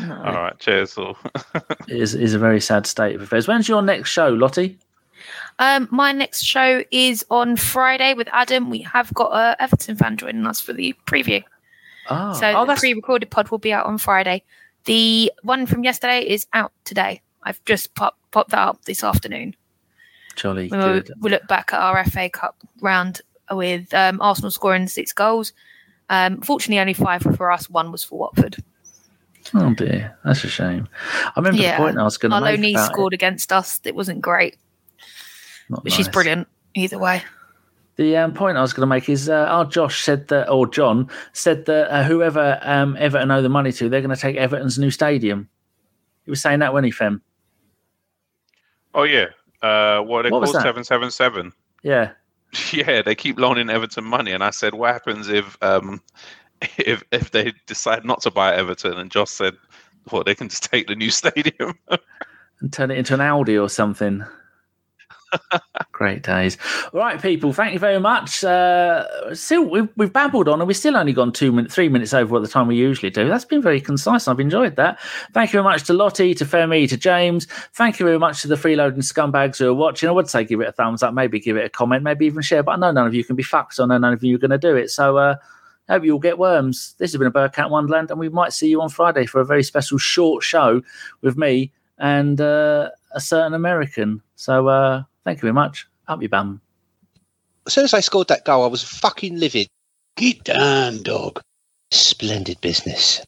No. 0.00 0.14
All 0.24 0.34
right, 0.34 0.58
cheers. 0.58 0.98
all. 0.98 1.16
It 1.86 1.96
is 1.96 2.14
is 2.14 2.34
a 2.34 2.38
very 2.38 2.60
sad 2.60 2.86
state 2.86 3.14
of 3.14 3.22
affairs. 3.22 3.46
When's 3.46 3.68
your 3.68 3.82
next 3.82 4.10
show, 4.10 4.28
Lottie? 4.28 4.78
Um, 5.58 5.86
my 5.90 6.12
next 6.12 6.42
show 6.42 6.82
is 6.90 7.24
on 7.30 7.56
Friday 7.56 8.14
with 8.14 8.28
Adam. 8.32 8.70
We 8.70 8.80
have 8.80 9.12
got 9.12 9.32
a 9.32 9.62
Everton 9.62 9.96
fan 9.96 10.16
joining 10.16 10.46
us 10.46 10.60
for 10.60 10.72
the 10.72 10.94
preview. 11.06 11.44
Oh, 12.08 12.32
so 12.32 12.52
oh 12.52 12.60
the 12.60 12.68
that's 12.68 12.80
pre-recorded 12.80 13.30
pod 13.30 13.50
will 13.50 13.58
be 13.58 13.72
out 13.72 13.84
on 13.84 13.98
Friday. 13.98 14.42
The 14.84 15.30
one 15.42 15.66
from 15.66 15.84
yesterday 15.84 16.22
is 16.22 16.46
out 16.54 16.72
today. 16.84 17.20
I've 17.42 17.62
just 17.64 17.94
pop, 17.94 18.16
popped 18.30 18.50
that 18.50 18.58
up 18.68 18.84
this 18.84 19.02
afternoon. 19.04 19.54
jolly 20.36 20.68
We, 20.70 20.76
will 20.78 21.00
good. 21.00 21.10
we 21.20 21.30
look 21.30 21.46
back 21.48 21.72
at 21.72 21.80
our 21.80 22.04
FA 22.04 22.28
Cup 22.30 22.56
round 22.80 23.20
with 23.50 23.92
um, 23.94 24.20
Arsenal 24.20 24.50
scoring 24.50 24.86
six 24.88 25.12
goals. 25.12 25.52
Um, 26.08 26.40
fortunately, 26.40 26.80
only 26.80 26.94
five 26.94 27.24
were 27.24 27.32
for 27.32 27.50
us. 27.50 27.68
One 27.70 27.92
was 27.92 28.02
for 28.04 28.18
Watford. 28.18 28.56
Oh 29.54 29.72
dear, 29.74 30.16
that's 30.24 30.44
a 30.44 30.48
shame. 30.48 30.88
I 31.24 31.32
remember 31.36 31.62
Yeah. 31.62 31.76
the 31.78 31.84
point 31.84 31.98
I 31.98 32.02
was 32.02 32.18
going 32.18 32.30
to 32.30 32.40
make. 32.40 32.56
Loney 32.56 32.72
about 32.74 32.90
it. 32.90 32.92
scored 32.92 33.12
against 33.14 33.52
us. 33.52 33.80
It 33.84 33.94
wasn't 33.94 34.20
great, 34.20 34.56
Not 35.68 35.82
but 35.82 35.92
she's 35.92 36.08
brilliant 36.08 36.46
either 36.74 36.98
way. 36.98 37.22
The 37.96 38.16
um, 38.16 38.32
point 38.34 38.56
I 38.56 38.60
was 38.62 38.72
going 38.72 38.82
to 38.82 38.86
make 38.94 39.08
is 39.08 39.28
uh, 39.28 39.46
our 39.48 39.64
Josh 39.64 40.02
said 40.04 40.28
that, 40.28 40.48
or 40.48 40.66
John 40.66 41.08
said 41.32 41.66
that 41.66 41.90
uh, 41.90 42.04
whoever 42.04 42.58
um, 42.62 42.96
Everton 42.98 43.30
owe 43.30 43.42
the 43.42 43.48
money 43.48 43.72
to, 43.72 43.88
they're 43.88 44.00
going 44.00 44.14
to 44.14 44.20
take 44.20 44.36
Everton's 44.36 44.78
new 44.78 44.90
stadium. 44.90 45.48
He 46.24 46.30
was 46.30 46.40
saying 46.40 46.60
that 46.60 46.72
when 46.72 46.84
he 46.84 46.90
fem. 46.90 47.22
Oh 48.94 49.04
yeah. 49.04 49.26
Uh, 49.62 50.00
what 50.00 50.20
are 50.20 50.22
they 50.24 50.30
What 50.30 50.44
called? 50.44 50.62
Seven 50.62 50.84
seven 50.84 51.10
seven. 51.10 51.52
Yeah. 51.82 52.12
Yeah, 52.72 53.00
they 53.00 53.14
keep 53.14 53.38
loaning 53.38 53.70
Everton 53.70 54.02
money, 54.02 54.32
and 54.32 54.42
I 54.42 54.50
said, 54.50 54.74
"What 54.74 54.92
happens 54.92 55.28
if 55.28 55.56
um 55.62 56.02
if 56.78 57.04
if 57.12 57.30
they 57.30 57.52
decide 57.66 58.04
not 58.04 58.22
to 58.22 58.30
buy 58.32 58.56
Everton?" 58.56 58.98
And 58.98 59.08
Josh 59.08 59.30
said, 59.30 59.54
"Well, 60.10 60.24
they 60.24 60.34
can 60.34 60.48
just 60.48 60.64
take 60.64 60.88
the 60.88 60.96
new 60.96 61.10
stadium." 61.22 61.78
And 62.60 62.72
turn 62.72 62.90
it 62.90 62.98
into 62.98 63.14
an 63.14 63.20
Audi 63.20 63.56
or 63.56 63.68
something. 63.68 64.24
Great 65.92 66.22
days. 66.22 66.56
All 66.92 67.00
right, 67.00 67.20
people. 67.20 67.52
Thank 67.52 67.74
you 67.74 67.78
very 67.78 68.00
much. 68.00 68.42
Uh, 68.42 69.34
still, 69.34 69.64
we've, 69.68 69.88
we've 69.96 70.12
babbled 70.12 70.48
on, 70.48 70.60
and 70.60 70.66
we've 70.66 70.76
still 70.76 70.96
only 70.96 71.12
gone 71.12 71.32
two 71.32 71.52
minutes, 71.52 71.74
three 71.74 71.88
minutes 71.88 72.14
over 72.14 72.32
what 72.32 72.42
the 72.42 72.48
time 72.48 72.68
we 72.68 72.76
usually 72.76 73.10
do. 73.10 73.28
That's 73.28 73.44
been 73.44 73.60
very 73.62 73.80
concise. 73.80 74.26
I've 74.26 74.40
enjoyed 74.40 74.76
that. 74.76 74.98
Thank 75.32 75.50
you 75.50 75.58
very 75.58 75.64
much 75.64 75.84
to 75.84 75.92
Lottie, 75.92 76.34
to 76.34 76.44
Femi, 76.44 76.88
to 76.88 76.96
James. 76.96 77.46
Thank 77.74 78.00
you 78.00 78.06
very 78.06 78.18
much 78.18 78.42
to 78.42 78.48
the 78.48 78.54
freeloading 78.54 78.98
scumbags 78.98 79.58
who 79.58 79.68
are 79.68 79.74
watching. 79.74 80.08
I 80.08 80.12
would 80.12 80.28
say 80.30 80.44
give 80.44 80.60
it 80.60 80.68
a 80.68 80.72
thumbs 80.72 81.02
up, 81.02 81.12
maybe 81.14 81.38
give 81.38 81.56
it 81.56 81.66
a 81.66 81.70
comment, 81.70 82.02
maybe 82.02 82.26
even 82.26 82.42
share. 82.42 82.62
But 82.62 82.72
I 82.72 82.76
know 82.76 82.92
none 82.92 83.06
of 83.06 83.14
you 83.14 83.24
can 83.24 83.36
be 83.36 83.42
fucked, 83.42 83.74
so 83.74 83.84
I 83.84 83.86
know 83.86 83.98
none 83.98 84.12
of 84.12 84.24
you 84.24 84.36
are 84.36 84.38
going 84.40 84.50
to 84.50 84.58
do 84.58 84.76
it. 84.76 84.90
So. 84.90 85.18
uh 85.18 85.36
Hope 85.88 86.04
you 86.04 86.12
all 86.12 86.20
get 86.20 86.38
worms. 86.38 86.94
This 86.98 87.10
has 87.10 87.18
been 87.18 87.26
a 87.26 87.32
Bergkamp 87.32 87.70
Wonderland, 87.70 88.12
and 88.12 88.20
we 88.20 88.28
might 88.28 88.52
see 88.52 88.68
you 88.68 88.80
on 88.80 88.90
Friday 88.90 89.26
for 89.26 89.40
a 89.40 89.44
very 89.44 89.64
special 89.64 89.98
short 89.98 90.44
show 90.44 90.82
with 91.20 91.36
me 91.36 91.72
and 91.98 92.40
uh, 92.40 92.90
a 93.10 93.20
certain 93.20 93.54
American. 93.54 94.22
So 94.36 94.68
uh, 94.68 95.02
thank 95.24 95.38
you 95.38 95.42
very 95.42 95.52
much. 95.52 95.86
Up 96.08 96.20
your 96.20 96.28
bum. 96.28 96.60
As 97.66 97.74
soon 97.74 97.84
as 97.84 97.94
I 97.94 98.00
scored 98.00 98.28
that 98.28 98.44
goal, 98.44 98.64
I 98.64 98.68
was 98.68 98.82
fucking 98.82 99.38
livid. 99.38 99.68
Get 100.16 100.44
down, 100.44 101.02
dog. 101.02 101.40
Splendid 101.90 102.60
business. 102.60 103.24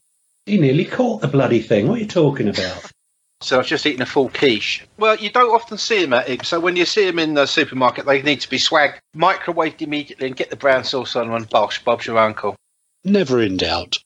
He 0.47 0.59
nearly 0.59 0.85
caught 0.85 1.21
the 1.21 1.29
bloody 1.29 1.61
thing. 1.61 1.89
What 1.89 1.99
are 1.99 2.03
you 2.03 2.07
talking 2.09 2.49
about? 2.49 2.91
So 3.43 3.59
I've 3.59 3.67
just 3.67 3.87
eaten 3.87 4.03
a 4.03 4.07
full 4.07 4.29
quiche. 4.29 4.87
Well, 4.99 5.17
you 5.17 5.29
don't 5.29 5.53
often 5.53 5.77
see 5.77 6.01
them 6.01 6.13
at 6.13 6.29
Iggs, 6.29 6.47
so 6.47 6.61
when 6.61 6.77
you 6.77 6.85
see 6.85 7.07
them 7.07 7.19
in 7.19 7.35
the 7.35 7.47
supermarket, 7.47 8.07
they 8.07 8.23
need 8.23 8.41
to 8.43 8.49
be 8.49 8.57
swagged, 8.57 8.99
microwaved 9.17 9.83
immediately, 9.83 10.29
and 10.29 10.37
get 10.37 10.51
the 10.51 10.55
brown 10.55 10.85
sauce 10.85 11.17
on 11.17 11.29
and 11.33 11.51
bosh, 11.51 11.83
Bob's 11.83 12.07
your 12.07 12.19
uncle. 12.19 12.55
Never 13.03 13.43
in 13.43 13.57
doubt. 13.57 13.99